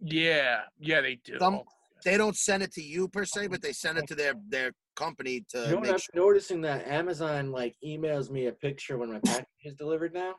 Yeah, 0.00 0.60
yeah, 0.78 1.00
they 1.00 1.16
do. 1.24 1.38
Some- 1.38 1.54
oh, 1.56 1.64
They 2.04 2.16
don't 2.16 2.36
send 2.36 2.62
it 2.62 2.72
to 2.74 2.82
you 2.82 3.08
per 3.08 3.24
se, 3.24 3.48
but 3.48 3.60
they 3.60 3.72
send 3.72 3.98
it 3.98 4.06
to 4.08 4.14
their 4.14 4.34
their 4.48 4.72
company 4.96 5.44
to 5.50 5.60
You 5.64 5.70
know 5.72 5.76
what 5.78 5.88
I'm 5.90 5.98
sure. 5.98 6.14
noticing 6.14 6.60
that 6.62 6.86
Amazon 6.86 7.50
like 7.52 7.76
emails 7.84 8.30
me 8.30 8.46
a 8.46 8.52
picture 8.52 8.98
when 8.98 9.12
my 9.12 9.20
package 9.24 9.46
is 9.64 9.74
delivered 9.74 10.12
now. 10.12 10.34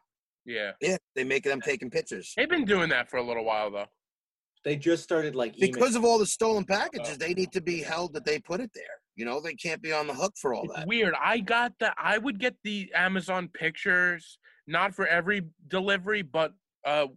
yeah, 0.46 0.72
Yeah, 0.82 0.98
they 1.16 1.24
make 1.24 1.44
them 1.44 1.62
taking 1.62 1.90
pictures 1.90 2.34
they've 2.36 2.50
been 2.50 2.66
doing 2.66 2.90
that 2.90 3.10
for 3.10 3.18
a 3.18 3.24
little 3.24 3.46
while 3.46 3.72
though. 3.72 3.86
They 4.66 4.76
just 4.76 5.04
started 5.04 5.34
like 5.36 5.58
email- 5.58 5.72
because 5.72 5.96
of 5.96 6.04
all 6.04 6.20
the 6.20 6.26
stolen 6.26 6.66
packages. 6.66 7.14
Oh. 7.14 7.18
They 7.18 7.34
need 7.34 7.52
to 7.54 7.62
be 7.62 7.82
held 7.82 8.14
that 8.14 8.26
they 8.26 8.40
put 8.40 8.60
it 8.60 8.72
there. 8.74 8.84
You 9.16 9.24
know, 9.26 9.40
they 9.42 9.54
can't 9.56 9.82
be 9.82 9.92
on 9.94 10.08
the 10.08 10.14
hook 10.14 10.34
for 10.42 10.54
all 10.54 10.64
It's 10.66 10.76
that. 10.76 10.88
weird. 10.88 11.14
I 11.22 11.40
got 11.40 11.74
the. 11.80 11.94
I 11.98 12.18
would 12.18 12.40
get 12.40 12.56
the 12.66 12.92
Amazon 12.94 13.50
pictures, 13.54 14.38
not 14.68 14.94
for 14.94 15.08
every 15.08 15.42
delivery, 15.70 16.22
but 16.22 16.52
uh, 16.86 17.08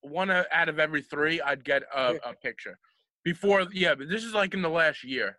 one 0.00 0.30
out 0.30 0.68
of 0.68 0.78
every 0.78 1.02
three, 1.02 1.40
I'd 1.40 1.64
get 1.64 1.82
a, 1.94 2.14
a 2.24 2.34
picture. 2.34 2.78
Before, 3.24 3.66
yeah, 3.72 3.94
but 3.94 4.08
this 4.08 4.24
is 4.24 4.34
like 4.34 4.54
in 4.54 4.62
the 4.62 4.68
last 4.68 5.02
year. 5.04 5.38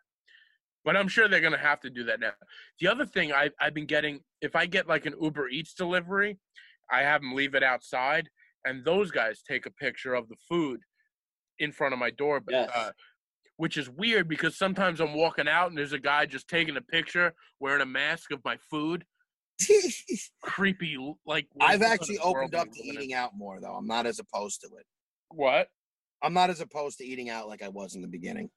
But 0.84 0.96
I'm 0.96 1.08
sure 1.08 1.28
they're 1.28 1.42
gonna 1.42 1.58
have 1.58 1.82
to 1.82 1.90
do 1.90 2.04
that 2.06 2.20
now. 2.20 2.32
The 2.80 2.88
other 2.88 3.06
thing 3.06 3.34
I, 3.34 3.50
I've 3.60 3.74
been 3.74 3.86
getting, 3.88 4.22
if 4.42 4.56
I 4.56 4.66
get 4.66 4.88
like 4.88 5.06
an 5.06 5.16
Uber 5.20 5.50
Eats 5.50 5.74
delivery, 5.74 6.38
I 6.92 7.02
have 7.02 7.22
them 7.22 7.34
leave 7.34 7.56
it 7.56 7.64
outside, 7.64 8.30
and 8.66 8.86
those 8.86 9.12
guys 9.12 9.42
take 9.48 9.66
a 9.66 9.72
picture 9.72 10.14
of 10.14 10.30
the 10.30 10.36
food 10.48 10.80
in 11.60 11.72
front 11.72 11.94
of 11.94 12.00
my 12.00 12.12
door. 12.12 12.40
but, 12.40 12.54
Yes. 12.54 12.72
Uh, 12.74 12.92
which 13.58 13.78
is 13.78 13.90
weird 13.90 14.28
because 14.28 14.58
sometimes 14.58 15.00
I'm 15.00 15.14
walking 15.14 15.48
out 15.48 15.70
and 15.70 15.78
there's 15.78 15.94
a 15.94 16.00
guy 16.00 16.26
just 16.26 16.50
taking 16.50 16.76
a 16.76 16.82
picture 16.82 17.34
wearing 17.60 17.82
a 17.82 17.86
mask 17.86 18.32
of 18.32 18.44
my 18.44 18.58
food. 18.70 19.06
Creepy, 20.42 20.98
like. 21.26 21.48
I've 21.60 21.82
actually 21.82 22.20
opened 22.20 22.56
up 22.56 22.72
to 22.72 22.84
eating 22.84 23.14
out 23.14 23.32
more 23.36 23.60
though. 23.60 23.74
I'm 23.74 23.88
not 23.88 24.06
as 24.06 24.20
opposed 24.20 24.62
to 24.62 24.68
it. 24.68 24.86
What? 25.30 25.68
I'm 26.22 26.34
not 26.34 26.50
as 26.50 26.62
opposed 26.62 26.98
to 27.00 27.06
eating 27.06 27.30
out 27.30 27.48
like 27.48 27.62
I 27.62 27.70
was 27.70 27.96
in 27.96 28.02
the 28.02 28.08
beginning. 28.08 28.50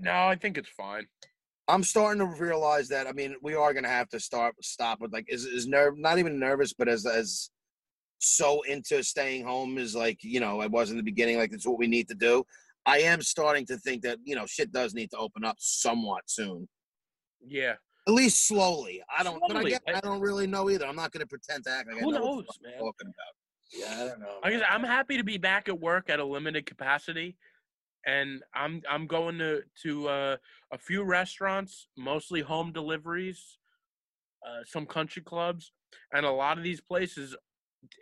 No, 0.00 0.12
I 0.12 0.36
think 0.36 0.58
it's 0.58 0.68
fine. 0.68 1.06
I'm 1.66 1.82
starting 1.82 2.20
to 2.20 2.42
realize 2.42 2.88
that. 2.88 3.06
I 3.06 3.12
mean, 3.12 3.36
we 3.42 3.54
are 3.54 3.74
gonna 3.74 3.88
have 3.88 4.08
to 4.10 4.20
start 4.20 4.54
stop 4.62 5.00
with 5.00 5.12
like 5.12 5.26
is 5.28 5.44
is 5.44 5.66
nerve 5.66 5.98
not 5.98 6.18
even 6.18 6.38
nervous, 6.38 6.72
but 6.72 6.88
as 6.88 7.04
as 7.04 7.50
so 8.20 8.62
into 8.62 9.02
staying 9.02 9.44
home 9.44 9.78
is 9.78 9.94
like 9.94 10.18
you 10.22 10.40
know 10.40 10.60
I 10.60 10.66
was 10.66 10.90
in 10.90 10.96
the 10.96 11.02
beginning. 11.02 11.38
Like 11.38 11.52
it's 11.52 11.66
what 11.66 11.78
we 11.78 11.86
need 11.86 12.08
to 12.08 12.14
do. 12.14 12.44
I 12.86 13.00
am 13.00 13.20
starting 13.20 13.66
to 13.66 13.76
think 13.78 14.02
that 14.02 14.18
you 14.24 14.34
know 14.34 14.46
shit 14.46 14.72
does 14.72 14.94
need 14.94 15.10
to 15.10 15.18
open 15.18 15.44
up 15.44 15.56
somewhat 15.58 16.22
soon, 16.26 16.68
Yeah. 17.46 17.74
At 18.08 18.14
least 18.14 18.48
slowly. 18.48 19.02
I 19.16 19.22
don't, 19.22 19.40
but 19.46 19.56
I, 19.56 19.64
guess, 19.64 19.80
I- 19.86 19.98
I 19.98 20.00
don't 20.00 20.20
really 20.20 20.46
know 20.46 20.70
either. 20.70 20.86
I'm 20.86 20.96
not 20.96 21.12
gonna 21.12 21.26
pretend 21.26 21.64
to 21.64 21.70
act 21.70 21.88
like 21.88 21.98
Who 22.00 22.08
I 22.08 22.18
know 22.18 22.24
what 22.24 22.36
knows, 22.36 22.46
the 22.46 22.52
fuck 22.52 22.56
I'm 22.64 22.70
man? 22.70 22.78
talking 22.80 23.12
about. 23.14 23.34
Yeah, 23.70 24.02
I 24.02 24.08
don't 24.08 24.20
know. 24.20 24.38
I 24.42 24.50
man. 24.50 24.58
said, 24.60 24.68
I'm 24.70 24.82
happy 24.82 25.18
to 25.18 25.24
be 25.24 25.36
back 25.36 25.68
at 25.68 25.78
work 25.78 26.08
at 26.08 26.18
a 26.18 26.24
limited 26.24 26.64
capacity, 26.64 27.36
and 28.06 28.42
I'm 28.54 28.82
I'm 28.88 29.06
going 29.06 29.38
to 29.38 29.62
to 29.82 30.08
uh, 30.08 30.36
a 30.72 30.78
few 30.78 31.04
restaurants, 31.04 31.88
mostly 31.96 32.40
home 32.40 32.72
deliveries, 32.72 33.58
uh, 34.46 34.64
some 34.64 34.86
country 34.86 35.22
clubs, 35.22 35.72
and 36.12 36.24
a 36.24 36.30
lot 36.30 36.56
of 36.56 36.64
these 36.64 36.80
places, 36.80 37.36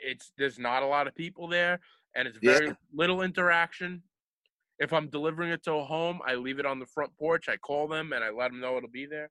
it's 0.04 0.32
there's 0.38 0.58
not 0.58 0.84
a 0.84 0.86
lot 0.86 1.08
of 1.08 1.16
people 1.16 1.48
there, 1.48 1.80
and 2.14 2.28
it's 2.28 2.38
Yeah. 2.40 2.52
very 2.58 2.76
little 2.94 3.22
interaction. 3.22 4.04
If 4.78 4.92
I'm 4.92 5.08
delivering 5.08 5.50
it 5.50 5.64
to 5.64 5.72
a 5.72 5.84
home, 5.84 6.20
I 6.24 6.34
leave 6.36 6.58
it 6.60 6.66
on 6.66 6.78
the 6.78 6.86
front 6.86 7.10
porch. 7.18 7.48
I 7.48 7.56
call 7.56 7.88
them 7.88 8.12
and 8.12 8.22
I 8.22 8.28
let 8.28 8.50
them 8.50 8.60
know 8.60 8.76
it'll 8.76 8.90
be 8.90 9.06
there. 9.06 9.30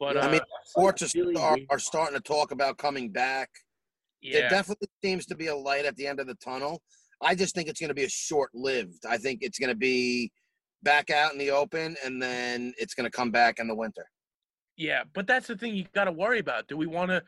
But 0.00 0.16
Yeah, 0.16 0.22
uh, 0.22 0.24
I 0.24 0.30
mean, 0.30 0.40
that's, 0.40 0.76
like, 0.76 0.98
Sports 0.98 1.14
really 1.14 1.36
are, 1.36 1.58
are 1.68 1.78
starting 1.78 2.16
to 2.16 2.22
talk 2.22 2.50
about 2.50 2.78
coming 2.78 3.10
back. 3.10 3.50
There 4.22 4.42
yeah, 4.42 4.48
definitely 4.48 4.88
seems 5.04 5.26
to 5.26 5.36
be 5.36 5.46
a 5.46 5.56
light 5.56 5.84
at 5.84 5.96
the 5.96 6.06
end 6.06 6.18
of 6.18 6.26
the 6.26 6.34
tunnel. 6.36 6.82
I 7.22 7.34
just 7.34 7.54
think 7.54 7.68
it's 7.68 7.80
going 7.80 7.88
to 7.88 7.94
be 7.94 8.04
a 8.04 8.08
short 8.08 8.50
lived. 8.54 9.04
I 9.08 9.18
think 9.18 9.40
it's 9.42 9.58
going 9.58 9.68
to 9.68 9.76
be 9.76 10.32
back 10.82 11.10
out 11.10 11.32
in 11.32 11.38
the 11.38 11.50
open 11.50 11.96
and 12.04 12.20
then 12.20 12.72
it's 12.78 12.94
going 12.94 13.04
to 13.04 13.10
come 13.10 13.30
back 13.30 13.58
in 13.58 13.68
the 13.68 13.74
winter. 13.74 14.06
Yeah, 14.76 15.04
but 15.12 15.26
that's 15.26 15.46
the 15.46 15.56
thing 15.56 15.74
you 15.74 15.84
got 15.94 16.04
to 16.04 16.12
worry 16.12 16.38
about. 16.38 16.66
Do 16.66 16.76
we 16.76 16.86
want 16.86 17.10
to? 17.10 17.22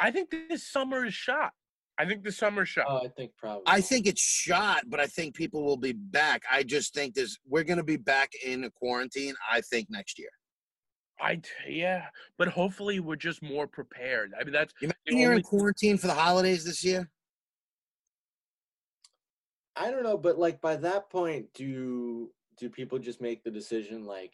I 0.00 0.10
think 0.10 0.34
this 0.48 0.66
summer 0.66 1.04
is 1.04 1.14
shot. 1.14 1.52
I 1.98 2.06
think 2.06 2.24
the 2.24 2.32
summer 2.32 2.64
shot. 2.64 2.86
Oh, 2.88 2.98
I 3.04 3.08
think 3.08 3.32
probably. 3.38 3.64
I 3.66 3.80
think 3.80 4.06
it's 4.06 4.20
shot, 4.20 4.84
but 4.88 5.00
I 5.00 5.06
think 5.06 5.34
people 5.34 5.64
will 5.64 5.76
be 5.78 5.92
back. 5.92 6.42
I 6.50 6.62
just 6.62 6.94
think 6.94 7.14
there's 7.14 7.38
we're 7.46 7.64
going 7.64 7.78
to 7.78 7.84
be 7.84 7.96
back 7.96 8.30
in 8.44 8.64
a 8.64 8.70
quarantine. 8.70 9.34
I 9.50 9.60
think 9.62 9.88
next 9.90 10.18
year. 10.18 10.30
I 11.20 11.36
t- 11.36 11.50
yeah, 11.68 12.06
but 12.38 12.48
hopefully 12.48 13.00
we're 13.00 13.16
just 13.16 13.42
more 13.42 13.66
prepared. 13.66 14.32
I 14.38 14.44
mean, 14.44 14.52
that's 14.52 14.72
you 14.80 14.88
the 15.06 15.16
you're 15.16 15.32
in 15.32 15.42
quarantine 15.42 15.96
for 15.96 16.08
the 16.08 16.14
holidays 16.14 16.64
this 16.64 16.84
year? 16.84 17.08
I 19.76 19.90
don't 19.90 20.02
know, 20.02 20.16
but 20.16 20.38
like 20.38 20.60
by 20.60 20.76
that 20.76 21.10
point, 21.10 21.46
do 21.54 22.30
do 22.58 22.68
people 22.70 22.98
just 22.98 23.20
make 23.20 23.42
the 23.44 23.50
decision 23.50 24.04
like 24.04 24.32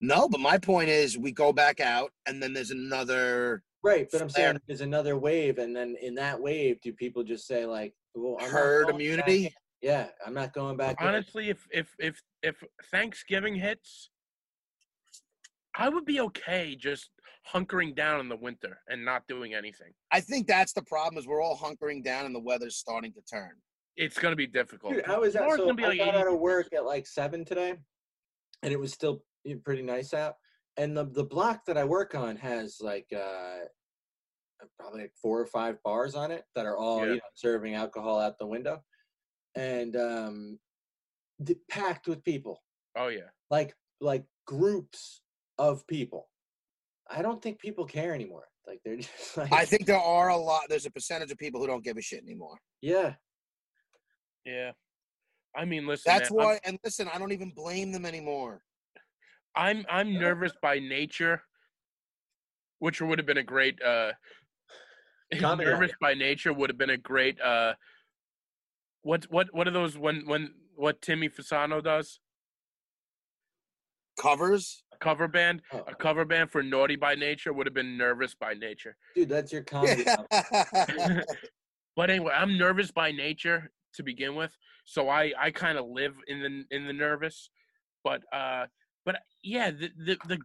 No, 0.00 0.28
but 0.28 0.40
my 0.40 0.58
point 0.58 0.88
is 0.88 1.18
we 1.18 1.32
go 1.32 1.52
back 1.52 1.80
out 1.80 2.12
and 2.26 2.42
then 2.42 2.52
there's 2.52 2.70
another 2.70 3.62
right? 3.82 4.08
But 4.10 4.22
I'm 4.22 4.28
Flare. 4.28 4.48
saying 4.48 4.60
there's 4.66 4.80
another 4.80 5.16
wave, 5.16 5.58
and 5.58 5.74
then 5.74 5.96
in 6.02 6.14
that 6.16 6.40
wave, 6.40 6.80
do 6.80 6.92
people 6.92 7.22
just 7.22 7.46
say 7.46 7.66
like, 7.66 7.94
"Well, 8.14 8.36
I'm 8.40 8.50
herd 8.50 8.86
going 8.86 8.98
back 8.98 9.00
immunity. 9.00 9.54
Yeah, 9.82 10.08
I'm 10.26 10.34
not 10.34 10.52
going 10.52 10.76
back. 10.76 11.00
in. 11.00 11.06
honestly, 11.06 11.50
if 11.50 11.66
if 11.70 11.94
if 11.98 12.20
if 12.42 12.62
Thanksgiving 12.90 13.54
hits, 13.54 14.10
I 15.78 15.88
would 15.88 16.04
be 16.04 16.20
okay 16.20 16.74
just 16.78 17.10
hunkering 17.52 17.94
down 17.94 18.20
in 18.20 18.28
the 18.28 18.36
winter 18.36 18.78
and 18.88 19.04
not 19.04 19.22
doing 19.28 19.54
anything. 19.54 19.92
I 20.10 20.20
think 20.20 20.46
that's 20.46 20.72
the 20.72 20.82
problem 20.82 21.18
is 21.18 21.26
we're 21.26 21.42
all 21.42 21.56
hunkering 21.56 22.02
down 22.02 22.26
and 22.26 22.34
the 22.34 22.40
weather's 22.40 22.76
starting 22.76 23.12
to 23.12 23.20
turn. 23.22 23.52
It's 23.96 24.18
gonna 24.18 24.36
be 24.36 24.46
difficult. 24.46 24.94
Dude, 24.94 25.06
how 25.06 25.22
is 25.22 25.32
that? 25.34 25.40
Tomorrow's 25.40 25.58
So 25.60 25.64
gonna 25.66 25.74
be 25.76 25.84
I 25.84 25.88
like 25.88 25.98
got 25.98 26.08
80 26.08 26.18
out 26.18 26.32
of 26.34 26.38
work 26.40 26.68
at 26.74 26.84
like 26.84 27.06
seven 27.06 27.44
today, 27.44 27.74
and 28.62 28.72
it 28.72 28.78
was 28.78 28.92
still 28.92 29.22
pretty 29.64 29.82
nice 29.82 30.12
out. 30.12 30.34
And 30.76 30.96
the 30.96 31.04
the 31.06 31.24
block 31.24 31.64
that 31.66 31.78
I 31.78 31.84
work 31.84 32.14
on 32.14 32.36
has 32.36 32.76
like 32.80 33.06
uh 33.16 33.60
probably 34.78 35.02
like 35.02 35.12
four 35.20 35.40
or 35.40 35.46
five 35.46 35.76
bars 35.82 36.14
on 36.14 36.30
it 36.30 36.44
that 36.54 36.66
are 36.66 36.76
all 36.76 37.00
Yeah. 37.00 37.06
you 37.12 37.14
know 37.16 37.20
serving 37.34 37.74
alcohol 37.74 38.18
out 38.18 38.38
the 38.38 38.46
window, 38.46 38.82
and 39.54 39.96
um, 39.96 40.58
packed 41.70 42.06
with 42.08 42.22
people, 42.24 42.62
Oh 42.96 43.08
yeah. 43.08 43.28
like 43.50 43.74
like 44.00 44.24
groups 44.46 45.22
of 45.58 45.86
people. 45.86 46.28
I 47.08 47.22
don't 47.22 47.40
think 47.42 47.58
people 47.60 47.84
care 47.84 48.14
anymore. 48.14 48.48
Like 48.66 48.80
they're 48.84 48.96
just 48.96 49.36
like 49.36 49.52
I 49.52 49.64
think 49.64 49.86
there 49.86 49.98
are 49.98 50.28
a 50.28 50.36
lot. 50.36 50.62
There's 50.68 50.86
a 50.86 50.90
percentage 50.90 51.30
of 51.30 51.38
people 51.38 51.60
who 51.60 51.66
don't 51.66 51.84
give 51.84 51.96
a 51.96 52.02
shit 52.02 52.22
anymore. 52.22 52.58
yeah. 52.82 53.14
Yeah. 54.44 54.72
I 55.56 55.64
mean, 55.64 55.86
listen. 55.88 56.04
That's 56.06 56.30
man, 56.30 56.38
I'm- 56.40 56.48
why. 56.48 56.60
And 56.64 56.78
listen, 56.84 57.08
I 57.12 57.18
don't 57.18 57.32
even 57.32 57.50
blame 57.50 57.90
them 57.92 58.06
anymore. 58.06 58.62
I'm 59.56 59.84
I'm 59.88 60.12
nervous 60.12 60.52
by 60.62 60.78
nature, 60.78 61.42
which 62.78 63.00
would 63.00 63.18
have 63.18 63.26
been 63.26 63.38
a 63.38 63.42
great 63.42 63.80
uh 63.82 64.12
Comedy 65.40 65.68
nervous 65.70 65.92
by 66.00 66.14
nature 66.14 66.52
would 66.52 66.70
have 66.70 66.78
been 66.78 66.90
a 66.90 66.96
great 66.98 67.40
uh 67.40 67.72
what 69.02 69.24
what 69.30 69.48
what 69.52 69.66
are 69.66 69.72
those 69.72 69.96
when 69.98 70.26
when 70.26 70.52
what 70.74 71.00
Timmy 71.02 71.28
Fasano 71.28 71.82
does? 71.82 72.20
Covers. 74.20 74.84
Cover 75.00 75.28
band? 75.28 75.62
Oh, 75.72 75.84
A 75.86 75.94
cover 75.94 76.24
band 76.24 76.50
for 76.50 76.62
Naughty 76.62 76.96
by 76.96 77.14
Nature 77.14 77.52
would 77.52 77.66
have 77.66 77.74
been 77.74 77.96
nervous 77.96 78.34
by 78.34 78.54
nature. 78.54 78.96
dude, 79.14 79.28
that's 79.28 79.52
your 79.52 79.62
comedy. 79.62 80.04
But 81.96 82.10
anyway, 82.10 82.34
I'm 82.36 82.58
nervous 82.58 82.90
by 82.90 83.10
nature 83.10 83.70
to 83.94 84.02
begin 84.02 84.34
with, 84.34 84.54
so 84.84 85.08
I 85.08 85.32
I 85.38 85.50
kind 85.50 85.78
of 85.78 85.86
live 85.86 86.14
in 86.28 86.40
the 86.42 86.76
in 86.76 86.86
the 86.86 86.92
nervous. 86.92 87.48
But 88.04 88.22
uh, 88.32 88.66
but 89.06 89.16
yeah, 89.42 89.70
the 89.70 89.90
the, 89.96 90.18
the 90.28 90.38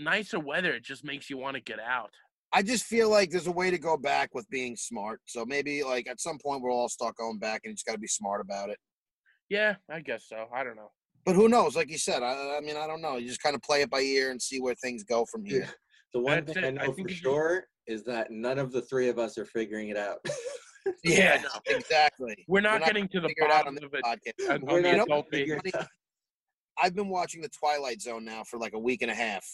nicer 0.00 0.40
weather 0.40 0.72
it 0.72 0.82
just 0.82 1.04
makes 1.04 1.30
you 1.30 1.38
want 1.38 1.54
to 1.54 1.62
get 1.62 1.78
out. 1.78 2.10
I 2.52 2.62
just 2.62 2.84
feel 2.86 3.08
like 3.08 3.30
there's 3.30 3.46
a 3.46 3.52
way 3.52 3.70
to 3.70 3.78
go 3.78 3.96
back 3.96 4.34
with 4.34 4.48
being 4.50 4.74
smart. 4.76 5.20
So 5.26 5.44
maybe 5.44 5.84
like 5.84 6.08
at 6.08 6.20
some 6.20 6.38
point 6.38 6.60
we'll 6.62 6.74
all 6.74 6.88
start 6.88 7.14
going 7.16 7.38
back, 7.38 7.60
and 7.64 7.70
you 7.70 7.74
just 7.76 7.86
got 7.86 7.92
to 7.92 7.98
be 7.98 8.08
smart 8.08 8.40
about 8.40 8.68
it. 8.70 8.78
Yeah, 9.48 9.76
I 9.88 10.00
guess 10.00 10.24
so. 10.28 10.46
I 10.52 10.64
don't 10.64 10.76
know. 10.76 10.90
But 11.24 11.34
who 11.34 11.48
knows? 11.48 11.74
Like 11.76 11.90
you 11.90 11.98
said, 11.98 12.22
I, 12.22 12.56
I 12.58 12.60
mean, 12.60 12.76
I 12.76 12.86
don't 12.86 13.00
know. 13.00 13.16
You 13.16 13.28
just 13.28 13.42
kind 13.42 13.54
of 13.54 13.62
play 13.62 13.82
it 13.82 13.90
by 13.90 14.00
ear 14.00 14.30
and 14.30 14.40
see 14.40 14.60
where 14.60 14.74
things 14.74 15.04
go 15.04 15.24
from 15.30 15.44
here. 15.44 15.68
The 16.12 16.20
one 16.20 16.44
That's 16.44 16.52
thing 16.52 16.64
I 16.64 16.68
it. 16.68 16.70
I 16.80 16.86
know 16.86 16.92
think 16.92 17.08
for 17.08 17.12
it's 17.12 17.12
just- 17.14 17.22
sure 17.22 17.64
is 17.86 18.04
that 18.04 18.30
none 18.30 18.58
of 18.58 18.72
the 18.72 18.82
three 18.82 19.08
of 19.08 19.18
us 19.18 19.36
are 19.38 19.44
figuring 19.46 19.88
it 19.88 19.96
out. 19.96 20.18
Yeah, 21.02 21.40
no. 21.42 21.48
exactly. 21.74 22.44
We're 22.46 22.60
not 22.60 22.80
not 22.80 22.88
getting 22.88 23.08
to 23.08 23.20
the 23.20 23.28
Figure 23.28 23.44
it 23.46 23.50
out 23.50 23.66
on 23.66 23.74
bottom 23.74 23.88
of 23.88 23.94
it. 23.94 24.04
podcast. 24.04 24.60
We're 24.62 24.76
on 24.76 24.82
the 24.82 24.92
not 24.92 25.06
adult 25.06 25.26
figuring 25.32 25.62
it 25.64 25.74
out. 25.74 25.86
I've 26.78 26.94
been 26.94 27.08
watching 27.08 27.40
the 27.40 27.48
Twilight 27.48 28.02
Zone 28.02 28.22
now 28.22 28.42
for 28.44 28.58
like 28.58 28.74
a 28.74 28.78
week 28.78 29.00
and 29.00 29.10
a 29.10 29.14
half. 29.14 29.46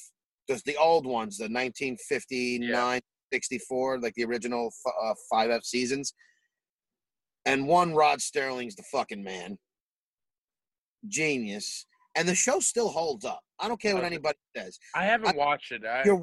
Just 0.49 0.65
the 0.65 0.77
old 0.77 1.07
ones, 1.07 1.39
the 1.39 1.45
1959, 1.45 3.01
64, 3.33 4.01
like 4.01 4.15
the 4.15 4.25
original 4.25 4.73
f- 4.85 4.93
uh, 5.01 5.15
five 5.31 5.51
F 5.51 5.63
seasons. 5.63 6.15
And 7.47 7.69
one, 7.69 7.95
Rod 7.95 8.19
Serling's 8.19 8.75
the 8.75 8.83
fucking 8.91 9.23
man. 9.23 9.57
Genius. 11.09 11.87
And 12.17 12.29
the 12.29 12.35
show 12.35 12.59
still 12.59 12.89
holds 12.89 13.25
up. 13.25 13.41
I 13.61 13.69
don't 13.69 13.81
care 13.81 13.95
what 13.95 14.05
anybody 14.05 14.39
says. 14.57 14.79
I 14.95 15.05
haven't 15.05 15.37
watched 15.37 15.71
it. 15.71 15.85
I, 15.85 16.03
You're 16.05 16.21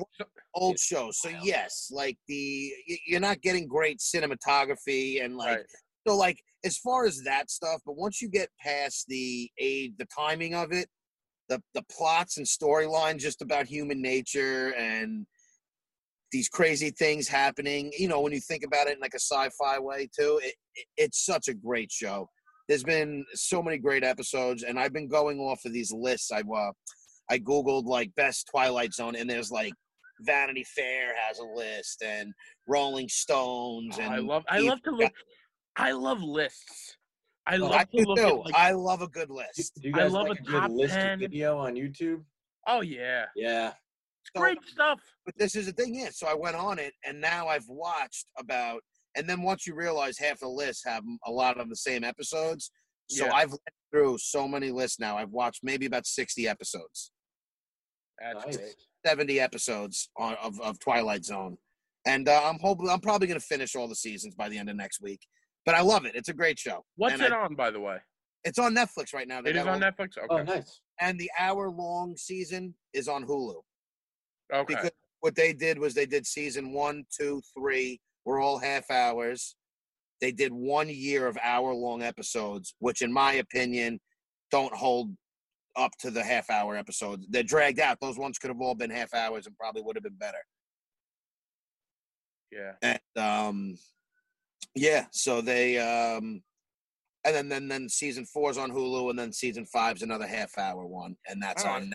old 0.54 0.80
show. 0.80 1.12
So 1.12 1.30
yes, 1.42 1.90
like 1.92 2.18
the 2.28 2.72
you're 3.06 3.20
not 3.20 3.42
getting 3.42 3.68
great 3.68 4.00
cinematography 4.00 5.24
and 5.24 5.38
like 5.38 5.58
right. 5.58 5.66
so 6.06 6.18
like 6.18 6.42
as 6.66 6.78
far 6.78 7.06
as 7.06 7.22
that 7.24 7.50
stuff, 7.50 7.82
but 7.86 7.96
once 7.96 8.22
you 8.22 8.28
get 8.28 8.50
past 8.60 9.06
the 9.08 9.50
age, 9.60 9.94
the 9.98 10.08
timing 10.14 10.56
of 10.56 10.72
it, 10.72 10.88
the 11.48 11.62
the 11.74 11.84
plots 11.92 12.38
and 12.38 12.46
storylines 12.46 13.20
just 13.20 13.42
about 13.42 13.68
human 13.68 14.02
nature 14.02 14.74
and 14.78 15.26
these 16.32 16.50
crazy 16.50 16.90
things 16.90 17.28
happening. 17.28 17.92
You 17.98 18.08
know, 18.08 18.20
when 18.20 18.34
you 18.34 18.42
think 18.42 18.64
about 18.66 18.88
it 18.88 18.96
in 18.96 19.00
like 19.00 19.14
a 19.14 19.20
sci-fi 19.20 19.80
way 19.80 20.10
too, 20.18 20.40
it, 20.44 20.56
it 20.76 20.88
it's 20.98 21.26
such 21.26 21.48
a 21.48 21.54
great 21.54 21.92
show. 21.92 22.30
There's 22.68 22.84
been 22.84 23.26
so 23.34 23.62
many 23.64 23.78
great 23.78 24.04
episodes, 24.04 24.64
and 24.64 24.80
I've 24.80 24.94
been 24.94 25.08
going 25.08 25.40
off 25.40 25.64
of 25.66 25.74
these 25.74 25.92
lists. 25.92 26.32
I've 26.32 26.50
uh, 26.50 26.72
I 27.30 27.40
googled 27.40 27.86
like 27.86 28.14
best 28.16 28.48
Twilight 28.52 28.94
Zone, 28.94 29.16
and 29.16 29.30
there's 29.30 29.52
like 29.52 29.74
Vanity 30.22 30.66
Fair 30.76 31.14
has 31.28 31.40
a 31.40 31.46
list, 31.46 32.04
and 32.06 32.34
Rolling 32.68 33.08
Stones, 33.08 33.96
Oh, 34.00 34.04
and 34.04 34.14
I 34.14 34.18
love. 34.20 34.44
I 34.50 34.60
love 34.60 34.82
to 34.84 34.92
look. 34.92 35.14
I 35.78 35.92
love 35.92 36.22
lists. 36.22 36.98
I 37.46 37.54
I 37.54 37.58
love 37.58 37.86
do 37.94 38.04
to 38.04 38.10
look 38.10 38.20
at. 38.20 38.36
Like, 38.38 38.56
I 38.56 38.72
love 38.72 39.02
a 39.02 39.08
good 39.08 39.30
list. 39.30 39.80
do 39.82 39.88
you 39.90 39.96
I 39.96 40.00
guys 40.00 40.12
love 40.12 40.28
like 40.28 40.40
a 40.40 40.42
a 40.42 40.46
good 40.46 40.60
top 40.62 40.72
listing 40.74 41.00
10. 41.02 41.20
video 41.20 41.58
on 41.58 41.76
YouTube? 41.76 42.22
oh 42.68 42.82
yeah, 42.82 43.26
Yeah. 43.36 43.72
So- 44.36 44.42
great 44.42 44.58
stuff. 44.66 45.00
But 45.26 45.38
this 45.38 45.56
is 45.56 45.68
the 45.68 45.72
thing, 45.72 45.96
yeah. 45.96 46.10
So 46.12 46.28
I 46.28 46.34
went 46.34 46.58
on 46.58 46.80
it, 46.80 46.94
and 47.06 47.22
now 47.22 47.48
I've 47.48 47.68
watched 47.70 48.26
about. 48.38 48.82
And 49.18 49.28
then 49.28 49.42
once 49.42 49.66
you 49.66 49.74
realize 49.76 50.18
half 50.18 50.40
the 50.40 50.48
lists 50.48 50.84
have 50.86 51.04
a 51.26 51.32
lot 51.32 51.60
of 51.60 51.70
the 51.70 51.76
same 51.76 52.04
episodes, 52.04 52.72
so 53.10 53.26
Yeah. 53.26 53.34
I've 53.34 53.50
went 53.50 53.62
through 53.92 54.18
so 54.20 54.48
many 54.48 54.70
lists 54.72 55.00
now. 55.00 55.18
I've 55.18 55.32
watched 55.32 55.64
maybe 55.64 55.86
about 55.88 56.06
sixty 56.06 56.48
episodes, 56.48 57.12
That's 58.20 58.58
Nice. 58.58 58.76
seventy 59.06 59.40
episodes 59.40 60.10
on, 60.18 60.36
of 60.36 60.60
of 60.62 60.80
Twilight 60.80 61.26
Zone, 61.26 61.58
and 62.06 62.28
uh, 62.30 62.42
I'm 62.44 62.60
hoping 62.60 62.90
I'm 62.90 63.00
probably 63.00 63.28
going 63.28 63.40
to 63.40 63.46
finish 63.46 63.76
all 63.76 63.88
the 63.88 63.96
seasons 63.96 64.36
by 64.36 64.50
the 64.50 64.58
end 64.58 64.70
of 64.70 64.76
next 64.76 65.02
week. 65.02 65.22
But 65.66 65.76
I 65.76 65.82
love 65.82 66.06
it. 66.06 66.16
It's 66.16 66.30
a 66.30 66.34
great 66.34 66.58
show. 66.60 66.86
What's 66.96 67.14
and 67.16 67.24
it 67.24 67.32
I- 67.32 67.42
on, 67.42 67.56
by 67.56 67.72
the 67.72 67.80
way? 67.80 67.98
It's 68.44 68.60
on 68.60 68.74
Netflix 68.76 69.14
right 69.14 69.28
now. 69.28 69.42
They 69.42 69.50
It 69.50 69.56
is 69.58 69.64
on 69.66 69.84
all- 69.84 69.92
Netflix. 69.92 70.18
Okay. 70.18 70.28
Oh, 70.30 70.44
nice. 70.44 70.80
and 71.02 71.20
the 71.20 71.30
hour 71.38 71.70
long 71.70 72.16
season 72.16 72.74
is 72.94 73.08
on 73.10 73.26
Hulu. 73.26 73.62
okay. 74.54 74.76
because 74.76 74.92
what 75.20 75.36
they 75.36 75.52
did 75.52 75.78
was 75.80 75.94
they 75.94 76.06
did 76.06 76.26
season 76.26 76.72
one, 76.72 77.04
two, 77.12 77.42
three 77.58 78.00
were 78.28 78.42
all 78.42 78.60
half 78.60 78.92
hours. 78.92 79.56
They 80.20 80.34
did 80.34 80.52
one 80.52 80.90
year 80.90 81.28
of 81.28 81.38
hour 81.42 81.74
long 81.74 82.04
episodes, 82.04 82.76
which, 82.80 83.02
in 83.02 83.12
my 83.12 83.36
opinion, 83.36 84.02
don't 84.52 84.74
hold 84.74 85.12
up 85.78 85.92
to 86.02 86.12
the 86.12 86.24
half 86.24 86.50
hour 86.50 86.76
episodes. 86.76 87.26
They're 87.30 87.42
dragged 87.44 87.80
out. 87.80 88.00
Those 88.02 88.18
ones 88.18 88.38
could 88.38 88.50
have 88.50 88.60
all 88.60 88.76
been 88.76 88.90
half 88.90 89.14
hours 89.14 89.48
and 89.48 89.56
probably 89.58 89.82
would 89.82 89.96
have 89.96 90.04
been 90.04 90.18
better. 90.20 90.44
yeah. 92.52 92.74
And 92.82 93.00
um, 93.16 93.78
yeah, 94.76 95.06
so 95.12 95.40
they 95.40 95.78
um, 95.78 96.42
and 97.24 97.34
then 97.34 97.48
then 97.48 97.70
then 97.70 97.88
season 97.88 98.26
four's 98.26 98.58
on 98.58 98.72
Hulu, 98.72 99.10
and 99.10 99.18
then 99.18 99.32
season 99.32 99.66
five's 99.66 100.02
another 100.02 100.28
half 100.28 100.58
hour 100.58 100.86
one, 100.86 101.16
and 101.30 101.42
that's 101.42 101.64
right. 101.64 101.76
on. 101.84 101.94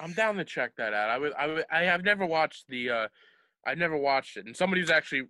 I'm 0.00 0.14
down 0.14 0.34
to 0.36 0.44
check 0.44 0.72
that 0.78 0.92
out. 0.94 1.10
I 1.10 1.18
would. 1.18 1.32
I 1.34 1.46
would. 1.46 1.64
I 1.70 1.82
have 1.82 2.02
never 2.02 2.26
watched 2.26 2.64
the. 2.68 2.90
uh 2.90 3.08
I've 3.66 3.78
never 3.78 3.96
watched 3.96 4.36
it, 4.36 4.46
and 4.46 4.56
somebody 4.56 4.80
was 4.80 4.90
actually 4.90 5.22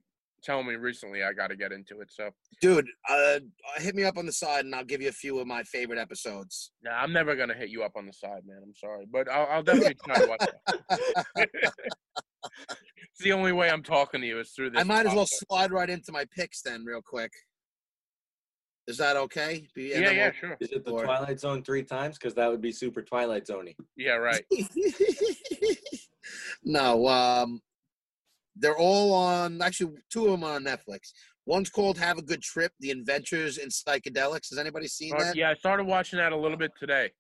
telling 0.43 0.67
me 0.67 0.75
recently 0.75 1.23
I 1.23 1.33
got 1.33 1.49
to 1.49 1.57
get 1.57 1.73
into 1.73 2.01
it. 2.01 2.11
So 2.13 2.31
Dude, 2.61 2.87
uh, 3.09 3.39
hit 3.79 3.95
me 3.95 4.05
up 4.05 4.19
on 4.19 4.27
the 4.27 4.33
side, 4.33 4.67
and 4.67 4.75
I'll 4.75 4.85
give 4.85 5.01
you 5.01 5.09
a 5.09 5.13
few 5.13 5.39
of 5.39 5.47
my 5.47 5.63
favorite 5.63 5.99
episodes. 5.99 6.73
nah, 6.83 6.93
I'm 6.93 7.13
never 7.13 7.35
gonna 7.35 7.55
hit 7.55 7.71
you 7.71 7.83
up 7.83 7.93
on 7.97 8.07
the 8.07 8.13
side, 8.13 8.43
man. 8.47 8.61
I'm 8.63 8.75
sorry, 8.75 9.07
but 9.11 9.29
I'll, 9.31 9.47
I'll 9.51 9.63
definitely 9.63 9.97
try 10.05 10.21
to 10.21 10.27
watch 10.29 10.49
it. 11.39 11.51
it's 12.45 13.21
the 13.21 13.33
only 13.33 13.53
way 13.53 13.71
I'm 13.71 13.83
talking 13.83 14.21
to 14.21 14.27
you 14.27 14.39
is 14.41 14.51
through 14.51 14.71
this. 14.71 14.81
I 14.81 14.85
might 14.85 15.07
as 15.07 15.15
well 15.15 15.27
slide 15.27 15.73
right 15.73 15.89
into 15.89 16.13
my 16.13 16.25
picks 16.37 16.63
then, 16.63 16.85
real 16.85 17.01
quick. 17.03 17.33
Is 18.87 18.99
that 18.99 19.17
okay? 19.17 19.67
Be- 19.75 19.93
Yeah, 19.95 20.01
then 20.01 20.17
yeah, 20.17 20.23
we'll- 20.25 20.33
sure. 20.33 20.57
Is 20.61 20.73
it 20.73 20.85
the 20.85 20.91
Or- 20.91 21.05
Twilight 21.05 21.41
Zone 21.41 21.63
three 21.63 21.83
times? 21.85 22.19
Because 22.19 22.35
that 22.35 22.51
would 22.51 22.61
be 22.61 22.71
super 22.71 23.01
Twilight 23.01 23.47
Zoney. 23.47 23.75
Yeah, 23.97 24.17
right. 24.17 24.45
no, 26.65 27.09
um, 27.09 27.63
they're 28.57 28.77
all 28.77 29.13
on. 29.13 29.61
Actually, 29.63 29.95
two 30.11 30.27
of 30.27 30.33
them 30.33 30.45
are 30.45 30.55
on 30.55 30.65
Netflix. 30.65 31.11
One's 31.47 31.71
called 31.71 31.99
"Have 31.99 32.19
a 32.19 32.23
Good 32.23 32.43
Trip: 32.43 32.73
The 32.81 32.91
Adventures 32.91 33.59
in 33.59 33.69
Psychedelics." 33.69 34.51
Has 34.51 34.59
anybody 34.59 34.89
seen 34.89 35.15
Uh, 35.15 35.19
that? 35.25 35.37
yeah, 35.37 35.51
I 35.51 35.55
started 35.55 35.85
watching 35.85 36.19
that 36.19 36.33
a 36.33 36.37
little 36.37 36.57
bit 36.57 36.73
today. 36.79 37.11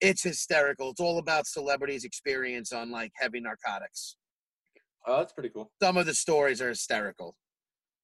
It's 0.00 0.22
hysterical. 0.22 0.90
It's 0.90 1.00
all 1.00 1.18
about 1.18 1.46
celebrities' 1.46 2.04
experience 2.04 2.72
on 2.72 2.90
like 2.90 3.12
heavy 3.14 3.40
narcotics. 3.40 4.16
Oh, 5.06 5.18
that's 5.18 5.32
pretty 5.32 5.48
cool. 5.50 5.70
Some 5.82 5.96
of 5.96 6.06
the 6.06 6.14
stories 6.14 6.60
are 6.60 6.68
hysterical, 6.68 7.36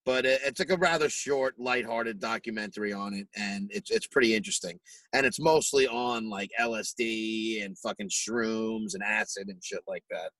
but 0.05 0.25
it, 0.25 0.41
it's 0.45 0.59
like 0.59 0.71
a 0.71 0.77
rather 0.77 1.09
short, 1.09 1.55
lighthearted 1.59 2.19
documentary 2.21 2.93
on 2.93 3.15
it, 3.15 3.29
and 3.37 3.69
it's 3.73 3.91
it's 3.91 4.07
pretty 4.07 4.35
interesting. 4.35 4.79
And 5.13 5.27
it's 5.27 5.39
mostly 5.41 5.87
on 5.87 6.31
like 6.31 6.51
LSD 6.59 7.65
and 7.65 7.77
fucking 7.79 8.09
shrooms 8.11 8.95
and 8.95 9.03
acid 9.03 9.49
and 9.49 9.63
shit 9.63 9.83
like 9.87 10.05
that. 10.11 10.31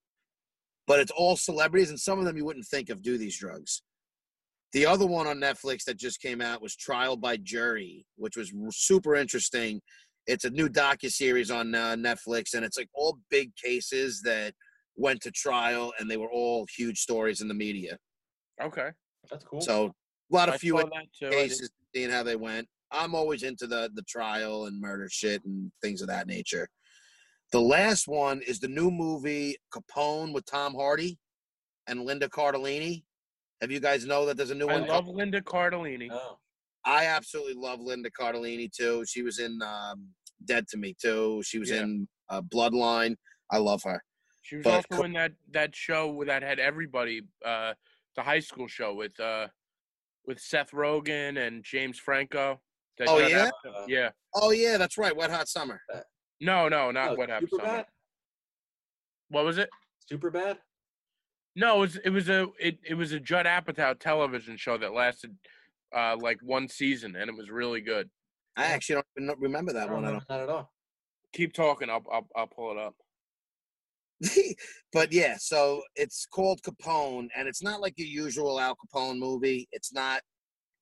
But 0.89 1.01
it's 1.01 1.13
all 1.13 1.37
celebrities, 1.37 1.91
and 1.91 2.01
some 2.01 2.19
of 2.19 2.25
them 2.25 2.37
you 2.39 2.45
wouldn't 2.47 2.67
think 2.67 2.89
of 2.89 3.03
do 3.03 3.19
these 3.19 3.39
drugs. 3.39 3.83
The 4.73 4.87
other 4.87 5.07
one 5.07 5.27
on 5.27 5.39
Netflix 5.39 5.85
that 5.85 5.99
just 5.99 6.21
came 6.21 6.41
out 6.41 6.63
was 6.63 6.75
Trial 6.75 7.17
by 7.17 7.37
Jury, 7.37 8.07
which 8.17 8.37
was 8.37 8.53
super 8.71 9.15
interesting. 9.15 9.81
It's 10.27 10.45
a 10.45 10.51
new 10.51 10.69
docu 10.69 11.11
series 11.11 11.51
on 11.51 11.75
uh, 11.75 11.95
Netflix, 11.97 12.55
and 12.55 12.65
it's 12.65 12.79
like 12.79 12.89
all 12.95 13.19
big 13.31 13.55
cases 13.57 14.23
that 14.23 14.55
went 14.97 15.21
to 15.23 15.31
trial, 15.31 15.93
and 15.99 16.11
they 16.11 16.17
were 16.17 16.31
all 16.31 16.67
huge 16.75 16.99
stories 16.99 17.41
in 17.43 17.49
the 17.49 17.55
media. 17.55 17.97
Okay. 18.63 18.91
That's 19.31 19.45
cool. 19.45 19.61
So 19.61 19.93
a 20.33 20.35
lot 20.35 20.49
of 20.49 20.57
few 20.57 20.73
saw. 20.73 20.87
I 20.87 21.05
didn't- 21.21 21.33
cases, 21.33 21.71
seeing 21.95 22.11
how 22.11 22.23
they 22.23 22.37
went. 22.37 22.67
I'm 22.91 23.15
always 23.15 23.43
into 23.43 23.67
the 23.67 23.91
the 23.95 24.03
trial 24.03 24.65
and 24.67 24.81
murder 24.81 25.09
shit 25.11 25.45
and 25.45 25.71
things 25.83 26.01
of 26.01 26.09
that 26.09 26.27
nature. 26.27 26.67
The 27.53 27.61
last 27.61 28.09
one 28.09 28.43
is 28.43 28.61
the 28.61 28.69
new 28.69 28.91
movie 28.91 29.57
Capone 29.73 30.33
with 30.35 30.45
Tom 30.45 30.75
Hardy 30.75 31.19
and 31.87 32.05
Linda 32.05 32.29
Cardellini. 32.29 33.05
Have 33.61 33.71
you 33.71 33.81
guys 33.81 34.05
know 34.05 34.27
that 34.27 34.37
there's 34.37 34.51
a 34.51 34.55
new 34.55 34.69
I 34.69 34.75
one? 34.81 34.85
I 34.85 34.95
love 34.95 35.09
Linda 35.09 35.41
Cardellini. 35.41 36.09
oh, 36.13 36.39
I 36.85 37.07
absolutely 37.07 37.55
love 37.55 37.81
Linda 37.81 38.11
Cardellini 38.11 38.71
too. 38.71 39.05
She 39.09 39.23
was 39.23 39.39
in 39.39 39.61
um, 39.63 40.09
Dead 40.45 40.69
to 40.69 40.77
Me 40.77 40.95
too. 41.01 41.43
She 41.45 41.59
was 41.59 41.71
Yeah. 41.71 41.83
in 41.83 42.09
uh, 42.29 42.43
Bloodline. 42.43 43.17
I 43.51 43.59
love 43.59 43.83
her. 43.85 44.03
She 44.43 44.57
was 44.57 44.65
but 44.65 44.87
also 44.91 45.03
in 45.05 45.13
that 45.15 45.33
that 45.51 45.75
show 45.75 46.23
that 46.27 46.43
had 46.43 46.59
everybody, 46.59 47.23
uh, 47.45 47.73
the 48.17 48.23
high 48.23 48.41
school 48.41 48.69
show 48.69 48.95
with 48.95 49.19
uh, 49.19 49.49
with 50.27 50.39
Seth 50.39 50.71
Rogen 50.73 51.39
and 51.47 51.65
James 51.65 51.99
Franco. 51.99 52.61
That 52.99 53.09
Oh, 53.09 53.19
yeah? 53.19 53.47
out- 53.47 53.53
Uh, 53.75 53.85
yeah. 53.89 54.11
Oh 54.35 54.51
yeah, 54.51 54.77
that's 54.77 54.99
right. 54.99 55.15
Wet 55.17 55.31
Hot 55.31 55.49
Summer. 55.49 55.81
No, 56.41 56.69
no, 56.69 56.91
not 56.91 57.11
oh, 57.11 57.15
what 57.15 57.31
happened. 57.31 57.51
Super 57.51 57.65
bad. 57.65 57.87
What 59.29 59.45
was 59.45 59.59
it? 59.59 59.69
Super 60.09 60.31
bad. 60.31 60.59
No, 61.57 61.77
it 61.77 61.81
was 61.81 61.97
it 61.97 62.11
was 62.11 62.29
a 62.29 62.47
it, 62.61 62.79
it 62.85 62.95
was 62.95 63.13
a 63.13 63.21
Judd 63.21 63.47
Apatow 63.47 63.99
television 63.99 64.57
show 64.57 64.79
that 64.79 64.95
lasted 64.95 65.37
uh 65.95 66.17
like 66.21 66.39
one 66.43 66.69
season 66.69 67.17
and 67.17 67.29
it 67.29 67.37
was 67.37 67.51
really 67.51 67.81
good. 67.81 68.09
I 68.57 68.67
actually 68.67 68.97
don't 68.97 69.07
even 69.19 69.35
remember 69.41 69.73
that 69.73 69.89
I 69.89 69.93
one. 69.93 70.03
don't 70.05 70.15
I 70.15 70.19
know, 70.19 70.25
not 70.29 70.41
at 70.41 70.49
all. 70.49 70.73
Keep 71.33 71.55
talking, 71.55 71.91
I'll 71.91 72.05
I'll, 72.13 72.29
I'll 72.37 72.47
pull 72.47 72.73
it 72.73 72.79
up. 72.79 72.95
but 74.93 75.13
yeah, 75.13 75.37
so 75.39 75.83
it's 75.95 76.27
called 76.27 76.61
Capone, 76.63 77.29
and 77.37 77.49
it's 77.49 77.63
not 77.63 77.81
like 77.81 77.95
your 77.97 78.09
usual 78.09 78.59
Al 78.59 78.77
Capone 78.77 79.19
movie. 79.19 79.69
It's 79.71 79.93
not, 79.93 80.23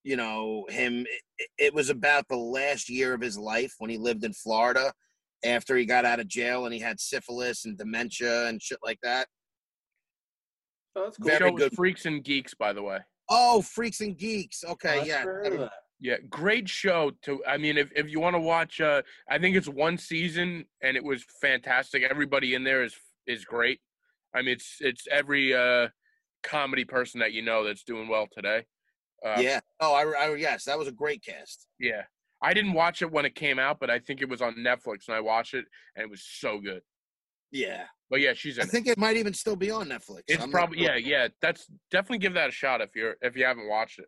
you 0.04 0.16
know, 0.16 0.66
him. 0.70 1.04
It, 1.38 1.48
it 1.58 1.74
was 1.74 1.90
about 1.90 2.28
the 2.28 2.36
last 2.36 2.88
year 2.88 3.12
of 3.12 3.20
his 3.20 3.38
life 3.38 3.74
when 3.78 3.90
he 3.90 3.98
lived 3.98 4.24
in 4.24 4.32
Florida 4.32 4.92
after 5.44 5.76
he 5.76 5.84
got 5.84 6.04
out 6.04 6.20
of 6.20 6.28
jail 6.28 6.64
and 6.64 6.74
he 6.74 6.80
had 6.80 7.00
syphilis 7.00 7.64
and 7.64 7.76
dementia 7.76 8.46
and 8.46 8.62
shit 8.62 8.78
like 8.82 8.98
that. 9.02 9.26
Oh, 10.94 11.04
that's 11.04 11.18
cool. 11.18 11.26
Very 11.26 11.50
show 11.50 11.56
good. 11.56 11.74
Freaks 11.74 12.06
and 12.06 12.24
Geeks, 12.24 12.54
by 12.54 12.72
the 12.72 12.82
way. 12.82 12.98
Oh, 13.28 13.60
Freaks 13.62 14.00
and 14.00 14.16
Geeks. 14.16 14.64
Okay, 14.64 15.00
I've 15.00 15.06
yeah. 15.06 15.18
never 15.18 15.34
heard 15.34 15.52
of 15.52 15.58
that. 15.60 15.72
Yeah, 16.00 16.16
great 16.28 16.68
show. 16.68 17.12
To 17.22 17.42
I 17.46 17.56
mean, 17.56 17.78
if 17.78 17.90
if 17.96 18.10
you 18.10 18.20
want 18.20 18.34
to 18.34 18.40
watch, 18.40 18.80
uh, 18.80 19.02
I 19.30 19.38
think 19.38 19.56
it's 19.56 19.68
one 19.68 19.96
season 19.96 20.66
and 20.82 20.96
it 20.96 21.04
was 21.04 21.24
fantastic. 21.40 22.02
Everybody 22.02 22.54
in 22.54 22.64
there 22.64 22.84
is 22.84 22.94
is 23.26 23.44
great. 23.44 23.80
I 24.34 24.42
mean, 24.42 24.50
it's 24.50 24.76
it's 24.80 25.06
every 25.10 25.54
uh 25.54 25.88
comedy 26.42 26.84
person 26.84 27.20
that 27.20 27.32
you 27.32 27.42
know 27.42 27.64
that's 27.64 27.82
doing 27.82 28.08
well 28.08 28.26
today. 28.30 28.64
Uh, 29.24 29.40
yeah. 29.40 29.60
Oh, 29.80 29.94
I, 29.94 30.26
I 30.26 30.34
yes, 30.34 30.64
that 30.64 30.78
was 30.78 30.88
a 30.88 30.92
great 30.92 31.24
cast. 31.24 31.66
yeah. 31.80 32.02
I 32.42 32.52
didn't 32.54 32.74
watch 32.74 33.02
it 33.02 33.10
when 33.10 33.24
it 33.24 33.34
came 33.34 33.58
out, 33.58 33.78
but 33.80 33.90
I 33.90 33.98
think 33.98 34.20
it 34.20 34.28
was 34.28 34.42
on 34.42 34.54
Netflix, 34.56 35.08
and 35.08 35.16
I 35.16 35.20
watched 35.20 35.54
it, 35.54 35.64
and 35.94 36.04
it 36.04 36.10
was 36.10 36.22
so 36.22 36.58
good. 36.60 36.82
Yeah. 37.50 37.84
But 38.10 38.20
yeah, 38.20 38.34
she's 38.34 38.58
in. 38.58 38.62
I 38.62 38.66
it. 38.66 38.70
think 38.70 38.86
it 38.86 38.98
might 38.98 39.16
even 39.16 39.32
still 39.32 39.56
be 39.56 39.70
on 39.70 39.88
Netflix. 39.88 40.22
It's 40.28 40.42
I'm 40.42 40.50
probably 40.50 40.82
yeah, 40.82 40.96
yeah. 40.96 41.28
That's 41.40 41.66
definitely 41.90 42.18
give 42.18 42.34
that 42.34 42.48
a 42.48 42.52
shot 42.52 42.80
if 42.80 42.90
you're 42.94 43.16
if 43.22 43.36
you 43.36 43.44
haven't 43.44 43.68
watched 43.68 43.98
it. 43.98 44.06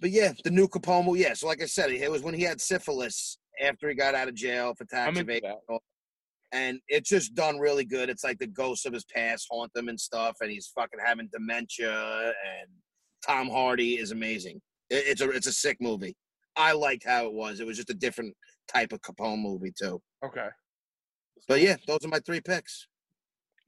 But 0.00 0.10
yeah, 0.10 0.32
the 0.44 0.50
new 0.50 0.68
Capone. 0.68 1.18
Yeah, 1.18 1.34
so 1.34 1.46
like 1.46 1.62
I 1.62 1.66
said, 1.66 1.90
it 1.90 2.10
was 2.10 2.22
when 2.22 2.34
he 2.34 2.42
had 2.42 2.60
syphilis 2.60 3.38
after 3.60 3.88
he 3.88 3.94
got 3.94 4.14
out 4.14 4.28
of 4.28 4.34
jail 4.34 4.74
for 4.76 4.84
tax 4.84 5.18
evasion. 5.18 5.56
and 6.52 6.78
it's 6.88 7.10
just 7.10 7.34
done 7.34 7.58
really 7.58 7.84
good. 7.84 8.08
It's 8.08 8.24
like 8.24 8.38
the 8.38 8.46
ghosts 8.46 8.86
of 8.86 8.92
his 8.92 9.04
past 9.04 9.46
haunt 9.50 9.72
him 9.76 9.88
and 9.88 10.00
stuff, 10.00 10.36
and 10.40 10.50
he's 10.50 10.70
fucking 10.74 11.00
having 11.04 11.28
dementia. 11.32 11.92
And 11.92 12.70
Tom 13.26 13.50
Hardy 13.50 13.98
is 13.98 14.12
amazing. 14.12 14.60
It's 14.88 15.20
a 15.20 15.30
it's 15.30 15.46
a 15.46 15.52
sick 15.52 15.78
movie. 15.80 16.16
I 16.58 16.72
liked 16.72 17.04
how 17.06 17.26
it 17.26 17.32
was. 17.32 17.60
It 17.60 17.66
was 17.66 17.76
just 17.76 17.90
a 17.90 17.94
different 17.94 18.34
type 18.66 18.92
of 18.92 19.00
Capone 19.00 19.40
movie 19.40 19.72
too. 19.80 20.02
Okay, 20.24 20.48
But 21.46 21.60
yeah, 21.60 21.76
those 21.86 22.00
are 22.04 22.08
my 22.08 22.20
three 22.20 22.40
picks. 22.40 22.86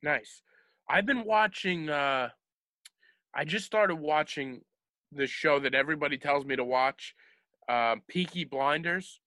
nice. 0.02 0.42
I've 0.88 1.06
been 1.06 1.24
watching. 1.24 1.88
uh 1.88 2.30
I 3.32 3.44
just 3.44 3.64
started 3.64 3.94
watching 3.96 4.60
the 5.12 5.26
show 5.26 5.60
that 5.60 5.72
everybody 5.74 6.18
tells 6.18 6.44
me 6.44 6.56
to 6.56 6.64
watch, 6.64 7.14
uh, 7.68 7.94
Peaky 8.08 8.44
Blinders. 8.44 9.20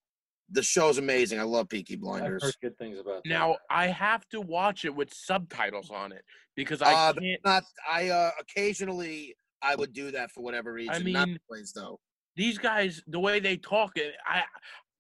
The 0.50 0.62
show's 0.62 0.98
amazing. 0.98 1.40
I 1.40 1.44
love 1.44 1.70
Peaky 1.70 1.94
I've 1.94 2.02
Blinders. 2.02 2.44
heard 2.44 2.56
good 2.62 2.78
things 2.78 3.00
about 3.00 3.24
that. 3.24 3.30
Now 3.30 3.58
I 3.70 3.88
have 3.88 4.28
to 4.30 4.42
watch 4.42 4.84
it 4.84 4.94
with 4.94 5.14
subtitles 5.14 5.90
on 5.90 6.12
it 6.12 6.26
because 6.58 6.82
I 6.82 6.94
Uh, 6.94 7.14
can't. 7.14 7.42
Not 7.46 7.64
I 7.90 8.10
uh 8.10 8.32
occasionally 8.42 9.36
I 9.62 9.76
would 9.76 9.94
do 9.94 10.12
that 10.12 10.32
for 10.32 10.42
whatever 10.44 10.74
reason. 10.74 11.12
not 11.14 11.30
mean- 11.30 11.40
always 11.50 11.72
though. 11.72 12.00
These 12.36 12.58
guys 12.58 13.02
the 13.08 13.20
way 13.20 13.40
they 13.40 13.58
talk 13.58 13.94
i 14.28 14.44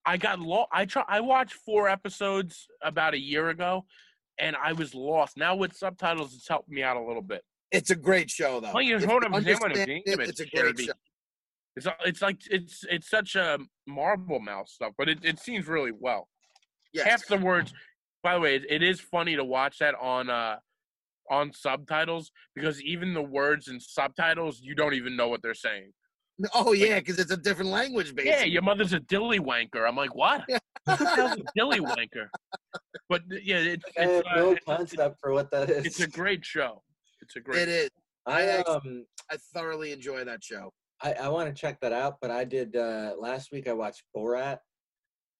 i 0.05 0.17
got 0.17 0.39
lost 0.39 0.69
i 0.71 0.85
try 0.85 1.03
i 1.07 1.19
watched 1.19 1.53
four 1.53 1.89
episodes 1.89 2.67
about 2.81 3.13
a 3.13 3.19
year 3.19 3.49
ago 3.49 3.85
and 4.39 4.55
i 4.55 4.71
was 4.73 4.93
lost 4.93 5.37
now 5.37 5.55
with 5.55 5.75
subtitles 5.75 6.33
it's 6.33 6.47
helped 6.47 6.69
me 6.69 6.83
out 6.83 6.97
a 6.97 7.01
little 7.03 7.21
bit 7.21 7.43
It's 7.71 7.89
a 7.89 7.95
great 7.95 8.29
show 8.29 8.59
though. 8.59 8.71
Well, 8.73 8.83
you 8.83 8.95
If 8.97 9.01
you 9.01 9.07
hold 9.07 9.23
'em, 9.23 9.31
they 9.31 9.53
understand 9.53 10.03
it, 10.05 10.19
it's 10.29 10.39
a 10.39 10.45
great 10.45 10.79
show. 10.79 10.93
it's 11.75 11.87
it's 12.05 12.21
like 12.21 12.39
it's 12.51 12.83
it's 12.89 13.09
such 13.09 13.35
a 13.35 13.57
marble 13.87 14.39
mouth 14.39 14.67
stuff 14.67 14.93
but 14.97 15.09
it, 15.09 15.19
it 15.23 15.39
seems 15.39 15.67
really 15.67 15.91
well 15.91 16.27
Yes. 16.93 17.05
half 17.07 17.25
the 17.27 17.37
words 17.37 17.73
by 18.21 18.35
the 18.35 18.39
way 18.39 18.55
it, 18.55 18.65
it 18.69 18.83
is 18.83 18.99
funny 18.99 19.35
to 19.35 19.43
watch 19.43 19.79
that 19.79 19.95
on 19.99 20.29
uh 20.29 20.57
on 21.31 21.51
subtitles 21.53 22.31
because 22.53 22.81
even 22.81 23.13
the 23.13 23.21
words 23.21 23.67
in 23.69 23.79
subtitles 23.79 24.59
you 24.61 24.75
don't 24.75 24.93
even 24.93 25.15
know 25.15 25.27
what 25.29 25.41
they're 25.41 25.53
saying 25.55 25.91
Oh 26.53 26.73
yeah, 26.73 26.99
because 26.99 27.19
it's 27.19 27.31
a 27.31 27.37
different 27.37 27.69
language 27.71 28.13
Yeah, 28.17 28.43
your 28.43 28.61
mother's 28.61 28.93
a 28.93 28.99
dilly 28.99 29.39
wanker. 29.39 29.87
I'm 29.87 29.95
like, 29.95 30.15
what? 30.15 30.43
Yeah. 30.49 30.57
The 30.85 31.25
a 31.25 31.43
dilly 31.55 31.79
wanker? 31.79 32.27
But 33.07 33.21
th- 33.29 33.43
yeah, 33.45 33.57
it's 33.59 33.85
I 33.97 34.01
have 34.01 34.23
uh, 34.25 34.35
no 34.35 34.51
it's, 34.51 34.65
concept 34.65 35.17
for 35.21 35.31
what 35.31 35.49
that 35.51 35.69
is. 35.69 35.85
it's 35.85 35.99
a 36.01 36.07
great 36.07 36.43
show. 36.43 36.83
It's 37.21 37.35
a 37.37 37.39
great. 37.39 37.61
It 37.63 37.69
is. 37.69 37.89
I 38.25 38.57
I- 38.57 38.61
um 38.63 39.05
I 39.31 39.37
thoroughly 39.53 39.91
enjoy 39.93 40.23
that 40.25 40.43
show. 40.43 40.71
I, 41.01 41.13
I 41.13 41.27
want 41.29 41.47
to 41.47 41.59
check 41.59 41.79
that 41.81 41.93
out, 41.93 42.17
but 42.21 42.31
I 42.31 42.43
did 42.43 42.75
uh 42.75 43.13
last 43.17 43.51
week. 43.51 43.67
I 43.67 43.73
watched 43.73 44.03
Borat 44.15 44.57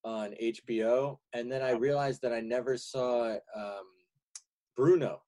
on 0.05 0.33
HBO, 0.41 1.17
and 1.33 1.51
then 1.51 1.61
I 1.61 1.71
realized 1.71 2.21
that 2.21 2.31
I 2.33 2.39
never 2.39 2.77
saw 2.77 3.33
um 3.55 3.83
Bruno. 4.77 5.21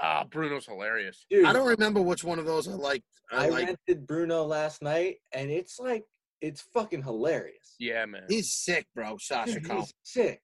Ah, 0.00 0.24
Bruno's 0.24 0.66
hilarious. 0.66 1.24
Dude, 1.30 1.46
I 1.46 1.52
don't 1.52 1.66
remember 1.66 2.02
which 2.02 2.22
one 2.24 2.38
of 2.38 2.44
those 2.44 2.68
I 2.68 2.72
liked. 2.72 3.04
I, 3.32 3.46
I 3.46 3.48
like. 3.48 3.66
rented 3.66 4.06
Bruno 4.06 4.44
last 4.44 4.82
night, 4.82 5.16
and 5.32 5.50
it's 5.50 5.78
like 5.78 6.04
it's 6.40 6.60
fucking 6.74 7.02
hilarious. 7.02 7.74
Yeah, 7.78 8.04
man. 8.06 8.24
He's 8.28 8.52
sick, 8.52 8.86
bro. 8.94 9.16
Sacha 9.18 9.54
Dude, 9.54 9.64
Cohen. 9.68 9.80
he's 9.80 9.94
sick. 10.02 10.40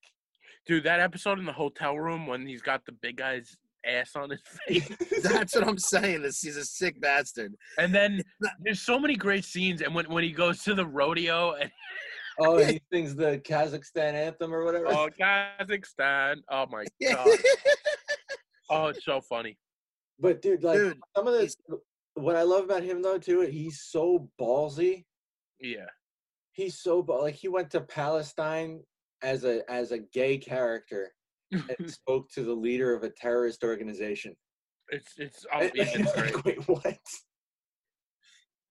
Dude, 0.65 0.83
that 0.85 0.99
episode 0.99 1.39
in 1.39 1.45
the 1.45 1.53
hotel 1.53 1.97
room 1.99 2.25
when 2.25 2.47
he's 2.47 2.61
got 2.61 2.85
the 2.85 2.93
big 2.93 3.17
guy's 3.17 3.55
ass 3.85 4.11
on 4.15 4.29
his 4.29 4.41
face, 4.67 4.89
That's 5.21 5.53
what 5.55 5.67
I'm 5.67 5.77
saying. 5.77 6.21
This 6.23 6.39
he's 6.41 6.57
a 6.57 6.65
sick 6.65 6.99
bastard. 7.01 7.53
and 7.77 7.93
then 7.93 8.21
there's 8.61 8.81
so 8.81 8.97
many 8.97 9.15
great 9.15 9.45
scenes. 9.45 9.81
And 9.81 9.93
when 9.93 10.05
when 10.05 10.23
he 10.23 10.31
goes 10.31 10.63
to 10.63 10.73
the 10.73 10.85
rodeo 10.85 11.53
and 11.53 11.69
oh, 12.39 12.57
he 12.57 12.81
sings 12.93 13.15
the 13.15 13.39
Kazakhstan 13.47 14.13
anthem 14.13 14.53
or 14.53 14.63
whatever. 14.65 14.87
oh 14.87 15.09
Kazakhstan, 15.19 16.37
oh 16.49 16.65
my 16.71 16.85
god, 17.05 17.27
oh 18.73 18.87
it's 18.87 19.05
so 19.05 19.21
funny. 19.21 19.57
But 20.19 20.41
dude, 20.41 20.63
like 20.63 20.77
Dude, 20.77 20.99
some 21.15 21.27
of 21.27 21.33
the 21.33 21.39
he's- 21.41 21.55
what 22.15 22.35
I 22.35 22.43
love 22.43 22.65
about 22.65 22.83
him 22.83 23.01
though 23.01 23.17
too, 23.17 23.41
he's 23.41 23.81
so 23.83 24.29
ballsy. 24.39 25.05
Yeah, 25.59 25.87
He's 26.51 26.79
so 26.79 27.01
ball- 27.01 27.21
like 27.21 27.35
he 27.35 27.47
went 27.47 27.71
to 27.71 27.81
Palestine 27.81 28.81
as 29.23 29.43
a 29.45 29.61
as 29.71 29.91
a 29.91 29.99
gay 29.99 30.37
character 30.37 31.11
and 31.51 31.61
spoke 31.91 32.29
to 32.35 32.43
the 32.43 32.53
leader 32.53 32.93
of 32.93 33.03
a 33.03 33.09
terrorist 33.09 33.63
organization. 33.63 34.35
it's 34.89 35.13
it's 35.17 35.45
oh 35.53 35.61
yeah, 35.61 35.69
it's 35.93 36.13
great. 36.13 36.35
Like, 36.35 36.45
Wait, 36.45 36.67
what? 36.67 36.97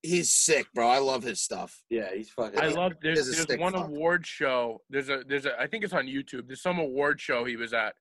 he's 0.02 0.30
sick, 0.32 0.66
bro. 0.74 0.88
I 0.88 0.98
love 0.98 1.22
his 1.22 1.40
stuff. 1.40 1.82
Yeah, 1.90 2.08
he's 2.14 2.30
fucking. 2.30 2.60
I 2.60 2.68
love 2.68 2.92
there's 3.02 3.20
is 3.28 3.40
a 3.40 3.46
there's 3.46 3.58
one 3.60 3.72
fuck. 3.72 3.86
award 3.88 4.26
show. 4.26 4.80
There's 4.90 5.08
a 5.08 5.22
there's 5.26 5.46
a 5.46 5.58
I 5.60 5.66
think 5.66 5.84
it's 5.84 5.92
on 5.92 6.06
YouTube. 6.06 6.46
There's 6.46 6.62
some 6.62 6.78
award 6.78 7.20
show 7.20 7.44
he 7.44 7.56
was 7.56 7.72
at, 7.72 7.94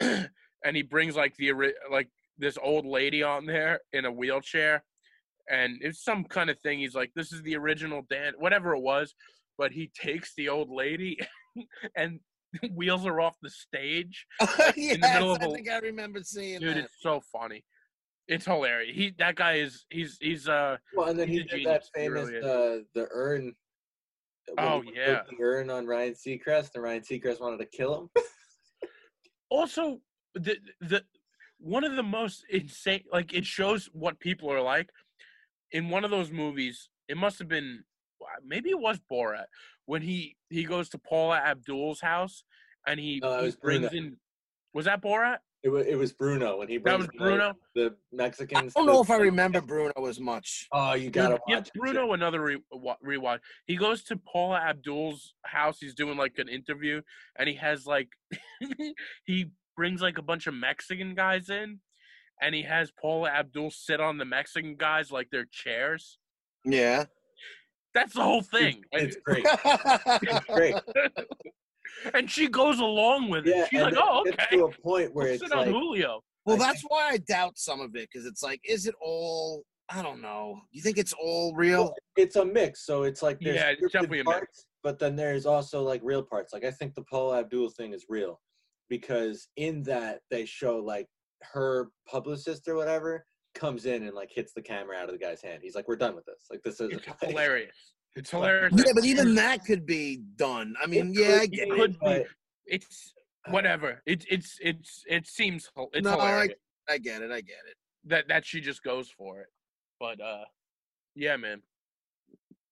and 0.64 0.76
he 0.76 0.82
brings 0.82 1.16
like 1.16 1.36
the 1.36 1.52
like 1.90 2.08
this 2.38 2.58
old 2.62 2.86
lady 2.86 3.22
on 3.22 3.46
there 3.46 3.80
in 3.92 4.04
a 4.04 4.12
wheelchair, 4.12 4.84
and 5.50 5.78
it's 5.80 6.04
some 6.04 6.24
kind 6.24 6.50
of 6.50 6.58
thing. 6.60 6.78
He's 6.78 6.94
like, 6.94 7.10
this 7.14 7.32
is 7.32 7.42
the 7.42 7.56
original 7.56 8.02
Dan, 8.08 8.34
whatever 8.38 8.74
it 8.74 8.80
was, 8.80 9.14
but 9.56 9.72
he 9.72 9.90
takes 10.00 10.34
the 10.36 10.48
old 10.48 10.70
lady 10.70 11.18
and 11.96 12.20
wheels 12.74 13.04
her 13.04 13.20
off 13.20 13.36
the 13.42 13.50
stage. 13.50 14.26
yes, 14.76 14.98
middle 15.00 15.32
of 15.32 15.42
I 15.42 15.46
a- 15.46 15.50
think 15.50 15.70
I 15.70 15.78
remember 15.78 16.20
seeing 16.22 16.60
Dude, 16.60 16.76
that. 16.76 16.84
it's 16.84 16.96
so 17.00 17.20
funny. 17.32 17.64
It's 18.26 18.44
hilarious. 18.44 18.94
He 18.94 19.14
that 19.18 19.36
guy 19.36 19.54
is 19.54 19.86
he's 19.90 20.18
he's 20.20 20.48
uh 20.48 20.76
well, 20.94 21.08
and 21.08 21.18
then 21.18 21.28
he 21.28 21.38
he's 21.40 21.50
did 21.50 21.66
that 21.66 21.82
genius, 21.82 21.90
he 21.94 22.00
famous 22.00 22.28
really 22.28 22.38
uh, 22.44 22.82
the 22.94 23.08
urn. 23.10 23.54
Oh, 24.56 24.80
he 24.80 24.92
yeah. 24.94 25.22
the 25.28 25.42
urn 25.42 25.70
on 25.70 25.86
Ryan 25.86 26.14
Seacrest, 26.14 26.70
and 26.74 26.82
Ryan 26.82 27.02
Seacrest 27.02 27.40
wanted 27.40 27.58
to 27.58 27.66
kill 27.66 28.02
him. 28.14 28.22
also 29.50 30.00
the 30.38 30.56
the 30.80 31.02
one 31.58 31.84
of 31.84 31.96
the 31.96 32.02
most 32.02 32.44
insane 32.50 33.04
like 33.12 33.32
it 33.34 33.44
shows 33.44 33.88
what 33.92 34.18
people 34.20 34.50
are 34.52 34.60
like 34.62 34.90
in 35.72 35.88
one 35.90 36.04
of 36.04 36.10
those 36.10 36.30
movies 36.30 36.88
it 37.08 37.16
must 37.16 37.38
have 37.38 37.48
been 37.48 37.82
maybe 38.44 38.70
it 38.70 38.78
was 38.78 39.00
borat 39.10 39.46
when 39.86 40.02
he 40.02 40.36
he 40.50 40.64
goes 40.64 40.88
to 40.88 40.98
paula 40.98 41.36
abdul's 41.38 42.00
house 42.00 42.44
and 42.86 42.98
he, 43.00 43.18
No, 43.22 43.38
he 43.40 43.46
was 43.46 43.56
brings 43.56 43.88
Bruno. 43.90 44.06
in 44.06 44.16
was 44.74 44.84
that 44.84 45.02
borat 45.02 45.38
It 45.64 45.70
was 45.70 45.86
it 45.86 45.96
was 45.96 46.12
Bruno 46.12 46.58
when 46.58 46.68
he 46.68 46.78
brings 46.78 47.06
was 47.06 47.16
Bruno? 47.18 47.54
the, 47.74 47.86
I 47.86 48.16
Mexicans. 48.16 48.72
don't 48.74 48.86
know 48.86 49.02
if 49.02 49.10
I 49.10 49.16
remember 49.16 49.60
Bruno 49.60 49.92
as 50.06 50.20
much. 50.20 50.68
Oh, 50.72 50.94
you 50.94 51.10
gotta 51.10 51.40
give 51.48 51.58
watch 51.58 51.68
it, 51.68 51.74
Bruno 51.74 52.12
another 52.12 52.40
re- 52.40 52.62
rewatch. 53.04 53.40
He 53.66 53.76
goes 53.76 54.04
to 54.04 54.16
Paula 54.16 54.58
Abdul's 54.60 55.34
house. 55.44 55.78
He's 55.80 55.94
doing 55.94 56.16
like 56.16 56.38
an 56.38 56.48
interview, 56.48 57.02
and 57.36 57.48
he 57.48 57.56
has 57.56 57.86
like 57.86 58.08
he 59.24 59.46
brings 59.78 60.02
like 60.02 60.18
a 60.18 60.22
bunch 60.22 60.48
of 60.48 60.54
Mexican 60.54 61.14
guys 61.14 61.48
in, 61.48 61.78
and 62.42 62.52
he 62.54 62.62
has 62.62 62.90
Paula 63.00 63.30
Abdul 63.30 63.70
sit 63.70 64.00
on 64.00 64.18
the 64.18 64.24
Mexican 64.24 64.74
guys 64.76 65.12
like 65.12 65.28
they're 65.30 65.46
chairs. 65.50 66.18
Yeah. 66.64 67.04
That's 67.94 68.12
the 68.14 68.22
whole 68.24 68.42
thing. 68.42 68.82
It's 68.92 69.16
great. 69.24 69.46
It's 69.46 70.46
great. 70.46 70.74
and 72.14 72.28
she 72.30 72.48
goes 72.48 72.80
along 72.80 73.30
with 73.30 73.46
it. 73.46 73.56
Yeah, 73.56 73.66
She's 73.70 73.80
like, 73.80 73.94
"Oh, 73.96 74.24
okay." 74.28 74.56
to 74.56 74.64
a 74.64 74.70
point 74.82 75.14
where 75.14 75.26
We'll 75.26 75.34
it's 75.34 75.42
sit 75.42 75.52
on 75.52 75.68
Julio. 75.68 76.20
well, 76.44 76.56
that's 76.56 76.82
why 76.88 77.10
I 77.12 77.18
doubt 77.18 77.56
some 77.56 77.80
of 77.80 77.94
it 77.94 78.08
because 78.12 78.26
it's 78.26 78.42
like, 78.42 78.60
is 78.64 78.86
it 78.86 78.94
all? 79.00 79.62
I 79.90 80.02
don't 80.02 80.20
know. 80.20 80.60
You 80.72 80.82
think 80.82 80.98
it's 80.98 81.14
all 81.14 81.54
real? 81.56 81.84
Well, 81.84 81.94
it's 82.16 82.36
a 82.36 82.44
mix. 82.44 82.84
So 82.84 83.04
it's 83.04 83.22
like 83.22 83.38
there's 83.40 83.56
Yeah, 83.56 83.68
it's 83.70 83.80
scripted 83.82 83.92
definitely 83.92 84.20
a 84.20 84.24
mix. 84.24 84.36
parts, 84.36 84.66
but 84.82 84.98
then 84.98 85.14
there's 85.16 85.46
also 85.46 85.82
like 85.82 86.00
real 86.04 86.22
parts. 86.22 86.52
Like 86.52 86.64
I 86.64 86.70
think 86.72 86.94
the 86.94 87.02
Paula 87.10 87.38
Abdul 87.40 87.70
thing 87.70 87.94
is 87.94 88.04
real 88.08 88.38
because 88.88 89.48
in 89.56 89.82
that 89.84 90.20
they 90.30 90.44
show 90.44 90.78
like 90.78 91.06
her 91.42 91.88
publicist 92.06 92.66
or 92.68 92.74
whatever 92.74 93.24
comes 93.54 93.86
in 93.86 94.02
and 94.04 94.14
like 94.14 94.30
hits 94.32 94.52
the 94.54 94.62
camera 94.62 94.96
out 94.96 95.04
of 95.08 95.12
the 95.12 95.18
guy's 95.18 95.42
hand. 95.42 95.60
He's 95.62 95.74
like, 95.74 95.88
"We're 95.88 95.96
done 95.96 96.14
with 96.14 96.24
this. 96.26 96.46
Like 96.50 96.62
this 96.62 96.80
is 96.80 96.90
It's 96.92 97.06
hilarious. 97.22 97.76
It's 98.16 98.30
hilarious. 98.30 98.72
Yeah, 98.76 98.92
but 98.94 99.04
even 99.04 99.34
that 99.36 99.64
could 99.64 99.86
be 99.86 100.18
done. 100.36 100.74
I 100.82 100.86
mean, 100.86 101.10
It 101.10 101.20
yeah, 101.20 101.36
I 101.36 101.40
could 101.40 101.50
get 101.52 101.68
it 101.68 101.72
it. 101.72 101.76
could 101.78 101.92
be. 101.92 101.98
but 102.02 102.26
It's 102.66 103.12
whatever. 103.50 104.02
It's 104.06 104.26
it's 104.30 104.58
it's 104.60 105.04
it 105.08 105.26
seems 105.26 105.70
hil- 105.74 105.90
it's 105.92 106.04
No, 106.04 106.18
I- 106.18 106.28
hilarious. 106.28 106.54
I 106.88 106.98
get 106.98 107.22
it. 107.22 107.30
I 107.30 107.40
get 107.40 107.56
it. 107.70 107.76
that 108.04 108.28
that 108.28 108.46
she 108.46 108.60
just 108.60 108.82
goes 108.82 109.10
for 109.10 109.40
it. 109.40 109.48
But 110.00 110.20
uh 110.20 110.44
yeah, 111.14 111.36
man. 111.36 111.62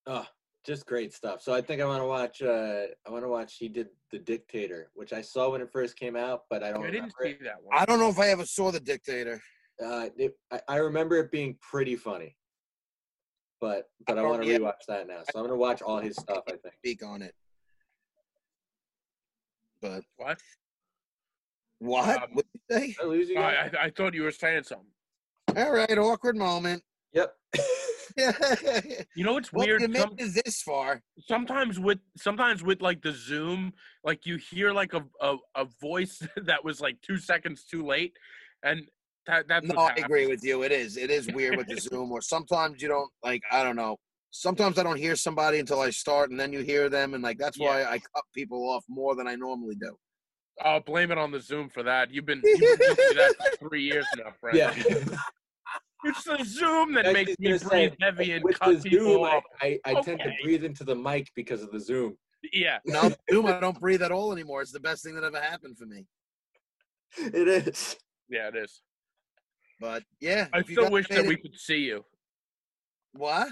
oh, 0.06 0.26
just 0.66 0.84
great 0.86 1.12
stuff. 1.14 1.40
So 1.42 1.54
I 1.54 1.60
think 1.60 1.80
I 1.80 1.86
want 1.86 2.02
to 2.02 2.06
watch. 2.06 2.42
uh 2.42 2.86
I 3.06 3.10
want 3.10 3.24
to 3.24 3.28
watch. 3.28 3.56
He 3.58 3.68
did 3.68 3.88
the 4.10 4.18
Dictator, 4.18 4.90
which 4.94 5.12
I 5.12 5.22
saw 5.22 5.50
when 5.52 5.60
it 5.60 5.70
first 5.70 5.96
came 5.96 6.16
out, 6.16 6.42
but 6.50 6.62
I 6.62 6.72
don't 6.72 6.84
I 6.84 6.90
didn't 6.90 7.12
see 7.22 7.30
it. 7.30 7.44
that 7.44 7.62
one. 7.62 7.78
I 7.78 7.84
don't 7.84 7.98
know 8.00 8.08
if 8.08 8.18
I 8.18 8.28
ever 8.28 8.44
saw 8.44 8.70
the 8.70 8.80
dictator. 8.80 9.40
Uh, 9.84 10.08
it, 10.16 10.36
I, 10.50 10.60
I 10.68 10.76
remember 10.78 11.16
it 11.18 11.30
being 11.30 11.56
pretty 11.60 11.96
funny. 11.96 12.36
but 13.60 13.88
but 14.06 14.18
I 14.18 14.22
Oh, 14.22 14.28
want 14.30 14.42
to 14.42 14.48
yeah. 14.48 14.58
rewatch 14.58 14.84
that 14.88 15.06
now. 15.06 15.22
So 15.30 15.38
I'm 15.38 15.44
gonna 15.46 15.56
watch 15.56 15.82
all 15.82 15.98
his 16.00 16.16
stuff. 16.16 16.42
I 16.48 16.52
think. 16.52 16.74
Speak 16.78 17.04
on 17.04 17.22
it. 17.22 17.34
But 19.80 20.02
What? 20.16 20.38
what? 21.78 22.22
Um, 22.22 22.28
what 22.32 22.44
did 22.52 22.60
you 22.80 22.94
say? 22.94 22.96
I 23.02 23.06
lose 23.06 23.28
you. 23.28 23.38
I, 23.38 23.70
I 23.80 23.90
thought 23.90 24.14
you 24.14 24.22
were 24.22 24.30
saying 24.32 24.64
something. 24.64 24.86
All 25.56 25.72
right, 25.72 25.96
awkward 25.98 26.36
moment. 26.36 26.82
Yep. 27.12 27.34
You 29.14 29.24
know 29.24 29.34
what's 29.34 29.52
well, 29.52 29.66
weird? 29.66 29.82
made 29.82 30.00
Some, 30.00 30.14
it 30.18 30.44
this 30.44 30.62
far. 30.62 31.02
sometimes 31.20 31.78
with 31.78 31.98
sometimes 32.16 32.62
with 32.62 32.80
like 32.80 33.02
the 33.02 33.12
Zoom, 33.12 33.72
like 34.04 34.26
you 34.26 34.36
hear 34.36 34.72
like 34.72 34.94
a 34.94 35.04
a, 35.20 35.36
a 35.54 35.66
voice 35.80 36.22
that 36.44 36.64
was 36.64 36.80
like 36.80 37.00
two 37.02 37.18
seconds 37.18 37.64
too 37.64 37.84
late, 37.84 38.14
and 38.62 38.86
that 39.26 39.48
that's 39.48 39.66
No, 39.66 39.76
I 39.76 39.94
agree 39.96 40.26
with 40.26 40.42
you. 40.44 40.62
It 40.62 40.72
is. 40.72 40.96
It 40.96 41.10
is 41.10 41.28
weird 41.28 41.56
with 41.56 41.68
the 41.68 41.76
Zoom, 41.80 42.12
or 42.12 42.20
sometimes 42.20 42.82
you 42.82 42.88
don't 42.88 43.10
like. 43.22 43.42
I 43.50 43.62
don't 43.62 43.76
know. 43.76 43.96
Sometimes 44.30 44.78
I 44.78 44.82
don't 44.82 44.98
hear 44.98 45.16
somebody 45.16 45.58
until 45.58 45.80
I 45.80 45.90
start, 45.90 46.30
and 46.30 46.38
then 46.38 46.52
you 46.52 46.60
hear 46.60 46.88
them, 46.88 47.14
and 47.14 47.22
like 47.22 47.38
that's 47.38 47.58
why 47.58 47.84
I 47.84 47.98
cut 47.98 48.24
people 48.34 48.68
off 48.68 48.84
more 48.88 49.14
than 49.14 49.26
I 49.26 49.34
normally 49.34 49.76
do. 49.76 49.96
I'll 50.62 50.80
blame 50.80 51.10
it 51.10 51.18
on 51.18 51.30
the 51.30 51.40
Zoom 51.40 51.68
for 51.68 51.82
that. 51.82 52.10
You've 52.10 52.26
been, 52.26 52.40
you've 52.42 52.78
been 52.78 52.96
doing 52.96 53.16
that 53.16 53.34
for 53.36 53.56
three 53.68 53.82
years 53.82 54.06
now, 54.16 54.32
friend. 54.40 54.56
Yeah. 54.56 55.18
It's 56.06 56.22
the 56.22 56.44
Zoom 56.44 56.94
that 56.94 57.06
I 57.08 57.12
makes 57.12 57.30
me 57.38 57.48
breathe 57.48 57.60
say, 57.62 57.92
heavy 58.00 58.32
and 58.32 58.44
With 58.44 58.60
cut 58.60 58.80
the 58.82 58.88
people 58.90 59.06
Zoom, 59.06 59.24
I, 59.24 59.28
off. 59.28 59.42
I, 59.60 59.78
I 59.84 60.00
tend 60.00 60.20
to 60.20 60.30
breathe 60.42 60.62
into 60.62 60.84
the 60.84 60.94
mic 60.94 61.28
because 61.34 61.62
of 61.62 61.72
the 61.72 61.80
Zoom. 61.80 62.16
Yeah. 62.52 62.78
Now 62.86 63.10
Zoom, 63.30 63.46
I 63.46 63.58
don't 63.58 63.78
breathe 63.80 64.02
at 64.02 64.12
all 64.12 64.32
anymore. 64.32 64.62
It's 64.62 64.70
the 64.70 64.80
best 64.80 65.02
thing 65.02 65.16
that 65.16 65.24
ever 65.24 65.40
happened 65.40 65.78
for 65.78 65.86
me. 65.86 66.06
It 67.18 67.48
is. 67.48 67.96
Yeah, 68.28 68.48
it 68.48 68.56
is. 68.56 68.82
But 69.80 70.04
yeah, 70.20 70.46
I 70.52 70.62
still 70.62 70.90
wish 70.90 71.08
that 71.08 71.22
made 71.22 71.28
we 71.28 71.36
could 71.36 71.54
see 71.56 71.78
you. 71.78 72.04
What? 73.12 73.48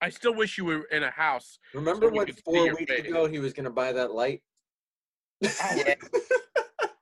I 0.00 0.10
still 0.10 0.34
wish 0.34 0.58
you 0.58 0.66
were 0.66 0.84
in 0.92 1.02
a 1.04 1.10
house. 1.10 1.58
Remember 1.74 2.10
we 2.10 2.18
when 2.18 2.26
could 2.26 2.38
four 2.44 2.74
weeks 2.74 2.92
face. 2.92 3.06
ago 3.06 3.26
he 3.26 3.38
was 3.38 3.52
gonna 3.54 3.70
buy 3.70 3.92
that 3.92 4.12
light? 4.12 4.42
Oh, 5.44 5.48
yeah. 5.74 5.94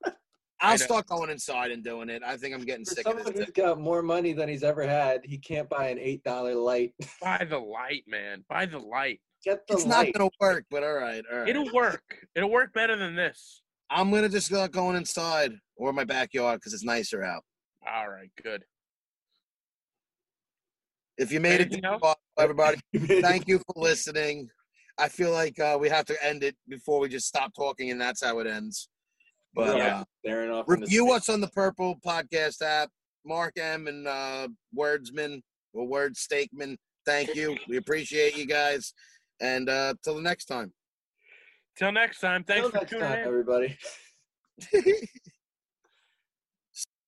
I'll 0.65 0.79
start 0.79 1.07
going 1.07 1.31
inside 1.31 1.71
and 1.71 1.85
doing 1.85 2.09
it. 2.09 2.23
I 2.25 2.37
think 2.37 2.55
I'm 2.55 2.65
getting 2.65 2.85
For 2.85 2.95
sick 2.95 3.07
of 3.07 3.13
someone 3.19 3.33
this. 3.33 3.47
who's 3.47 3.55
got 3.55 3.79
more 3.79 4.03
money 4.03 4.33
than 4.33 4.49
he's 4.49 4.63
ever 4.63 4.87
had, 4.87 5.21
he 5.25 5.39
can't 5.39 5.69
buy 5.69 5.89
an 5.89 5.99
eight 5.99 6.23
dollar 6.25 6.55
light. 6.55 6.95
Buy 7.21 7.47
the 7.49 7.59
light, 7.59 8.05
man. 8.07 8.45
Buy 8.49 8.67
the 8.67 8.79
light. 8.79 9.21
Get 9.45 9.67
the 9.67 9.75
It's 9.75 9.85
not 9.85 10.07
gonna 10.13 10.31
work, 10.41 10.65
but 10.71 10.83
all 10.83 10.95
right, 10.95 11.23
all 11.31 11.41
right. 11.41 11.49
It'll 11.49 11.71
work. 11.73 12.03
It'll 12.35 12.51
work 12.51 12.73
better 12.73 12.97
than 12.97 13.15
this. 13.15 13.63
I'm 13.91 14.11
gonna 14.11 14.29
just 14.29 14.47
start 14.47 14.73
going 14.73 14.97
inside 14.97 15.53
or 15.77 15.93
my 15.93 16.05
backyard 16.05 16.61
because 16.61 16.73
it's 16.73 16.85
nicer 16.85 17.23
out. 17.23 17.43
All 17.87 18.09
right, 18.09 18.31
good. 18.43 18.65
If 21.19 21.31
you 21.31 21.41
made 21.41 21.61
Anything 21.61 21.79
it, 21.81 21.85
else? 21.85 22.01
this 22.03 22.09
far, 22.09 22.17
everybody, 22.39 22.81
thank 23.21 23.47
you 23.47 23.59
for 23.59 23.75
listening. 23.77 24.49
I 24.99 25.09
feel 25.09 25.31
like 25.33 25.59
uh, 25.61 25.77
we 25.81 25.89
have 25.89 26.07
to 26.07 26.25
end 26.25 26.43
it 26.43 26.57
before 26.69 27.01
we 27.01 27.09
just 27.09 27.27
stop 27.27 27.53
talking, 27.55 27.91
and 27.91 28.01
that's 28.01 28.23
how 28.25 28.39
it 28.39 28.47
ends. 28.47 28.89
But 29.55 29.77
Yeah. 29.77 30.01
uh, 30.01 30.05
Staring 30.25 30.51
off 30.51 30.65
review 30.69 31.05
street. 31.07 31.13
us 31.17 31.29
on 31.29 31.41
the 31.41 31.49
Purple 31.49 31.97
Podcast 32.05 32.63
app. 32.63 32.91
Mark 33.27 33.57
M 33.57 33.87
and 33.87 34.07
uh, 34.07 34.49
Wordsman 34.77 35.43
or 35.73 35.87
Wood 35.89 36.15
Steakman. 36.15 36.77
Thank 37.07 37.35
you. 37.35 37.57
We 37.69 37.77
appreciate 37.79 38.37
you 38.37 38.47
guys. 38.47 38.93
And 39.41 39.69
uh, 39.69 39.95
till 40.03 40.17
the 40.17 40.23
next 40.23 40.45
time. 40.47 40.73
Till 41.77 41.93
next 41.93 42.21
time. 42.21 42.45
Thanks 42.45 42.63
Till 42.63 42.71
for 42.71 42.77
next 42.79 42.91
tuning 42.91 43.07
time, 43.09 43.19
in. 43.21 43.27
everybody. 43.27 43.79